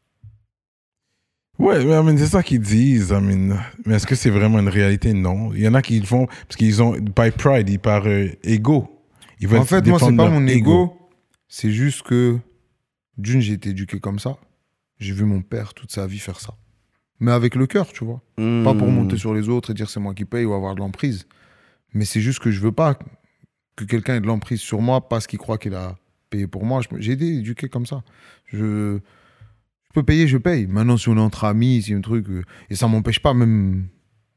Ouais, 1.57 1.84
mais 1.85 1.93
I 1.93 2.03
mean, 2.03 2.18
c'est 2.18 2.27
ça 2.27 2.43
qu'ils 2.43 2.60
disent. 2.60 3.11
I 3.11 3.22
mean. 3.22 3.57
Mais 3.85 3.95
est-ce 3.95 4.06
que 4.06 4.15
c'est 4.15 4.30
vraiment 4.30 4.60
une 4.60 4.68
réalité? 4.68 5.14
Non. 5.14 5.53
Il 5.53 5.61
y 5.61 5.68
en 5.68 5.73
a 5.73 5.81
qui 5.81 5.97
le 5.99 6.06
font 6.06 6.26
parce 6.26 6.57
qu'ils 6.57 6.84
ont, 6.84 6.91
by 6.91 7.31
pride, 7.31 7.69
ils 7.69 7.80
par 7.80 8.06
euh, 8.07 8.27
ego. 8.43 8.89
Ils 9.39 9.47
veulent 9.47 9.61
En 9.61 9.65
fait, 9.65 9.85
moi, 9.88 9.99
c'est 9.99 10.15
pas 10.15 10.30
mon 10.30 10.45
ego. 10.47 10.97
C'est 11.47 11.72
juste 11.72 12.02
que, 12.03 12.38
d'une, 13.18 13.39
j'ai 13.39 13.53
été 13.53 13.69
éduqué 13.69 13.99
comme 13.99 14.19
ça. 14.19 14.38
J'ai 14.99 15.13
vu 15.13 15.26
mon 15.26 15.41
père 15.41 15.73
toute 15.73 15.91
sa 15.91 16.07
vie 16.07 16.19
faire 16.19 16.39
ça. 16.39 16.55
Mais 17.19 17.31
avec 17.31 17.55
le 17.55 17.67
cœur, 17.67 17.91
tu 17.91 18.03
vois. 18.05 18.22
Pas 18.63 18.73
pour 18.76 18.88
Hmm. 18.89 18.95
monter 18.95 19.17
sur 19.17 19.34
les 19.34 19.49
autres 19.49 19.72
et 19.72 19.73
dire 19.73 19.89
c'est 19.89 19.99
moi 19.99 20.13
qui 20.13 20.26
paye 20.26 20.45
ou 20.45 20.53
avoir 20.53 20.76
de 20.76 20.80
l'emprise. 20.80 21.27
Mais 21.93 22.05
c'est 22.05 22.22
juste 22.22 22.39
que 22.39 22.51
je 22.51 22.59
veux 22.59 22.72
pas 22.72 22.97
que 23.76 23.84
quelqu'un 23.85 24.15
ait 24.15 24.22
de 24.22 24.27
l'emprise 24.27 24.59
sur 24.59 24.81
moi 24.81 25.07
parce 25.07 25.27
qu'il 25.27 25.39
croit 25.39 25.57
qu'il 25.57 25.73
a 25.76 25.97
payé 26.30 26.47
pour 26.47 26.65
moi. 26.65 26.81
J'ai 26.97 27.13
été 27.13 27.27
éduqué 27.38 27.69
comme 27.69 27.85
ça. 27.85 28.03
Je, 28.45 28.97
je 28.97 29.93
peux 29.93 30.03
payer, 30.03 30.27
je 30.27 30.38
paye. 30.38 30.67
Maintenant, 30.67 30.97
si 30.97 31.07
on 31.09 31.15
est 31.17 31.19
entre 31.22 31.45
amis, 31.45 31.81
si 31.84 31.93
un 31.93 32.01
truc. 32.01 32.27
euh, 32.30 32.43
et 32.69 32.76
ça 32.76 32.88
m'empêche 32.88 33.19
pas, 33.22 33.34
même. 33.34 33.88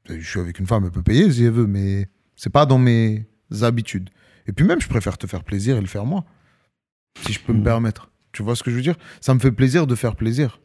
Je 0.09 0.21
suis 0.29 0.41
avec 0.41 0.59
une 0.59 0.67
femme, 0.67 0.85
elle 0.85 0.91
peut 0.91 1.03
payer 1.03 1.31
si 1.33 1.45
elle 1.45 1.53
veut, 1.53 1.67
mais 1.67 2.09
c'est 2.37 2.51
pas 2.51 2.65
dans 2.65 2.79
mes 2.79 3.27
habitudes. 3.61 4.09
Et 4.47 4.53
puis 4.53 4.65
même, 4.65 4.81
je 4.81 4.89
préfère 4.89 5.19
te 5.19 5.27
faire 5.27 5.45
plaisir 5.45 5.77
et 5.77 5.81
le 5.81 5.87
faire 5.87 6.07
moi. 6.07 6.25
Si 7.27 7.33
je 7.33 7.41
peux 7.41 7.53
me 7.53 7.59
Mhm. 7.59 7.65
permettre. 7.65 8.11
Tu 8.39 8.45
vois 8.45 8.55
ce 8.55 8.63
que 8.63 8.71
je 8.71 8.77
veux 8.77 8.83
dire? 8.83 8.95
Ça 9.21 9.35
me 9.35 9.41
fait 9.41 9.51
plaisir 9.51 9.89
de 9.89 9.97
faire 9.97 10.15
plaisir. 10.15 10.61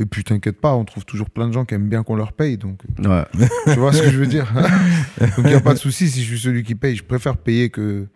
Et 0.00 0.04
puis 0.04 0.24
t'inquiète 0.24 0.60
pas, 0.60 0.74
on 0.74 0.84
trouve 0.84 1.04
toujours 1.04 1.30
plein 1.30 1.46
de 1.46 1.52
gens 1.52 1.64
qui 1.64 1.74
aiment 1.76 1.88
bien 1.88 2.02
qu'on 2.02 2.16
leur 2.16 2.32
paye. 2.32 2.58
Donc, 2.58 2.80
Ouais. 2.98 3.24
tu 3.72 3.78
vois 3.78 3.92
ce 3.92 4.02
que 4.02 4.10
je 4.10 4.18
veux 4.18 4.26
dire? 4.26 4.52
Donc 5.20 5.30
il 5.38 5.44
n'y 5.44 5.54
a 5.54 5.60
pas 5.60 5.74
de 5.74 5.78
souci 5.78 6.10
si 6.10 6.22
je 6.24 6.26
suis 6.26 6.40
celui 6.40 6.64
qui 6.64 6.74
paye. 6.74 6.96
Je 6.96 7.04
préfère 7.04 7.36
payer 7.36 7.70
que. 7.70 8.08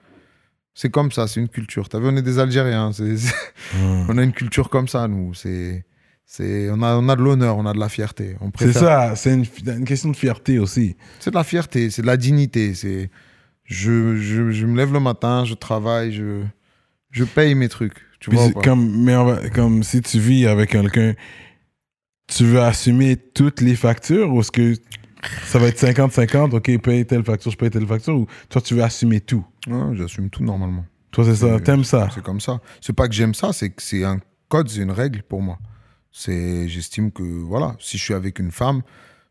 C'est 0.74 0.90
comme 0.90 1.12
ça, 1.12 1.28
c'est 1.28 1.38
une 1.38 1.48
culture. 1.48 1.88
T'as 1.88 2.00
vu, 2.00 2.06
on 2.08 2.16
est 2.16 2.22
des 2.22 2.40
Algériens. 2.40 2.90
c'est- 2.92 3.14
Hmm. 3.76 4.06
On 4.08 4.18
a 4.18 4.22
une 4.24 4.32
culture 4.32 4.68
comme 4.68 4.88
ça, 4.88 5.06
nous. 5.06 5.32
C'est, 5.34 5.84
c'est, 6.26 6.68
on, 6.70 6.82
a, 6.82 6.96
on 6.96 7.08
a 7.08 7.14
de 7.14 7.22
l'honneur, 7.22 7.56
on 7.56 7.66
a 7.66 7.72
de 7.72 7.78
la 7.78 7.88
fierté. 7.88 8.36
On 8.40 8.50
C'est 8.58 8.72
ça, 8.72 9.14
c'est 9.14 9.34
une, 9.34 9.44
une 9.66 9.84
question 9.84 10.10
de 10.10 10.16
fierté 10.16 10.58
aussi. 10.58 10.96
C'est 11.20 11.30
de 11.30 11.36
la 11.36 11.44
fierté, 11.44 11.90
c'est 11.90 12.02
de 12.02 12.06
la 12.08 12.16
dignité. 12.16 12.74
C'est, 12.74 13.10
je, 13.64 14.16
je, 14.16 14.50
je 14.50 14.66
me 14.66 14.76
lève 14.76 14.92
le 14.92 14.98
matin, 15.00 15.44
je 15.44 15.54
travaille, 15.54 16.12
je, 16.12 16.42
je 17.12 17.22
paye 17.24 17.54
mes 17.54 17.68
trucs. 17.68 17.94
Tu 18.20 18.30
vois 18.30 18.50
pas? 18.50 18.60
comme, 18.62 19.02
mais 19.04 19.14
va- 19.14 19.48
comme 19.50 19.82
si 19.82 20.00
tu 20.02 20.18
vis 20.18 20.46
avec 20.46 20.70
quelqu'un, 20.70 21.14
tu 22.26 22.44
veux 22.44 22.60
assumer 22.60 23.16
toutes 23.16 23.60
les 23.60 23.74
factures 23.76 24.32
ou 24.32 24.40
est-ce 24.40 24.50
que 24.52 24.74
ça 25.46 25.58
va 25.58 25.68
être 25.68 25.78
50-50, 25.80 26.54
ok, 26.54 26.78
paye 26.80 27.06
telle 27.06 27.24
facture, 27.24 27.50
je 27.50 27.56
paye 27.56 27.70
telle 27.70 27.86
facture, 27.86 28.14
ou 28.16 28.26
toi 28.48 28.60
tu 28.60 28.74
veux 28.74 28.82
assumer 28.82 29.20
tout? 29.20 29.44
Ouais, 29.66 29.96
J'assume 29.96 30.30
tout 30.30 30.42
normalement. 30.44 30.84
Toi 31.10 31.24
c'est 31.24 31.36
ça, 31.36 31.58
t'aimes 31.60 31.84
ça? 31.84 32.08
C'est 32.14 32.22
comme 32.22 32.40
ça. 32.40 32.60
C'est 32.80 32.92
pas 32.92 33.08
que 33.08 33.14
j'aime 33.14 33.34
ça, 33.34 33.52
c'est 33.52 33.70
que 33.70 33.82
c'est 33.82 34.04
un 34.04 34.20
code, 34.48 34.68
c'est 34.68 34.80
une 34.82 34.90
règle 34.90 35.22
pour 35.22 35.40
moi. 35.42 35.58
C'est, 36.12 36.68
j'estime 36.68 37.12
que, 37.12 37.22
voilà, 37.22 37.76
si 37.80 37.96
je 37.98 38.02
suis 38.02 38.14
avec 38.14 38.38
une 38.38 38.50
femme, 38.50 38.82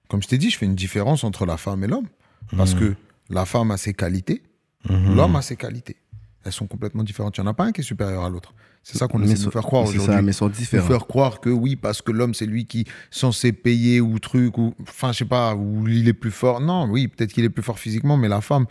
comme 0.08 0.22
je 0.24 0.28
t'ai 0.28 0.38
dit, 0.38 0.50
je 0.50 0.58
fais 0.58 0.66
une 0.66 0.76
différence 0.76 1.24
entre 1.24 1.46
la 1.46 1.58
femme 1.58 1.84
et 1.84 1.88
l'homme. 1.88 2.08
Parce 2.56 2.74
Mhm. 2.74 2.80
que 2.80 2.96
la 3.30 3.46
femme 3.46 3.72
a 3.72 3.78
ses 3.78 3.94
qualités, 3.94 4.42
l'homme 4.90 5.36
a 5.36 5.42
ses 5.42 5.56
qualités. 5.58 5.98
Elles 6.46 6.52
sont 6.54 6.68
complètement 6.68 7.04
différentes. 7.04 7.38
Il 7.38 7.42
n'y 7.42 7.48
en 7.48 7.52
a 7.52 7.54
pas 7.54 7.66
un 7.66 7.72
qui 7.74 7.82
est 7.82 7.84
supérieur 7.84 8.24
à 8.24 8.30
l'autre. 8.30 8.54
C'est 8.90 8.98
ça 9.00 9.08
qu'on 9.10 9.22
essaie 9.22 9.34
de 9.40 9.44
nous 9.46 9.52
faire 9.52 9.64
croire 9.64 9.86
c'est 9.86 9.96
aujourd'hui. 9.96 10.14
ça, 10.16 10.22
mais 10.22 10.32
sont 10.32 10.46
Nous 10.46 10.52
différents. 10.54 10.88
faire 10.88 11.08
croire 11.08 11.42
que 11.42 11.50
oui, 11.50 11.76
parce 11.76 12.02
que 12.02 12.12
l'homme, 12.14 12.34
c'est 12.34 12.46
lui 12.46 12.66
qui 12.66 12.82
est 12.82 12.88
censé 13.12 13.52
payer 13.52 14.00
ou 14.00 14.18
truc, 14.20 14.58
ou 14.58 14.74
enfin, 14.82 15.12
je 15.12 15.18
sais 15.20 15.26
pas, 15.26 15.56
ou 15.56 15.88
il 15.90 16.08
est 16.08 16.14
plus 16.14 16.32
fort. 16.32 16.62
Non, 16.62 16.90
oui, 16.90 17.10
peut-être 17.10 17.34
qu'il 17.34 17.44
est 17.44 17.50
plus 17.50 17.64
fort 17.64 17.80
physiquement, 17.80 18.16
mais 18.16 18.30
la 18.30 18.40
femme, 18.40 18.66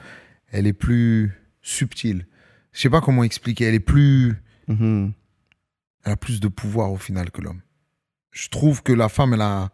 elle 0.51 0.67
est 0.67 0.73
plus 0.73 1.33
subtile. 1.61 2.27
Je 2.73 2.81
sais 2.81 2.89
pas 2.91 3.03
comment 3.03 3.25
expliquer. 3.25 3.65
Elle 3.67 3.75
est 3.75 3.81
plus. 3.81 4.35
Mhm. 4.69 5.13
Elle 6.05 6.13
a 6.13 6.17
plus 6.17 6.41
de 6.41 6.49
pouvoir 6.49 6.93
au 6.93 6.97
final 6.97 7.31
que 7.31 7.43
l'homme. 7.43 7.61
Je 8.31 8.49
trouve 8.49 8.83
que 8.83 8.93
la 8.95 9.09
femme, 9.11 9.35
elle 9.35 9.43
a, 9.43 9.71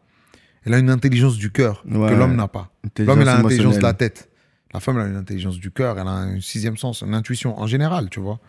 elle 0.65 0.75
a 0.75 0.79
une 0.79 0.91
intelligence 0.91 1.37
du 1.37 1.53
cœur 1.53 1.85
Ouais. 1.89 2.09
que 2.11 2.15
l'homme 2.15 2.35
n'a 2.35 2.49
pas. 2.49 2.73
L'homme, 2.99 3.21
il 3.23 3.29
a 3.29 3.37
l'intelligence 3.37 3.77
de 3.77 3.83
la 3.83 3.95
tête. 3.95 4.29
La 4.75 4.81
femme, 4.81 4.97
elle 4.99 5.07
a 5.07 5.09
une 5.09 5.17
intelligence 5.17 5.59
du 5.59 5.71
cœur, 5.71 5.99
elle 5.99 6.07
a 6.09 6.13
un 6.13 6.41
sixième 6.41 6.77
sens, 6.79 7.03
une 7.03 7.15
intuition 7.15 7.59
en 7.59 7.67
général, 7.67 8.09
tu 8.09 8.21
vois. 8.21 8.41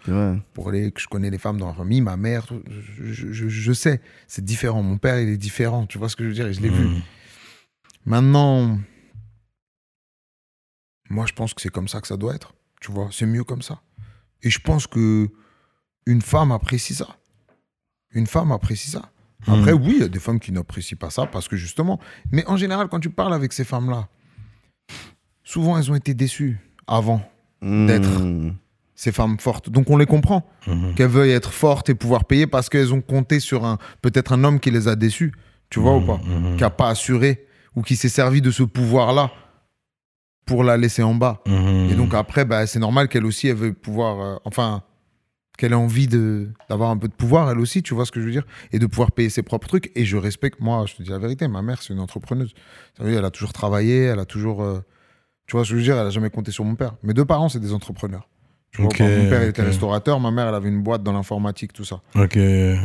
Pour 0.53 0.71
les, 0.71 0.91
que 0.91 1.01
je 1.01 1.07
connais 1.07 1.29
les 1.29 1.37
femmes 1.37 1.57
dans 1.57 1.67
la 1.67 1.73
famille, 1.73 1.99
ma 2.01 2.15
mère, 2.15 2.45
je, 3.01 3.13
je- 3.33 3.49
je 3.49 3.73
sais, 3.73 4.01
c'est 4.27 4.43
différent. 4.45 4.81
Mon 4.83 4.97
père, 4.97 5.19
il 5.19 5.27
est 5.27 5.37
différent, 5.37 5.85
tu 5.85 5.97
vois 5.97 6.07
ce 6.07 6.15
que 6.15 6.23
je 6.23 6.29
veux 6.29 6.33
dire, 6.35 6.47
et 6.47 6.53
je 6.53 6.61
l'ai 6.61 6.69
vu. 6.69 6.85
Mhm. 6.85 7.01
Maintenant, 8.05 8.77
moi, 11.09 11.25
je 11.25 11.33
pense 11.33 11.53
que 11.53 11.61
c'est 11.61 11.69
comme 11.69 11.87
ça 11.87 12.01
que 12.01 12.07
ça 12.07 12.17
doit 12.17 12.35
être. 12.35 12.53
Tu 12.81 12.91
vois, 12.91 13.09
c'est 13.11 13.25
mieux 13.25 13.43
comme 13.43 13.61
ça. 13.61 13.81
Et 14.41 14.49
je 14.49 14.59
pense 14.59 14.87
que 14.87 15.29
une 16.05 16.21
femme 16.21 16.51
apprécie 16.51 16.95
ça. 16.95 17.07
Une 18.11 18.27
femme 18.27 18.51
apprécie 18.51 18.89
ça. 18.91 19.09
Après, 19.47 19.73
oui, 19.73 19.93
il 19.97 19.99
y 20.01 20.03
a 20.03 20.07
des 20.07 20.19
femmes 20.19 20.39
qui 20.39 20.51
n'apprécient 20.53 20.97
pas 20.97 21.09
ça 21.09 21.25
parce 21.25 21.47
que 21.49 21.57
justement. 21.57 21.99
Mais 22.31 22.45
en 22.47 22.55
général, 22.55 22.87
quand 22.87 22.99
tu 22.99 23.09
parles 23.09 23.33
avec 23.33 23.51
ces 23.51 23.65
femmes-là, 23.65 24.07
souvent 25.53 25.77
elles 25.77 25.91
ont 25.91 25.95
été 25.95 26.13
déçues 26.13 26.59
avant, 26.87 27.21
D'être. 27.61 28.19
Mhm. 28.19 28.55
ces 28.95 29.11
femmes 29.11 29.37
fortes. 29.39 29.69
Donc 29.69 29.89
on 29.89 29.97
les 29.97 30.05
comprend. 30.05 30.45
Mhm. 30.67 30.95
Qu'elles 30.95 31.07
veuillent 31.09 31.31
être 31.31 31.51
fortes 31.51 31.89
et 31.89 31.95
pouvoir 31.95 32.25
payer 32.25 32.47
parce 32.47 32.67
qu'elles 32.69 32.93
ont 32.93 33.01
compté 33.01 33.39
sur 33.39 33.63
un 33.65 33.77
peut-être 34.01 34.33
un 34.33 34.43
homme 34.43 34.59
qui 34.59 34.71
les 34.71 34.87
a 34.87 34.95
déçues. 34.95 35.31
Tu 35.69 35.79
vois 35.79 35.95
ou 35.97 36.01
pas 36.01 36.19
Mhm. 36.25 36.55
Qui 36.57 36.61
n'a 36.63 36.69
pas 36.69 36.89
assuré 36.89 37.45
ou 37.75 37.81
qui 37.81 37.95
s'est 37.95 38.09
servi 38.09 38.41
de 38.41 38.51
ce 38.51 38.63
pouvoir-là 38.63 39.31
pour 40.45 40.63
la 40.63 40.75
laisser 40.77 41.03
en 41.03 41.15
bas. 41.15 41.41
Et 41.89 41.95
donc 41.95 42.13
après, 42.13 42.43
bah, 42.45 42.67
c'est 42.67 42.79
normal 42.79 43.07
qu'elle 43.07 43.25
aussi, 43.25 43.47
elle 43.47 43.55
veut 43.55 43.73
pouvoir, 43.73 44.19
euh, 44.21 44.35
enfin, 44.45 44.83
qu'elle 45.57 45.71
ait 45.71 45.75
envie 45.75 46.07
de 46.07 46.49
d'avoir 46.69 46.89
un 46.89 46.97
peu 46.97 47.07
de 47.07 47.13
pouvoir, 47.13 47.49
elle 47.49 47.59
aussi, 47.59 47.81
tu 47.81 47.93
vois 47.93 48.05
ce 48.05 48.11
que 48.11 48.19
je 48.19 48.25
veux 48.25 48.31
dire, 48.31 48.45
et 48.73 48.79
de 48.79 48.85
pouvoir 48.87 49.11
payer 49.11 49.29
ses 49.29 49.41
propres 49.43 49.67
trucs. 49.67 49.91
Et 49.95 50.03
je 50.05 50.17
respecte, 50.17 50.59
moi, 50.59 50.85
je 50.87 50.95
te 50.95 51.03
dis 51.03 51.09
la 51.11 51.17
vérité, 51.19 51.47
ma 51.47 51.61
mère, 51.61 51.81
c'est 51.81 51.93
une 51.93 51.99
entrepreneuse. 52.01 52.53
Elle 52.99 53.23
a 53.23 53.31
toujours 53.31 53.53
travaillé, 53.53 54.03
elle 54.03 54.19
a 54.19 54.25
toujours, 54.25 54.61
euh, 54.63 54.81
tu 55.53 55.57
vois 55.57 55.65
ce 55.65 55.69
que 55.69 55.75
je 55.75 55.77
veux 55.77 55.83
dire, 55.83 55.99
elle 55.99 56.07
a 56.07 56.09
jamais 56.09 56.31
compté 56.31 56.49
sur 56.49 56.65
mon 56.65 56.73
père. 56.73 56.95
Mes 57.03 57.13
deux 57.13 57.25
parents, 57.25 57.47
c'est 57.47 57.59
des 57.59 57.73
entrepreneurs. 57.73 58.27
Tu 58.71 58.81
vois, 58.81 58.89
mon 59.05 59.29
père 59.29 59.43
était 59.43 59.61
restaurateur, 59.67 60.19
ma 60.19 60.31
mère, 60.31 60.47
elle 60.47 60.55
avait 60.55 60.69
une 60.69 60.81
boîte 60.81 61.03
dans 61.03 61.13
l'informatique, 61.13 61.73
tout 61.73 61.85
ça. 61.85 62.01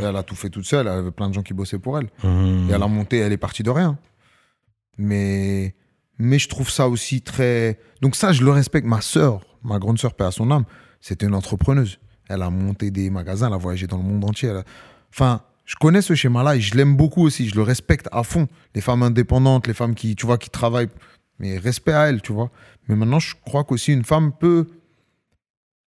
Elle 0.03 0.16
a 0.16 0.23
tout 0.23 0.35
fait 0.35 0.51
toute 0.51 0.66
seule, 0.66 0.86
elle 0.86 0.93
avait 0.99 1.11
plein 1.11 1.31
de 1.31 1.35
gens 1.35 1.43
qui 1.43 1.55
bossaient 1.55 1.78
pour 1.78 1.99
elle. 1.99 2.09
Mhm. 2.23 2.69
Et 2.69 2.73
elle 2.74 2.82
a 2.82 2.86
monté, 2.89 3.16
elle 3.20 3.32
est 3.32 3.39
partie 3.39 3.62
de 3.62 3.70
rien. 3.70 3.97
Mais, 4.99 5.74
mais 6.19 6.39
je 6.39 6.49
trouve 6.49 6.69
ça 6.70 6.89
aussi 6.89 7.23
très. 7.23 7.78
Donc, 8.03 8.16
ça, 8.16 8.32
je 8.32 8.43
le 8.45 8.51
respecte. 8.51 8.86
Ma 8.86 9.01
sœur, 9.01 9.40
ma 9.62 9.78
grande 9.78 9.99
sœur, 9.99 10.15
paix 10.15 10.24
à 10.24 10.31
son 10.31 10.51
âme, 10.51 10.65
c'était 11.01 11.27
une 11.27 11.35
entrepreneuse. 11.35 11.99
Elle 12.28 12.43
a 12.43 12.51
monté 12.51 12.90
des 12.90 13.09
magasins, 13.11 13.47
elle 13.49 13.55
a 13.55 13.59
voyagé 13.59 13.86
dans 13.86 13.97
le 13.97 14.03
monde 14.03 14.24
entier. 14.24 14.51
a- 14.51 14.65
Enfin, 15.11 15.40
je 15.65 15.74
connais 15.77 16.03
ce 16.03 16.15
schéma-là 16.15 16.57
et 16.57 16.61
je 16.61 16.74
l'aime 16.77 16.97
beaucoup 16.97 17.23
aussi. 17.23 17.49
Je 17.49 17.55
le 17.55 17.62
respecte 17.62 18.09
à 18.12 18.23
fond. 18.24 18.47
Les 18.74 18.81
femmes 18.82 19.03
indépendantes, 19.03 19.66
les 19.66 19.74
femmes 19.74 19.95
qui, 19.95 20.16
tu 20.16 20.27
vois, 20.27 20.36
qui 20.36 20.51
travaillent. 20.51 20.90
Mais 21.39 21.59
respect 21.59 21.93
à 21.93 22.09
elles, 22.09 22.20
tu 22.23 22.32
vois. 22.32 22.51
Mais 22.89 22.97
maintenant, 22.97 23.19
je 23.20 23.35
crois 23.44 23.65
qu'aussi 23.65 23.93
une 23.93 24.05
femme 24.05 24.32
peut 24.32 24.66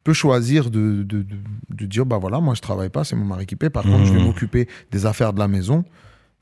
peut 0.04 0.12
choisir 0.12 0.70
de, 0.70 1.02
de, 1.02 1.22
de, 1.22 1.36
de 1.70 1.86
dire 1.86 2.06
bah 2.06 2.18
voilà 2.18 2.38
moi 2.38 2.54
je 2.54 2.60
travaille 2.60 2.90
pas 2.90 3.02
c'est 3.02 3.16
mon 3.16 3.24
mari 3.24 3.44
qui 3.44 3.56
paie 3.56 3.70
par 3.70 3.82
contre 3.82 4.04
je 4.04 4.12
vais 4.12 4.20
Mhm. 4.20 4.26
m'occuper 4.26 4.68
des 4.92 5.04
affaires 5.04 5.32
de 5.32 5.40
la 5.40 5.48
maison 5.48 5.84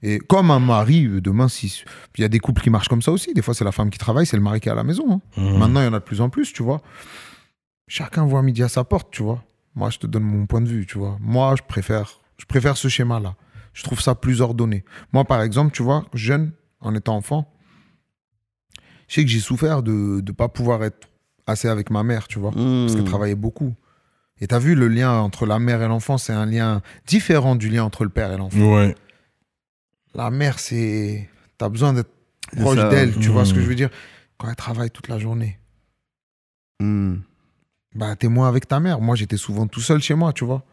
et 0.03 0.19
comme 0.19 0.51
un 0.51 0.59
mari 0.59 1.07
euh, 1.07 1.23
demain 1.23 1.49
si 1.49 1.83
il 2.19 2.21
y 2.21 2.25
a 2.25 2.29
des 2.29 2.41
couples 2.41 2.61
qui 2.61 2.69
marchent 2.69 2.89
comme 2.91 3.01
ça 3.01 3.11
aussi 3.11 3.33
des 3.33 3.41
fois 3.41 3.55
c'est 3.55 3.65
la 3.65 3.73
femme 3.73 3.89
qui 3.89 3.97
travaille 3.99 4.27
c'est 4.27 4.37
le 4.37 4.43
mari 4.43 4.61
qui 4.61 4.69
est 4.69 4.73
à 4.73 4.75
la 4.75 4.85
maison 4.85 5.11
hein. 5.15 5.21
Mhm. 5.41 5.57
maintenant 5.59 5.81
il 5.81 5.85
y 5.85 5.89
en 5.89 5.95
a 5.95 5.99
de 6.01 6.05
plus 6.05 6.21
en 6.21 6.29
plus 6.29 6.53
tu 6.53 6.63
vois 6.63 6.83
chacun 7.89 8.27
voit 8.27 8.43
midi 8.43 8.63
à 8.63 8.69
sa 8.69 8.85
porte 8.85 9.11
tu 9.11 9.23
vois 9.23 9.43
moi 9.75 9.89
je 9.89 9.99
te 9.99 10.07
donne 10.07 10.25
mon 10.25 10.45
point 10.45 10.61
de 10.61 10.69
vue 10.69 10.85
tu 10.85 10.99
vois 10.99 11.17
moi 11.21 11.55
je 11.57 11.63
préfère 11.67 12.21
je 12.37 12.45
préfère 12.45 12.77
ce 12.77 12.89
schéma 12.89 13.19
là 13.19 13.35
je 13.73 13.83
trouve 13.83 14.03
ça 14.03 14.15
plus 14.15 14.43
ordonné 14.43 14.85
moi 15.15 15.25
par 15.25 15.41
exemple 15.41 15.73
tu 15.73 15.83
vois 15.83 16.05
jeune 16.13 16.53
en 16.81 16.95
étant 16.95 17.17
enfant 17.17 17.51
je 19.09 19.15
sais 19.15 19.25
que 19.25 19.31
j'ai 19.31 19.41
souffert 19.41 19.83
de 19.83 20.23
ne 20.27 20.33
pas 20.33 20.49
pouvoir 20.49 20.83
être 20.85 21.09
assez 21.47 21.69
avec 21.69 21.91
ma 21.91 22.03
mère 22.03 22.27
tu 22.29 22.39
vois 22.39 22.51
parce 22.53 22.95
qu'elle 22.95 23.03
Mhm. 23.03 23.09
travaillait 23.09 23.35
beaucoup. 23.35 23.75
Et 24.41 24.47
t'as 24.49 24.59
vu, 24.59 24.75
le 24.75 24.89
lien 24.89 25.13
entre 25.21 25.47
la 25.47 25.59
mère 25.61 25.81
et 25.83 25.87
l'enfant, 25.87 26.19
c'est 26.19 26.33
un 26.33 26.45
lien 26.47 26.83
différent 27.07 27.55
du 27.55 27.69
lien 27.69 27.85
entre 27.85 28.03
le 28.03 28.11
père 28.11 28.33
et 28.33 28.37
l'enfant. 28.37 28.75
Ouais. 28.77 28.95
La 30.15 30.31
mère, 30.31 30.59
c'est. 30.59 31.29
T'as 31.57 31.69
besoin 31.69 31.93
d'être 31.93 32.11
proche 32.61 32.77
d'elle, 32.91 33.17
tu 33.19 33.29
vois 33.31 33.45
ce 33.45 33.53
que 33.55 33.59
Mhm. 33.61 33.65
je 33.65 33.69
veux 33.69 33.75
dire? 33.77 33.91
Quand 34.39 34.49
elle 34.49 34.57
travaille 34.57 34.91
toute 34.91 35.07
la 35.09 35.19
journée, 35.21 35.59
Mhm. 36.81 37.23
bah, 37.95 38.17
t'es 38.17 38.29
moins 38.29 38.49
avec 38.49 38.67
ta 38.67 38.81
mère. 38.81 39.01
Moi, 39.01 39.15
j'étais 39.17 39.37
souvent 39.37 39.67
tout 39.67 39.81
seul 39.81 40.01
chez 40.03 40.15
moi, 40.15 40.33
tu 40.33 40.45
vois. 40.45 40.65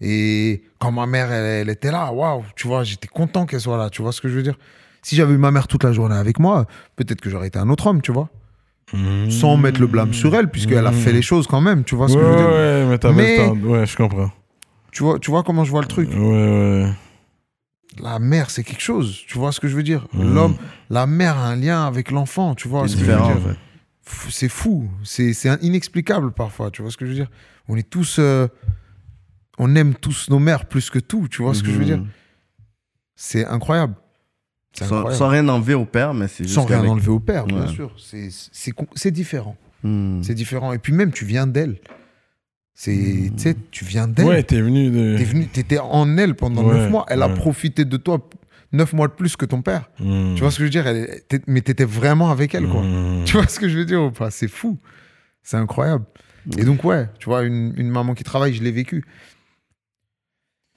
Et 0.00 0.62
quand 0.78 0.90
ma 0.92 1.06
mère, 1.06 1.30
elle, 1.32 1.44
elle 1.62 1.68
était 1.68 1.90
là, 1.90 2.12
waouh, 2.12 2.44
tu 2.56 2.66
vois, 2.66 2.84
j'étais 2.84 3.08
content 3.08 3.46
qu'elle 3.46 3.60
soit 3.60 3.76
là, 3.76 3.90
tu 3.90 4.00
vois 4.02 4.12
ce 4.12 4.20
que 4.20 4.28
je 4.28 4.34
veux 4.34 4.42
dire? 4.42 4.58
Si 5.08 5.16
j'avais 5.16 5.32
eu 5.32 5.38
ma 5.38 5.50
mère 5.50 5.68
toute 5.68 5.84
la 5.84 5.92
journée 5.92 6.14
avec 6.16 6.38
moi, 6.38 6.66
peut-être 6.96 7.22
que 7.22 7.30
j'aurais 7.30 7.46
été 7.48 7.58
un 7.58 7.70
autre 7.70 7.86
homme, 7.86 8.02
tu 8.02 8.12
vois. 8.12 8.28
Sans 9.30 9.56
mettre 9.56 9.80
le 9.80 9.86
blâme 9.86 10.12
sur 10.12 10.34
elle, 10.34 10.50
puisqu'elle 10.50 10.86
a 10.86 10.92
fait 10.92 11.12
les 11.14 11.22
choses 11.22 11.46
quand 11.46 11.62
même, 11.62 11.82
tu 11.82 11.94
vois 11.94 12.08
ce 12.08 12.14
que 12.14 12.20
je 12.20 12.26
veux 12.26 12.36
dire 12.36 12.46
ouais, 12.46 12.86
mais 12.86 12.98
t'avais 12.98 13.14
Mais-. 13.38 13.48
Ouais, 13.66 13.86
je 13.86 13.96
comprends. 13.96 14.30
tu 14.92 15.02
vois, 15.02 15.18
tu 15.18 15.30
vois 15.30 15.42
comment 15.42 15.64
je 15.64 15.70
vois 15.70 15.80
le 15.80 15.86
truc 15.88 16.10
Ouais, 16.10 16.18
ouais. 16.18 16.92
la 18.02 18.18
mère, 18.18 18.50
c'est 18.50 18.64
quelque 18.64 18.82
chose. 18.82 19.18
Tu 19.26 19.38
vois 19.38 19.50
ce 19.52 19.60
que 19.60 19.68
je 19.68 19.76
veux 19.76 19.82
dire 19.82 20.06
Mhm. 20.12 20.34
L'homme, 20.34 20.56
la 20.90 21.06
mère 21.06 21.38
a 21.38 21.46
un 21.48 21.56
lien 21.56 21.86
avec 21.86 22.10
l'enfant. 22.10 22.54
Tu 22.54 22.68
vois 22.68 22.82
C'est 22.82 22.88
ce 22.88 22.96
que 22.98 23.04
je 23.06 23.10
veux 23.12 23.16
dire 23.16 23.24
en 23.36 23.40
fait. 23.40 23.56
F- 24.10 24.30
C'est 24.30 24.48
fou. 24.50 24.90
C'est 25.04 25.32
inexplicable 25.62 26.32
parfois. 26.32 26.70
Tu 26.70 26.82
vois 26.82 26.90
ce 26.90 26.98
que 26.98 27.06
je 27.06 27.10
veux 27.12 27.16
dire 27.16 27.30
On 27.66 27.76
est 27.78 27.88
tous. 27.88 28.16
euh, 28.18 28.46
on 29.58 29.74
aime 29.74 29.94
tous 29.94 30.28
nos 30.30 30.38
mères 30.38 30.66
plus 30.66 30.90
que 30.90 30.98
tout. 30.98 31.28
Tu 31.28 31.40
vois 31.42 31.54
ce 31.54 31.62
que 31.62 31.70
je 31.70 31.78
veux 31.78 31.84
dire. 31.86 32.02
C'est 33.16 33.44
incroyable. 33.46 33.94
Sans, 34.86 35.28
rien 35.28 35.48
enlever 35.48 35.74
au 35.74 35.84
père, 35.84 36.14
mais 36.14 36.28
c'est 36.28 36.44
juste. 36.44 36.54
Sans 36.54 36.64
rien 36.64 36.84
enlever 36.84 37.08
au 37.10 37.20
père, 37.20 37.46
bien 37.46 37.66
sûr. 37.66 37.92
C'est- 37.98 39.10
différent. 39.10 39.56
Mhm. 39.82 40.22
C'est 40.22 40.34
différent. 40.34 40.72
Et 40.72 40.78
puis 40.78 40.92
même, 40.92 41.12
tu 41.12 41.24
viens 41.24 41.46
d'elle. 41.46 41.76
C'est, 42.74 43.32
tu 43.36 43.42
sais, 43.42 43.56
tu 43.72 43.84
viens 43.84 44.06
d'elle. 44.06 44.26
Ouais, 44.26 44.42
t'es 44.42 44.60
venu 44.60 44.90
de. 44.90 45.16
T'es 45.18 45.24
venu, 45.24 45.46
t'étais 45.46 45.78
en 45.78 46.16
elle 46.16 46.34
pendant 46.36 46.62
Ouais, 46.64 46.74
neuf 46.74 46.90
mois. 46.90 47.06
Elle 47.08 47.22
a 47.22 47.28
profité 47.28 47.84
de 47.84 47.96
toi 47.96 48.18
neuf 48.72 48.92
mois 48.92 49.08
de 49.08 49.12
plus 49.14 49.34
que 49.34 49.44
ton 49.46 49.62
père. 49.62 49.90
Mhm. 49.98 50.34
Tu 50.36 50.42
vois 50.42 50.50
ce 50.50 50.58
que 50.58 50.62
je 50.62 50.64
veux 50.64 50.70
dire? 50.70 50.86
Elle- 50.86 51.20
Mais 51.48 51.60
t'étais 51.60 51.84
vraiment 51.84 52.30
avec 52.30 52.54
elle, 52.54 52.68
quoi. 52.68 52.82
Tu 53.24 53.36
vois 53.36 53.46
ce 53.48 53.58
que 53.58 53.68
je 53.68 53.78
veux 53.78 53.84
dire 53.84 54.02
ou 54.02 54.10
pas? 54.12 54.30
C'est 54.30 54.48
fou. 54.48 54.78
C'est 55.42 55.56
incroyable. 55.56 56.04
Et 56.56 56.64
donc, 56.64 56.84
ouais, 56.84 57.08
tu 57.18 57.26
vois, 57.26 57.42
une, 57.42 57.74
une 57.76 57.90
maman 57.90 58.14
qui 58.14 58.24
travaille, 58.24 58.54
je 58.54 58.62
l'ai 58.62 58.70
vécu. 58.72 59.04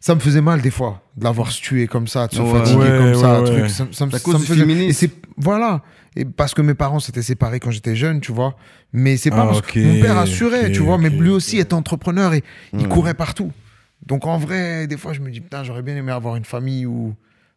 Ça 0.03 0.15
me 0.15 0.19
faisait 0.19 0.41
mal 0.41 0.61
des 0.61 0.71
fois 0.71 1.01
de 1.15 1.23
l'avoir 1.23 1.49
tué 1.49 1.85
comme 1.87 2.07
ça, 2.07 2.25
de 2.27 2.33
se 2.33 2.41
Ouais. 2.41 2.51
fatiguer 2.59 2.77
Ouais, 2.79 2.97
comme 2.97 3.13
ça, 3.15 3.33
ouais, 3.33 3.37
un 3.37 3.43
truc. 3.43 3.69
Ça, 3.69 3.85
ça 3.91 4.09
ça 4.09 4.19
cause 4.19 4.33
me 4.33 4.39
faisait-. 4.39 4.85
Et 4.87 4.93
c'est 4.93 5.11
voilà. 5.37 5.81
Et 6.15 6.25
parce 6.25 6.53
que 6.53 6.61
mes 6.61 6.73
parents 6.73 6.99
s'étaient 6.99 7.21
séparés 7.21 7.59
quand 7.59 7.69
j'étais 7.71 7.95
jeune, 7.95 8.19
tu 8.19 8.31
vois. 8.33 8.55
Mais 8.93 9.15
c'est 9.15 9.29
pas 9.29 9.43
Ah, 9.43 9.45
parce 9.45 9.61
que 9.61 9.79
mon 9.79 10.01
père 10.01 10.17
assurait, 10.17 10.71
tu 10.71 10.79
vois. 10.79 10.97
mais 10.97 11.09
lui 11.09 11.29
aussi 11.29 11.59
était 11.59 11.73
entrepreneur 11.75 12.33
et 12.33 12.43
il 12.73 12.85
Mm. 12.87 12.89
courait 12.89 13.13
partout. 13.13 13.51
Donc 14.05 14.25
en 14.25 14.37
vrai, 14.39 14.87
des 14.87 14.97
fois, 14.97 15.13
je 15.13 15.19
me 15.21 15.29
dis 15.29 15.39
putain, 15.39 15.63
j'aurais 15.63 15.83
bien 15.83 15.95
aimé 15.95 16.11
avoir 16.11 16.35
une 16.35 16.45
famille 16.45 16.87
où, 16.87 17.13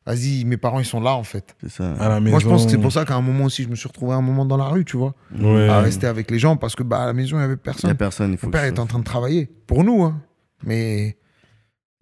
vas-y, 0.06 0.44
mes 0.44 0.58
parents 0.58 0.78
ils 0.80 0.84
sont 0.84 1.00
là 1.00 1.14
en 1.14 1.24
fait. 1.24 1.56
C'est 1.62 1.70
ça. 1.70 1.94
À 1.94 2.10
la 2.10 2.20
maison. 2.20 2.32
Moi, 2.32 2.40
je 2.40 2.46
pense 2.46 2.66
que 2.66 2.70
c'est 2.70 2.78
pour 2.78 2.92
ça 2.92 3.06
qu'à 3.06 3.14
un 3.16 3.22
moment 3.22 3.44
aussi, 3.46 3.62
je 3.64 3.68
me 3.70 3.74
suis 3.74 3.88
retrouvé 3.88 4.12
un 4.12 4.20
moment 4.20 4.44
dans 4.44 4.58
la 4.58 4.66
rue, 4.66 4.84
tu 4.84 4.98
vois, 4.98 5.14
Ouais. 5.40 5.66
à 5.70 5.80
rester 5.80 6.06
avec 6.06 6.30
les 6.30 6.38
gens 6.38 6.56
parce 6.58 6.76
que 6.76 6.82
bah, 6.82 7.02
à 7.02 7.06
la 7.06 7.14
maison, 7.14 7.36
il 7.36 7.38
n'y 7.38 7.44
avait 7.44 7.54
Il 7.54 7.56
n'y 7.56 7.62
personne. 7.62 7.90
a 7.90 7.94
personne, 7.94 8.32
il 8.32 8.36
faut 8.36 8.48
Mon 8.48 8.52
père 8.52 8.64
était 8.64 8.80
en 8.80 8.86
train 8.86 8.98
de 8.98 9.04
travailler 9.04 9.48
pour 9.66 9.82
nous, 9.82 10.02
hein. 10.04 10.20
mais 10.62 11.16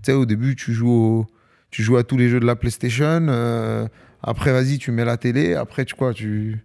sais, 0.06 0.12
au 0.12 0.26
début, 0.26 0.56
tu 0.56 0.72
joues, 0.72 0.90
au- 0.90 1.26
tu 1.70 1.82
joues 1.82 1.96
à 1.96 2.04
tous 2.04 2.16
les 2.16 2.28
jeux 2.28 2.40
de 2.40 2.46
la 2.46 2.56
PlayStation. 2.56 3.26
euh, 3.28 3.86
après, 4.22 4.52
vas-y, 4.52 4.78
tu 4.78 4.90
mets 4.92 5.04
la 5.04 5.16
télé. 5.16 5.54
Après, 5.54 5.84
tu 5.84 5.94
quoi, 5.94 6.12
tu 6.14 6.58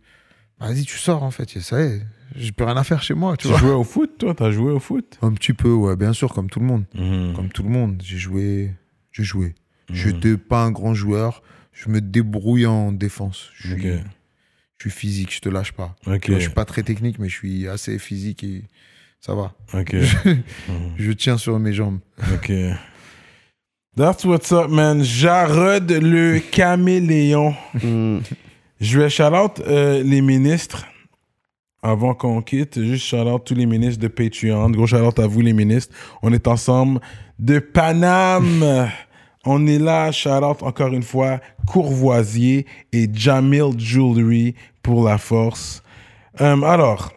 vas-y, 0.60 0.84
tu 0.86 0.98
sors 0.98 1.24
en 1.24 1.32
fait. 1.32 1.56
Et 1.56 1.62
ça 1.62 1.82
y 1.84 1.88
est, 1.88 2.02
j'ai 2.36 2.52
plus 2.52 2.66
rien 2.66 2.78
à 2.78 2.84
faire 2.84 3.02
chez 3.02 3.14
moi, 3.14 3.36
tu 3.38 3.44
Tu 3.44 3.48
vois. 3.50 3.58
jouais 3.60 3.72
au 3.74 3.84
foot, 3.84 4.18
toi 4.20 4.34
T'as 4.36 4.52
joué 4.52 4.72
au 4.72 4.80
foot? 4.80 5.18
Un 5.22 5.32
petit 5.34 5.54
peu, 5.54 5.72
ouais, 5.74 5.96
bien 5.96 6.14
sûr, 6.14 6.34
comme 6.34 6.50
tout 6.50 6.60
le 6.60 6.66
monde. 6.66 6.86
Mhm. 6.94 7.34
Comme 7.36 7.50
tout 7.50 7.64
le 7.64 7.70
monde, 7.70 8.02
j'ai 8.06 8.18
joué, 8.18 8.72
j'ai 9.12 9.24
joué. 9.24 9.56
Mhm. 9.90 9.96
J'étais 9.96 10.38
pas 10.38 10.64
un 10.64 10.72
grand 10.72 10.94
joueur. 10.94 11.42
Je 11.74 11.90
me 11.90 12.02
débrouille 12.02 12.66
en 12.66 12.92
défense. 12.92 13.50
Je 13.56 13.74
suis, 13.76 13.92
Ok. 13.92 14.00
je 14.78 14.84
suis 14.84 14.92
physique, 14.92 15.34
je 15.34 15.40
te 15.42 15.50
lâche 15.50 15.72
pas. 15.72 15.96
Ok. 16.06 16.26
Je 16.32 16.40
suis 16.40 16.50
pas 16.50 16.66
très 16.66 16.84
technique, 16.84 17.18
mais 17.20 17.30
je 17.30 17.36
suis 17.36 17.68
assez 17.68 17.98
physique 18.00 18.44
et 18.44 18.64
ça 19.22 19.34
va. 19.36 19.54
Je, 19.74 19.78
Mhm. 20.28 20.44
je 20.98 21.12
tiens 21.12 21.38
sur 21.38 21.58
mes 21.60 21.74
jambes. 21.74 22.00
Ok. 22.34 22.52
That's 23.98 24.24
what's 24.26 24.52
up, 24.52 24.70
man. 24.70 25.02
Jarod 25.02 25.90
le 25.90 26.38
caméléon. 26.38 27.56
Je 28.80 29.00
vais 29.00 29.10
shout 29.10 29.24
out 29.24 29.60
euh, 29.66 30.04
les 30.04 30.22
ministres 30.22 30.86
avant 31.82 32.14
qu'on 32.14 32.44
quitte. 32.44 32.80
Juste 32.80 33.06
shout 33.06 33.28
out 33.28 33.44
tous 33.44 33.56
les 33.56 33.66
ministres 33.66 34.00
de 34.00 34.08
Patreon. 34.08 34.70
Gros 34.70 34.86
shout 34.86 34.98
out 34.98 35.18
à 35.18 35.26
vous, 35.26 35.42
les 35.42 35.52
ministres. 35.52 35.96
On 36.22 36.32
est 36.32 36.48
ensemble 36.48 37.02
de 37.40 37.58
Paname. 37.58 38.88
On 39.44 39.66
est 39.66 39.80
là, 39.80 40.12
shout 40.12 40.30
out 40.30 40.62
encore 40.62 40.94
une 40.94 41.02
fois, 41.02 41.40
Courvoisier 41.66 42.68
et 42.94 43.10
Jamil 43.12 43.80
Jewelry 43.80 44.54
pour 44.84 45.06
la 45.06 45.18
force. 45.18 45.82
Euh, 46.40 46.62
alors, 46.62 47.12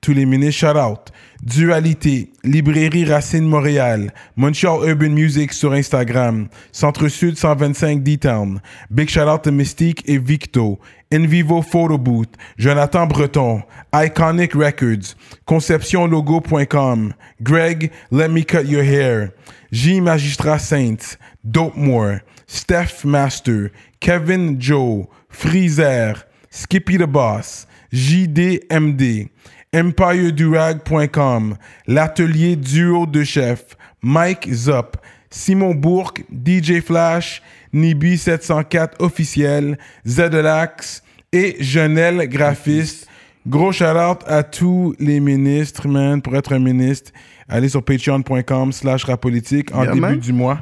tous 0.00 0.12
les 0.12 0.26
ministres, 0.26 0.60
shout 0.60 0.78
out. 0.78 1.10
Dualité, 1.42 2.30
Librairie 2.44 3.06
Racine 3.06 3.46
Montréal, 3.46 4.12
Montreal 4.36 4.86
Urban 4.86 5.08
Music 5.08 5.54
sur 5.54 5.72
Instagram, 5.72 6.48
Centre 6.70 7.08
Sud 7.08 7.38
125 7.38 8.02
D-Town, 8.02 8.60
Big 8.90 9.08
shout 9.08 9.26
out 9.26 9.42
to 9.42 9.50
Mystique 9.50 10.02
et 10.06 10.18
Victo, 10.18 10.78
Envivo 11.10 11.62
Photo 11.62 11.96
Booth, 11.96 12.28
Jonathan 12.58 13.06
Breton, 13.06 13.62
Iconic 13.94 14.54
Records, 14.54 15.16
ConceptionLogo.com, 15.46 17.14
Greg, 17.42 17.90
Let 18.10 18.28
Me 18.28 18.44
Cut 18.44 18.66
Your 18.66 18.84
Hair, 18.84 19.32
J 19.72 20.00
Magistrat 20.00 20.58
Saints, 20.58 21.16
Dope 21.42 21.76
More, 21.76 22.22
Steph 22.46 23.04
Master, 23.04 23.72
Kevin 24.00 24.60
Joe, 24.60 25.08
Freezer, 25.30 26.16
Skippy 26.50 26.98
the 26.98 27.06
Boss, 27.06 27.66
JDMD, 27.92 29.30
EmpireDurag.com, 29.72 31.56
l'atelier 31.86 32.56
duo 32.56 33.06
de 33.06 33.22
chef, 33.24 33.76
Mike 34.02 34.52
Zop, 34.52 34.96
Simon 35.30 35.74
Bourque, 35.74 36.24
DJ 36.30 36.80
Flash, 36.80 37.42
Nibi 37.72 38.18
704 38.18 39.00
officiel, 39.00 39.78
Zedelax 40.06 41.02
et 41.32 41.56
Jeunel 41.60 42.28
graphiste. 42.28 43.06
Gros 43.46 43.72
shout 43.72 43.84
out 43.96 44.18
à 44.26 44.42
tous 44.42 44.94
les 44.98 45.20
ministres, 45.20 45.88
man. 45.88 46.20
Pour 46.20 46.36
être 46.36 46.52
un 46.52 46.58
ministre, 46.58 47.12
allez 47.48 47.68
sur 47.68 47.82
patreon.com 47.84 48.72
slash 48.72 49.04
rapolitique 49.04 49.74
en 49.74 49.82
Yeah, 49.84 49.92
début 49.92 50.00
man. 50.00 50.18
du 50.18 50.32
mois, 50.32 50.60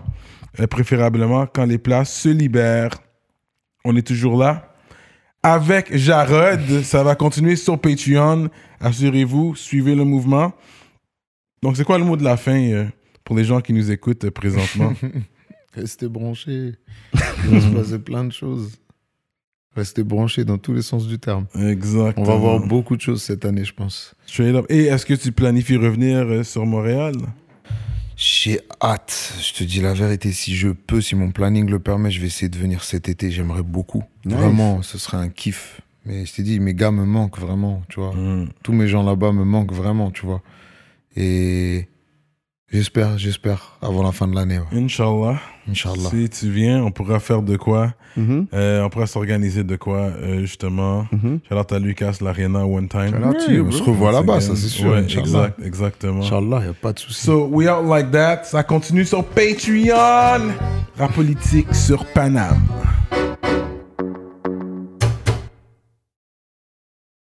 euh, 0.60 0.66
préférablement 0.66 1.46
quand 1.46 1.64
les 1.64 1.78
places 1.78 2.12
se 2.12 2.28
libèrent. 2.28 2.94
On 3.84 3.96
est 3.96 4.06
toujours 4.06 4.36
là. 4.38 4.67
Avec 5.42 5.96
Jarod, 5.96 6.82
ça 6.82 7.04
va 7.04 7.14
continuer 7.14 7.56
sur 7.56 7.78
Patreon. 7.78 8.48
Assurez-vous, 8.80 9.54
suivez 9.54 9.94
le 9.94 10.04
mouvement. 10.04 10.52
Donc, 11.62 11.76
c'est 11.76 11.84
quoi 11.84 11.98
le 11.98 12.04
mot 12.04 12.16
de 12.16 12.24
la 12.24 12.36
fin 12.36 12.60
euh, 12.60 12.86
pour 13.24 13.36
les 13.36 13.44
gens 13.44 13.60
qui 13.60 13.72
nous 13.72 13.90
écoutent 13.90 14.24
euh, 14.24 14.30
présentement? 14.30 14.92
Restez 15.74 16.08
branchés. 16.08 16.74
Il 17.50 17.62
se 17.62 17.68
passer 17.68 17.98
plein 17.98 18.24
de 18.24 18.32
choses. 18.32 18.72
Restez 19.76 20.02
branchés 20.02 20.44
dans 20.44 20.58
tous 20.58 20.72
les 20.72 20.82
sens 20.82 21.06
du 21.06 21.20
terme. 21.20 21.46
Exactement. 21.54 22.26
On 22.26 22.30
va 22.30 22.36
voir 22.36 22.60
beaucoup 22.60 22.96
de 22.96 23.00
choses 23.00 23.22
cette 23.22 23.44
année, 23.44 23.64
je 23.64 23.74
pense. 23.74 24.14
Et 24.68 24.84
est-ce 24.86 25.06
que 25.06 25.14
tu 25.14 25.30
planifies 25.30 25.76
revenir 25.76 26.18
euh, 26.26 26.42
sur 26.42 26.66
Montréal? 26.66 27.14
J'ai 28.18 28.60
hâte. 28.82 29.32
Je 29.40 29.54
te 29.54 29.62
dis 29.62 29.80
la 29.80 29.94
vérité. 29.94 30.32
Si 30.32 30.56
je 30.56 30.70
peux, 30.70 31.00
si 31.00 31.14
mon 31.14 31.30
planning 31.30 31.70
le 31.70 31.78
permet, 31.78 32.10
je 32.10 32.20
vais 32.20 32.26
essayer 32.26 32.48
de 32.48 32.58
venir 32.58 32.82
cet 32.82 33.08
été. 33.08 33.30
J'aimerais 33.30 33.62
beaucoup. 33.62 34.02
Nice. 34.24 34.34
Vraiment, 34.34 34.82
ce 34.82 34.98
serait 34.98 35.18
un 35.18 35.28
kiff. 35.28 35.80
Mais 36.04 36.26
je 36.26 36.34
t'ai 36.34 36.42
dit, 36.42 36.58
mes 36.58 36.74
gars 36.74 36.90
me 36.90 37.04
manquent 37.04 37.38
vraiment, 37.38 37.82
tu 37.88 38.00
vois. 38.00 38.12
Mm. 38.14 38.48
Tous 38.64 38.72
mes 38.72 38.88
gens 38.88 39.04
là-bas 39.04 39.30
me 39.30 39.44
manquent 39.44 39.72
vraiment, 39.72 40.10
tu 40.10 40.26
vois. 40.26 40.42
Et 41.14 41.86
j'espère, 42.72 43.18
j'espère, 43.18 43.76
avant 43.82 44.02
la 44.02 44.12
fin 44.12 44.26
de 44.28 44.34
l'année. 44.34 44.58
ouais. 44.58 44.78
Inch'Allah. 44.78 45.38
Inch'Allah. 45.68 46.10
Si 46.10 46.28
tu 46.30 46.50
viens, 46.50 46.82
on 46.82 46.90
pourra 46.90 47.20
faire 47.20 47.42
de 47.42 47.56
quoi? 47.56 47.92
Mhm. 48.16 48.46
Euh, 48.54 48.82
on 48.82 48.88
pourra 48.88 49.06
s'organiser 49.06 49.64
de 49.64 49.76
quoi, 49.76 49.98
euh, 49.98 50.40
justement. 50.40 51.06
Shout 51.48 51.54
out 51.56 51.72
à 51.72 51.78
Lucas 51.78 52.16
l'Arena 52.20 52.64
one 52.66 52.88
time. 52.88 53.12
You, 53.48 53.66
on 53.68 53.70
se 53.70 53.82
revoit 53.82 54.12
là-bas, 54.12 54.40
ça 54.40 54.56
c'est 54.56 54.68
sûr. 54.68 54.90
Ouais, 54.90 55.04
exact, 55.04 55.60
exactement. 55.64 56.22
Inch'Allah, 56.22 56.62
y 56.64 56.68
a 56.68 56.72
pas 56.72 56.92
de 56.92 56.98
souci. 56.98 57.24
So, 57.26 57.46
we 57.50 57.68
out 57.68 57.84
like 57.88 58.10
that. 58.12 58.44
Ça 58.44 58.62
continue 58.62 59.04
sur 59.04 59.24
Patreon. 59.24 60.52
Rap 60.98 61.12
politique 61.14 61.72
sur 61.74 62.04
Paname. 62.06 62.58